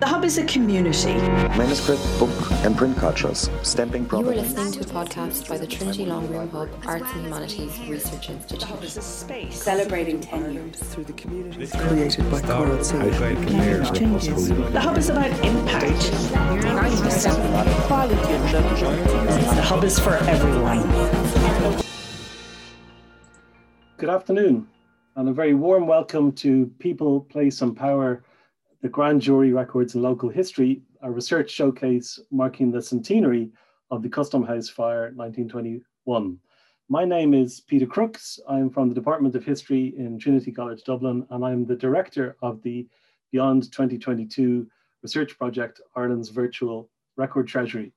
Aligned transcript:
The 0.00 0.06
Hub 0.06 0.24
is 0.24 0.38
a 0.38 0.44
community. 0.44 1.14
Manuscript, 1.58 2.00
book, 2.20 2.30
and 2.62 2.76
print 2.76 2.96
cultures, 2.98 3.50
stamping 3.64 4.06
You 4.12 4.18
are 4.18 4.22
listening 4.22 4.70
to 4.70 4.80
a 4.82 4.84
podcast 4.84 5.48
by 5.48 5.58
the 5.58 5.66
Trinity 5.66 6.06
Long 6.06 6.28
Room 6.28 6.48
Hub 6.50 6.68
Arts 6.86 7.10
and 7.14 7.24
Humanities 7.24 7.76
Research 7.88 8.30
Institute. 8.30 8.60
The 8.60 8.66
Hub 8.66 8.84
is 8.84 8.96
a 8.96 9.02
space 9.02 9.60
celebrating 9.60 10.20
10 10.20 10.52
years 10.52 10.76
through 10.76 11.02
the 11.02 11.14
community. 11.14 11.66
Created 11.76 12.30
by 12.30 12.40
Coral 12.42 12.76
changes. 13.92 14.48
The 14.48 14.80
Hub 14.80 14.96
is 14.98 15.08
about 15.08 15.32
impact. 15.44 16.12
The 19.50 19.62
Hub 19.64 19.82
is 19.82 19.98
for 19.98 20.14
everyone. 20.14 20.82
Good 23.96 24.10
afternoon, 24.10 24.68
and 25.16 25.28
a 25.28 25.32
very 25.32 25.54
warm 25.54 25.88
welcome 25.88 26.30
to 26.34 26.66
People, 26.78 27.22
Place 27.22 27.62
and 27.62 27.76
Power 27.76 28.22
the 28.80 28.88
Grand 28.88 29.20
Jury 29.20 29.52
Records 29.52 29.94
and 29.94 30.04
Local 30.04 30.28
History, 30.28 30.82
a 31.02 31.10
research 31.10 31.50
showcase 31.50 32.20
marking 32.30 32.70
the 32.70 32.80
centenary 32.80 33.50
of 33.90 34.04
the 34.04 34.08
Custom 34.08 34.44
House 34.44 34.68
Fire 34.68 35.10
1921. 35.16 36.38
My 36.88 37.04
name 37.04 37.34
is 37.34 37.60
Peter 37.60 37.86
Crooks. 37.86 38.38
I'm 38.48 38.70
from 38.70 38.88
the 38.88 38.94
Department 38.94 39.34
of 39.34 39.44
History 39.44 39.94
in 39.98 40.16
Trinity 40.16 40.52
College 40.52 40.84
Dublin, 40.84 41.26
and 41.30 41.44
I'm 41.44 41.66
the 41.66 41.74
director 41.74 42.36
of 42.40 42.62
the 42.62 42.86
Beyond 43.32 43.64
2022 43.72 44.68
research 45.02 45.36
project, 45.36 45.80
Ireland's 45.96 46.28
Virtual 46.28 46.88
Record 47.16 47.48
Treasury. 47.48 47.92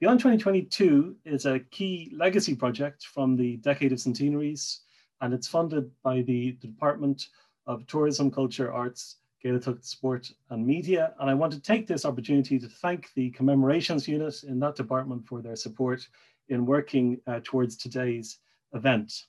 Beyond 0.00 0.20
2022 0.20 1.16
is 1.26 1.44
a 1.44 1.60
key 1.70 2.10
legacy 2.16 2.56
project 2.56 3.04
from 3.04 3.36
the 3.36 3.58
Decade 3.58 3.92
of 3.92 4.00
Centenaries, 4.00 4.80
and 5.20 5.34
it's 5.34 5.48
funded 5.48 5.90
by 6.02 6.22
the 6.22 6.52
Department 6.52 7.28
of 7.66 7.86
Tourism, 7.86 8.30
Culture, 8.30 8.72
Arts, 8.72 9.18
Gaeltacht 9.44 9.84
Sport 9.84 10.30
and 10.50 10.66
Media. 10.66 11.14
And 11.20 11.28
I 11.30 11.34
want 11.34 11.52
to 11.52 11.60
take 11.60 11.86
this 11.86 12.04
opportunity 12.04 12.58
to 12.58 12.68
thank 12.68 13.12
the 13.14 13.30
commemorations 13.30 14.06
unit 14.06 14.42
in 14.44 14.60
that 14.60 14.76
department 14.76 15.26
for 15.26 15.42
their 15.42 15.56
support 15.56 16.06
in 16.48 16.66
working 16.66 17.20
uh, 17.26 17.40
towards 17.42 17.76
today's 17.76 18.38
event. 18.74 19.24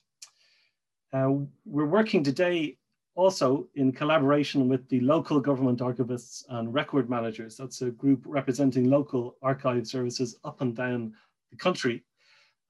Uh, 1.12 1.30
we're 1.64 1.86
working 1.86 2.22
today 2.22 2.76
also 3.14 3.68
in 3.76 3.92
collaboration 3.92 4.68
with 4.68 4.88
the 4.88 5.00
local 5.00 5.38
government 5.40 5.78
archivists 5.80 6.44
and 6.48 6.74
record 6.74 7.08
managers. 7.08 7.56
That's 7.56 7.82
a 7.82 7.90
group 7.90 8.22
representing 8.26 8.90
local 8.90 9.36
archive 9.42 9.86
services 9.86 10.36
up 10.44 10.60
and 10.60 10.74
down 10.74 11.14
the 11.50 11.56
country. 11.56 12.02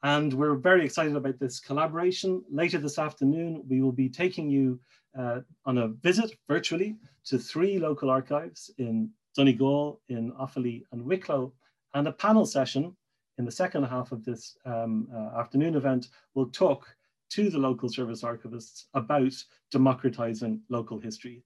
And 0.03 0.35
we're 0.35 0.57
very 0.57 0.85
excited 0.85 1.17
about 1.17 1.39
this 1.39 1.61
collaboration. 1.61 2.45
Later 2.51 2.77
this 2.77 2.99
afternoon, 2.99 3.65
we 3.67 3.81
will 3.81 3.93
be 3.93 4.11
taking 4.11 4.51
you 4.51 4.79
uh, 5.19 5.41
on 5.65 5.79
a 5.79 5.89
visit 5.89 6.37
virtually 6.49 6.97
to 7.25 7.39
three 7.39 7.79
local 7.79 8.11
archives 8.11 8.71
in 8.79 9.11
Donegal, 9.37 10.01
in 10.09 10.33
Offaly 10.33 10.83
and 10.93 11.05
Wicklow, 11.05 11.53
and 11.95 12.09
a 12.09 12.13
panel 12.13 12.47
session 12.47 12.97
in 13.39 13.45
the 13.45 13.51
second 13.51 13.85
half 13.85 14.13
of 14.13 14.25
this 14.25 14.57
um, 14.65 15.09
uh, 15.13 15.39
afternoon 15.39 15.75
event 15.75 16.09
will 16.35 16.47
talk 16.47 16.87
to 17.31 17.51
the 17.51 17.59
local 17.59 17.89
service 17.89 18.23
archivists 18.23 18.85
about 18.95 19.33
democratizing 19.71 20.61
local 20.69 21.01
history. 21.01 21.43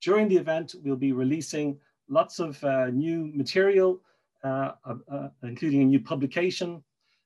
During 0.00 0.28
the 0.28 0.36
event, 0.36 0.74
we'll 0.82 0.96
be 0.96 1.12
releasing 1.12 1.78
lots 2.08 2.38
of 2.38 2.62
uh, 2.64 2.86
new 2.86 3.30
material, 3.34 4.00
uh, 4.42 4.72
uh 4.86 5.28
including 5.42 5.82
a 5.82 5.84
new 5.84 6.00
publication 6.00 6.82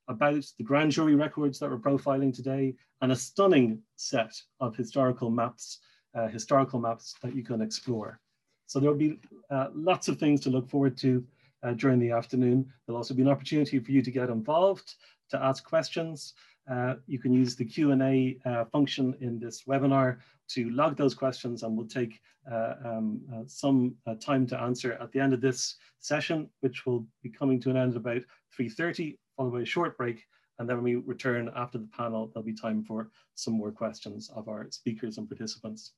about 0.08 0.44
the 0.58 0.64
grand 0.64 0.92
jury 0.92 1.14
records 1.14 1.58
that 1.58 1.70
we're 1.70 1.78
profiling 1.78 2.34
today, 2.34 2.74
and 3.00 3.12
a 3.12 3.16
stunning 3.16 3.80
set 3.96 4.34
of 4.60 4.76
historical 4.76 5.30
maps 5.30 5.80
uh, 6.14 6.28
historical 6.28 6.78
maps 6.78 7.14
that 7.22 7.34
you 7.34 7.42
can 7.42 7.60
explore. 7.60 8.20
So 8.66 8.80
there'll 8.80 8.96
be 8.96 9.18
uh, 9.50 9.68
lots 9.74 10.08
of 10.08 10.18
things 10.18 10.40
to 10.42 10.50
look 10.50 10.68
forward 10.68 10.96
to 10.98 11.24
uh, 11.62 11.72
during 11.72 11.98
the 11.98 12.10
afternoon. 12.10 12.66
There'll 12.86 12.98
also 12.98 13.14
be 13.14 13.22
an 13.22 13.28
opportunity 13.28 13.78
for 13.78 13.92
you 13.92 14.02
to 14.02 14.10
get 14.10 14.30
involved, 14.30 14.94
to 15.30 15.42
ask 15.42 15.64
questions. 15.64 16.34
Uh, 16.70 16.94
you 17.06 17.18
can 17.18 17.32
use 17.32 17.56
the 17.56 17.64
Q&A 17.64 18.38
uh, 18.46 18.64
function 18.66 19.14
in 19.20 19.38
this 19.38 19.64
webinar 19.64 20.18
to 20.48 20.70
log 20.70 20.96
those 20.96 21.14
questions 21.14 21.62
and 21.62 21.76
we'll 21.76 21.86
take 21.86 22.20
uh, 22.50 22.74
um, 22.84 23.20
some 23.46 23.94
time 24.20 24.46
to 24.46 24.60
answer 24.60 24.92
at 25.00 25.10
the 25.12 25.20
end 25.20 25.32
of 25.32 25.40
this 25.40 25.76
session, 26.00 26.48
which 26.60 26.86
will 26.86 27.06
be 27.22 27.30
coming 27.30 27.60
to 27.60 27.70
an 27.70 27.76
end 27.76 27.92
at 27.92 27.96
about 27.96 28.22
3.30, 28.58 29.16
followed 29.36 29.52
by 29.52 29.60
a 29.60 29.64
short 29.66 29.96
break 29.96 30.24
and 30.58 30.68
then 30.68 30.76
when 30.76 30.84
we 30.84 30.94
return 30.96 31.50
after 31.56 31.78
the 31.78 31.88
panel, 31.88 32.28
there'll 32.28 32.46
be 32.46 32.54
time 32.54 32.84
for 32.84 33.10
some 33.34 33.54
more 33.54 33.72
questions 33.72 34.30
of 34.34 34.48
our 34.48 34.70
speakers 34.70 35.18
and 35.18 35.28
participants. 35.28 35.92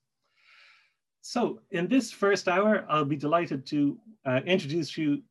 So 1.21 1.61
in 1.73 1.89
this 1.89 2.11
first 2.11 2.49
hour, 2.49 2.87
I'll 2.89 3.05
be 3.05 3.17
delighted 3.17 3.67
to 3.67 3.99
uh, 4.25 4.41
introduce 4.47 4.97
you 4.97 5.23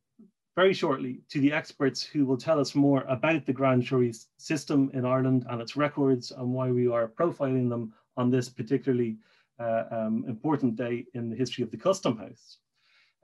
very 0.54 0.72
shortly 0.72 1.20
to 1.30 1.40
the 1.40 1.52
experts 1.52 2.02
who 2.02 2.24
will 2.24 2.36
tell 2.36 2.60
us 2.60 2.74
more 2.74 3.04
about 3.08 3.46
the 3.46 3.52
grand 3.52 3.82
jury 3.82 4.12
system 4.38 4.90
in 4.94 5.04
Ireland 5.04 5.44
and 5.50 5.60
its 5.60 5.76
records 5.76 6.30
and 6.30 6.52
why 6.52 6.70
we 6.70 6.86
are 6.86 7.08
profiling 7.08 7.68
them 7.68 7.92
on 8.16 8.30
this 8.30 8.48
particularly 8.48 9.18
uh, 9.58 9.84
um, 9.90 10.24
important 10.28 10.76
day 10.76 11.04
in 11.14 11.28
the 11.28 11.36
history 11.36 11.64
of 11.64 11.70
the 11.70 11.76
Custom 11.76 12.16
House. 12.16 12.58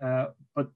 Uh, 0.02 0.26
but 0.54 0.70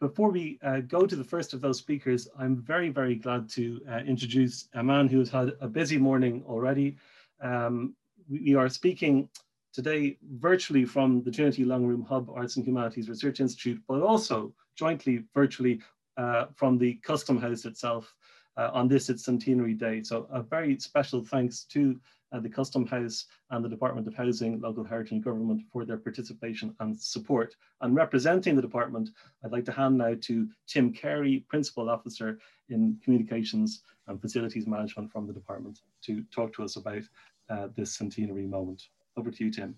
before 0.00 0.30
we 0.30 0.58
uh, 0.62 0.80
go 0.80 1.06
to 1.06 1.14
the 1.14 1.24
first 1.24 1.52
of 1.52 1.60
those 1.60 1.78
speakers, 1.78 2.26
I'm 2.38 2.56
very, 2.56 2.88
very 2.88 3.14
glad 3.14 3.48
to 3.50 3.80
uh, 3.88 3.98
introduce 3.98 4.68
a 4.74 4.82
man 4.82 5.08
who 5.08 5.18
has 5.18 5.28
had 5.28 5.52
a 5.60 5.68
busy 5.68 5.98
morning 5.98 6.42
already. 6.48 6.96
Um, 7.42 7.94
we 8.28 8.54
are 8.54 8.68
speaking 8.68 9.28
today 9.72 10.16
virtually 10.22 10.86
from 10.86 11.22
the 11.22 11.30
Trinity 11.30 11.64
Long 11.64 11.84
Room 11.84 12.02
Hub 12.02 12.30
Arts 12.34 12.56
and 12.56 12.66
Humanities 12.66 13.08
Research 13.08 13.40
Institute, 13.40 13.80
but 13.86 14.00
also 14.00 14.54
jointly 14.74 15.24
virtually 15.34 15.80
uh, 16.16 16.46
from 16.56 16.78
the 16.78 16.94
Custom 17.02 17.38
House 17.38 17.66
itself 17.66 18.12
uh, 18.56 18.70
on 18.72 18.88
this 18.88 19.08
its 19.08 19.24
centenary 19.24 19.74
day. 19.74 20.02
So 20.02 20.26
a 20.30 20.42
very 20.42 20.78
special 20.78 21.24
thanks 21.24 21.64
to 21.64 21.98
uh, 22.32 22.40
the 22.40 22.48
Custom 22.48 22.86
House 22.86 23.26
and 23.50 23.64
the 23.64 23.68
Department 23.68 24.06
of 24.06 24.14
Housing, 24.14 24.60
Local 24.60 24.84
Heritage 24.84 25.12
and 25.12 25.24
Government 25.24 25.62
for 25.72 25.84
their 25.84 25.98
participation 25.98 26.74
and 26.80 26.98
support. 26.98 27.56
And 27.80 27.94
representing 27.94 28.56
the 28.56 28.62
department, 28.62 29.10
I'd 29.44 29.52
like 29.52 29.64
to 29.64 29.72
hand 29.72 29.98
now 29.98 30.14
to 30.20 30.48
Tim 30.66 30.92
Carey, 30.92 31.44
Principal 31.48 31.90
Officer 31.90 32.38
in 32.68 32.98
Communications 33.02 33.82
and 34.06 34.20
Facilities 34.20 34.66
Management 34.66 35.10
from 35.10 35.26
the 35.26 35.32
department 35.32 35.80
to 36.04 36.22
talk 36.32 36.52
to 36.54 36.62
us 36.62 36.76
about 36.76 37.02
uh, 37.48 37.68
this 37.76 37.94
centenary 37.94 38.46
moment. 38.46 38.82
Over 39.16 39.30
to 39.30 39.44
you, 39.44 39.50
Tim. 39.50 39.74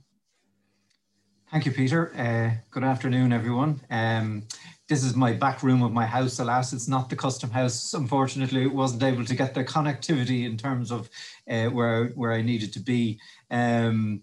Thank 1.52 1.66
you, 1.66 1.72
Peter. 1.72 2.14
Uh, 2.16 2.58
good 2.70 2.82
afternoon, 2.82 3.30
everyone. 3.30 3.78
Um, 3.90 4.44
this 4.88 5.04
is 5.04 5.14
my 5.14 5.34
back 5.34 5.62
room 5.62 5.82
of 5.82 5.92
my 5.92 6.06
house. 6.06 6.38
Alas, 6.38 6.72
it's 6.72 6.88
not 6.88 7.10
the 7.10 7.14
custom 7.14 7.50
house. 7.50 7.92
Unfortunately, 7.92 8.62
it 8.62 8.72
wasn't 8.72 9.02
able 9.02 9.26
to 9.26 9.34
get 9.34 9.52
the 9.52 9.62
connectivity 9.62 10.46
in 10.46 10.56
terms 10.56 10.90
of 10.90 11.10
uh, 11.50 11.66
where, 11.66 12.06
where 12.14 12.32
I 12.32 12.40
needed 12.40 12.72
to 12.72 12.80
be. 12.80 13.20
Um, 13.50 14.22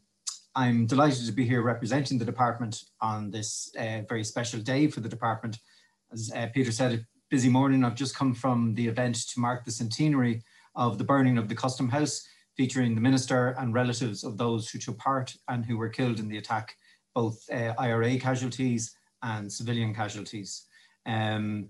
I'm 0.55 0.87
delighted 0.87 1.27
to 1.27 1.31
be 1.31 1.45
here 1.45 1.61
representing 1.61 2.17
the 2.17 2.25
department 2.25 2.85
on 2.99 3.29
this 3.29 3.71
uh, 3.77 4.01
very 4.09 4.23
special 4.23 4.59
day 4.59 4.87
for 4.87 5.01
the 5.01 5.07
department. 5.07 5.59
As 6.11 6.31
uh, 6.35 6.47
Peter 6.51 6.71
said, 6.71 6.93
a 6.93 7.05
busy 7.29 7.47
morning. 7.49 7.83
I've 7.83 7.93
just 7.93 8.15
come 8.15 8.33
from 8.33 8.73
the 8.73 8.87
event 8.87 9.17
to 9.33 9.39
mark 9.39 9.65
the 9.65 9.71
centenary 9.71 10.41
of 10.73 10.97
the 10.97 11.03
burning 11.03 11.37
of 11.37 11.47
the 11.47 11.53
custom 11.53 11.89
house 11.89 12.27
featuring 12.57 12.95
the 12.95 13.01
minister 13.01 13.49
and 13.59 13.75
relatives 13.75 14.23
of 14.23 14.39
those 14.39 14.67
who 14.67 14.79
took 14.79 14.97
part 14.97 15.35
and 15.47 15.63
who 15.63 15.77
were 15.77 15.89
killed 15.89 16.19
in 16.19 16.27
the 16.27 16.37
attack, 16.37 16.75
both 17.19 17.37
uh, 17.51 17.73
IRA 17.77 18.17
casualties 18.17 18.95
and 19.23 19.51
civilian 19.51 19.93
casualties. 19.93 20.65
Um, 21.05 21.69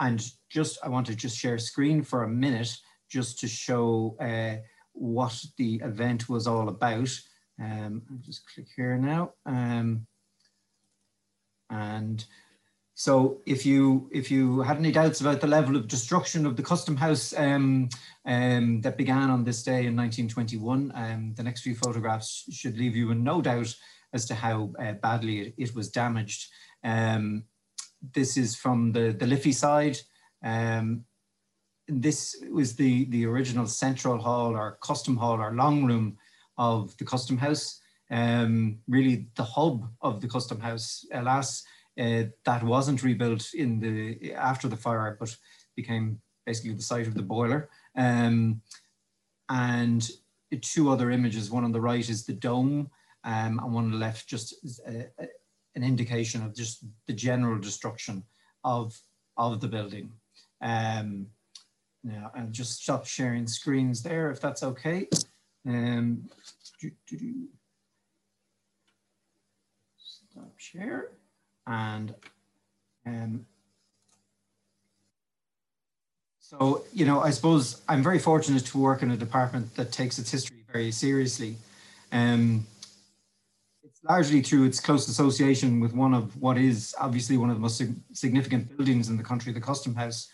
and 0.00 0.18
just, 0.48 0.78
I 0.82 0.88
want 0.88 1.06
to 1.08 1.14
just 1.14 1.36
share 1.36 1.58
screen 1.58 2.02
for 2.02 2.22
a 2.22 2.28
minute 2.28 2.74
just 3.10 3.38
to 3.40 3.48
show 3.48 4.16
uh, 4.20 4.62
what 4.92 5.36
the 5.58 5.74
event 5.84 6.30
was 6.30 6.46
all 6.46 6.68
about. 6.70 7.10
Um, 7.60 8.02
I'll 8.10 8.24
just 8.24 8.42
click 8.50 8.68
here 8.74 8.96
now. 8.96 9.32
Um, 9.44 10.06
and 11.68 12.24
so 12.94 13.42
if 13.44 13.66
you 13.66 14.08
if 14.10 14.30
you 14.30 14.62
had 14.62 14.78
any 14.78 14.90
doubts 14.90 15.20
about 15.20 15.42
the 15.42 15.46
level 15.46 15.76
of 15.76 15.88
destruction 15.88 16.46
of 16.46 16.56
the 16.56 16.62
custom 16.62 16.96
house 16.96 17.34
um, 17.36 17.90
um, 18.24 18.80
that 18.80 18.96
began 18.96 19.28
on 19.28 19.44
this 19.44 19.62
day 19.62 19.84
in 19.84 19.94
1921, 19.94 20.92
um, 20.94 21.34
the 21.36 21.42
next 21.42 21.60
few 21.60 21.74
photographs 21.74 22.44
should 22.50 22.78
leave 22.78 22.96
you 22.96 23.10
in 23.10 23.22
no 23.22 23.42
doubt 23.42 23.74
as 24.12 24.24
to 24.26 24.34
how 24.34 24.72
uh, 24.78 24.92
badly 24.92 25.40
it, 25.40 25.54
it, 25.56 25.74
was 25.74 25.88
damaged. 25.88 26.48
Um, 26.84 27.44
this 28.14 28.36
is 28.36 28.54
from 28.54 28.92
the, 28.92 29.12
the 29.12 29.26
Liffey 29.26 29.52
side. 29.52 29.98
Um, 30.44 31.04
this 31.88 32.42
was 32.50 32.74
the, 32.74 33.04
the 33.06 33.26
original 33.26 33.66
central 33.66 34.18
hall 34.18 34.56
or 34.56 34.78
custom 34.82 35.16
hall 35.16 35.40
or 35.40 35.52
long 35.52 35.84
room 35.84 36.16
of 36.58 36.96
the 36.98 37.04
custom 37.04 37.38
house. 37.38 37.80
Um, 38.10 38.78
really 38.88 39.26
the 39.34 39.44
hub 39.44 39.88
of 40.00 40.20
the 40.20 40.28
custom 40.28 40.60
house. 40.60 41.04
Alas, 41.12 41.64
uh, 41.98 42.24
that 42.44 42.62
wasn't 42.62 43.02
rebuilt 43.02 43.54
in 43.54 43.80
the 43.80 44.34
after 44.34 44.68
the 44.68 44.76
fire, 44.76 45.16
but 45.18 45.34
became 45.74 46.20
basically 46.44 46.74
the 46.74 46.82
site 46.82 47.06
of 47.06 47.14
the 47.14 47.22
boiler. 47.22 47.68
Um, 47.96 48.60
and 49.48 50.08
two 50.62 50.90
other 50.90 51.10
images. 51.10 51.50
One 51.50 51.64
on 51.64 51.72
the 51.72 51.80
right 51.80 52.08
is 52.08 52.24
the 52.24 52.32
dome, 52.32 52.90
um, 53.26 53.60
and 53.62 53.74
one 53.74 53.84
on 53.84 53.90
the 53.90 53.98
left 53.98 54.26
just 54.26 54.54
a, 54.86 55.06
a, 55.18 55.26
an 55.74 55.82
indication 55.82 56.42
of 56.42 56.54
just 56.54 56.84
the 57.06 57.12
general 57.12 57.58
destruction 57.58 58.22
of, 58.64 58.98
of 59.36 59.60
the 59.60 59.68
building. 59.68 60.12
Um, 60.62 61.26
now, 62.02 62.30
I'll 62.34 62.46
just 62.46 62.82
stop 62.82 63.04
sharing 63.04 63.46
screens 63.46 64.02
there 64.02 64.30
if 64.30 64.40
that's 64.40 64.62
okay. 64.62 65.08
Um. 65.66 66.30
Stop 69.98 70.52
share 70.56 71.10
and 71.66 72.14
um, 73.06 73.46
so, 76.40 76.84
you 76.92 77.04
know, 77.04 77.20
I 77.20 77.30
suppose 77.30 77.82
I'm 77.88 78.04
very 78.04 78.20
fortunate 78.20 78.66
to 78.66 78.78
work 78.78 79.02
in 79.02 79.10
a 79.10 79.16
department 79.16 79.74
that 79.74 79.90
takes 79.90 80.18
its 80.18 80.30
history 80.30 80.58
very 80.70 80.92
seriously. 80.92 81.56
Um, 82.12 82.66
largely 84.08 84.40
through 84.40 84.64
its 84.64 84.80
close 84.80 85.08
association 85.08 85.80
with 85.80 85.92
one 85.92 86.14
of 86.14 86.36
what 86.40 86.58
is 86.58 86.94
obviously 87.00 87.36
one 87.36 87.50
of 87.50 87.56
the 87.56 87.62
most 87.62 87.82
significant 88.12 88.76
buildings 88.76 89.08
in 89.08 89.16
the 89.16 89.22
country, 89.22 89.52
the 89.52 89.60
Custom 89.60 89.94
House, 89.94 90.28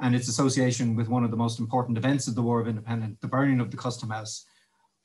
and 0.00 0.14
its 0.14 0.28
association 0.28 0.96
with 0.96 1.08
one 1.08 1.24
of 1.24 1.30
the 1.30 1.36
most 1.36 1.58
important 1.58 1.98
events 1.98 2.26
of 2.26 2.34
the 2.34 2.42
War 2.42 2.60
of 2.60 2.68
Independence, 2.68 3.18
the 3.20 3.28
burning 3.28 3.60
of 3.60 3.70
the 3.70 3.76
Custom 3.76 4.10
House. 4.10 4.46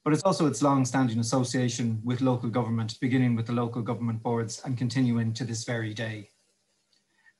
But 0.03 0.13
it's 0.13 0.23
also 0.23 0.47
its 0.47 0.61
long-standing 0.61 1.19
association 1.19 2.01
with 2.03 2.21
local 2.21 2.49
government, 2.49 2.99
beginning 3.01 3.35
with 3.35 3.45
the 3.45 3.53
local 3.53 3.81
government 3.81 4.23
boards 4.23 4.61
and 4.63 4.77
continuing 4.77 5.33
to 5.33 5.43
this 5.43 5.65
very 5.65 5.93
day. 5.93 6.29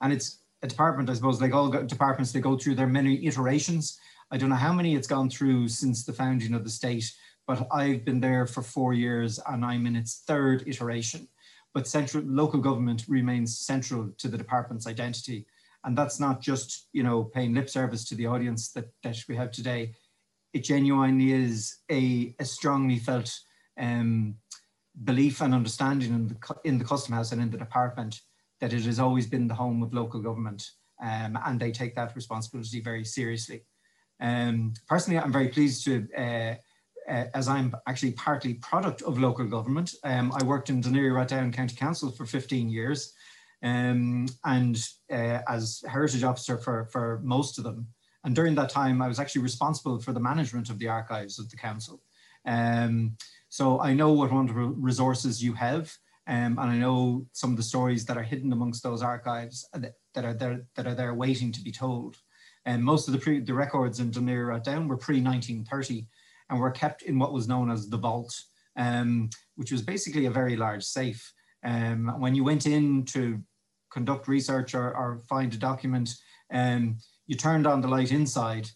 And 0.02 0.12
it's 0.12 0.40
a 0.62 0.68
department, 0.68 1.10
I 1.10 1.14
suppose, 1.14 1.42
like 1.42 1.54
all 1.54 1.70
departments, 1.70 2.32
they 2.32 2.42
go 2.42 2.58
through 2.58 2.76
their 2.76 2.88
many 2.88 3.26
iterations. 3.26 3.98
I 4.30 4.38
don't 4.38 4.50
know 4.50 4.56
how 4.56 4.74
many 4.74 4.96
it's 4.96 5.08
gone 5.08 5.30
through 5.30 5.70
since 5.70 6.04
the 6.04 6.14
founding 6.14 6.54
of 6.54 6.64
the 6.64 6.70
state, 6.70 7.12
but 7.50 7.68
I've 7.72 8.06
been 8.06 8.20
there 8.20 8.46
for 8.46 8.62
four 8.62 8.94
years 8.94 9.40
and 9.48 9.66
I'm 9.66 9.88
in 9.88 9.96
its 9.96 10.22
third 10.28 10.66
iteration. 10.68 11.28
But 11.74 11.88
central 11.88 12.24
local 12.24 12.60
government 12.60 13.06
remains 13.08 13.58
central 13.58 14.12
to 14.20 14.28
the 14.28 14.38
department's 14.38 14.86
identity. 14.86 15.48
And 15.84 15.98
that's 15.98 16.20
not 16.20 16.42
just, 16.42 16.90
you 16.94 17.02
know, 17.02 17.24
paying 17.24 17.56
lip 17.56 17.68
service 17.68 18.06
to 18.06 18.16
the 18.16 18.28
audience 18.28 18.72
that, 18.74 18.90
that 19.02 19.18
we 19.28 19.36
have 19.36 19.50
today. 19.52 19.96
It 20.54 20.64
genuinely 20.64 21.32
is 21.34 21.78
a, 21.90 22.36
a 22.38 22.46
strongly 22.46 23.00
felt 23.00 23.36
um, 23.80 24.36
belief 25.04 25.42
and 25.42 25.56
understanding 25.56 26.14
in 26.14 26.28
the, 26.28 26.38
in 26.66 26.78
the 26.78 26.86
Custom 26.86 27.16
House 27.16 27.32
and 27.32 27.42
in 27.42 27.50
the 27.50 27.58
department 27.58 28.22
that 28.62 28.74
it 28.74 28.84
has 28.84 29.00
always 29.00 29.26
been 29.26 29.48
the 29.48 29.56
home 29.56 29.82
of 29.82 29.92
local 29.92 30.22
government 30.22 30.70
um, 31.02 31.36
and 31.48 31.60
they 31.60 31.72
take 31.72 31.96
that 31.96 32.16
responsibility 32.16 32.80
very 32.80 33.04
seriously. 33.04 33.64
Um, 34.22 34.76
personally, 34.88 35.18
I'm 35.18 35.32
very 35.32 35.48
pleased 35.48 35.84
to, 35.86 36.08
uh, 36.16 36.56
uh, 37.10 37.26
as 37.34 37.48
I'm 37.48 37.76
actually 37.88 38.12
partly 38.12 38.56
product 38.56 39.02
of 39.02 39.20
local 39.20 39.46
government. 39.46 39.94
Um, 40.04 40.32
I 40.34 40.44
worked 40.44 40.70
in 40.70 40.82
Dún 40.82 40.94
Laoghaire-Rathdown 40.94 41.54
County 41.54 41.76
Council 41.76 42.12
for 42.12 42.26
15 42.26 42.70
years 42.70 43.14
um, 43.64 44.28
and 44.46 44.78
uh, 45.12 45.40
as 45.48 45.84
heritage 45.88 46.24
officer 46.24 46.58
for, 46.58 46.86
for 46.86 47.20
most 47.24 47.58
of 47.58 47.64
them. 47.64 47.88
And 48.24 48.36
during 48.36 48.56
that 48.56 48.70
time, 48.70 49.02
I 49.02 49.08
was 49.08 49.20
actually 49.20 49.42
responsible 49.42 50.00
for 50.00 50.14
the 50.14 50.20
management 50.20 50.70
of 50.70 50.78
the 50.78 50.88
archives 50.88 51.40
of 51.40 51.50
the 51.50 51.58
council. 51.58 52.02
Um, 52.46 53.16
so 53.50 53.80
I 53.80 53.94
know 53.94 54.14
what 54.14 54.32
wonderful 54.32 54.70
resources 54.70 55.44
you 55.44 55.54
have. 55.54 55.92
Um, 56.28 56.60
and 56.60 56.70
I 56.70 56.78
know 56.78 57.26
some 57.34 57.52
of 57.52 57.58
the 57.58 57.64
stories 57.64 58.06
that 58.06 58.18
are 58.18 58.24
hidden 58.24 58.54
amongst 58.54 58.84
those 58.84 59.02
archives 59.02 59.68
that, 59.74 59.94
that 60.14 60.26
are 60.26 60.34
there 60.34 60.62
that 60.76 60.86
are 60.86 60.94
there 60.94 61.16
waiting 61.16 61.52
to 61.54 61.62
be 61.62 61.72
told. 61.72 62.18
And 62.66 62.84
most 62.84 63.08
of 63.08 63.14
the 63.14 63.20
pre, 63.20 63.40
the 63.40 63.54
records 63.54 64.00
in 64.00 64.12
Dún 64.12 64.26
Laoghaire-Rathdown 64.26 64.88
were 64.88 64.98
pre 64.98 65.22
1930 65.22 66.08
and 66.50 66.60
were 66.60 66.72
kept 66.72 67.04
in 67.04 67.20
what 67.20 67.34
was 67.34 67.48
known 67.48 67.70
as 67.70 67.90
the 67.90 67.98
vault, 67.98 68.34
um, 68.76 69.30
which 69.56 69.72
was 69.72 69.82
basically 69.82 70.26
a 70.26 70.32
very 70.32 70.56
large 70.56 70.84
safe. 70.84 71.34
Um, 71.64 72.14
when 72.20 72.36
you 72.36 72.44
went 72.44 72.66
in 72.66 73.06
to 73.06 73.42
conduct 73.92 74.28
research 74.28 74.74
or, 74.74 74.96
or 74.96 75.20
find 75.30 75.54
a 75.54 75.58
document, 75.58 76.16
um, 76.52 76.98
you 77.28 77.36
turned 77.36 77.68
on 77.68 77.82
the 77.82 77.88
light 77.88 78.12
inside 78.12 78.70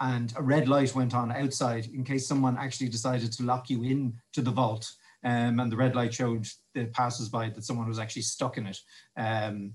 and 0.00 0.32
a 0.36 0.42
red 0.42 0.68
light 0.68 0.94
went 0.94 1.14
on 1.14 1.32
outside 1.32 1.86
in 1.86 2.04
case 2.04 2.26
someone 2.26 2.58
actually 2.58 2.88
decided 2.88 3.32
to 3.32 3.42
lock 3.44 3.70
you 3.70 3.82
in 3.82 4.14
to 4.34 4.42
the 4.42 4.50
vault. 4.50 4.90
Um, 5.24 5.58
and 5.58 5.72
the 5.72 5.76
red 5.76 5.96
light 5.96 6.14
showed 6.14 6.46
the 6.74 6.84
passers-by 6.86 7.50
that 7.50 7.64
someone 7.64 7.88
was 7.88 7.98
actually 7.98 8.22
stuck 8.22 8.58
in 8.58 8.66
it. 8.66 8.78
Um, 9.16 9.72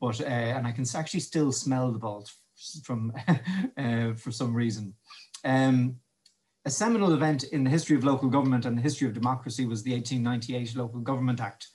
but 0.00 0.20
uh, 0.20 0.24
and 0.24 0.66
I 0.66 0.72
can 0.72 0.86
actually 0.94 1.20
still 1.20 1.52
smell 1.52 1.90
the 1.90 1.98
vault 1.98 2.30
from 2.84 3.12
uh, 3.76 4.14
for 4.14 4.30
some 4.30 4.54
reason. 4.54 4.94
Um, 5.44 5.96
a 6.66 6.70
seminal 6.70 7.14
event 7.14 7.44
in 7.44 7.62
the 7.62 7.70
history 7.70 7.96
of 7.96 8.02
local 8.02 8.28
government 8.28 8.66
and 8.66 8.76
the 8.76 8.82
history 8.82 9.06
of 9.06 9.14
democracy 9.14 9.66
was 9.66 9.84
the 9.84 9.92
1898 9.92 10.74
Local 10.74 10.98
Government 10.98 11.40
Act, 11.40 11.68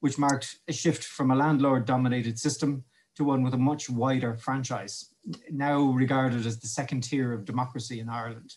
which 0.00 0.18
marked 0.18 0.56
a 0.66 0.72
shift 0.72 1.04
from 1.04 1.30
a 1.30 1.36
landlord-dominated 1.36 2.38
system 2.38 2.82
to 3.16 3.24
one 3.24 3.42
with 3.42 3.52
a 3.52 3.58
much 3.58 3.90
wider 3.90 4.34
franchise, 4.34 5.14
now 5.50 5.82
regarded 5.82 6.46
as 6.46 6.58
the 6.58 6.66
second 6.66 7.02
tier 7.02 7.34
of 7.34 7.44
democracy 7.44 8.00
in 8.00 8.08
Ireland. 8.08 8.54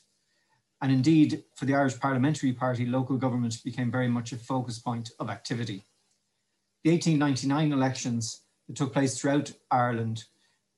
And 0.82 0.90
indeed, 0.90 1.44
for 1.56 1.66
the 1.66 1.76
Irish 1.76 2.00
Parliamentary 2.00 2.54
Party, 2.54 2.86
local 2.86 3.18
government 3.18 3.62
became 3.66 3.92
very 3.92 4.08
much 4.08 4.32
a 4.32 4.38
focus 4.38 4.80
point 4.80 5.12
of 5.20 5.30
activity. 5.30 5.84
The 6.86 6.92
1899 6.92 7.74
elections 7.74 8.44
that 8.70 8.78
took 8.78 8.94
place 8.94 9.20
throughout 9.20 9.52
Ireland 9.70 10.24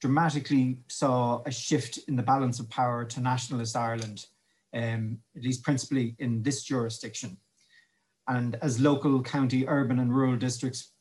dramatically 0.01 0.79
saw 0.87 1.43
a 1.45 1.51
shift 1.51 1.99
in 2.07 2.15
the 2.15 2.23
balance 2.23 2.59
of 2.59 2.71
power 2.71 3.05
to 3.05 3.21
nationalist 3.21 3.75
Ireland, 3.75 4.25
um, 4.75 5.19
at 5.35 5.43
least 5.43 5.63
principally 5.63 6.15
in 6.19 6.43
this 6.43 6.63
jurisdiction. 6.63 7.37
And 8.27 8.57
as 8.61 8.79
local, 8.79 9.21
county, 9.21 9.67
urban, 9.67 9.99
and 9.99 10.13
rural 10.13 10.35
districts 10.35 10.91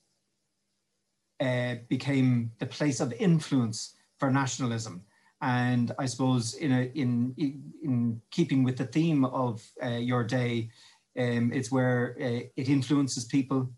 uh, 1.40 1.76
became 1.88 2.52
the 2.58 2.66
place 2.66 3.00
of 3.00 3.12
influence 3.14 3.96
for 4.18 4.30
nationalism 4.30 5.04
and 5.44 5.92
I 5.98 6.06
suppose 6.06 6.54
in 6.54 6.72
a, 6.72 6.90
in 6.94 7.34
in 7.82 8.20
keeping 8.30 8.64
with 8.64 8.78
the 8.78 8.86
theme 8.86 9.26
of 9.26 9.62
uh, 9.82 9.88
your 9.88 10.24
day, 10.24 10.70
um, 11.18 11.52
it's 11.52 11.70
where 11.70 12.16
uh, 12.18 12.48
it 12.56 12.68
influences 12.70 13.26
people, 13.26 13.70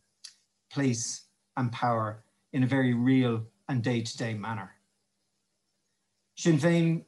place, 0.70 1.24
and 1.56 1.72
power 1.72 2.22
in 2.52 2.62
a 2.62 2.68
very 2.68 2.94
real 2.94 3.44
and 3.68 3.82
day-to-day 3.82 4.34
manner. 4.34 4.70
Sinn 6.36 6.58
Féin 6.58 7.04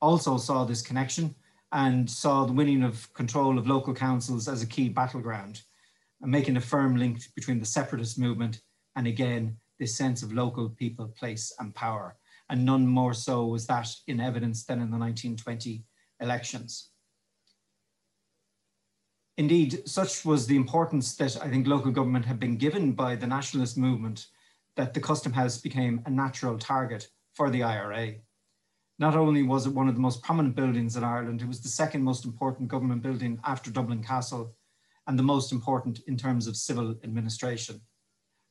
also 0.00 0.38
saw 0.38 0.64
this 0.64 0.80
connection 0.80 1.34
and 1.72 2.10
saw 2.10 2.44
the 2.44 2.52
winning 2.52 2.82
of 2.82 3.12
control 3.14 3.58
of 3.58 3.66
local 3.66 3.94
councils 3.94 4.48
as 4.48 4.62
a 4.62 4.66
key 4.66 4.88
battleground, 4.88 5.62
and 6.20 6.30
making 6.30 6.56
a 6.56 6.60
firm 6.60 6.96
link 6.96 7.22
between 7.34 7.60
the 7.60 7.66
separatist 7.66 8.18
movement 8.18 8.60
and 8.96 9.06
again 9.06 9.56
this 9.78 9.96
sense 9.96 10.22
of 10.22 10.32
local 10.32 10.68
people, 10.68 11.08
place, 11.08 11.52
and 11.58 11.74
power 11.74 12.16
and 12.50 12.66
none 12.66 12.86
more 12.86 13.14
so 13.14 13.46
was 13.46 13.66
that 13.68 13.88
in 14.08 14.20
evidence 14.20 14.64
than 14.64 14.80
in 14.80 14.90
the 14.90 14.98
1920 14.98 15.84
elections. 16.18 16.90
Indeed, 19.38 19.88
such 19.88 20.24
was 20.24 20.46
the 20.46 20.56
importance 20.56 21.16
that 21.16 21.40
I 21.40 21.48
think 21.48 21.66
local 21.66 21.92
government 21.92 22.26
had 22.26 22.40
been 22.40 22.56
given 22.56 22.92
by 22.92 23.14
the 23.14 23.26
nationalist 23.26 23.78
movement 23.78 24.26
that 24.76 24.92
the 24.92 25.00
Custom 25.00 25.32
House 25.32 25.58
became 25.58 26.02
a 26.04 26.10
natural 26.10 26.58
target 26.58 27.08
for 27.32 27.50
the 27.50 27.62
IRA. 27.62 28.16
Not 29.00 29.16
only 29.16 29.42
was 29.42 29.66
it 29.66 29.72
one 29.72 29.88
of 29.88 29.94
the 29.94 30.00
most 30.00 30.22
prominent 30.22 30.54
buildings 30.54 30.94
in 30.94 31.02
Ireland, 31.02 31.40
it 31.40 31.48
was 31.48 31.62
the 31.62 31.68
second 31.68 32.02
most 32.02 32.26
important 32.26 32.68
government 32.68 33.02
building 33.02 33.40
after 33.44 33.70
Dublin 33.70 34.02
Castle 34.02 34.54
and 35.06 35.18
the 35.18 35.22
most 35.22 35.52
important 35.52 36.00
in 36.06 36.18
terms 36.18 36.46
of 36.46 36.54
civil 36.54 36.94
administration. 37.02 37.80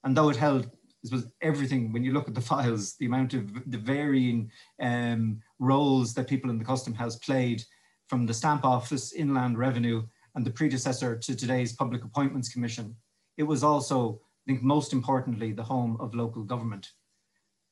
And 0.03 0.17
though 0.17 0.29
it 0.29 0.35
held 0.35 0.71
this 1.03 1.11
was 1.11 1.27
everything 1.41 1.93
when 1.93 2.03
you 2.03 2.13
look 2.13 2.27
at 2.27 2.33
the 2.33 2.41
files 2.51 2.95
the 2.95 3.05
amount 3.05 3.35
of 3.35 3.51
the 3.69 3.77
varying 3.77 4.51
um, 4.81 5.39
roles 5.59 6.15
that 6.15 6.27
people 6.27 6.49
in 6.49 6.57
the 6.57 6.65
custom 6.65 6.95
house 6.95 7.15
played 7.17 7.63
from 8.07 8.25
the 8.25 8.33
stamp 8.33 8.65
office 8.65 9.13
inland 9.13 9.57
revenue 9.57 10.03
and 10.35 10.45
the 10.45 10.51
predecessor 10.51 11.15
to 11.15 11.35
today's 11.35 11.73
public 11.73 12.03
appointments 12.03 12.49
commission 12.49 12.93
it 13.37 13.43
was 13.43 13.63
also 13.63 14.19
i 14.45 14.51
think 14.51 14.61
most 14.61 14.91
importantly 14.91 15.53
the 15.53 15.63
home 15.63 15.95
of 16.01 16.13
local 16.13 16.43
government 16.43 16.89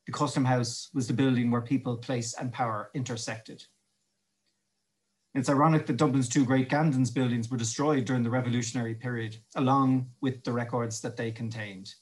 the 0.07 0.11
custom 0.11 0.43
house 0.43 0.89
was 0.93 1.07
the 1.07 1.13
building 1.13 1.51
where 1.51 1.61
people 1.61 1.97
place 1.97 2.33
and 2.33 2.51
power 2.51 2.89
intersected 2.95 3.63
it's 5.35 5.49
ironic 5.49 5.85
that 5.85 5.97
Dublin's 5.97 6.29
two 6.29 6.45
great 6.45 6.67
Gandon's 6.67 7.11
buildings 7.11 7.51
were 7.51 7.57
destroyed 7.57 8.05
during 8.05 8.23
the 8.23 8.29
revolutionary 8.29 8.95
period, 8.95 9.37
along 9.55 10.07
with 10.19 10.43
the 10.43 10.51
records 10.51 10.99
that 11.01 11.15
they 11.15 11.29
contained 11.29 11.93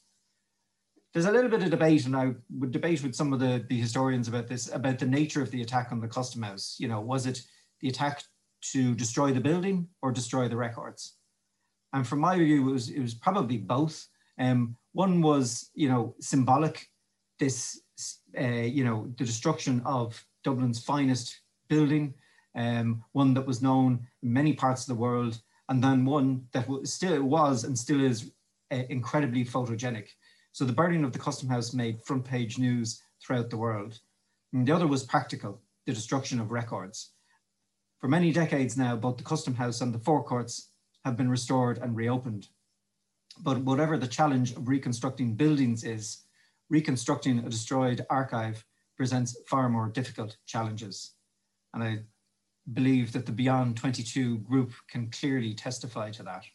there's 1.16 1.26
a 1.28 1.32
little 1.32 1.50
bit 1.50 1.64
of 1.64 1.70
debate, 1.70 2.06
and 2.06 2.14
I 2.14 2.34
would 2.60 2.72
debate 2.72 3.02
with 3.02 3.16
some 3.16 3.32
of 3.32 3.40
the, 3.40 3.66
the 3.70 3.80
historians 3.80 4.28
about 4.28 4.50
this, 4.50 4.70
about 4.74 5.00
the 5.00 5.06
nature 5.06 5.42
of 5.42 5.50
the 5.50 5.62
attack 5.62 5.94
on 5.94 6.02
the 6.02 6.10
Custom 6.10 6.42
House. 6.42 6.76
You 6.78 6.90
know, 6.90 7.00
was 7.00 7.26
it 7.26 7.42
the 7.80 7.88
attack 7.88 8.22
to 8.74 8.94
destroy 8.94 9.32
the 9.32 9.40
building 9.40 9.88
or 10.02 10.12
destroy 10.12 10.50
the 10.50 10.58
records? 10.58 11.16
And 11.94 12.06
from 12.06 12.20
my 12.20 12.38
view, 12.38 12.68
it 12.68 12.70
was, 12.70 12.90
it 12.90 13.00
was 13.00 13.14
probably 13.14 13.58
both. 13.58 14.06
Um, 14.38 14.76
one 14.92 15.22
was, 15.22 15.72
you 15.74 15.88
know, 15.88 16.16
symbolic, 16.20 16.86
this, 17.40 17.82
uh, 18.40 18.44
you 18.44 18.84
know, 18.84 19.12
the 19.18 19.26
destruction 19.26 19.82
of 19.86 20.24
Dublin's 20.44 20.84
finest 20.84 21.42
building, 21.68 22.14
um, 22.56 23.04
one 23.12 23.34
that 23.34 23.46
was 23.46 23.62
known 23.62 24.08
in 24.24 24.34
many 24.34 24.54
parts 24.54 24.84
of 24.84 24.88
the 24.88 25.02
world, 25.02 25.42
and 25.70 25.84
then 25.84 26.06
one 26.06 26.48
that 26.54 26.68
was, 26.68 26.94
still 26.94 27.22
was 27.24 27.64
and 27.64 27.78
still 27.78 28.02
is 28.02 28.32
uh, 28.72 28.84
incredibly 28.90 29.44
photogenic. 29.44 30.08
So 30.52 30.64
the 30.64 30.74
burning 30.74 31.04
of 31.04 31.12
the 31.12 31.20
Custom 31.20 31.50
House 31.50 31.74
made 31.74 32.02
front 32.02 32.24
page 32.24 32.58
news 32.58 33.02
throughout 33.22 33.50
the 33.50 33.58
world. 33.58 34.00
And 34.54 34.66
the 34.66 34.72
other 34.72 34.88
was 34.88 35.04
practical, 35.04 35.62
the 35.86 35.94
destruction 35.94 36.40
of 36.40 36.52
records. 36.52 37.12
For 38.00 38.08
many 38.08 38.32
decades 38.32 38.78
now, 38.78 38.96
both 38.96 39.18
the 39.18 39.24
Custom 39.24 39.56
House 39.56 39.82
and 39.82 39.94
the 39.94 40.00
forecourts 40.00 40.70
have 41.04 41.18
been 41.18 41.30
restored 41.30 41.80
and 41.80 41.96
reopened. 41.96 42.48
But 43.42 43.58
whatever 43.60 43.98
the 43.98 44.08
challenge 44.08 44.52
of 44.52 44.70
reconstructing 44.70 45.34
buildings 45.36 45.84
is, 45.84 46.25
reconstructing 46.70 47.40
a 47.40 47.50
destroyed 47.50 48.06
archive 48.10 48.64
presents 48.98 49.38
far 49.48 49.70
more 49.70 49.90
difficult 49.90 50.38
challenges. 50.46 51.14
And 51.74 51.84
I 51.84 52.00
believe 52.74 53.12
that 53.14 53.26
the 53.26 53.32
Beyond 53.32 53.78
22 53.78 54.40
group 54.40 54.72
can 54.90 55.12
clearly 55.12 55.54
testify 55.54 56.12
to 56.12 56.24
that. 56.24 56.46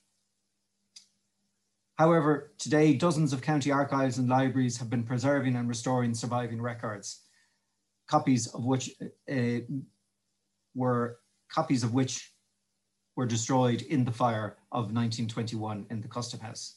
However, 1.97 2.53
today 2.59 2.95
dozens 2.95 3.33
of 3.33 3.43
county 3.43 3.71
archives 3.71 4.17
and 4.17 4.29
libraries 4.29 4.79
have 4.79 4.89
been 4.89 5.05
preserving 5.05 5.55
and 5.57 5.69
restoring 5.69 6.15
surviving 6.15 6.61
records, 6.61 7.21
copies 8.09 8.47
of 8.49 8.65
which 8.65 8.91
uh, 9.31 9.61
were 10.75 11.19
copies 11.53 11.85
of 11.85 11.93
which 11.93 12.33
were 13.17 13.27
destroyed 13.27 13.83
in 13.83 14.05
the 14.05 14.13
fire 14.13 14.57
of 14.73 14.93
1921 14.93 15.87
in 15.91 16.01
the 16.01 16.09
Custom 16.09 16.41
House. 16.41 16.77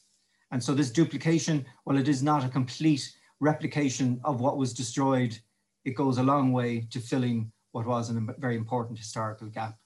And 0.50 0.62
so 0.62 0.74
this 0.74 0.90
duplication, 0.90 1.64
while 1.84 1.96
it 1.96 2.06
is 2.06 2.22
not 2.22 2.44
a 2.44 2.48
complete 2.48 3.10
replication 3.44 4.20
of 4.24 4.40
what 4.40 4.56
was 4.56 4.72
destroyed, 4.72 5.38
it 5.84 5.94
goes 5.94 6.18
a 6.18 6.22
long 6.22 6.52
way 6.52 6.86
to 6.90 6.98
filling 6.98 7.52
what 7.72 7.86
was 7.86 8.10
a 8.10 8.18
very 8.38 8.56
important 8.56 8.98
historical 8.98 9.48
gap. 9.48 9.78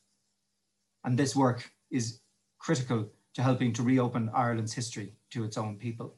And 1.04 1.18
this 1.18 1.34
work 1.34 1.70
is 1.90 2.20
critical 2.58 3.08
to 3.34 3.42
helping 3.42 3.72
to 3.72 3.82
reopen 3.82 4.30
Ireland's 4.34 4.72
history 4.72 5.14
to 5.30 5.44
its 5.44 5.58
own 5.58 5.76
people. 5.76 6.14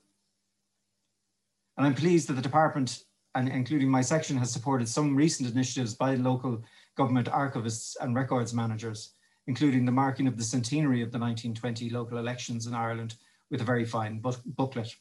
And 1.77 1.87
I'm 1.87 1.95
pleased 1.95 2.29
that 2.29 2.35
the 2.35 2.43
department, 2.43 3.05
and 3.35 3.49
including 3.49 3.89
my 3.89 4.03
section, 4.03 4.37
has 4.37 4.53
supported 4.53 4.89
some 4.89 5.17
recent 5.17 5.51
initiatives 5.51 5.95
by 5.95 6.17
local 6.17 6.63
government 6.97 7.29
archivists 7.29 7.97
and 8.01 8.15
records 8.15 8.53
managers, 8.53 9.15
including 9.47 9.85
the 9.87 9.93
marking 9.93 10.27
of 10.27 10.37
the 10.37 10.45
centenary 10.45 11.01
of 11.03 11.13
the 11.13 11.19
1920 11.19 11.89
local 11.91 12.19
elections 12.19 12.67
in 12.67 12.75
Ireland 12.75 13.15
with 13.51 13.61
a 13.63 13.65
very 13.65 13.85
fine 13.85 14.23
booklet. 14.59 14.95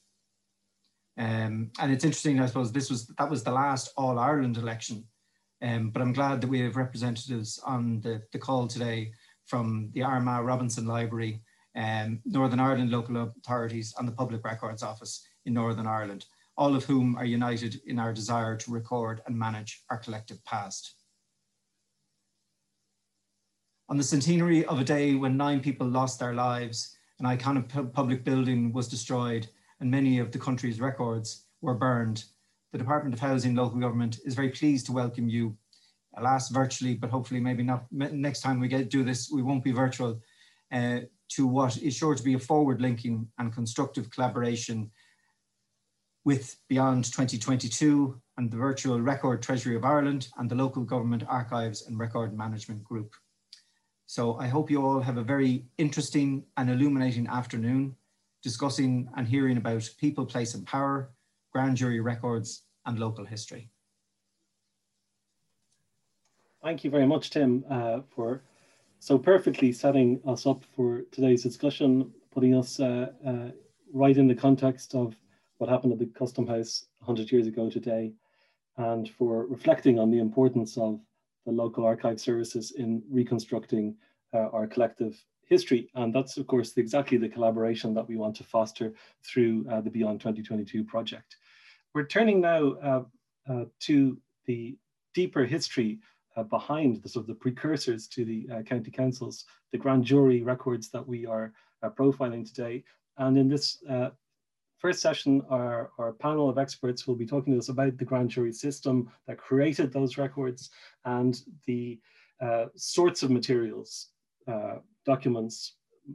Um, 1.19 1.71
and 1.79 1.91
it's 1.91 2.05
interesting, 2.05 2.39
I 2.39 2.45
suppose, 2.47 2.71
this 2.71 2.89
was 2.89 3.07
that 3.17 3.29
was 3.29 3.43
the 3.43 3.51
last 3.51 3.91
All 3.97 4.17
Ireland 4.17 4.57
election 4.57 5.05
um, 5.61 5.89
but 5.89 6.01
I'm 6.01 6.13
glad 6.13 6.41
that 6.41 6.47
we 6.47 6.61
have 6.61 6.75
representatives 6.75 7.59
on 7.65 7.99
the, 8.01 8.21
the 8.31 8.39
call 8.39 8.67
today 8.67 9.11
from 9.45 9.89
the 9.93 10.03
Armagh 10.03 10.45
Robinson 10.45 10.85
Library, 10.85 11.41
um, 11.75 12.19
Northern 12.25 12.59
Ireland 12.59 12.91
local 12.91 13.33
authorities 13.37 13.93
and 13.97 14.07
the 14.07 14.13
Public 14.13 14.43
Records 14.45 14.83
Office 14.83 15.25
in 15.45 15.53
Northern 15.53 15.87
Ireland, 15.87 16.25
all 16.57 16.75
of 16.75 16.85
whom 16.85 17.15
are 17.17 17.25
united 17.25 17.81
in 17.87 17.99
our 17.99 18.13
desire 18.13 18.55
to 18.55 18.71
record 18.71 19.21
and 19.25 19.37
manage 19.37 19.83
our 19.89 19.97
collective 19.97 20.43
past. 20.45 20.95
On 23.89 23.97
the 23.97 24.03
centenary 24.03 24.65
of 24.65 24.79
a 24.79 24.83
day 24.83 25.15
when 25.15 25.35
nine 25.35 25.59
people 25.59 25.87
lost 25.87 26.19
their 26.19 26.33
lives, 26.33 26.95
an 27.19 27.25
iconic 27.25 27.91
public 27.91 28.23
building 28.23 28.71
was 28.71 28.87
destroyed 28.87 29.47
and 29.79 29.89
many 29.89 30.19
of 30.19 30.31
the 30.31 30.39
country's 30.39 30.79
records 30.79 31.45
were 31.61 31.73
burned. 31.73 32.23
The 32.71 32.77
Department 32.77 33.13
of 33.13 33.19
Housing 33.19 33.49
and 33.49 33.57
Local 33.57 33.79
Government 33.79 34.19
is 34.25 34.35
very 34.35 34.49
pleased 34.49 34.85
to 34.87 34.91
welcome 34.91 35.29
you, 35.29 35.57
alas 36.17 36.49
virtually, 36.49 36.95
but 36.95 37.09
hopefully 37.09 37.39
maybe 37.39 37.63
not. 37.63 37.85
Next 37.91 38.41
time 38.41 38.59
we 38.59 38.67
get 38.67 38.89
do 38.89 39.03
this, 39.03 39.29
we 39.31 39.41
won't 39.41 39.63
be 39.63 39.71
virtual, 39.71 40.19
uh, 40.71 40.99
to 41.29 41.47
what 41.47 41.77
is 41.77 41.95
sure 41.95 42.15
to 42.15 42.23
be 42.23 42.33
a 42.33 42.39
forward 42.39 42.81
linking 42.81 43.27
and 43.37 43.53
constructive 43.53 44.09
collaboration 44.09 44.91
with 46.25 46.57
Beyond 46.67 47.05
2022 47.05 48.19
and 48.37 48.51
the 48.51 48.57
Virtual 48.57 49.01
Record 49.01 49.41
Treasury 49.41 49.75
of 49.75 49.85
Ireland 49.85 50.27
and 50.37 50.49
the 50.49 50.55
Local 50.55 50.83
Government 50.83 51.23
Archives 51.27 51.87
and 51.87 51.97
Record 51.97 52.37
Management 52.37 52.83
Group. 52.83 53.15
So 54.05 54.35
I 54.37 54.47
hope 54.47 54.71
you 54.71 54.83
all 54.83 55.01
have 55.01 55.17
a 55.17 55.23
very 55.23 55.65
interesting 55.77 56.43
and 56.57 56.69
illuminating 56.69 57.27
afternoon 57.27 57.95
discussing 58.41 59.09
and 59.15 59.27
hearing 59.27 59.57
about 59.57 59.89
people, 59.99 60.25
place 60.25 60.53
and 60.53 60.65
power, 60.65 61.11
grand 61.51 61.77
jury 61.77 61.99
records, 61.99 62.63
and 62.85 62.99
local 62.99 63.25
history. 63.25 63.69
Thank 66.63 66.83
you 66.83 66.91
very 66.91 67.05
much, 67.05 67.29
Tim, 67.29 67.63
uh, 67.69 68.01
for 68.13 68.43
so 68.99 69.17
perfectly 69.17 69.71
setting 69.71 70.19
us 70.27 70.45
up 70.45 70.63
for 70.75 71.03
today's 71.11 71.43
discussion, 71.43 72.11
putting 72.31 72.53
us 72.53 72.79
uh, 72.79 73.11
uh, 73.25 73.51
right 73.93 74.17
in 74.17 74.27
the 74.27 74.35
context 74.35 74.93
of 74.93 75.15
what 75.57 75.69
happened 75.69 75.93
at 75.93 75.99
the 75.99 76.05
Custom 76.07 76.45
House 76.45 76.85
100 76.99 77.31
years 77.31 77.47
ago 77.47 77.69
today, 77.69 78.13
and 78.77 79.09
for 79.09 79.45
reflecting 79.47 79.99
on 79.99 80.11
the 80.11 80.19
importance 80.19 80.77
of 80.77 80.99
the 81.45 81.51
local 81.51 81.85
archive 81.85 82.19
services 82.19 82.71
in 82.71 83.01
reconstructing 83.09 83.95
uh, 84.33 84.49
our 84.49 84.67
collective 84.67 85.17
history. 85.49 85.89
And 85.95 86.13
that's, 86.13 86.37
of 86.37 86.47
course, 86.47 86.77
exactly 86.77 87.17
the 87.17 87.27
collaboration 87.27 87.93
that 87.95 88.07
we 88.07 88.15
want 88.15 88.35
to 88.37 88.43
foster 88.43 88.93
through 89.23 89.65
uh, 89.69 89.81
the 89.81 89.89
Beyond 89.89 90.21
2022 90.21 90.83
project. 90.83 91.37
We're 91.93 92.05
turning 92.05 92.39
now 92.39 92.73
uh, 92.73 93.03
uh, 93.49 93.65
to 93.81 94.17
the 94.45 94.77
deeper 95.13 95.43
history 95.43 95.99
uh, 96.37 96.43
behind 96.43 97.01
the 97.01 97.09
sort 97.09 97.23
of 97.23 97.27
the 97.27 97.33
precursors 97.33 98.07
to 98.09 98.23
the 98.23 98.47
uh, 98.53 98.61
county 98.61 98.91
councils, 98.91 99.45
the 99.71 99.77
grand 99.77 100.05
jury 100.05 100.43
records 100.43 100.89
that 100.91 101.05
we 101.05 101.25
are 101.25 101.51
profiling 101.83 102.45
today. 102.45 102.83
And 103.17 103.37
in 103.37 103.47
this 103.47 103.81
first 104.77 105.01
session, 105.01 105.41
our, 105.49 105.91
our 105.97 106.13
panel 106.13 106.49
of 106.49 106.57
experts 106.57 107.07
will 107.07 107.15
be 107.15 107.25
talking 107.25 107.53
to 107.53 107.59
us 107.59 107.69
about 107.69 107.97
the 107.97 108.05
grand 108.05 108.29
jury 108.29 108.53
system 108.53 109.09
that 109.27 109.37
created 109.37 109.91
those 109.91 110.17
records 110.17 110.69
and 111.05 111.41
the 111.65 111.99
uh, 112.41 112.65
sorts 112.75 113.23
of 113.23 113.31
materials 113.31 114.09
documents, 115.05 115.73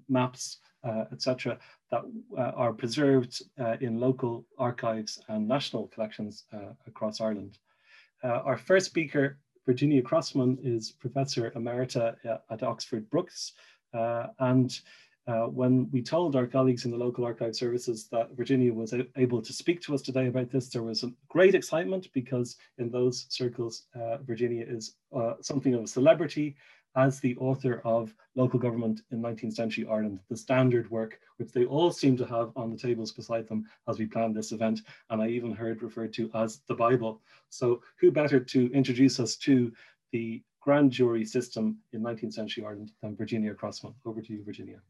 maps, 0.08 0.58
uh, 0.84 1.04
etc., 1.12 1.58
that 1.90 2.02
uh, 2.36 2.52
are 2.56 2.72
preserved 2.72 3.42
uh, 3.58 3.76
in 3.80 3.98
local 3.98 4.44
archives 4.58 5.20
and 5.28 5.48
national 5.48 5.88
collections 5.88 6.44
uh, 6.52 6.72
across 6.86 7.20
Ireland. 7.20 7.58
Uh, 8.22 8.40
our 8.44 8.58
first 8.58 8.86
speaker, 8.86 9.38
Virginia 9.66 10.02
Crossman, 10.02 10.58
is 10.62 10.92
Professor 10.92 11.50
Emerita 11.52 12.16
at 12.50 12.62
Oxford 12.62 13.08
Brookes. 13.10 13.52
and 14.40 14.80
when 15.26 15.88
we 15.90 16.02
told 16.02 16.36
our 16.36 16.46
colleagues 16.46 16.84
in 16.84 16.90
the 16.90 17.04
local 17.06 17.24
archive 17.24 17.56
services 17.56 18.08
that 18.12 18.36
Virginia 18.36 18.72
was 18.72 18.92
able 19.16 19.40
to 19.40 19.52
speak 19.54 19.80
to 19.82 19.94
us 19.94 20.02
today 20.02 20.26
about 20.26 20.50
this, 20.50 20.68
there 20.68 20.82
was 20.82 21.04
great 21.28 21.54
excitement 21.54 22.08
because 22.12 22.56
in 22.76 22.90
those 22.90 23.26
circles, 23.30 23.84
Virginia 24.26 24.66
is 24.68 24.96
something 25.40 25.72
of 25.74 25.84
a 25.84 25.94
celebrity 25.98 26.56
as 26.96 27.20
the 27.20 27.36
author 27.36 27.80
of 27.84 28.14
Local 28.34 28.58
Government 28.58 29.02
in 29.10 29.20
19th 29.20 29.54
Century 29.54 29.86
Ireland, 29.88 30.20
the 30.28 30.36
standard 30.36 30.90
work, 30.90 31.18
which 31.36 31.52
they 31.52 31.64
all 31.64 31.90
seem 31.90 32.16
to 32.16 32.26
have 32.26 32.52
on 32.56 32.70
the 32.70 32.78
tables 32.78 33.12
beside 33.12 33.48
them 33.48 33.66
as 33.88 33.98
we 33.98 34.06
planned 34.06 34.36
this 34.36 34.52
event, 34.52 34.80
and 35.10 35.20
I 35.20 35.28
even 35.28 35.52
heard 35.52 35.82
referred 35.82 36.12
to 36.14 36.30
as 36.34 36.60
the 36.68 36.74
Bible. 36.74 37.20
So 37.50 37.82
who 38.00 38.10
better 38.10 38.40
to 38.40 38.72
introduce 38.72 39.18
us 39.18 39.36
to 39.36 39.72
the 40.12 40.42
grand 40.60 40.90
jury 40.90 41.24
system 41.24 41.78
in 41.92 42.02
19th 42.02 42.32
century 42.32 42.64
Ireland 42.64 42.90
than 43.02 43.16
Virginia 43.16 43.52
Crossman. 43.52 43.94
Over 44.06 44.22
to 44.22 44.32
you, 44.32 44.42
Virginia. 44.44 44.80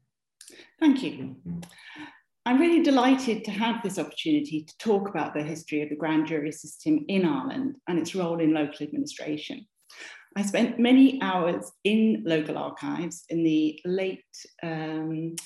Thank 0.79 1.03
you. 1.03 1.37
I'm 2.47 2.61
really 2.61 2.83
delighted 2.83 3.45
to 3.45 3.51
have 3.51 3.83
this 3.83 3.99
opportunity 3.99 4.63
to 4.63 4.79
talk 4.79 5.09
about 5.09 5.35
the 5.35 5.43
history 5.43 5.83
of 5.83 5.89
the 5.89 5.97
grand 5.97 6.27
jury 6.27 6.53
system 6.53 7.05
in 7.09 7.25
Ireland 7.25 7.77
and 7.89 7.99
its 7.99 8.15
role 8.15 8.39
in 8.39 8.53
local 8.53 8.87
administration. 8.87 9.67
I 10.37 10.43
spent 10.43 10.79
many 10.79 11.21
hours 11.23 11.71
in 11.85 12.25
local 12.27 12.59
archives 12.59 13.25
in 13.29 13.45
the 13.45 13.79
late 13.85 14.25
um, 14.63 15.37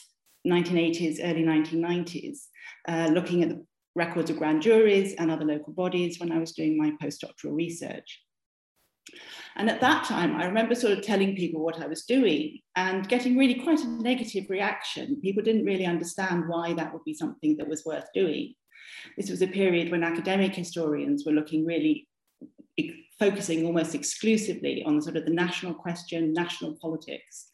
1980s, 0.46 1.18
early 1.22 1.42
1990s, 1.42 2.38
uh, 2.88 3.10
looking 3.12 3.42
at 3.42 3.50
the 3.50 3.64
records 3.94 4.30
of 4.30 4.38
grand 4.38 4.62
juries 4.62 5.14
and 5.14 5.30
other 5.30 5.44
local 5.44 5.72
bodies 5.72 6.18
when 6.18 6.32
I 6.32 6.38
was 6.38 6.52
doing 6.52 6.78
my 6.78 6.92
postdoctoral 7.02 7.54
research. 7.54 8.20
And 9.56 9.68
at 9.68 9.80
that 9.80 10.04
time, 10.04 10.36
I 10.36 10.44
remember 10.44 10.74
sort 10.74 10.96
of 10.96 11.02
telling 11.02 11.34
people 11.34 11.64
what 11.64 11.82
I 11.82 11.86
was 11.86 12.04
doing 12.04 12.58
and 12.76 13.08
getting 13.08 13.36
really 13.36 13.56
quite 13.56 13.80
a 13.80 13.88
negative 13.88 14.48
reaction. 14.48 15.20
People 15.20 15.42
didn't 15.42 15.64
really 15.64 15.86
understand 15.86 16.44
why 16.46 16.74
that 16.74 16.92
would 16.92 17.04
be 17.04 17.14
something 17.14 17.56
that 17.56 17.68
was 17.68 17.84
worth 17.84 18.06
doing. 18.14 18.54
This 19.16 19.30
was 19.30 19.42
a 19.42 19.48
period 19.48 19.90
when 19.90 20.04
academic 20.04 20.54
historians 20.54 21.24
were 21.26 21.32
looking 21.32 21.66
really 21.66 22.06
focusing 23.18 23.66
almost 23.66 23.94
exclusively 23.94 24.82
on 24.84 25.02
sort 25.02 25.16
of 25.16 25.24
the 25.24 25.30
national 25.30 25.74
question, 25.74 26.32
national 26.32 26.74
politics, 26.80 27.48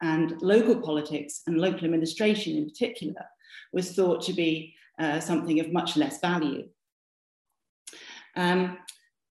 and 0.00 0.40
local 0.40 0.80
politics 0.80 1.42
and 1.46 1.58
local 1.58 1.84
administration 1.84 2.56
in 2.56 2.64
particular 2.64 3.24
was 3.72 3.92
thought 3.92 4.22
to 4.22 4.32
be 4.32 4.74
uh, 4.98 5.20
something 5.20 5.60
of 5.60 5.72
much 5.72 5.96
less 5.96 6.20
value. 6.20 6.68
Um, 8.36 8.78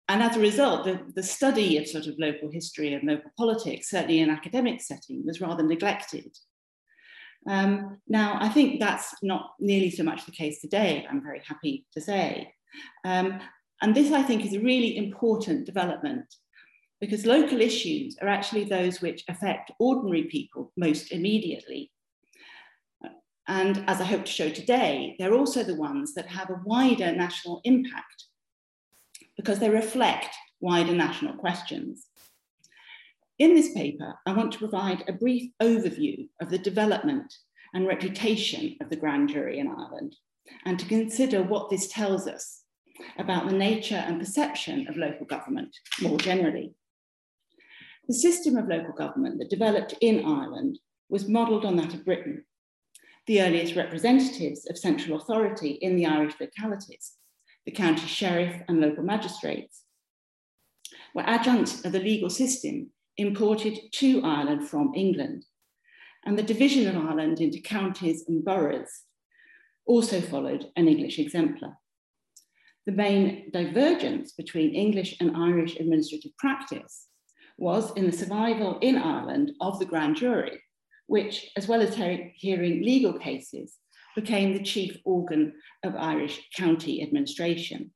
and 0.07 0.21
as 0.21 0.35
a 0.35 0.39
result, 0.39 0.85
the, 0.85 1.01
the 1.15 1.23
study 1.23 1.77
of 1.77 1.87
sort 1.87 2.07
of 2.07 2.19
local 2.19 2.51
history 2.51 2.93
and 2.93 3.07
local 3.07 3.31
politics, 3.37 3.89
certainly 3.89 4.19
in 4.19 4.29
academic 4.29 4.81
setting, 4.81 5.23
was 5.25 5.41
rather 5.41 5.63
neglected. 5.63 6.35
Um, 7.47 7.99
now, 8.07 8.37
I 8.39 8.49
think 8.49 8.79
that's 8.79 9.15
not 9.21 9.51
nearly 9.59 9.91
so 9.91 10.03
much 10.03 10.25
the 10.25 10.31
case 10.31 10.61
today, 10.61 11.05
I'm 11.09 11.23
very 11.23 11.41
happy 11.47 11.85
to 11.93 12.01
say. 12.01 12.53
Um, 13.03 13.39
and 13.85 13.93
this, 13.93 14.11
I 14.11 14.23
think, 14.23 14.43
is 14.43 14.55
a 14.55 14.59
really 14.59 14.97
important 14.97 15.67
development 15.67 16.25
because 16.99 17.27
local 17.27 17.61
issues 17.61 18.17
are 18.19 18.27
actually 18.27 18.63
those 18.63 18.99
which 18.99 19.23
affect 19.27 19.69
ordinary 19.77 20.23
people 20.23 20.71
most 20.75 21.11
immediately. 21.11 21.91
And 23.47 23.83
as 23.85 24.01
I 24.01 24.05
hope 24.05 24.25
to 24.25 24.31
show 24.31 24.49
today, 24.49 25.15
they're 25.19 25.35
also 25.35 25.61
the 25.61 25.75
ones 25.75 26.15
that 26.15 26.25
have 26.25 26.49
a 26.49 26.59
wider 26.65 27.15
national 27.15 27.61
impact 27.63 28.23
because 29.37 29.59
they 29.59 29.69
reflect 29.69 30.33
wider 30.59 30.95
national 30.95 31.35
questions. 31.35 32.07
In 33.37 33.53
this 33.53 33.71
paper, 33.73 34.15
I 34.25 34.33
want 34.33 34.51
to 34.53 34.57
provide 34.57 35.03
a 35.07 35.13
brief 35.13 35.51
overview 35.61 36.27
of 36.41 36.49
the 36.49 36.57
development 36.57 37.31
and 37.75 37.85
reputation 37.85 38.77
of 38.81 38.89
the 38.89 38.95
grand 38.95 39.29
jury 39.29 39.59
in 39.59 39.67
Ireland 39.67 40.15
and 40.65 40.79
to 40.79 40.87
consider 40.87 41.43
what 41.43 41.69
this 41.69 41.87
tells 41.87 42.25
us 42.25 42.63
about 43.17 43.47
the 43.47 43.55
nature 43.55 43.95
and 43.95 44.19
perception 44.19 44.87
of 44.87 44.97
local 44.97 45.25
government 45.25 45.75
more 46.01 46.17
generally. 46.17 46.73
The 48.07 48.13
system 48.13 48.55
of 48.55 48.67
local 48.67 48.93
government 48.93 49.39
that 49.39 49.49
developed 49.49 49.95
in 50.01 50.25
Ireland 50.25 50.79
was 51.09 51.27
modelled 51.27 51.65
on 51.65 51.75
that 51.77 51.93
of 51.93 52.05
Britain. 52.05 52.45
The 53.27 53.41
earliest 53.41 53.75
representatives 53.75 54.67
of 54.69 54.77
central 54.77 55.19
authority 55.19 55.71
in 55.71 55.95
the 55.95 56.05
Irish 56.05 56.35
localities, 56.39 57.13
the 57.65 57.71
county 57.71 58.05
sheriff 58.05 58.61
and 58.67 58.79
local 58.79 59.03
magistrates, 59.03 59.83
were 61.15 61.23
adjuncts 61.25 61.83
of 61.83 61.93
the 61.93 61.99
legal 61.99 62.29
system 62.29 62.91
imported 63.17 63.79
to 63.93 64.21
Ireland 64.23 64.67
from 64.67 64.91
England. 64.95 65.45
And 66.25 66.37
the 66.37 66.43
division 66.43 66.87
of 66.87 67.03
Ireland 67.03 67.39
into 67.39 67.59
counties 67.59 68.25
and 68.27 68.43
boroughs 68.43 69.03
also 69.85 70.21
followed 70.21 70.71
an 70.75 70.87
English 70.87 71.17
exemplar. 71.19 71.77
The 72.85 72.91
main 72.91 73.49
divergence 73.51 74.33
between 74.33 74.75
English 74.75 75.15
and 75.19 75.35
Irish 75.35 75.75
administrative 75.77 76.37
practice 76.37 77.07
was 77.57 77.91
in 77.93 78.05
the 78.05 78.11
survival 78.11 78.77
in 78.79 78.95
Ireland 78.97 79.53
of 79.59 79.79
the 79.79 79.85
grand 79.85 80.17
jury, 80.17 80.61
which, 81.07 81.49
as 81.57 81.67
well 81.67 81.81
as 81.81 81.95
hearing 81.95 82.83
legal 82.83 83.17
cases, 83.17 83.77
became 84.15 84.53
the 84.53 84.63
chief 84.63 84.97
organ 85.03 85.53
of 85.83 85.95
Irish 85.95 86.47
county 86.55 87.01
administration. 87.01 87.91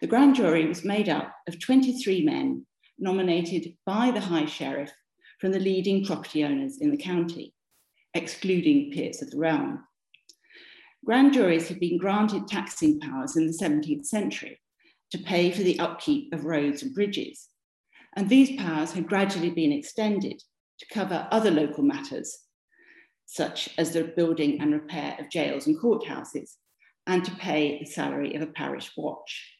The 0.00 0.06
grand 0.06 0.36
jury 0.36 0.66
was 0.66 0.84
made 0.84 1.08
up 1.08 1.34
of 1.48 1.58
23 1.58 2.22
men 2.22 2.64
nominated 2.98 3.76
by 3.84 4.12
the 4.12 4.20
High 4.20 4.46
Sheriff 4.46 4.92
from 5.40 5.52
the 5.52 5.60
leading 5.60 6.04
property 6.04 6.44
owners 6.44 6.78
in 6.80 6.90
the 6.90 6.96
county, 6.96 7.54
excluding 8.14 8.92
peers 8.92 9.20
of 9.20 9.30
the 9.30 9.38
realm. 9.38 9.84
Grand 11.04 11.32
juries 11.32 11.68
had 11.68 11.80
been 11.80 11.98
granted 11.98 12.46
taxing 12.46 13.00
powers 13.00 13.36
in 13.36 13.46
the 13.46 13.52
17th 13.52 14.04
century 14.04 14.60
to 15.10 15.18
pay 15.18 15.50
for 15.50 15.62
the 15.62 15.78
upkeep 15.78 16.32
of 16.34 16.44
roads 16.44 16.82
and 16.82 16.94
bridges, 16.94 17.48
and 18.14 18.28
these 18.28 18.60
powers 18.60 18.92
had 18.92 19.08
gradually 19.08 19.50
been 19.50 19.72
extended 19.72 20.42
to 20.78 20.86
cover 20.92 21.26
other 21.30 21.50
local 21.50 21.82
matters, 21.82 22.38
such 23.26 23.70
as 23.78 23.92
the 23.92 24.04
building 24.04 24.60
and 24.60 24.72
repair 24.72 25.16
of 25.18 25.30
jails 25.30 25.66
and 25.66 25.78
courthouses, 25.78 26.56
and 27.06 27.24
to 27.24 27.34
pay 27.36 27.78
the 27.78 27.86
salary 27.86 28.34
of 28.34 28.42
a 28.42 28.46
parish 28.46 28.90
watch. 28.96 29.54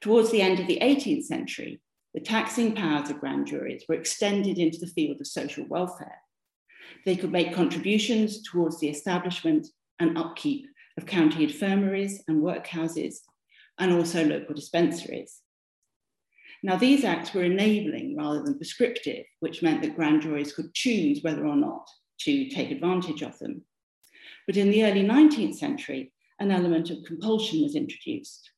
Towards 0.00 0.30
the 0.30 0.40
end 0.40 0.58
of 0.58 0.66
the 0.66 0.78
18th 0.80 1.24
century, 1.24 1.80
the 2.14 2.20
taxing 2.20 2.74
powers 2.74 3.10
of 3.10 3.20
grand 3.20 3.46
juries 3.46 3.84
were 3.88 3.94
extended 3.94 4.58
into 4.58 4.78
the 4.78 4.86
field 4.86 5.20
of 5.20 5.26
social 5.26 5.66
welfare. 5.68 6.18
They 7.04 7.16
could 7.16 7.30
make 7.30 7.54
contributions 7.54 8.42
towards 8.42 8.80
the 8.80 8.88
establishment 8.88 9.68
and 10.00 10.16
upkeep 10.16 10.66
of 10.96 11.06
county 11.06 11.44
infirmaries 11.44 12.22
and 12.28 12.42
workhouses, 12.42 13.16
and 13.78 13.92
also 13.92 14.24
local 14.24 14.54
dispensaries. 14.54 15.40
Now, 16.62 16.76
these 16.76 17.04
acts 17.04 17.32
were 17.32 17.44
enabling 17.44 18.16
rather 18.16 18.42
than 18.42 18.56
prescriptive, 18.56 19.24
which 19.40 19.62
meant 19.62 19.82
that 19.82 19.94
grand 19.94 20.22
juries 20.22 20.52
could 20.52 20.74
choose 20.74 21.22
whether 21.22 21.46
or 21.46 21.56
not 21.56 21.88
to 22.22 22.48
take 22.48 22.72
advantage 22.72 23.22
of 23.22 23.38
them. 23.38 23.62
But 24.46 24.56
in 24.56 24.70
the 24.70 24.84
early 24.84 25.04
19th 25.04 25.54
century, 25.54 26.12
an 26.40 26.50
element 26.50 26.90
of 26.90 27.04
compulsion 27.06 27.62
was 27.62 27.76
introduced. 27.76 28.50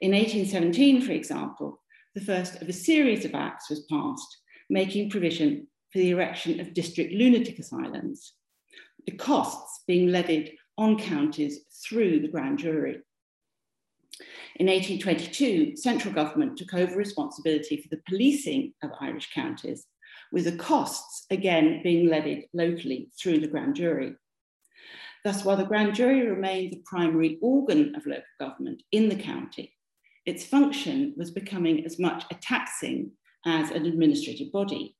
In 0.00 0.12
1817, 0.12 1.00
for 1.00 1.12
example, 1.12 1.80
the 2.14 2.20
first 2.20 2.60
of 2.60 2.68
a 2.68 2.72
series 2.72 3.24
of 3.24 3.34
acts 3.34 3.70
was 3.70 3.86
passed, 3.90 4.38
making 4.68 5.10
provision 5.10 5.66
for 5.92 5.98
the 5.98 6.10
erection 6.10 6.60
of 6.60 6.74
district 6.74 7.12
lunatic 7.12 7.58
asylums, 7.58 8.34
the 9.06 9.12
costs 9.12 9.82
being 9.86 10.08
levied 10.08 10.56
on 10.76 10.98
counties 10.98 11.60
through 11.84 12.20
the 12.20 12.28
grand 12.28 12.58
jury. 12.58 13.00
In 14.56 14.66
1822, 14.66 15.76
central 15.76 16.14
government 16.14 16.56
took 16.56 16.74
over 16.74 16.96
responsibility 16.96 17.76
for 17.76 17.88
the 17.88 18.02
policing 18.08 18.72
of 18.82 18.90
Irish 19.00 19.32
counties, 19.32 19.86
with 20.30 20.44
the 20.44 20.56
costs 20.56 21.26
again 21.30 21.80
being 21.82 22.08
levied 22.08 22.48
locally 22.52 23.10
through 23.20 23.40
the 23.40 23.48
grand 23.48 23.74
jury. 23.74 24.14
Thus, 25.24 25.44
while 25.44 25.56
the 25.56 25.64
grand 25.64 25.94
jury 25.94 26.26
remained 26.26 26.72
the 26.72 26.82
primary 26.84 27.38
organ 27.40 27.94
of 27.94 28.06
local 28.06 28.24
government 28.38 28.82
in 28.92 29.08
the 29.08 29.16
county, 29.16 29.74
its 30.26 30.44
function 30.44 31.14
was 31.16 31.30
becoming 31.30 31.84
as 31.84 31.98
much 31.98 32.24
a 32.30 32.34
taxing 32.34 33.10
as 33.46 33.70
an 33.70 33.86
administrative 33.86 34.52
body. 34.52 34.96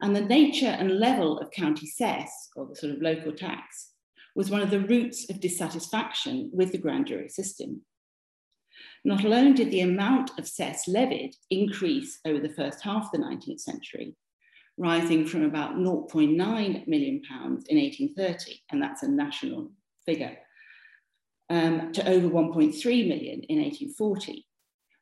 And 0.00 0.14
the 0.14 0.20
nature 0.20 0.66
and 0.66 0.98
level 0.98 1.38
of 1.38 1.50
county 1.50 1.86
cess, 1.86 2.50
or 2.56 2.66
the 2.66 2.76
sort 2.76 2.94
of 2.94 3.02
local 3.02 3.32
tax, 3.32 3.90
was 4.38 4.52
one 4.52 4.62
of 4.62 4.70
the 4.70 4.78
roots 4.78 5.28
of 5.28 5.40
dissatisfaction 5.40 6.48
with 6.52 6.70
the 6.70 6.78
grand 6.78 7.08
jury 7.08 7.28
system. 7.28 7.82
Not 9.04 9.24
alone 9.24 9.54
did 9.54 9.72
the 9.72 9.80
amount 9.80 10.30
of 10.38 10.46
cess 10.46 10.86
levied 10.86 11.34
increase 11.50 12.20
over 12.24 12.38
the 12.38 12.54
first 12.54 12.80
half 12.84 13.06
of 13.06 13.10
the 13.10 13.18
19th 13.18 13.58
century, 13.58 14.14
rising 14.76 15.26
from 15.26 15.42
about 15.42 15.74
0.9 15.74 16.86
million 16.86 17.20
pounds 17.28 17.64
in 17.66 17.78
1830, 17.78 18.60
and 18.70 18.80
that's 18.80 19.02
a 19.02 19.08
national 19.08 19.72
figure, 20.06 20.36
um, 21.50 21.90
to 21.90 22.08
over 22.08 22.28
1.3 22.28 22.74
million 23.08 23.42
in 23.48 23.58
1840. 23.60 24.46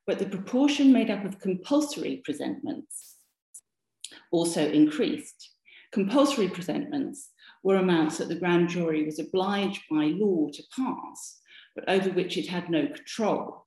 But 0.07 0.19
the 0.19 0.31
proportion 0.31 0.95
made 0.95 1.11
up 1.11 1.27
of 1.27 1.41
compulsory 1.41 2.23
presentments 2.25 3.17
also 4.33 4.67
increased. 4.67 5.51
Compulsory 5.93 6.49
presentments 6.49 7.33
were 7.63 7.77
amounts 7.77 8.19
that 8.19 8.29
the 8.29 8.35
grand 8.35 8.69
jury 8.69 9.05
was 9.05 9.19
obliged 9.19 9.83
by 9.91 10.07
law 10.07 10.49
to 10.53 10.63
pass, 10.75 11.41
but 11.75 11.89
over 11.89 12.11
which 12.11 12.37
it 12.37 12.49
had 12.49 12.71
no 12.71 12.87
control. 12.87 13.67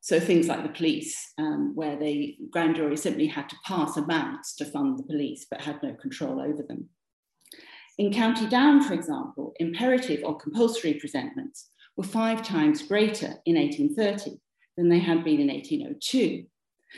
So 0.00 0.18
things 0.18 0.48
like 0.48 0.64
the 0.64 0.68
police, 0.68 1.32
um, 1.38 1.76
where 1.76 1.96
the 1.96 2.36
grand 2.50 2.74
jury 2.74 2.96
simply 2.96 3.28
had 3.28 3.48
to 3.50 3.56
pass 3.64 3.96
amounts 3.96 4.56
to 4.56 4.64
fund 4.64 4.98
the 4.98 5.04
police, 5.04 5.46
but 5.48 5.60
had 5.60 5.80
no 5.80 5.94
control 5.94 6.40
over 6.40 6.64
them. 6.64 6.88
In 7.98 8.12
County 8.12 8.48
Down, 8.48 8.82
for 8.82 8.94
example, 8.94 9.54
imperative 9.60 10.24
or 10.24 10.36
compulsory 10.36 10.94
presentments 10.94 11.70
were 11.96 12.02
five 12.02 12.42
times 12.42 12.82
greater 12.82 13.34
in 13.46 13.56
1830 13.56 14.40
than 14.76 14.88
they 14.88 14.98
had 14.98 15.22
been 15.22 15.40
in 15.40 15.48
1802, 15.48 16.46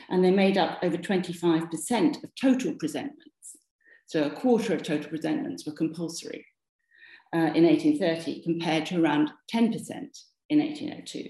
and 0.09 0.24
they 0.24 0.31
made 0.31 0.57
up 0.57 0.79
over 0.83 0.96
25% 0.96 2.24
of 2.24 2.31
total 2.40 2.74
presentments. 2.74 3.59
So 4.07 4.25
a 4.25 4.31
quarter 4.31 4.75
of 4.75 4.83
total 4.83 5.09
presentments 5.09 5.67
were 5.67 5.73
compulsory 5.73 6.47
uh, 7.35 7.51
in 7.55 7.64
1830 7.64 8.43
compared 8.43 8.87
to 8.87 9.03
around 9.03 9.31
10% 9.53 9.73
in 10.51 10.59
1802. 10.59 11.29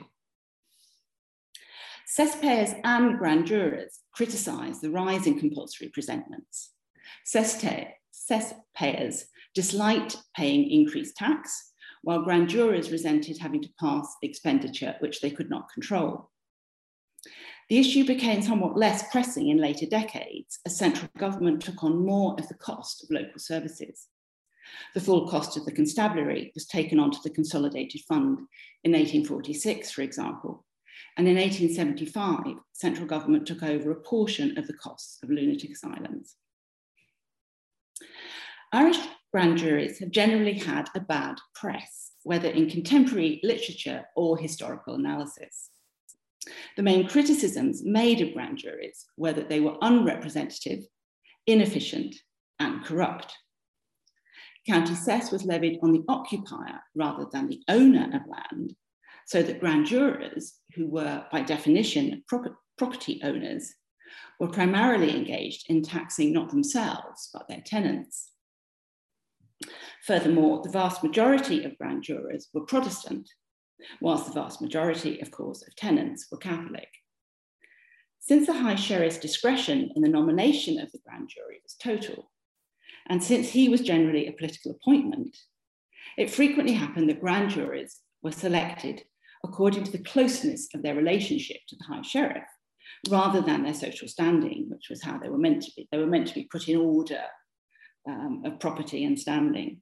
Cesspayers 2.06 2.78
and 2.84 3.18
grand 3.18 3.46
jurors 3.46 4.00
criticised 4.12 4.82
the 4.82 4.90
rise 4.90 5.26
in 5.26 5.38
compulsory 5.38 5.88
presentments. 5.88 6.72
Cesspayers 7.26 7.94
disliked 9.54 10.16
paying 10.36 10.70
increased 10.70 11.16
tax, 11.16 11.72
while 12.02 12.22
grand 12.22 12.48
jurors 12.48 12.92
resented 12.92 13.38
having 13.38 13.62
to 13.62 13.70
pass 13.80 14.16
expenditure 14.22 14.94
which 15.00 15.20
they 15.20 15.30
could 15.30 15.48
not 15.48 15.72
control. 15.72 16.30
The 17.70 17.78
issue 17.78 18.04
became 18.04 18.42
somewhat 18.42 18.76
less 18.76 19.10
pressing 19.10 19.48
in 19.48 19.58
later 19.58 19.86
decades 19.86 20.58
as 20.66 20.76
central 20.76 21.10
government 21.16 21.62
took 21.62 21.82
on 21.82 22.04
more 22.04 22.36
of 22.38 22.48
the 22.48 22.54
cost 22.54 23.02
of 23.02 23.10
local 23.10 23.38
services. 23.38 24.08
The 24.94 25.00
full 25.00 25.28
cost 25.28 25.56
of 25.56 25.64
the 25.64 25.72
constabulary 25.72 26.52
was 26.54 26.66
taken 26.66 26.98
onto 26.98 27.18
the 27.22 27.30
Consolidated 27.30 28.02
Fund 28.02 28.38
in 28.82 28.92
1846, 28.92 29.90
for 29.90 30.02
example, 30.02 30.64
and 31.16 31.28
in 31.28 31.36
1875, 31.36 32.56
central 32.72 33.06
government 33.06 33.46
took 33.46 33.62
over 33.62 33.90
a 33.90 34.00
portion 34.00 34.58
of 34.58 34.66
the 34.66 34.74
costs 34.74 35.18
of 35.22 35.30
lunatic 35.30 35.70
asylums. 35.70 36.36
Irish 38.72 38.98
grand 39.32 39.58
juries 39.58 39.98
have 40.00 40.10
generally 40.10 40.54
had 40.54 40.88
a 40.94 41.00
bad 41.00 41.36
press, 41.54 42.12
whether 42.24 42.48
in 42.48 42.68
contemporary 42.68 43.40
literature 43.42 44.04
or 44.16 44.36
historical 44.36 44.94
analysis. 44.94 45.70
The 46.76 46.82
main 46.82 47.08
criticisms 47.08 47.82
made 47.84 48.20
of 48.20 48.32
grand 48.32 48.58
juries 48.58 49.06
were 49.16 49.32
that 49.32 49.48
they 49.48 49.60
were 49.60 49.76
unrepresentative, 49.80 50.84
inefficient, 51.46 52.16
and 52.58 52.84
corrupt. 52.84 53.34
County 54.66 54.94
cess 54.94 55.30
was 55.30 55.44
levied 55.44 55.78
on 55.82 55.92
the 55.92 56.04
occupier 56.08 56.80
rather 56.94 57.26
than 57.30 57.48
the 57.48 57.62
owner 57.68 58.10
of 58.14 58.22
land, 58.26 58.74
so 59.26 59.42
that 59.42 59.60
grand 59.60 59.86
jurors, 59.86 60.54
who 60.74 60.86
were 60.86 61.24
by 61.30 61.42
definition 61.42 62.24
property 62.78 63.20
owners, 63.22 63.74
were 64.40 64.48
primarily 64.48 65.16
engaged 65.16 65.70
in 65.70 65.82
taxing 65.82 66.32
not 66.32 66.50
themselves, 66.50 67.28
but 67.32 67.48
their 67.48 67.62
tenants. 67.64 68.30
Furthermore, 70.06 70.62
the 70.62 70.70
vast 70.70 71.02
majority 71.02 71.64
of 71.64 71.78
grand 71.78 72.02
jurors 72.02 72.48
were 72.52 72.66
Protestant, 72.66 73.28
whilst 74.00 74.26
the 74.26 74.32
vast 74.32 74.60
majority, 74.60 75.20
of 75.20 75.30
course, 75.30 75.66
of 75.66 75.74
tenants 75.76 76.28
were 76.30 76.38
Catholic. 76.38 76.88
Since 78.20 78.46
the 78.46 78.54
High 78.54 78.76
Sheriff's 78.76 79.18
discretion 79.18 79.90
in 79.94 80.02
the 80.02 80.08
nomination 80.08 80.78
of 80.78 80.90
the 80.92 81.00
grand 81.06 81.28
jury 81.28 81.60
was 81.62 81.74
total, 81.74 82.30
and 83.08 83.22
since 83.22 83.50
he 83.50 83.68
was 83.68 83.82
generally 83.82 84.26
a 84.26 84.32
political 84.32 84.72
appointment, 84.72 85.36
it 86.16 86.30
frequently 86.30 86.72
happened 86.72 87.08
that 87.08 87.20
grand 87.20 87.50
juries 87.50 88.00
were 88.22 88.32
selected 88.32 89.02
according 89.44 89.84
to 89.84 89.92
the 89.92 89.98
closeness 89.98 90.68
of 90.74 90.82
their 90.82 90.94
relationship 90.94 91.58
to 91.68 91.76
the 91.76 91.84
High 91.84 92.02
Sheriff, 92.02 92.48
rather 93.10 93.42
than 93.42 93.62
their 93.62 93.74
social 93.74 94.08
standing, 94.08 94.66
which 94.70 94.88
was 94.88 95.02
how 95.02 95.18
they 95.18 95.28
were 95.28 95.38
meant 95.38 95.62
to 95.64 95.72
be. 95.76 95.86
They 95.92 95.98
were 95.98 96.06
meant 96.06 96.28
to 96.28 96.34
be 96.34 96.48
put 96.50 96.68
in 96.68 96.76
order 96.76 97.20
um, 98.08 98.42
of 98.46 98.58
property 98.58 99.04
and 99.04 99.18
standing. 99.18 99.80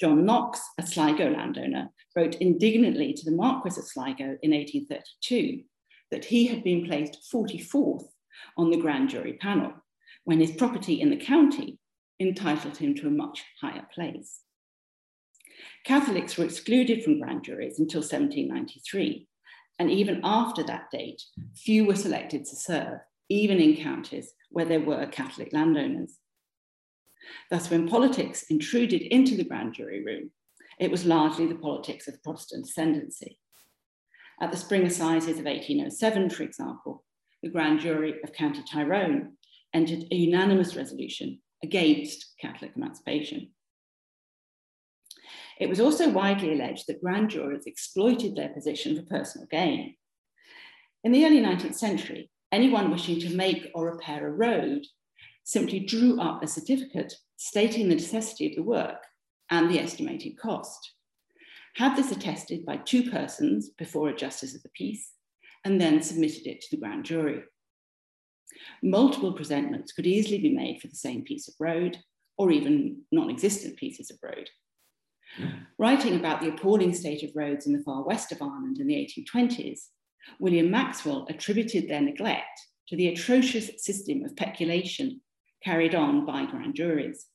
John 0.00 0.24
Knox, 0.24 0.60
a 0.78 0.86
Sligo 0.86 1.30
landowner, 1.30 1.90
wrote 2.14 2.34
indignantly 2.36 3.14
to 3.14 3.24
the 3.24 3.36
Marquis 3.36 3.78
of 3.80 3.86
Sligo 3.86 4.36
in 4.42 4.50
1832 4.52 5.62
that 6.10 6.26
he 6.26 6.46
had 6.46 6.62
been 6.62 6.86
placed 6.86 7.30
44th 7.32 8.04
on 8.56 8.70
the 8.70 8.76
grand 8.76 9.08
jury 9.08 9.34
panel 9.34 9.72
when 10.24 10.40
his 10.40 10.52
property 10.52 11.00
in 11.00 11.10
the 11.10 11.16
county 11.16 11.78
entitled 12.20 12.76
him 12.76 12.94
to 12.94 13.06
a 13.06 13.10
much 13.10 13.44
higher 13.60 13.86
place. 13.94 14.40
Catholics 15.84 16.36
were 16.36 16.44
excluded 16.44 17.02
from 17.02 17.20
grand 17.20 17.44
juries 17.44 17.78
until 17.78 18.00
1793, 18.00 19.26
and 19.78 19.90
even 19.90 20.20
after 20.24 20.62
that 20.64 20.90
date, 20.90 21.22
few 21.54 21.84
were 21.84 21.94
selected 21.94 22.44
to 22.44 22.56
serve, 22.56 22.98
even 23.28 23.58
in 23.58 23.76
counties 23.76 24.32
where 24.50 24.64
there 24.64 24.80
were 24.80 25.06
Catholic 25.06 25.52
landowners. 25.52 26.18
Thus, 27.50 27.70
when 27.70 27.88
politics 27.88 28.44
intruded 28.50 29.02
into 29.02 29.36
the 29.36 29.44
grand 29.44 29.74
jury 29.74 30.04
room, 30.04 30.30
it 30.78 30.90
was 30.90 31.06
largely 31.06 31.46
the 31.46 31.54
politics 31.54 32.08
of 32.08 32.22
Protestant 32.22 32.66
ascendancy. 32.66 33.38
At 34.40 34.50
the 34.50 34.56
Spring 34.56 34.84
Assizes 34.84 35.38
of 35.38 35.46
1807, 35.46 36.30
for 36.30 36.42
example, 36.42 37.04
the 37.42 37.48
grand 37.48 37.80
jury 37.80 38.16
of 38.22 38.32
County 38.32 38.62
Tyrone 38.70 39.36
entered 39.72 40.04
a 40.10 40.14
unanimous 40.14 40.76
resolution 40.76 41.40
against 41.62 42.34
Catholic 42.40 42.72
emancipation. 42.76 43.50
It 45.58 45.68
was 45.68 45.80
also 45.80 46.10
widely 46.10 46.52
alleged 46.52 46.86
that 46.86 47.00
grand 47.00 47.30
jurors 47.30 47.66
exploited 47.66 48.36
their 48.36 48.50
position 48.50 48.94
for 48.94 49.02
personal 49.02 49.46
gain. 49.50 49.96
In 51.02 51.12
the 51.12 51.24
early 51.24 51.40
19th 51.40 51.76
century, 51.76 52.30
anyone 52.52 52.90
wishing 52.90 53.20
to 53.20 53.34
make 53.34 53.70
or 53.74 53.86
repair 53.86 54.26
a 54.26 54.30
road 54.30 54.84
simply 55.46 55.78
drew 55.78 56.20
up 56.20 56.42
a 56.42 56.46
certificate 56.46 57.14
stating 57.36 57.88
the 57.88 57.94
necessity 57.94 58.48
of 58.48 58.56
the 58.56 58.62
work 58.62 58.98
and 59.48 59.70
the 59.70 59.78
estimated 59.78 60.36
cost. 60.36 60.92
Had 61.76 61.94
this 61.94 62.10
attested 62.10 62.66
by 62.66 62.78
two 62.78 63.08
persons 63.10 63.70
before 63.78 64.08
a 64.08 64.16
justice 64.16 64.56
of 64.56 64.62
the 64.64 64.70
peace, 64.70 65.12
and 65.64 65.80
then 65.80 66.02
submitted 66.02 66.46
it 66.46 66.60
to 66.60 66.66
the 66.72 66.76
grand 66.76 67.04
jury. 67.04 67.42
Multiple 68.82 69.32
presentments 69.32 69.92
could 69.92 70.06
easily 70.06 70.38
be 70.38 70.52
made 70.52 70.80
for 70.80 70.88
the 70.88 70.96
same 70.96 71.22
piece 71.22 71.46
of 71.46 71.54
road, 71.60 71.96
or 72.36 72.50
even 72.50 73.02
non 73.12 73.30
existent 73.30 73.76
pieces 73.76 74.10
of 74.10 74.18
road. 74.22 74.50
Writing 75.78 76.16
about 76.16 76.40
the 76.40 76.48
appalling 76.48 76.92
state 76.92 77.22
of 77.22 77.30
roads 77.36 77.66
in 77.66 77.72
the 77.72 77.82
far 77.84 78.02
west 78.02 78.32
of 78.32 78.42
Ireland 78.42 78.78
in 78.78 78.88
the 78.88 78.94
1820s, 78.94 79.80
William 80.40 80.70
Maxwell 80.70 81.26
attributed 81.28 81.88
their 81.88 82.00
neglect 82.00 82.58
to 82.88 82.96
the 82.96 83.08
atrocious 83.08 83.70
system 83.76 84.24
of 84.24 84.34
peculation 84.36 85.20
carried 85.62 85.94
on 85.94 86.26
by 86.26 86.46
grand 86.46 86.74
juries. 86.74 87.26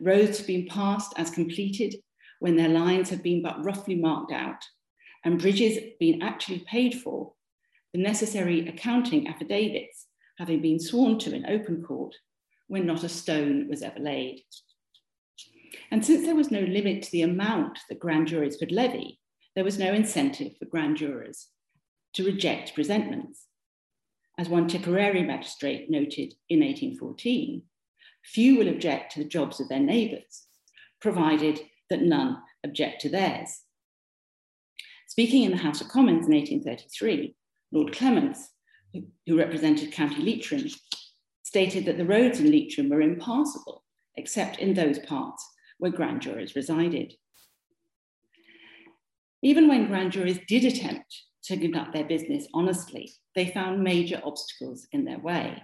Roads 0.00 0.38
have 0.38 0.46
been 0.46 0.66
passed 0.66 1.12
as 1.16 1.30
completed 1.30 1.96
when 2.40 2.56
their 2.56 2.68
lines 2.68 3.10
have 3.10 3.22
been 3.22 3.42
but 3.42 3.64
roughly 3.64 3.94
marked 3.94 4.32
out, 4.32 4.62
and 5.24 5.40
bridges 5.40 5.78
been 5.98 6.22
actually 6.22 6.60
paid 6.60 7.00
for, 7.00 7.32
the 7.92 8.00
necessary 8.00 8.66
accounting 8.68 9.28
affidavits 9.28 10.06
having 10.38 10.60
been 10.60 10.80
sworn 10.80 11.18
to 11.18 11.34
in 11.34 11.46
open 11.46 11.82
court 11.82 12.14
when 12.66 12.86
not 12.86 13.04
a 13.04 13.08
stone 13.08 13.68
was 13.68 13.82
ever 13.82 14.00
laid. 14.00 14.42
And 15.90 16.04
since 16.04 16.24
there 16.24 16.34
was 16.34 16.50
no 16.50 16.60
limit 16.60 17.02
to 17.02 17.12
the 17.12 17.22
amount 17.22 17.78
that 17.88 18.00
grand 18.00 18.28
juries 18.28 18.56
could 18.56 18.72
levy, 18.72 19.20
there 19.54 19.64
was 19.64 19.78
no 19.78 19.92
incentive 19.92 20.56
for 20.58 20.64
grand 20.64 20.96
jurors 20.96 21.48
to 22.14 22.24
reject 22.24 22.74
presentments. 22.74 23.46
As 24.36 24.48
one 24.48 24.66
Tipperary 24.66 25.22
magistrate 25.22 25.88
noted 25.88 26.34
in 26.48 26.60
1814, 26.60 27.62
few 28.24 28.58
will 28.58 28.68
object 28.68 29.12
to 29.12 29.22
the 29.22 29.28
jobs 29.28 29.60
of 29.60 29.68
their 29.68 29.80
neighbours, 29.80 30.46
provided 31.00 31.60
that 31.88 32.02
none 32.02 32.38
object 32.64 33.00
to 33.02 33.08
theirs. 33.08 33.62
Speaking 35.06 35.44
in 35.44 35.52
the 35.52 35.58
House 35.58 35.80
of 35.80 35.88
Commons 35.88 36.26
in 36.26 36.34
1833, 36.34 37.36
Lord 37.70 37.92
Clements, 37.92 38.50
who 38.92 39.38
represented 39.38 39.92
County 39.92 40.22
Leitrim, 40.22 40.68
stated 41.44 41.84
that 41.84 41.98
the 41.98 42.06
roads 42.06 42.40
in 42.40 42.50
Leitrim 42.50 42.88
were 42.88 43.02
impassable, 43.02 43.84
except 44.16 44.58
in 44.58 44.74
those 44.74 44.98
parts 45.00 45.48
where 45.78 45.92
grand 45.92 46.22
juries 46.22 46.56
resided. 46.56 47.14
Even 49.42 49.68
when 49.68 49.86
grand 49.86 50.10
juries 50.10 50.40
did 50.48 50.64
attempt 50.64 51.22
to 51.44 51.56
conduct 51.56 51.92
their 51.92 52.04
business 52.04 52.46
honestly, 52.54 53.12
they 53.34 53.46
found 53.46 53.82
major 53.82 54.20
obstacles 54.24 54.86
in 54.92 55.04
their 55.04 55.18
way. 55.18 55.62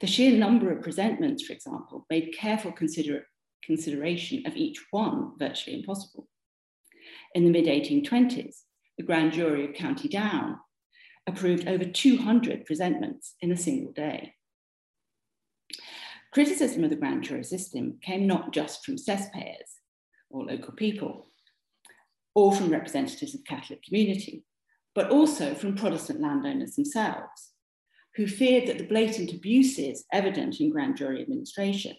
The 0.00 0.06
sheer 0.06 0.36
number 0.36 0.72
of 0.72 0.82
presentments, 0.82 1.44
for 1.44 1.52
example, 1.52 2.06
made 2.10 2.34
careful 2.36 2.72
consider 2.72 3.26
consideration 3.64 4.46
of 4.46 4.56
each 4.56 4.84
one 4.90 5.32
virtually 5.38 5.78
impossible. 5.78 6.28
In 7.34 7.44
the 7.44 7.50
mid 7.50 7.66
1820s, 7.66 8.62
the 8.98 9.04
grand 9.04 9.32
jury 9.32 9.64
of 9.66 9.74
County 9.74 10.08
Down 10.08 10.58
approved 11.26 11.68
over 11.68 11.84
200 11.84 12.64
presentments 12.66 13.34
in 13.40 13.52
a 13.52 13.56
single 13.56 13.92
day. 13.92 14.34
Criticism 16.32 16.84
of 16.84 16.90
the 16.90 16.96
grand 16.96 17.24
jury 17.24 17.44
system 17.44 17.98
came 18.02 18.26
not 18.26 18.52
just 18.52 18.84
from 18.84 18.96
cesspayers 18.96 19.80
or 20.30 20.44
local 20.44 20.72
people, 20.74 21.30
or 22.34 22.54
from 22.54 22.70
representatives 22.70 23.34
of 23.34 23.40
the 23.40 23.46
Catholic 23.48 23.82
community, 23.82 24.44
but 24.96 25.10
also 25.10 25.54
from 25.54 25.76
Protestant 25.76 26.22
landowners 26.22 26.74
themselves, 26.74 27.52
who 28.14 28.26
feared 28.26 28.66
that 28.66 28.78
the 28.78 28.86
blatant 28.86 29.30
abuses 29.30 30.06
evident 30.10 30.58
in 30.58 30.70
grand 30.70 30.96
jury 30.96 31.20
administration 31.20 31.94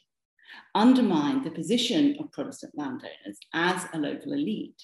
undermined 0.73 1.43
the 1.43 1.51
position 1.51 2.17
of 2.19 2.31
Protestant 2.31 2.73
landowners 2.75 3.37
as 3.53 3.85
a 3.93 3.99
local 3.99 4.33
elite 4.33 4.81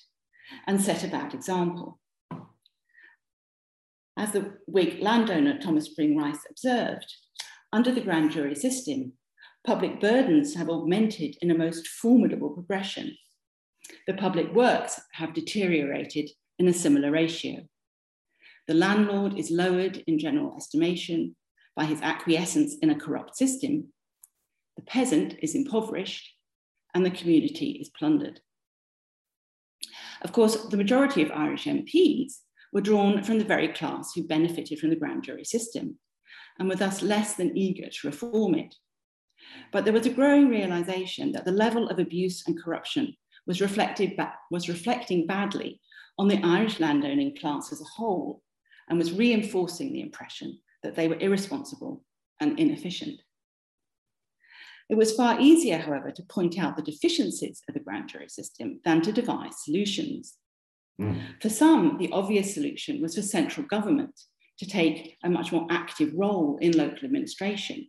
and 0.68 0.80
set 0.80 1.04
a 1.04 1.08
bad 1.08 1.34
example. 1.34 2.00
As 4.16 4.32
the 4.32 4.60
Whig 4.68 5.02
landowner 5.02 5.58
Thomas 5.58 5.86
Spring 5.86 6.16
Rice 6.16 6.46
observed, 6.48 7.12
under 7.72 7.92
the 7.92 8.02
grand 8.02 8.30
jury 8.30 8.54
system, 8.54 9.14
public 9.66 10.00
burdens 10.00 10.54
have 10.54 10.70
augmented 10.70 11.36
in 11.42 11.50
a 11.50 11.58
most 11.58 11.88
formidable 11.88 12.52
progression. 12.52 13.18
The 14.06 14.14
public 14.14 14.54
works 14.54 15.02
have 15.14 15.34
deteriorated 15.34 16.30
in 16.60 16.68
a 16.68 16.74
similar 16.74 17.10
ratio. 17.10 17.68
The 18.68 18.74
landlord 18.74 19.38
is 19.38 19.52
lowered 19.52 20.04
in 20.08 20.18
general 20.18 20.56
estimation 20.56 21.36
by 21.76 21.86
his 21.86 22.02
acquiescence 22.02 22.78
in 22.82 22.90
a 22.90 23.00
corrupt 23.00 23.36
system. 23.36 23.92
The 24.78 24.84
peasant 24.84 25.36
is 25.42 25.56
impoverished 25.56 26.34
and 26.94 27.06
the 27.06 27.12
community 27.12 27.72
is 27.82 27.90
plundered. 27.90 28.40
Of 30.22 30.32
course, 30.32 30.56
the 30.66 30.78
majority 30.78 31.22
of 31.22 31.32
Irish 31.32 31.66
MPs 31.66 32.36
were 32.72 32.82
drawn 32.82 33.22
from 33.24 33.38
the 33.38 33.46
very 33.46 33.68
class 33.68 34.14
who 34.16 34.24
benefited 34.24 34.80
from 34.80 34.90
the 34.90 34.96
grand 34.96 35.24
jury 35.24 35.44
system 35.44 36.00
and 36.58 36.70
were 36.70 36.76
thus 36.76 37.02
less 37.02 37.36
than 37.36 37.58
eager 37.58 37.90
to 37.90 38.08
reform 38.08 38.56
it. 38.56 38.76
But 39.74 39.84
there 39.84 39.94
was 39.94 40.06
a 40.06 40.12
growing 40.12 40.48
realization 40.48 41.34
that 41.34 41.44
the 41.44 41.52
level 41.52 41.90
of 41.90 42.00
abuse 42.00 42.44
and 42.48 42.62
corruption 42.62 43.16
was, 43.46 43.60
reflected 43.60 44.18
was 44.50 44.70
reflecting 44.70 45.28
badly 45.28 45.82
on 46.18 46.30
the 46.30 46.42
Irish 46.44 46.80
landowning 46.80 47.36
class 47.36 47.74
as 47.74 47.82
a 47.82 47.96
whole 47.96 48.42
and 48.90 48.98
was 48.98 49.14
reinforcing 49.14 49.94
the 49.94 50.02
impression 50.02 50.60
that 50.84 50.96
they 50.96 51.08
were 51.08 51.20
irresponsible 51.20 52.04
and 52.40 52.60
inefficient. 52.60 53.22
It 54.90 54.96
was 54.96 55.16
far 55.16 55.40
easier, 55.40 55.78
however, 55.78 56.12
to 56.12 56.24
point 56.24 56.60
out 56.60 56.76
the 56.76 56.84
deficiencies 56.84 57.62
of 57.68 57.74
the 57.74 57.80
grand 57.80 58.10
jury 58.10 58.30
system 58.30 58.82
than 58.84 59.02
to 59.02 59.12
devise 59.12 59.64
solutions. 59.64 60.36
Mm. 61.00 61.22
For 61.42 61.50
some, 61.50 61.98
the 61.98 62.12
obvious 62.12 62.54
solution 62.54 63.02
was 63.02 63.16
for 63.16 63.22
central 63.22 63.66
government 63.66 64.20
to 64.60 64.68
take 64.68 65.18
a 65.24 65.30
much 65.30 65.52
more 65.52 65.68
active 65.70 66.14
role 66.14 66.58
in 66.62 66.78
local 66.78 67.06
administration 67.06 67.88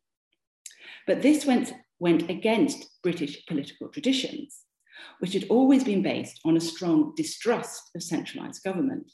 But 1.06 1.22
this 1.22 1.44
went, 1.44 1.74
went 1.98 2.30
against 2.30 3.02
British 3.02 3.44
political 3.46 3.88
traditions, 3.88 4.60
which 5.18 5.34
had 5.34 5.46
always 5.50 5.84
been 5.84 6.02
based 6.02 6.40
on 6.44 6.56
a 6.56 6.60
strong 6.60 7.12
distrust 7.16 7.90
of 7.94 8.02
centralised 8.02 8.62
government. 8.62 9.10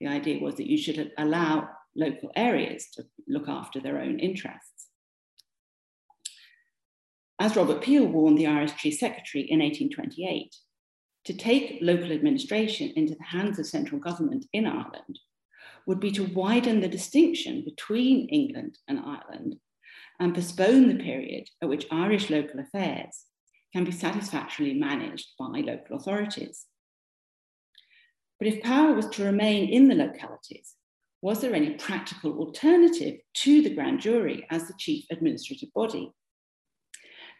The 0.00 0.08
idea 0.08 0.42
was 0.42 0.56
that 0.56 0.66
you 0.66 0.78
should 0.78 1.12
allow 1.18 1.68
local 1.94 2.30
areas 2.34 2.88
to 2.94 3.04
look 3.28 3.48
after 3.48 3.80
their 3.80 4.00
own 4.00 4.18
interests. 4.18 4.88
As 7.38 7.56
Robert 7.56 7.82
Peel 7.82 8.06
warned 8.06 8.38
the 8.38 8.46
Irish 8.46 8.74
Chief 8.76 8.94
Secretary 8.94 9.44
in 9.44 9.60
1828, 9.60 10.54
to 11.24 11.34
take 11.34 11.78
local 11.80 12.12
administration 12.12 12.92
into 12.96 13.14
the 13.14 13.24
hands 13.24 13.58
of 13.58 13.66
central 13.66 14.00
government 14.00 14.46
in 14.52 14.66
Ireland 14.66 15.18
would 15.86 16.00
be 16.00 16.10
to 16.12 16.24
widen 16.24 16.80
the 16.80 16.88
distinction 16.88 17.64
between 17.64 18.28
England 18.28 18.78
and 18.88 18.98
Ireland 18.98 19.56
and 20.18 20.34
postpone 20.34 20.88
the 20.88 21.02
period 21.02 21.48
at 21.62 21.68
which 21.68 21.86
Irish 21.90 22.30
local 22.30 22.60
affairs 22.60 23.24
can 23.72 23.84
be 23.84 23.92
satisfactorily 23.92 24.74
managed 24.74 25.28
by 25.38 25.60
local 25.60 25.96
authorities. 25.96 26.66
But 28.40 28.48
if 28.48 28.62
power 28.62 28.94
was 28.94 29.06
to 29.10 29.24
remain 29.24 29.68
in 29.68 29.88
the 29.88 29.94
localities, 29.94 30.74
was 31.20 31.42
there 31.42 31.54
any 31.54 31.74
practical 31.74 32.38
alternative 32.38 33.20
to 33.34 33.60
the 33.60 33.74
grand 33.74 34.00
jury 34.00 34.46
as 34.50 34.66
the 34.66 34.74
chief 34.78 35.04
administrative 35.12 35.68
body? 35.74 36.10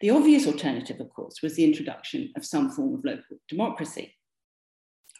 The 0.01 0.11
obvious 0.11 0.45
alternative, 0.45 0.99
of 0.99 1.11
course, 1.11 1.41
was 1.41 1.55
the 1.55 1.63
introduction 1.63 2.31
of 2.37 2.45
some 2.45 2.69
form 2.69 2.93
of 2.93 3.03
local 3.03 3.37
democracy. 3.49 4.15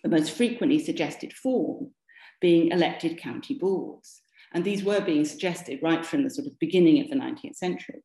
The 0.03 0.09
most 0.09 0.31
frequently 0.31 0.77
suggested 0.77 1.33
form 1.33 1.91
being 2.39 2.69
elected 2.69 3.17
county 3.17 3.55
boards. 3.55 4.21
And 4.53 4.63
these 4.63 4.83
were 4.83 5.01
being 5.01 5.25
suggested 5.25 5.79
right 5.81 6.05
from 6.05 6.23
the 6.23 6.29
sort 6.29 6.47
of 6.47 6.59
beginning 6.59 7.01
of 7.01 7.09
the 7.09 7.15
19th 7.15 7.55
century. 7.55 8.03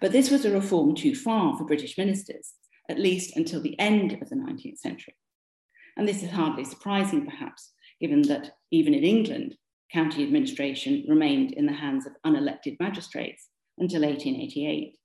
But 0.00 0.12
this 0.12 0.30
was 0.30 0.44
a 0.44 0.52
reform 0.52 0.94
too 0.94 1.14
far 1.14 1.56
for 1.56 1.64
British 1.64 1.98
ministers, 1.98 2.54
at 2.88 2.98
least 2.98 3.36
until 3.36 3.60
the 3.60 3.78
end 3.78 4.12
of 4.20 4.28
the 4.28 4.36
19th 4.36 4.78
century. 4.78 5.14
And 5.96 6.08
this 6.08 6.22
is 6.22 6.30
hardly 6.30 6.64
surprising, 6.64 7.24
perhaps, 7.24 7.72
given 8.00 8.22
that 8.22 8.52
even 8.70 8.94
in 8.94 9.04
England, 9.04 9.56
county 9.92 10.22
administration 10.22 11.04
remained 11.08 11.52
in 11.52 11.66
the 11.66 11.72
hands 11.72 12.06
of 12.06 12.12
unelected 12.26 12.76
magistrates 12.80 13.48
until 13.78 14.02
1888. 14.02 14.96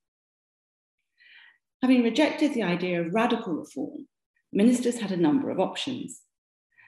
Having 1.82 2.04
rejected 2.04 2.54
the 2.54 2.64
idea 2.64 3.02
of 3.02 3.14
radical 3.14 3.54
reform, 3.54 4.08
ministers 4.54 5.00
had 5.00 5.12
a 5.12 5.18
number 5.18 5.50
of 5.50 5.60
options. 5.60 6.22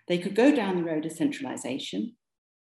They 0.08 0.18
could 0.18 0.36
go 0.36 0.56
down 0.56 0.78
the 0.78 0.84
road 0.84 1.06
of 1.06 1.12
centralisation, 1.12 2.16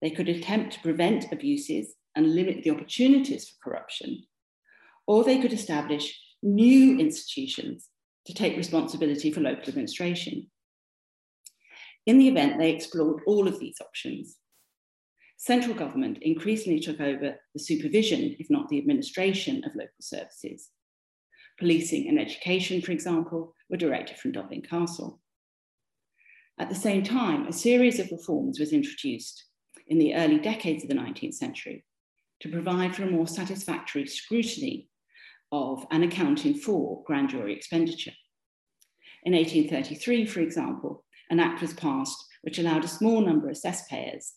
they 0.02 0.10
could 0.10 0.30
attempt 0.30 0.74
to 0.74 0.82
prevent 0.82 1.32
abuses 1.32 1.96
and 2.16 2.36
limit 2.36 2.64
the 2.64 2.72
opportunities 2.72 3.50
for 3.50 3.70
corruption, 3.70 4.24
or 5.08 5.24
they 5.24 5.40
could 5.40 5.54
establish 5.54 6.20
new 6.44 7.00
institutions 7.00 7.90
to 8.26 8.34
take 8.34 8.58
responsibility 8.58 9.32
for 9.32 9.42
local 9.42 9.70
administration. 9.70 10.50
In 12.08 12.18
the 12.18 12.30
event, 12.30 12.58
they 12.58 12.72
explored 12.72 13.22
all 13.28 13.50
of 13.50 13.60
these 13.60 13.76
options. 13.82 14.38
Central 15.36 15.76
government 15.76 16.20
increasingly 16.22 16.80
took 16.80 17.02
over 17.02 17.36
the 17.54 17.60
supervision, 17.60 18.36
if 18.40 18.50
not 18.50 18.70
the 18.70 18.80
administration, 18.80 19.58
of 19.66 19.76
local 19.76 19.92
services. 20.00 20.70
Policing 21.60 22.08
and 22.08 22.18
education, 22.18 22.82
for 22.82 22.94
example, 22.94 23.54
were 23.70 23.78
directed 23.78 24.18
from 24.18 24.32
Dublin 24.32 24.62
Castle. 24.62 25.20
At 26.58 26.70
the 26.70 26.76
same 26.76 27.04
time, 27.04 27.46
a 27.46 27.54
series 27.54 28.00
of 28.00 28.10
reforms 28.10 28.58
was 28.58 28.72
introduced 28.72 29.44
in 29.88 30.00
the 30.00 30.16
early 30.16 30.40
decades 30.40 30.84
of 30.84 30.90
the 30.90 30.96
19th 30.96 31.34
century 31.34 31.86
to 32.40 32.50
provide 32.50 32.96
for 32.96 33.04
a 33.04 33.12
more 33.12 33.28
satisfactory 33.28 34.08
scrutiny 34.08 34.90
of 35.52 35.86
and 35.92 36.06
accounting 36.06 36.56
for 36.56 37.04
grand 37.06 37.30
jury 37.30 37.54
expenditure. 37.54 38.14
In 39.24 39.34
1833, 39.34 40.26
for 40.26 40.40
example, 40.40 41.04
an 41.30 41.40
act 41.40 41.62
was 41.62 41.74
passed 41.74 42.26
which 42.42 42.60
allowed 42.60 42.84
a 42.84 42.88
small 42.88 43.22
number 43.22 43.50
of 43.50 43.58
cesspayers, 43.58 44.32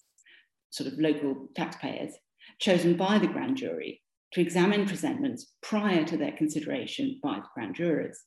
sort 0.70 0.92
of 0.92 0.98
local 0.98 1.48
taxpayers, 1.54 2.14
chosen 2.58 2.96
by 2.96 3.18
the 3.18 3.26
grand 3.26 3.56
jury 3.56 4.02
to 4.32 4.40
examine 4.40 4.86
presentments 4.86 5.52
prior 5.62 6.04
to 6.04 6.16
their 6.16 6.32
consideration 6.32 7.18
by 7.22 7.36
the 7.36 7.46
grand 7.54 7.74
jurors. 7.74 8.24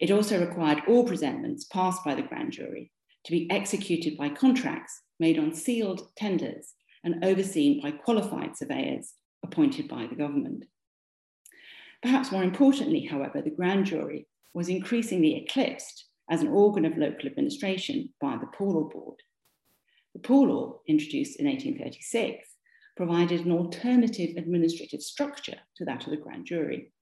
It 0.00 0.10
also 0.10 0.40
required 0.40 0.82
all 0.86 1.04
presentments 1.04 1.64
passed 1.64 2.04
by 2.04 2.14
the 2.14 2.22
grand 2.22 2.52
jury 2.52 2.92
to 3.24 3.32
be 3.32 3.50
executed 3.50 4.16
by 4.16 4.28
contracts 4.30 5.02
made 5.18 5.38
on 5.38 5.52
sealed 5.54 6.08
tenders 6.16 6.74
and 7.04 7.24
overseen 7.24 7.80
by 7.80 7.90
qualified 7.90 8.56
surveyors 8.56 9.14
appointed 9.44 9.88
by 9.88 10.06
the 10.06 10.14
government. 10.14 10.64
Perhaps 12.02 12.30
more 12.30 12.44
importantly, 12.44 13.06
however, 13.06 13.42
the 13.42 13.50
grand 13.50 13.86
jury 13.86 14.26
was 14.54 14.68
increasingly 14.68 15.36
eclipsed 15.36 16.04
as 16.30 16.42
an 16.42 16.48
organ 16.48 16.84
of 16.84 16.96
local 16.96 17.26
administration 17.26 18.12
by 18.20 18.36
the 18.36 18.46
Poor 18.46 18.72
Law 18.72 18.88
Board. 18.88 19.16
The 20.14 20.20
Poor 20.20 20.48
Law, 20.48 20.80
introduced 20.86 21.38
in 21.38 21.46
1836, 21.46 22.48
provided 22.96 23.46
an 23.46 23.52
alternative 23.52 24.36
administrative 24.36 25.02
structure 25.02 25.58
to 25.76 25.84
that 25.84 26.04
of 26.04 26.10
the 26.10 26.16
grand 26.16 26.46
jury 26.46 26.92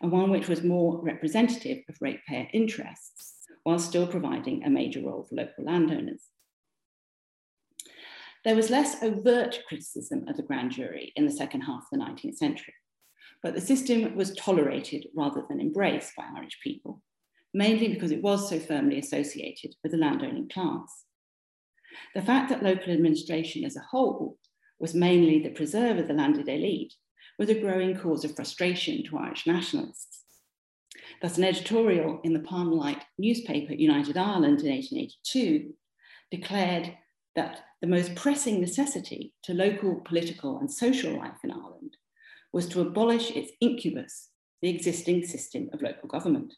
and 0.00 0.10
one 0.10 0.30
which 0.30 0.48
was 0.48 0.62
more 0.62 1.00
representative 1.02 1.78
of 1.88 1.96
ratepayer 2.00 2.48
interests, 2.52 3.34
while 3.64 3.78
still 3.78 4.06
providing 4.06 4.64
a 4.64 4.70
major 4.70 5.00
role 5.00 5.26
for 5.28 5.36
local 5.36 5.64
landowners. 5.64 6.28
There 8.44 8.56
was 8.56 8.70
less 8.70 9.02
overt 9.02 9.60
criticism 9.66 10.28
of 10.28 10.36
the 10.36 10.42
grand 10.42 10.72
jury 10.72 11.12
in 11.16 11.24
the 11.24 11.32
second 11.32 11.62
half 11.62 11.84
of 11.90 11.98
the 11.98 12.04
19th 12.04 12.36
century, 12.36 12.74
but 13.42 13.54
the 13.54 13.60
system 13.60 14.14
was 14.16 14.34
tolerated 14.34 15.06
rather 15.14 15.44
than 15.48 15.60
embraced 15.60 16.14
by 16.16 16.24
Irish 16.36 16.58
people, 16.62 17.00
mainly 17.54 17.88
because 17.88 18.10
it 18.10 18.22
was 18.22 18.48
so 18.48 18.58
firmly 18.58 18.98
associated 18.98 19.74
with 19.82 19.92
the 19.92 19.98
landowning 19.98 20.48
class. 20.48 21.04
The 22.14 22.22
fact 22.22 22.50
that 22.50 22.62
local 22.62 22.92
administration 22.92 23.64
as 23.64 23.76
a 23.76 23.86
whole 23.90 24.38
was 24.80 24.94
mainly 24.94 25.38
the 25.38 25.50
preserve 25.50 25.98
of 25.98 26.08
the 26.08 26.14
landed 26.14 26.48
elite 26.48 26.94
was 27.38 27.48
a 27.48 27.60
growing 27.60 27.96
cause 27.96 28.24
of 28.24 28.34
frustration 28.34 29.04
to 29.04 29.18
Irish 29.18 29.46
nationalists. 29.46 30.24
Thus, 31.22 31.38
an 31.38 31.44
editorial 31.44 32.20
in 32.24 32.32
the 32.32 32.40
Parnellite 32.40 33.02
newspaper 33.18 33.72
United 33.72 34.16
Ireland 34.16 34.60
in 34.60 34.72
1882 34.72 35.72
declared 36.30 36.96
that 37.36 37.60
the 37.80 37.86
most 37.86 38.14
pressing 38.14 38.60
necessity 38.60 39.32
to 39.44 39.54
local 39.54 40.00
political 40.04 40.58
and 40.58 40.70
social 40.70 41.16
life 41.16 41.38
in 41.44 41.50
Ireland 41.50 41.96
was 42.52 42.68
to 42.68 42.80
abolish 42.80 43.30
its 43.30 43.52
incubus, 43.60 44.30
the 44.62 44.70
existing 44.70 45.24
system 45.24 45.68
of 45.72 45.82
local 45.82 46.08
government. 46.08 46.54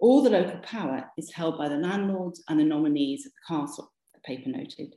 All 0.00 0.22
the 0.22 0.30
local 0.30 0.60
power 0.60 1.10
is 1.16 1.32
held 1.32 1.58
by 1.58 1.68
the 1.68 1.76
landlords 1.76 2.42
and 2.48 2.60
the 2.60 2.64
nominees 2.64 3.26
of 3.26 3.32
the 3.32 3.54
castle, 3.56 3.92
the 4.14 4.20
paper 4.20 4.48
noted. 4.48 4.94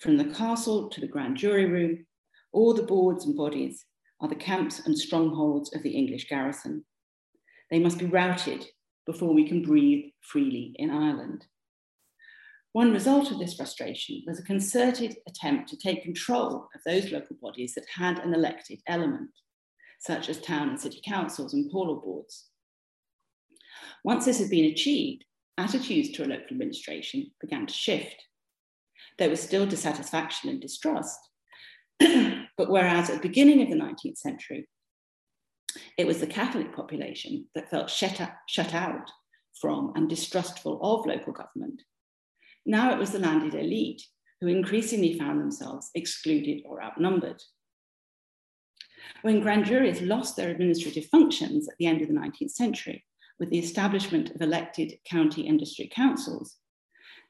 From 0.00 0.16
the 0.16 0.32
castle 0.32 0.88
to 0.90 1.00
the 1.00 1.08
grand 1.08 1.36
jury 1.36 1.66
room, 1.66 2.06
all 2.52 2.74
the 2.74 2.84
boards 2.84 3.26
and 3.26 3.36
bodies 3.36 3.84
are 4.20 4.28
the 4.28 4.36
camps 4.36 4.86
and 4.86 4.96
strongholds 4.96 5.74
of 5.74 5.82
the 5.82 5.90
English 5.90 6.28
garrison. 6.28 6.84
They 7.70 7.80
must 7.80 7.98
be 7.98 8.06
routed 8.06 8.64
before 9.04 9.34
we 9.34 9.48
can 9.48 9.62
breathe 9.62 10.12
freely 10.20 10.76
in 10.76 10.90
Ireland. 10.90 11.46
One 12.72 12.92
result 12.92 13.32
of 13.32 13.38
this 13.38 13.54
frustration 13.54 14.22
was 14.26 14.38
a 14.38 14.44
concerted 14.44 15.16
attempt 15.28 15.68
to 15.70 15.76
take 15.76 16.02
control 16.02 16.68
of 16.74 16.80
those 16.86 17.10
local 17.10 17.36
bodies 17.42 17.74
that 17.74 17.86
had 17.92 18.20
an 18.20 18.32
elected 18.32 18.80
element, 18.86 19.30
such 20.00 20.28
as 20.28 20.40
town 20.40 20.70
and 20.70 20.80
city 20.80 21.00
councils 21.04 21.54
and 21.54 21.70
poor 21.70 21.86
law 21.86 22.00
boards. 22.00 22.48
Once 24.04 24.24
this 24.24 24.38
had 24.38 24.50
been 24.50 24.70
achieved, 24.70 25.24
attitudes 25.58 26.10
to 26.10 26.24
a 26.24 26.26
local 26.26 26.52
administration 26.52 27.30
began 27.40 27.66
to 27.66 27.74
shift. 27.74 28.24
There 29.18 29.30
was 29.30 29.40
still 29.40 29.66
dissatisfaction 29.66 30.50
and 30.50 30.60
distrust, 30.60 31.18
but 32.00 32.70
whereas 32.70 33.10
at 33.10 33.16
the 33.22 33.28
beginning 33.28 33.62
of 33.62 33.68
the 33.68 33.76
19th 33.76 34.18
century, 34.18 34.68
it 35.98 36.06
was 36.06 36.20
the 36.20 36.26
Catholic 36.26 36.74
population 36.74 37.46
that 37.54 37.70
felt 37.70 37.90
shut 37.90 38.20
out, 38.20 38.32
shut 38.48 38.74
out 38.74 39.10
from 39.60 39.92
and 39.94 40.08
distrustful 40.08 40.80
of 40.82 41.06
local 41.06 41.32
government, 41.32 41.82
now 42.66 42.92
it 42.92 42.98
was 42.98 43.10
the 43.10 43.18
landed 43.18 43.54
elite 43.54 44.02
who 44.40 44.46
increasingly 44.46 45.18
found 45.18 45.40
themselves 45.40 45.90
excluded 45.94 46.62
or 46.64 46.82
outnumbered. 46.82 47.42
When 49.22 49.40
grand 49.40 49.66
juries 49.66 50.00
lost 50.00 50.36
their 50.36 50.50
administrative 50.50 51.06
functions 51.06 51.68
at 51.68 51.76
the 51.78 51.86
end 51.86 52.02
of 52.02 52.08
the 52.08 52.14
19th 52.14 52.50
century, 52.50 53.04
with 53.38 53.50
the 53.50 53.58
establishment 53.58 54.30
of 54.30 54.40
elected 54.40 54.92
county 55.04 55.48
and 55.48 55.58
district 55.58 55.94
councils, 55.94 56.56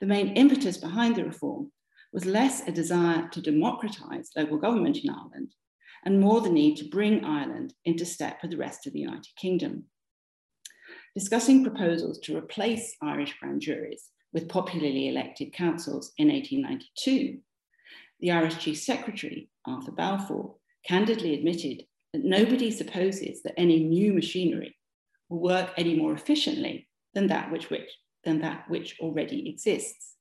the 0.01 0.07
main 0.07 0.29
impetus 0.37 0.77
behind 0.77 1.17
the 1.17 1.25
reform 1.25 1.71
was 2.13 2.27
less 2.27 2.67
a 2.69 2.73
desire 2.73 3.29
to 3.29 3.41
democratise 3.41 4.31
local 4.37 4.59
government 4.59 4.99
in 4.99 5.11
Ireland 5.11 5.55
and 6.05 6.21
more 6.21 6.41
the 6.41 6.51
need 6.51 6.77
to 6.77 6.89
bring 6.89 7.25
Ireland 7.25 7.75
into 7.85 8.05
step 8.05 8.39
with 8.43 8.51
the 8.51 8.57
rest 8.57 8.87
of 8.87 8.93
the 8.93 9.01
United 9.01 9.35
Kingdom. 9.37 9.85
Discussing 11.15 11.65
proposals 11.65 12.19
to 12.21 12.37
replace 12.37 12.97
Irish 13.03 13.35
grand 13.41 13.63
juries 13.63 14.11
with 14.33 14.49
popularly 14.49 15.09
elected 15.09 15.53
councils 15.53 16.13
in 16.19 16.29
1892, 16.29 17.39
the 18.21 18.31
Irish 18.31 18.59
Chief 18.59 18.79
Secretary, 18.79 19.49
Arthur 19.67 19.93
Balfour, 19.93 20.57
candidly 20.87 21.35
admitted 21.35 21.85
that 22.13 22.25
nobody 22.25 22.71
supposes 22.71 23.43
that 23.43 23.55
any 23.57 23.83
new 23.83 24.13
machinery 24.13 24.77
work 25.29 25.71
any 25.77 25.97
more 25.97 26.13
efficiently 26.13 26.89
than 27.15 27.29
that 27.29 27.51
which, 27.51 27.71
which, 27.71 27.91
than 28.25 28.41
that 28.41 28.69
which 28.69 28.99
already 29.01 29.49
exists. 29.49 30.15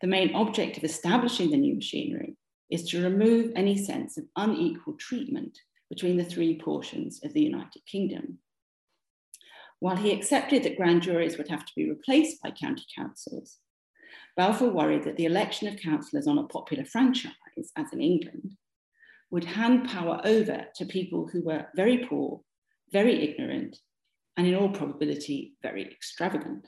The 0.00 0.06
main 0.06 0.34
object 0.34 0.76
of 0.76 0.84
establishing 0.84 1.50
the 1.50 1.56
new 1.56 1.74
machinery 1.74 2.36
is 2.70 2.88
to 2.90 3.02
remove 3.02 3.52
any 3.54 3.76
sense 3.76 4.18
of 4.18 4.24
unequal 4.36 4.94
treatment 4.94 5.58
between 5.88 6.16
the 6.16 6.24
three 6.24 6.58
portions 6.58 7.20
of 7.24 7.32
the 7.32 7.40
United 7.40 7.82
Kingdom. 7.86 8.38
While 9.80 9.96
he 9.96 10.12
accepted 10.12 10.62
that 10.64 10.76
grand 10.76 11.02
juries 11.02 11.38
would 11.38 11.48
have 11.48 11.64
to 11.64 11.72
be 11.74 11.88
replaced 11.88 12.42
by 12.42 12.50
county 12.50 12.84
councils, 12.96 13.58
Balfour 14.36 14.70
worried 14.70 15.04
that 15.04 15.16
the 15.16 15.24
election 15.24 15.68
of 15.68 15.80
councillors 15.80 16.26
on 16.26 16.38
a 16.38 16.46
popular 16.46 16.84
franchise, 16.84 17.32
as 17.76 17.92
in 17.92 18.00
England, 18.00 18.56
would 19.30 19.44
hand 19.44 19.88
power 19.88 20.20
over 20.24 20.66
to 20.76 20.84
people 20.86 21.28
who 21.28 21.42
were 21.42 21.66
very 21.74 22.06
poor, 22.06 22.40
very 22.92 23.28
ignorant, 23.28 23.78
and 24.38 24.46
in 24.46 24.54
all 24.54 24.70
probability, 24.70 25.54
very 25.62 25.84
extravagant. 25.84 26.66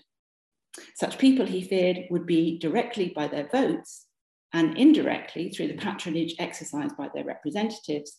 Such 0.97 1.19
people, 1.19 1.47
he 1.47 1.63
feared, 1.63 2.09
would 2.11 2.27
be 2.27 2.59
directly 2.59 3.13
by 3.15 3.29
their 3.29 3.49
votes 3.49 4.07
and 4.53 4.77
indirectly 4.77 5.51
through 5.51 5.69
the 5.69 5.77
patronage 5.77 6.35
exercised 6.41 6.97
by 6.97 7.09
their 7.15 7.25
representatives, 7.25 8.19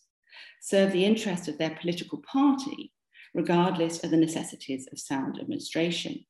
serve 0.61 0.93
the 0.93 1.03
interest 1.03 1.49
of 1.49 1.57
their 1.57 1.77
political 1.81 2.23
party, 2.31 2.93
regardless 3.33 4.03
of 4.03 4.11
the 4.11 4.17
necessities 4.17 4.87
of 4.91 4.99
sound 4.99 5.37
administration. 5.39 6.25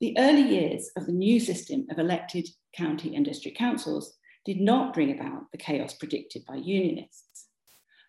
The 0.00 0.16
early 0.18 0.42
years 0.42 0.90
of 0.96 1.06
the 1.06 1.12
new 1.12 1.40
system 1.40 1.86
of 1.90 1.98
elected 1.98 2.48
county 2.76 3.16
and 3.16 3.24
district 3.24 3.56
councils 3.56 4.14
did 4.44 4.60
not 4.60 4.92
bring 4.92 5.18
about 5.18 5.50
the 5.52 5.58
chaos 5.58 5.94
predicted 5.94 6.44
by 6.46 6.56
unionists, 6.56 7.47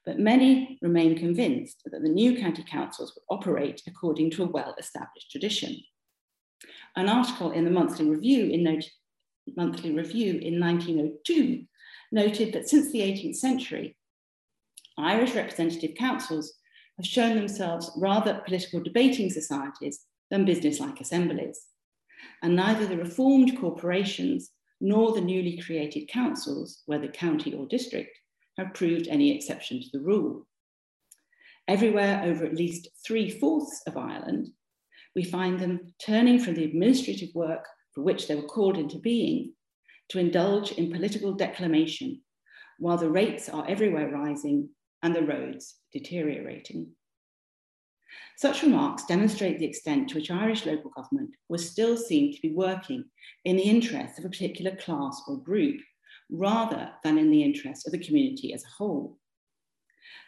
but 0.10 0.18
many 0.18 0.80
remain 0.82 1.16
convinced 1.16 1.84
that 1.86 2.02
the 2.02 2.10
new 2.10 2.36
county 2.36 2.64
councils 2.64 3.14
would 3.14 3.38
operate 3.38 3.84
according 3.86 4.32
to 4.32 4.42
a 4.42 4.48
well-established 4.48 5.30
tradition. 5.30 5.78
An 6.96 7.08
article 7.08 7.52
in 7.52 7.64
the 7.64 7.70
Monthly 7.70 8.10
Review 8.10 8.48
in, 8.48 8.82
Monthly 9.56 9.92
Review 9.92 10.40
in 10.40 10.60
1902 10.60 11.64
noted 12.12 12.54
that 12.54 12.68
since 12.68 12.92
the 12.92 13.02
18th 13.02 13.36
century, 13.36 13.96
Irish 14.98 15.36
representative 15.36 15.96
councils 15.96 16.56
have 16.98 17.06
shown 17.06 17.36
themselves 17.36 17.92
rather 17.96 18.42
political 18.48 18.82
debating 18.82 19.30
societies 19.30 20.08
than 20.32 20.44
business-like 20.44 21.00
assemblies. 21.00 21.68
And 22.42 22.56
neither 22.56 22.88
the 22.88 22.98
reformed 22.98 23.60
corporations 23.60 24.50
nor 24.82 25.14
the 25.14 25.22
newly 25.22 25.62
created 25.62 26.08
councils, 26.08 26.82
whether 26.88 27.08
county 27.10 27.54
or 27.54 27.68
district, 27.68 28.19
have 28.60 28.74
proved 28.74 29.08
any 29.08 29.36
exception 29.36 29.82
to 29.82 29.88
the 29.92 30.04
rule. 30.04 30.46
Everywhere 31.68 32.22
over 32.24 32.46
at 32.46 32.56
least 32.56 32.90
three-fourths 33.06 33.84
of 33.88 33.98
Ireland, 33.98 34.50
we 35.16 35.24
find 35.24 35.60
them 35.60 35.94
turning 36.04 36.40
from 36.40 36.56
the 36.56 36.64
administrative 36.64 37.30
work 37.34 37.66
for 37.94 38.04
which 38.04 38.28
they 38.28 38.36
were 38.36 38.44
called 38.44 38.78
into 38.78 39.00
being 39.00 39.54
to 40.10 40.20
indulge 40.20 40.72
in 40.74 40.92
political 40.92 41.34
declamation 41.34 42.22
while 42.80 42.98
the 42.98 43.10
rates 43.10 43.50
are 43.50 43.68
everywhere 43.68 44.10
rising 44.10 44.70
and 45.04 45.16
the 45.16 45.22
roads 45.22 45.76
deteriorating. 45.94 46.92
Such 48.38 48.64
remarks 48.64 49.06
demonstrate 49.06 49.60
the 49.60 49.66
extent 49.66 50.10
to 50.10 50.16
which 50.16 50.32
Irish 50.32 50.66
local 50.66 50.92
government 50.92 51.32
was 51.50 51.70
still 51.70 51.98
seen 51.98 52.34
to 52.34 52.42
be 52.42 52.54
working 52.54 53.04
in 53.46 53.58
the 53.58 53.64
interests 53.64 54.18
of 54.18 54.26
a 54.26 54.30
particular 54.30 54.76
class 54.78 55.22
or 55.28 55.44
group 55.44 55.80
rather 56.30 56.92
than 57.04 57.18
in 57.18 57.32
the 57.32 57.44
interest 57.44 57.86
of 57.86 57.92
the 57.92 58.04
community 58.04 58.54
as 58.54 58.64
a 58.64 58.76
whole. 58.78 59.18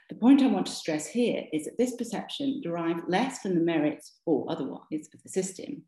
The 0.09 0.15
point 0.15 0.41
I 0.41 0.47
want 0.47 0.65
to 0.65 0.71
stress 0.71 1.07
here 1.07 1.45
is 1.53 1.65
that 1.65 1.77
this 1.77 1.95
perception 1.95 2.61
derived 2.61 3.07
less 3.07 3.39
from 3.39 3.55
the 3.55 3.61
merits 3.61 4.17
or 4.25 4.45
otherwise 4.49 5.09
of 5.13 5.23
the 5.23 5.29
system 5.29 5.83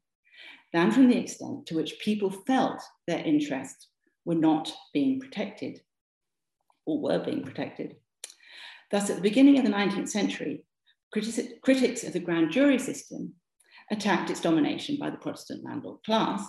than 0.71 0.91
from 0.91 1.10
the 1.10 1.17
extent 1.17 1.65
to 1.67 1.76
which 1.76 1.99
people 1.99 2.30
felt 2.30 2.82
their 3.06 3.19
interests 3.19 3.89
were 4.26 4.36
not 4.36 4.71
being 4.93 5.19
protected 5.19 5.82
or 6.86 7.02
were 7.02 7.19
being 7.19 7.43
protected. 7.43 7.95
Thus, 8.91 9.10
at 9.10 9.17
the 9.17 9.21
beginning 9.21 9.58
of 9.58 9.65
the 9.65 9.71
19th 9.71 10.10
century, 10.10 10.63
critics, 11.12 12.04
of 12.04 12.13
the 12.13 12.19
grand 12.19 12.52
jury 12.52 12.80
system 12.80 13.34
attacked 13.91 14.30
its 14.30 14.39
domination 14.39 14.97
by 14.99 15.10
the 15.10 15.17
Protestant 15.17 15.65
landlord 15.65 15.99
class, 16.06 16.47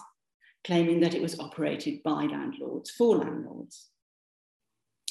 claiming 0.65 1.01
that 1.01 1.15
it 1.15 1.23
was 1.23 1.39
operated 1.39 2.03
by 2.03 2.25
landlords 2.25 2.91
for 2.91 3.19
landlords. 3.19 3.91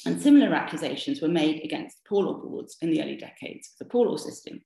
And 0.06 0.20
similar 0.20 0.54
accusations 0.54 1.22
were 1.22 1.28
made 1.28 1.64
against 1.64 2.04
poor 2.04 2.24
law 2.24 2.34
boards 2.34 2.76
in 2.82 2.90
the 2.90 3.00
early 3.02 3.16
decades 3.16 3.68
of 3.68 3.78
the 3.78 3.90
poor 3.90 4.06
law 4.06 4.16
system. 4.16 4.60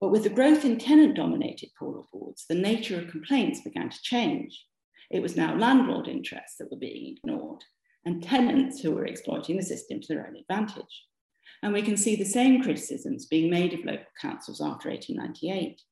But 0.00 0.10
with 0.10 0.24
the 0.24 0.30
growth 0.30 0.64
in 0.64 0.78
tenant 0.78 1.14
dominated 1.14 1.70
poor 1.78 1.92
law 1.92 2.06
boards, 2.12 2.46
the 2.48 2.54
nature 2.54 2.98
of 2.98 3.10
complaints 3.10 3.60
began 3.60 3.90
to 3.90 4.02
change. 4.02 4.64
It 5.10 5.20
was 5.20 5.36
now 5.36 5.54
landlord 5.54 6.08
interests 6.08 6.56
that 6.58 6.70
were 6.70 6.78
being 6.78 7.16
ignored 7.16 7.62
and 8.04 8.22
tenants 8.22 8.80
who 8.80 8.92
were 8.92 9.06
exploiting 9.06 9.56
the 9.56 9.62
system 9.62 10.00
to 10.00 10.08
their 10.08 10.26
own 10.26 10.36
advantage. 10.36 11.04
And 11.62 11.72
we 11.72 11.82
can 11.82 11.96
see 11.96 12.16
the 12.16 12.24
same 12.24 12.62
criticisms 12.62 13.26
being 13.26 13.50
made 13.50 13.74
of 13.74 13.84
local 13.84 14.06
councils 14.20 14.60
after 14.60 14.88
1898. 14.88 15.82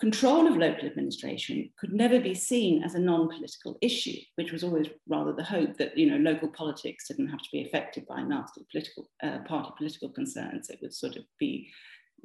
Control 0.00 0.46
of 0.46 0.56
local 0.56 0.86
administration 0.86 1.70
could 1.78 1.92
never 1.92 2.18
be 2.20 2.34
seen 2.34 2.82
as 2.82 2.94
a 2.94 2.98
non-political 2.98 3.76
issue, 3.82 4.16
which 4.36 4.50
was 4.50 4.64
always 4.64 4.86
rather 5.06 5.34
the 5.34 5.44
hope 5.44 5.76
that 5.76 5.96
you 5.96 6.10
know 6.10 6.16
local 6.16 6.48
politics 6.48 7.08
didn't 7.08 7.28
have 7.28 7.42
to 7.42 7.48
be 7.52 7.66
affected 7.66 8.06
by 8.06 8.22
nasty 8.22 8.62
political 8.70 9.10
uh, 9.22 9.40
party 9.46 9.70
political 9.76 10.08
concerns. 10.08 10.70
It 10.70 10.78
would 10.80 10.94
sort 10.94 11.16
of 11.16 11.24
be 11.38 11.70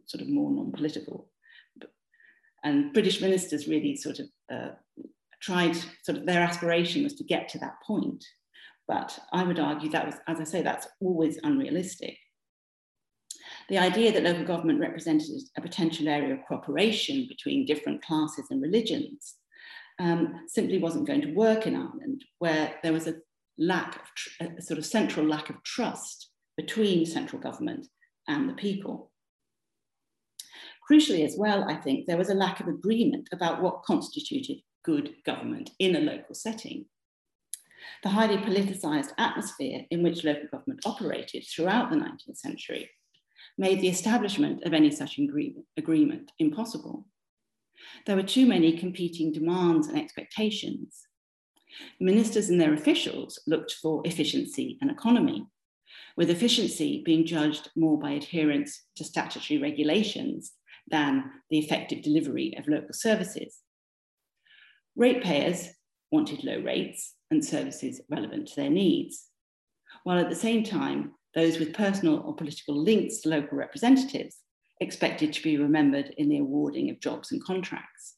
sort 0.05 0.21
of 0.21 0.29
more 0.29 0.51
non-political. 0.51 1.29
And 2.63 2.93
British 2.93 3.19
ministers 3.21 3.67
really 3.67 3.95
sort 3.97 4.19
of 4.19 4.27
uh, 4.51 4.69
tried, 5.41 5.75
sort 6.03 6.17
of 6.17 6.25
their 6.25 6.41
aspiration 6.41 7.03
was 7.03 7.15
to 7.15 7.23
get 7.25 7.49
to 7.49 7.59
that 7.59 7.75
point. 7.85 8.23
But 8.88 9.19
I 9.33 9.43
would 9.43 9.59
argue 9.59 9.89
that 9.89 10.05
was, 10.05 10.15
as 10.27 10.39
I 10.39 10.45
say, 10.45 10.61
that's 10.61 10.88
always 11.01 11.39
unrealistic. 11.43 12.17
The 13.69 13.78
idea 13.80 14.12
that 14.12 14.23
local 14.23 14.45
government 14.45 14.80
represented 14.80 15.41
a 15.58 15.62
potential 15.62 16.08
area 16.08 16.34
of 16.34 16.45
cooperation 16.47 17.25
between 17.28 17.65
different 17.65 18.04
classes 18.04 18.47
and 18.51 18.62
religions 18.62 19.36
um, 19.99 20.41
simply 20.47 20.78
wasn't 20.78 21.08
going 21.08 21.21
to 21.21 21.34
work 21.34 21.65
in 21.65 21.75
Ireland, 21.75 22.23
where 22.39 22.75
there 22.84 22.93
was 22.93 23.08
a 23.08 23.15
lack 23.58 23.95
of, 24.39 24.51
a 24.58 24.62
sort 24.62 24.78
of 24.78 24.86
central 24.86 25.25
lack 25.25 25.49
of 25.49 25.63
trust 25.63 26.30
between 26.58 27.06
central 27.06 27.41
government 27.41 27.88
and 28.28 28.47
the 28.47 28.54
people. 28.54 29.12
Crucially, 30.89 31.25
as 31.25 31.36
well, 31.38 31.63
I 31.63 31.75
think 31.75 32.06
there 32.06 32.17
was 32.17 32.30
a 32.30 32.36
lack 32.36 32.60
of 32.60 32.67
agreement 32.67 33.30
about 33.32 33.62
what 33.62 33.84
constituted 33.84 34.58
good 34.84 35.15
government 35.25 35.71
in 35.80 35.95
a 35.95 35.99
local 35.99 36.36
setting. 36.36 36.86
The 38.04 38.10
highly 38.10 38.38
politicised 38.38 39.13
atmosphere 39.17 39.86
in 39.89 40.04
which 40.04 40.23
local 40.23 40.47
government 40.51 40.82
operated 40.86 41.45
throughout 41.47 41.89
the 41.89 41.95
19th 41.95 42.38
century 42.38 42.89
made 43.57 43.79
the 43.79 43.87
establishment 43.87 44.63
of 44.63 44.73
any 44.73 44.91
such 44.91 45.19
agreement, 45.77 46.31
impossible. 46.39 47.07
There 48.05 48.15
were 48.15 48.23
too 48.23 48.45
many 48.45 48.77
competing 48.77 49.31
demands 49.31 49.87
and 49.87 49.97
expectations. 49.97 51.03
Ministers 51.99 52.49
and 52.49 52.59
their 52.59 52.73
officials 52.73 53.39
looked 53.47 53.73
for 53.73 54.01
efficiency 54.05 54.77
and 54.81 54.89
economy, 54.89 55.45
with 56.17 56.29
efficiency 56.29 57.03
being 57.05 57.25
judged 57.25 57.69
more 57.75 57.99
by 57.99 58.11
adherence 58.11 58.83
to 58.95 59.03
statutory 59.03 59.61
regulations 59.61 60.53
than 60.87 61.31
the 61.49 61.59
effective 61.59 62.03
delivery 62.03 62.55
of 62.57 62.67
local 62.67 62.93
services. 62.93 63.59
Ratepayers 64.95 65.69
wanted 66.11 66.43
low 66.43 66.59
rates 66.59 67.15
and 67.31 67.43
services 67.43 68.01
relevant 68.09 68.47
to 68.47 68.56
their 68.56 68.69
needs, 68.69 69.27
while 70.03 70.19
at 70.19 70.29
the 70.29 70.35
same 70.35 70.63
time, 70.63 71.13
those 71.36 71.60
with 71.60 71.73
personal 71.73 72.21
or 72.25 72.33
political 72.33 72.81
links 72.81 73.17
to 73.19 73.29
local 73.29 73.58
representatives 73.58 74.38
expected 74.79 75.33
to 75.33 75.44
be 75.44 75.58
remembered 75.58 76.13
in 76.17 76.29
the 76.29 76.40
awarding 76.40 76.90
of 76.90 77.00
jobs 77.00 77.31
and 77.31 77.44
contracts. 77.44 78.15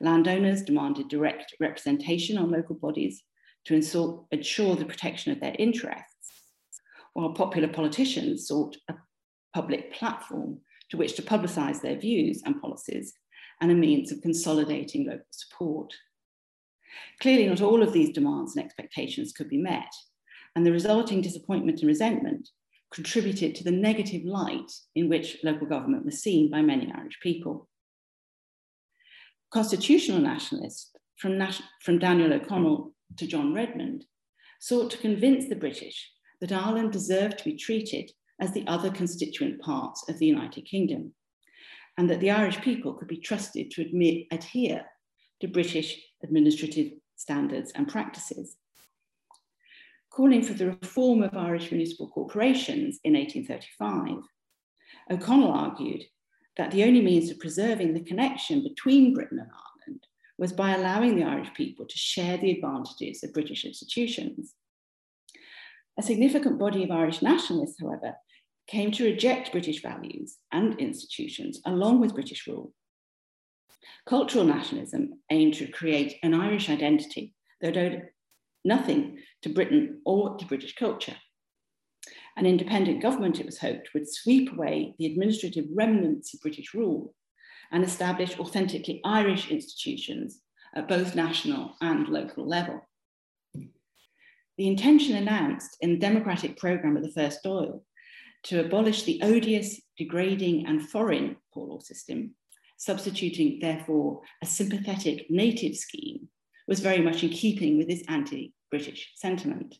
Landowners 0.00 0.62
demanded 0.62 1.08
direct 1.08 1.54
representation 1.60 2.38
on 2.38 2.50
local 2.50 2.76
bodies 2.76 3.22
to 3.66 3.74
ensure 3.74 4.76
the 4.76 4.84
protection 4.84 5.32
of 5.32 5.40
their 5.40 5.56
interests, 5.58 6.40
while 7.14 7.32
popular 7.32 7.68
politicians 7.68 8.46
sought 8.46 8.76
a 8.88 8.94
public 9.54 9.92
platform 9.92 10.60
to 10.90 10.96
which 10.96 11.14
to 11.16 11.22
publicise 11.22 11.80
their 11.82 11.96
views 11.96 12.42
and 12.44 12.60
policies 12.60 13.12
and 13.60 13.70
a 13.70 13.74
means 13.74 14.10
of 14.10 14.22
consolidating 14.22 15.06
local 15.06 15.26
support. 15.30 15.92
Clearly, 17.20 17.46
not 17.48 17.60
all 17.60 17.82
of 17.82 17.92
these 17.92 18.10
demands 18.10 18.56
and 18.56 18.64
expectations 18.64 19.32
could 19.32 19.48
be 19.48 19.58
met, 19.58 19.92
and 20.54 20.66
the 20.66 20.72
resulting 20.72 21.20
disappointment 21.20 21.80
and 21.80 21.88
resentment 21.88 22.48
contributed 22.92 23.54
to 23.54 23.64
the 23.64 23.70
negative 23.70 24.24
light 24.24 24.70
in 24.94 25.08
which 25.08 25.38
local 25.44 25.66
government 25.66 26.04
was 26.04 26.22
seen 26.22 26.50
by 26.50 26.60
many 26.60 26.92
Irish 26.92 27.18
people. 27.22 27.68
Constitutional 29.52 30.20
nationalists, 30.20 30.90
from, 31.16 31.40
from 31.82 31.98
Daniel 31.98 32.32
O'Connell 32.32 32.92
to 33.16 33.26
John 33.26 33.54
Redmond, 33.54 34.04
sought 34.60 34.90
to 34.90 34.98
convince 34.98 35.48
the 35.48 35.56
British 35.56 36.10
that 36.40 36.52
Ireland 36.52 36.92
deserved 36.92 37.38
to 37.38 37.44
be 37.44 37.56
treated 37.56 38.10
as 38.40 38.52
the 38.52 38.66
other 38.66 38.90
constituent 38.90 39.60
parts 39.60 40.08
of 40.08 40.18
the 40.18 40.26
United 40.26 40.62
Kingdom, 40.62 41.12
and 41.98 42.08
that 42.08 42.20
the 42.20 42.30
Irish 42.30 42.60
people 42.60 42.94
could 42.94 43.08
be 43.08 43.18
trusted 43.18 43.70
to 43.72 43.82
admit, 43.82 44.26
adhere 44.32 44.86
to 45.40 45.48
British 45.48 46.00
administrative 46.22 46.92
standards 47.16 47.72
and 47.74 47.88
practices. 47.88 48.56
Calling 50.10 50.42
for 50.42 50.54
the 50.54 50.66
reform 50.66 51.22
of 51.22 51.36
Irish 51.36 51.70
municipal 51.70 52.08
corporations 52.08 52.98
in 53.04 53.14
1835, 53.14 54.24
O'Connell 55.10 55.52
argued 55.52 56.02
that 56.56 56.72
the 56.72 56.82
only 56.82 57.00
means 57.00 57.30
of 57.30 57.38
preserving 57.38 57.94
the 57.94 58.04
connection 58.04 58.62
between 58.62 59.14
Britain 59.14 59.38
and 59.38 59.48
Ireland 59.48 60.06
was 60.36 60.52
by 60.52 60.74
allowing 60.74 61.16
the 61.16 61.24
Irish 61.24 61.54
people 61.54 61.86
to 61.86 61.96
share 61.96 62.36
the 62.36 62.50
advantages 62.50 63.22
of 63.22 63.32
British 63.32 63.64
institutions. 63.64 64.54
A 65.98 66.02
significant 66.02 66.58
body 66.58 66.82
of 66.82 66.90
Irish 66.90 67.22
nationalists, 67.22 67.80
however, 67.80 68.16
came 68.66 68.90
to 68.92 69.04
reject 69.04 69.52
British 69.52 69.82
values 69.82 70.38
and 70.50 70.78
institutions 70.80 71.60
along 71.66 72.00
with 72.00 72.14
British 72.14 72.46
rule. 72.46 72.72
Cultural 74.06 74.44
nationalism 74.44 75.20
aimed 75.30 75.54
to 75.54 75.66
create 75.68 76.16
an 76.22 76.34
Irish 76.34 76.68
identity 76.68 77.34
owed 77.62 78.08
nothing 78.64 79.18
to 79.42 79.48
Britain 79.48 80.00
or 80.04 80.36
to 80.36 80.44
British 80.46 80.74
culture. 80.74 81.16
An 82.36 82.46
independent 82.46 83.02
government, 83.02 83.40
it 83.40 83.46
was 83.46 83.58
hoped, 83.58 83.90
would 83.94 84.12
sweep 84.12 84.52
away 84.52 84.94
the 84.98 85.06
administrative 85.06 85.66
remnants 85.74 86.32
of 86.32 86.40
British 86.40 86.74
rule 86.74 87.14
and 87.72 87.84
establish 87.84 88.38
authentically 88.38 89.00
Irish 89.04 89.50
institutions 89.50 90.40
at 90.74 90.88
both 90.88 91.14
national 91.14 91.76
and 91.80 92.08
local 92.08 92.46
level. 92.46 92.80
The 93.54 94.66
intention 94.66 95.16
announced 95.16 95.76
in 95.80 95.92
the 95.92 95.98
democratic 95.98 96.58
programme 96.58 96.96
of 96.96 97.02
the 97.02 97.12
First 97.12 97.40
Dáil 97.44 97.82
to 98.44 98.60
abolish 98.60 99.02
the 99.02 99.20
odious, 99.22 99.80
degrading, 99.96 100.66
and 100.66 100.88
foreign 100.88 101.36
poor 101.52 101.66
law 101.68 101.80
system, 101.80 102.34
substituting, 102.76 103.58
therefore, 103.60 104.20
a 104.42 104.46
sympathetic 104.46 105.26
native 105.30 105.76
scheme, 105.76 106.28
was 106.66 106.80
very 106.80 107.00
much 107.00 107.22
in 107.22 107.30
keeping 107.30 107.76
with 107.76 107.88
this 107.88 108.02
anti 108.08 108.54
British 108.70 109.12
sentiment. 109.16 109.76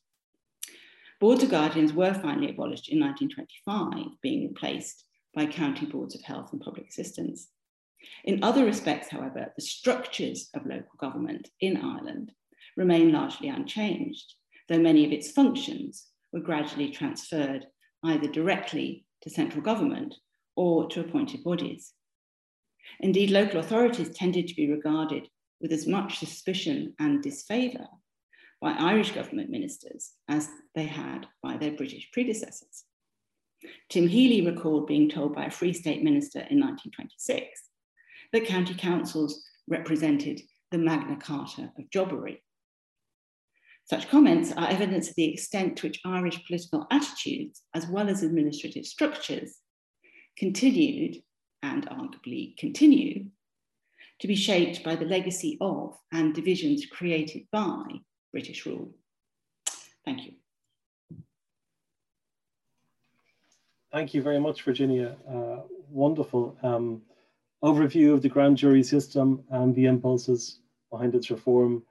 Boards 1.21 1.43
of 1.43 1.51
Guardians 1.51 1.93
were 1.93 2.15
finally 2.15 2.51
abolished 2.51 2.89
in 2.89 2.99
1925, 2.99 4.21
being 4.23 4.49
replaced 4.49 5.05
by 5.35 5.47
county 5.47 5.87
boards 5.87 6.15
of 6.15 6.23
health 6.23 6.53
and 6.53 6.61
public 6.61 6.89
assistance. 6.89 7.49
In 8.25 8.43
other 8.43 8.65
respects, 8.65 9.09
however, 9.11 9.53
the 9.55 9.63
structures 9.63 10.49
of 10.55 10.67
local 10.67 10.97
government 10.99 11.51
in 11.61 11.77
Ireland 11.77 12.33
remain 12.77 13.13
largely 13.13 13.49
unchanged, 13.49 14.35
though 14.69 14.79
many 14.79 15.05
of 15.05 15.13
its 15.13 15.31
functions 15.31 16.07
were 16.33 16.41
gradually 16.41 16.91
transferred 16.91 17.67
either 18.03 18.29
directly 18.29 19.05
to 19.21 19.31
central 19.31 19.63
government 19.63 20.15
or 20.57 20.89
to 20.89 21.01
appointed 21.01 21.45
bodies. 21.45 21.93
Indeed, 23.01 23.31
local 23.31 23.61
authorities 23.61 24.11
tended 24.11 24.49
to 24.49 24.55
be 24.55 24.71
regarded 24.71 25.29
with 25.61 25.73
as 25.73 25.87
much 25.87 26.19
suspicion 26.19 26.95
and 26.99 27.23
disfavour 27.23 27.87
by 28.61 28.73
Irish 28.73 29.13
government 29.13 29.51
ministers 29.51 30.13
as 30.29 30.49
they 30.75 30.85
had 30.85 31.27
by 31.43 31.57
their 31.57 31.73
British 31.73 32.11
predecessors. 32.13 32.85
Tim 33.89 34.09
Healy 34.09 34.47
recalled 34.47 34.87
being 34.87 35.09
told 35.09 35.35
by 35.35 35.47
a 35.47 35.51
Free 35.51 35.73
State 35.73 36.03
minister 36.03 36.39
in 36.39 36.61
1926 36.61 37.63
that 38.33 38.47
county 38.47 38.75
councils 38.75 39.45
represented 39.69 40.41
the 40.71 40.79
Magna 40.79 41.17
Carta 41.17 41.73
of 41.79 41.91
jobbery. 41.91 42.43
Such 43.85 44.09
comments 44.09 44.53
are 44.53 44.71
evidence 44.71 45.09
of 45.09 45.17
the 45.17 45.33
extent 45.33 45.77
to 45.79 45.89
which 45.89 46.01
Irish 46.05 46.45
political 46.47 46.87
attitudes, 46.91 47.63
as 47.75 47.87
well 47.89 48.09
as 48.09 48.23
administrative 48.23 48.87
structures, 48.87 49.59
continued 50.39 51.17
and 51.63 51.89
arguably 51.89 52.57
continue 52.57 53.27
to 54.21 54.29
be 54.29 54.37
shaped 54.37 54.85
by 54.85 54.95
the 54.95 55.05
legacy 55.05 55.59
of 55.61 55.97
and 56.13 56.35
divisions 56.35 56.87
created 56.87 57.47
by 57.51 57.85
British 58.33 58.67
rule. 58.67 58.91
Thank 60.05 60.25
you. 60.25 60.33
Thank 63.93 64.15
you 64.15 64.23
very 64.23 64.39
much, 64.39 64.63
Virginia. 64.63 65.17
Uh, 65.29 65.63
wonderful 65.89 66.57
um, 66.63 67.03
overview 67.65 68.15
of 68.15 68.23
the 68.23 68.29
grand 68.29 68.57
jury 68.57 68.83
system 68.83 69.43
and 69.51 69.75
the 69.75 69.87
impulses 69.87 70.61
behind 70.91 71.15
its 71.15 71.31
reform 71.31 71.83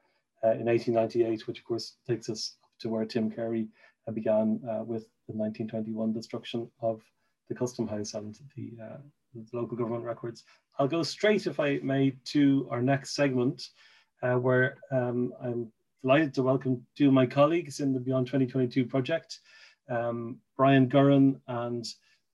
uh, 0.44 0.52
in 0.52 0.66
1898, 0.66 1.48
which 1.48 1.60
of 1.60 1.66
course 1.66 1.98
takes 2.08 2.30
us 2.30 2.56
up 2.64 2.70
to 2.80 2.90
where 2.90 3.06
Tim 3.06 3.30
Carey 3.30 3.68
uh, 4.08 4.12
began 4.12 4.62
uh, 4.64 4.84
with 4.84 5.04
the 5.28 5.36
1921 5.36 6.14
destruction 6.14 6.70
of 6.82 7.02
the 7.50 7.56
Custom 7.56 7.88
House 7.88 8.14
and 8.14 8.40
the, 8.56 8.72
uh, 8.82 8.98
the, 9.34 9.46
local 9.52 9.78
government 9.78 10.06
records. 10.06 10.44
I'll 10.78 10.88
go 10.88 11.04
straight, 11.04 11.48
if 11.48 11.60
I 11.60 11.80
may, 11.84 12.16
to 12.26 12.68
our 12.72 12.82
next 12.82 13.14
segment, 13.16 13.62
uh, 14.24 14.36
where 14.36 14.78
um, 14.92 15.34
I'm 15.44 15.72
delighted 16.02 16.34
to 16.34 16.44
welcome 16.44 16.86
two 16.98 17.08
of 17.08 17.14
my 17.14 17.26
colleagues 17.26 17.82
in 17.82 17.94
the 17.94 18.00
Beyond 18.00 18.28
2022 18.28 18.86
project, 18.86 19.40
um, 19.90 20.38
Brian 20.56 20.88
Gurrin 20.90 21.40
and 21.48 21.86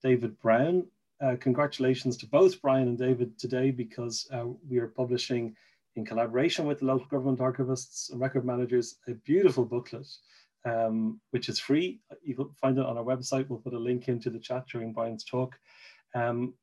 David 0.03 0.39
Brown. 0.39 0.85
Uh, 1.21 1.35
congratulations 1.39 2.17
to 2.17 2.27
both 2.27 2.61
Brian 2.61 2.87
and 2.87 2.97
David 2.97 3.39
today 3.39 3.71
because 3.71 4.27
uh, 4.31 4.45
we 4.69 4.77
are 4.77 4.87
publishing 4.87 5.55
in 5.95 6.05
collaboration 6.05 6.65
with 6.65 6.79
the 6.79 6.85
local 6.85 7.07
government 7.07 7.39
archivists 7.39 8.11
and 8.11 8.21
record 8.21 8.45
managers 8.45 8.97
a 9.07 9.13
beautiful 9.13 9.65
booklet 9.65 10.07
um, 10.65 11.19
which 11.31 11.47
is 11.49 11.59
free. 11.59 12.01
You 12.23 12.35
can 12.35 12.49
find 12.59 12.77
it 12.77 12.85
on 12.85 12.97
our 12.97 13.03
website. 13.03 13.47
We'll 13.47 13.59
put 13.59 13.73
a 13.73 13.79
link 13.79 14.07
into 14.07 14.29
the 14.29 14.39
chat 14.39 14.65
during 14.67 14.93
Brian's 14.93 15.23
talk. 15.23 15.55
Um, 16.13 16.53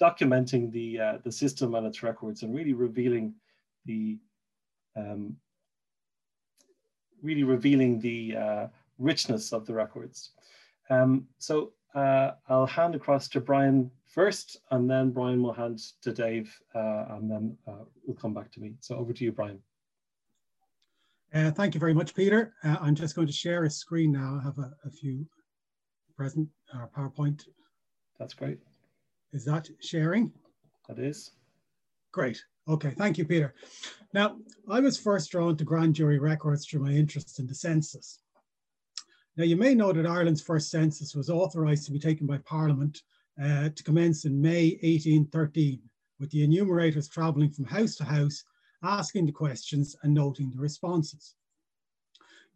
documenting 0.00 0.70
the, 0.72 1.00
uh, 1.00 1.18
the 1.24 1.32
system 1.32 1.74
and 1.74 1.86
its 1.86 2.02
records 2.02 2.42
and 2.42 2.54
really 2.54 2.72
revealing 2.74 3.34
the 3.86 4.18
um, 4.96 5.36
really 7.26 7.44
revealing 7.44 8.00
the 8.00 8.36
uh, 8.36 8.66
richness 8.98 9.52
of 9.52 9.66
the 9.66 9.74
records. 9.74 10.30
Um, 10.88 11.26
so 11.38 11.72
uh, 11.94 12.32
I'll 12.48 12.66
hand 12.66 12.94
across 12.94 13.28
to 13.30 13.40
Brian 13.40 13.90
first, 14.06 14.58
and 14.70 14.88
then 14.88 15.10
Brian 15.10 15.42
will 15.42 15.52
hand 15.52 15.80
to 16.02 16.12
Dave, 16.12 16.48
uh, 16.74 17.04
and 17.10 17.30
then 17.30 17.44
uh, 17.66 17.84
we'll 18.04 18.16
come 18.16 18.34
back 18.34 18.50
to 18.52 18.60
me. 18.60 18.74
So 18.80 18.96
over 18.96 19.12
to 19.12 19.24
you, 19.24 19.32
Brian. 19.32 19.60
Uh, 21.34 21.50
thank 21.50 21.74
you 21.74 21.80
very 21.80 21.92
much, 21.92 22.14
Peter. 22.14 22.54
Uh, 22.64 22.76
I'm 22.80 22.94
just 22.94 23.16
going 23.16 23.26
to 23.26 23.32
share 23.32 23.64
a 23.64 23.70
screen 23.70 24.12
now. 24.12 24.38
I 24.40 24.44
have 24.44 24.58
a, 24.58 24.72
a 24.84 24.90
few 24.90 25.26
present 26.16 26.48
our 26.74 26.88
PowerPoint. 26.96 27.42
That's 28.18 28.32
great. 28.32 28.58
Is 29.32 29.44
that 29.44 29.68
sharing? 29.80 30.32
That 30.88 30.98
is. 30.98 31.32
Great. 32.12 32.42
Okay, 32.68 32.90
thank 32.90 33.16
you, 33.16 33.24
Peter. 33.24 33.54
Now, 34.12 34.38
I 34.68 34.80
was 34.80 34.98
first 34.98 35.30
drawn 35.30 35.56
to 35.56 35.64
grand 35.64 35.94
jury 35.94 36.18
records 36.18 36.66
through 36.66 36.80
my 36.80 36.90
interest 36.90 37.38
in 37.38 37.46
the 37.46 37.54
census. 37.54 38.18
Now, 39.36 39.44
you 39.44 39.56
may 39.56 39.74
know 39.74 39.92
that 39.92 40.06
Ireland's 40.06 40.42
first 40.42 40.70
census 40.70 41.14
was 41.14 41.30
authorised 41.30 41.86
to 41.86 41.92
be 41.92 42.00
taken 42.00 42.26
by 42.26 42.38
Parliament 42.38 43.02
uh, 43.40 43.68
to 43.68 43.82
commence 43.84 44.24
in 44.24 44.40
May 44.40 44.70
1813, 44.82 45.80
with 46.18 46.30
the 46.30 46.42
enumerators 46.42 47.08
travelling 47.08 47.50
from 47.50 47.66
house 47.66 47.94
to 47.96 48.04
house, 48.04 48.42
asking 48.82 49.26
the 49.26 49.32
questions 49.32 49.94
and 50.02 50.12
noting 50.12 50.50
the 50.50 50.58
responses. 50.58 51.36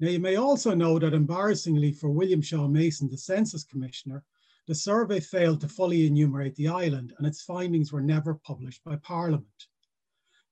Now, 0.01 0.09
you 0.09 0.19
may 0.19 0.37
also 0.37 0.75
know 0.75 0.99
that 0.99 1.15
embarrassingly 1.15 1.93
for 1.93 2.11
William 2.11 2.43
Shaw 2.43 2.67
Mason, 2.67 3.09
the 3.09 3.19
Census 3.19 3.63
Commissioner, 3.63 4.25
the 4.67 4.75
survey 4.75 5.21
failed 5.21 5.61
to 5.61 5.69
fully 5.69 6.07
enumerate 6.07 6.57
the 6.57 6.69
island 6.69 7.13
and 7.19 7.27
its 7.27 7.43
findings 7.43 7.93
were 7.93 8.01
never 8.01 8.35
published 8.35 8.83
by 8.83 8.97
Parliament. 8.97 9.67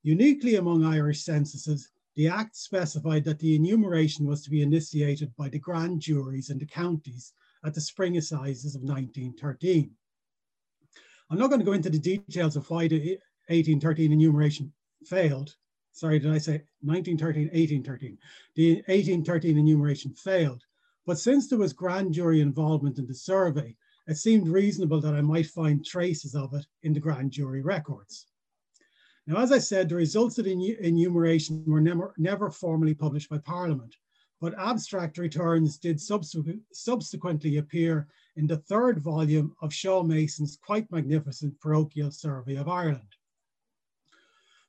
Uniquely 0.03 0.55
among 0.55 0.85
Irish 0.85 1.25
censuses, 1.25 1.91
the 2.15 2.29
Act 2.29 2.57
specified 2.57 3.25
that 3.25 3.39
the 3.39 3.55
enumeration 3.55 4.27
was 4.27 4.43
to 4.43 4.51
be 4.51 4.63
initiated 4.63 5.35
by 5.37 5.49
the 5.49 5.59
grand 5.59 6.01
juries 6.01 6.51
in 6.51 6.59
the 6.59 6.67
counties 6.67 7.33
at 7.65 7.75
the 7.75 7.81
spring 7.81 8.17
assizes 8.17 8.75
of 8.75 8.83
1913. 8.83 9.91
I'm 11.31 11.39
not 11.39 11.49
going 11.49 11.61
to 11.61 11.67
go 11.67 11.73
into 11.73 11.91
the 11.91 11.99
details 11.99 12.57
of 12.57 12.69
why 12.71 12.89
the 12.89 13.19
1813 13.49 14.13
enumeration 14.13 14.73
failed. 15.05 15.55
Sorry, 15.93 16.19
did 16.19 16.33
I 16.33 16.39
say 16.39 16.63
1913, 16.83 17.49
1813? 17.49 18.19
The 18.55 18.75
1813 18.87 19.59
enumeration 19.59 20.15
failed. 20.15 20.63
But 21.07 21.19
since 21.19 21.49
there 21.49 21.59
was 21.59 21.73
grand 21.73 22.15
jury 22.15 22.41
involvement 22.41 22.99
in 22.99 23.07
the 23.07 23.15
survey, 23.15 23.77
it 24.07 24.17
seemed 24.17 24.49
reasonable 24.49 25.01
that 25.01 25.15
I 25.15 25.21
might 25.21 25.47
find 25.47 25.85
traces 25.85 26.35
of 26.35 26.55
it 26.55 26.67
in 26.83 26.93
the 26.93 27.01
grand 27.01 27.33
jury 27.33 27.63
records. 27.63 28.27
Now, 29.29 29.43
as 29.43 29.53
I 29.53 29.59
said, 29.59 29.91
the 29.91 29.95
results 29.95 30.39
of 30.39 30.47
the 30.47 30.79
enumeration 30.81 31.63
were 31.67 31.83
never, 31.83 32.15
never 32.17 32.51
formally 32.51 32.95
published 32.95 33.29
by 33.29 33.37
Parliament, 33.37 33.95
but 34.41 34.59
abstract 34.59 35.19
returns 35.19 35.77
did 35.77 36.01
subsequent, 36.01 36.63
subsequently 36.73 37.59
appear 37.59 38.09
in 38.37 38.47
the 38.47 38.57
third 38.57 39.01
volume 39.01 39.55
of 39.61 39.71
Shaw 39.71 40.03
Mason's 40.03 40.57
quite 40.57 40.91
magnificent 40.91 41.61
parochial 41.61 42.11
survey 42.11 42.57
of 42.57 42.69
Ireland. 42.69 43.17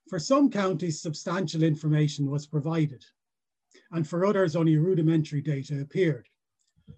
For 0.10 0.20
some 0.20 0.50
counties, 0.52 1.02
substantial 1.02 1.64
information 1.64 2.30
was 2.30 2.46
provided. 2.46 3.06
and 3.92 4.06
for 4.06 4.26
others, 4.26 4.58
only 4.58 4.76
rudimentary 4.76 5.42
data 5.42 5.80
appeared. 5.80 6.28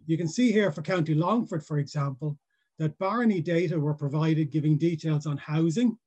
You 0.08 0.18
can 0.18 0.28
see 0.28 0.52
here 0.52 0.72
for 0.72 0.82
County 0.82 1.14
Longford, 1.14 1.64
for 1.64 1.78
example, 1.78 2.40
that 2.80 2.98
barony 2.98 3.40
data 3.40 3.80
were 3.80 3.94
provided 3.94 4.50
giving 4.50 4.80
details 4.80 5.28
on 5.28 5.38
housing, 5.38 6.00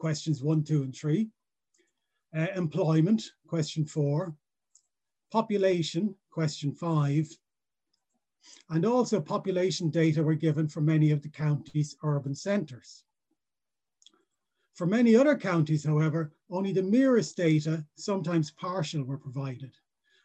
questions 0.00 0.42
one, 0.42 0.64
two, 0.64 0.82
and 0.82 0.96
three, 0.96 1.28
uh, 2.36 2.46
employment, 2.56 3.22
question 3.46 3.84
four, 3.84 4.34
population, 5.30 6.14
question 6.30 6.72
five, 6.72 7.28
and 8.70 8.86
also 8.86 9.20
population 9.20 9.90
data 9.90 10.22
were 10.22 10.34
given 10.34 10.66
for 10.66 10.80
many 10.80 11.10
of 11.10 11.22
the 11.22 11.28
county's 11.28 11.96
urban 12.02 12.34
centres. 12.34 13.04
For 14.74 14.86
many 14.86 15.14
other 15.14 15.36
counties, 15.36 15.84
however, 15.84 16.32
only 16.50 16.72
the 16.72 16.82
merest 16.82 17.36
data, 17.36 17.84
sometimes 17.96 18.50
partial, 18.50 19.04
were 19.04 19.18
provided. 19.18 19.72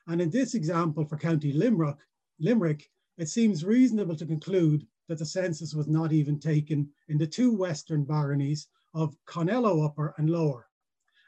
And 0.07 0.21
in 0.21 0.29
this 0.29 0.53
example 0.53 1.03
for 1.03 1.17
County 1.17 1.51
Limerick, 1.51 1.97
Limerick, 2.39 2.89
it 3.17 3.27
seems 3.27 3.65
reasonable 3.65 4.15
to 4.15 4.25
conclude 4.25 4.87
that 5.09 5.17
the 5.17 5.25
census 5.25 5.73
was 5.73 5.87
not 5.87 6.13
even 6.13 6.39
taken 6.39 6.89
in 7.09 7.17
the 7.17 7.27
two 7.27 7.51
western 7.53 8.05
baronies 8.05 8.67
of 8.95 9.15
Connello 9.27 9.85
Upper 9.85 10.15
and 10.17 10.29
Lower. 10.29 10.67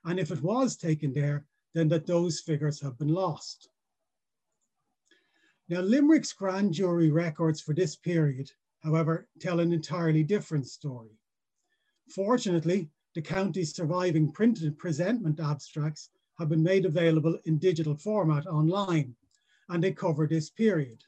And 0.05 0.19
if 0.19 0.31
it 0.31 0.41
was 0.41 0.77
taken 0.77 1.13
there, 1.13 1.45
then 1.73 1.89
that 1.89 2.07
those 2.07 2.39
figures 2.39 2.81
have 2.81 2.97
been 2.97 3.09
lost. 3.09 3.69
Now, 5.69 5.81
Limerick's 5.81 6.31
grand 6.31 6.73
jury 6.73 7.11
records 7.11 7.59
for 7.59 7.73
this 7.73 7.97
period, 7.97 8.49
however, 8.81 9.27
tell 9.41 9.59
an 9.59 9.73
entirely 9.73 10.23
different 10.23 10.65
story. 10.65 11.19
Fortunately, 12.07 12.89
the 13.15 13.21
county's 13.21 13.75
surviving 13.75 14.31
printed 14.31 14.77
presentment 14.77 15.41
abstracts 15.41 16.09
have 16.39 16.47
been 16.47 16.63
made 16.63 16.85
available 16.85 17.37
in 17.45 17.57
digital 17.57 17.97
format 17.97 18.47
online, 18.47 19.13
and 19.67 19.83
they 19.83 19.91
cover 19.91 20.25
this 20.25 20.49
period. 20.49 21.03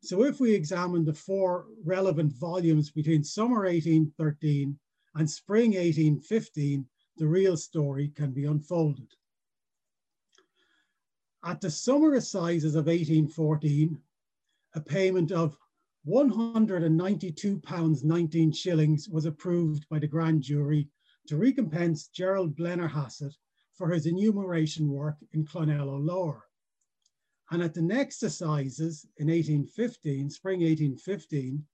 So 0.00 0.24
if 0.24 0.40
we 0.40 0.52
examine 0.52 1.04
the 1.04 1.14
four 1.14 1.66
relevant 1.84 2.32
volumes 2.32 2.90
between 2.90 3.22
summer 3.22 3.66
1813 3.66 4.76
and 5.14 5.28
spring 5.30 5.70
1815, 5.70 6.86
the 7.16 7.26
real 7.26 7.56
story 7.56 8.08
can 8.08 8.32
be 8.32 8.46
unfolded. 8.46 9.08
At 11.44 11.60
the 11.60 11.70
summer 11.70 12.14
assizes 12.14 12.74
of 12.74 12.86
1814, 12.86 14.00
a 14.74 14.80
payment 14.80 15.32
of 15.32 15.56
192 16.04 17.60
pounds 17.60 18.04
19 18.04 18.52
shillings 18.52 19.08
was 19.08 19.26
approved 19.26 19.88
by 19.88 19.98
the 19.98 20.06
grand 20.06 20.42
jury 20.42 20.88
to 21.26 21.36
recompense 21.36 22.08
Gerald 22.08 22.56
Blennerhassett 22.56 23.34
for 23.74 23.90
his 23.90 24.06
enumeration 24.06 24.88
work 24.88 25.16
in 25.32 25.44
Clonello 25.44 26.04
Lower. 26.04 26.44
And 27.50 27.62
at 27.62 27.74
the 27.74 27.82
next 27.82 28.22
assizes 28.22 29.06
in 29.18 29.28
1815, 29.28 30.30
spring 30.30 30.60
1815, 30.60 31.64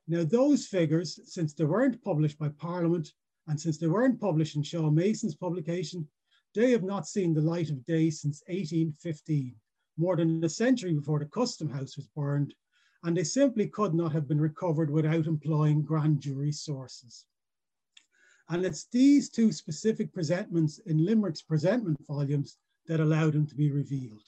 Now 0.07 0.23
those 0.23 0.65
figures, 0.65 1.19
since 1.25 1.53
they 1.53 1.65
weren't 1.65 2.01
published 2.03 2.39
by 2.39 2.49
Parliament 2.49 3.13
and 3.47 3.59
since 3.59 3.77
they 3.77 3.87
weren't 3.87 4.19
published 4.19 4.55
in 4.55 4.63
Shaw 4.63 4.89
Mason's 4.89 5.35
publication, 5.35 6.07
they 6.55 6.71
have 6.71 6.83
not 6.83 7.07
seen 7.07 7.33
the 7.33 7.41
light 7.41 7.69
of 7.69 7.85
day 7.85 8.09
since 8.09 8.41
1815, 8.47 9.55
more 9.97 10.15
than 10.15 10.43
a 10.43 10.49
century 10.49 10.93
before 10.93 11.19
the 11.19 11.25
Custom 11.25 11.69
House 11.69 11.95
was 11.95 12.07
burned, 12.15 12.55
and 13.03 13.15
they 13.15 13.23
simply 13.23 13.67
could 13.67 13.93
not 13.93 14.11
have 14.11 14.27
been 14.27 14.41
recovered 14.41 14.89
without 14.89 15.27
employing 15.27 15.83
grand 15.83 16.19
jury 16.19 16.51
sources. 16.51 17.25
And 18.49 18.65
it's 18.65 18.85
these 18.85 19.29
two 19.29 19.51
specific 19.51 20.11
presentments 20.11 20.79
in 20.79 21.05
Limerick's 21.05 21.41
presentment 21.41 21.97
volumes 22.07 22.57
that 22.87 22.99
allowed 22.99 23.33
them 23.33 23.45
to 23.45 23.55
be 23.55 23.71
revealed. 23.71 24.23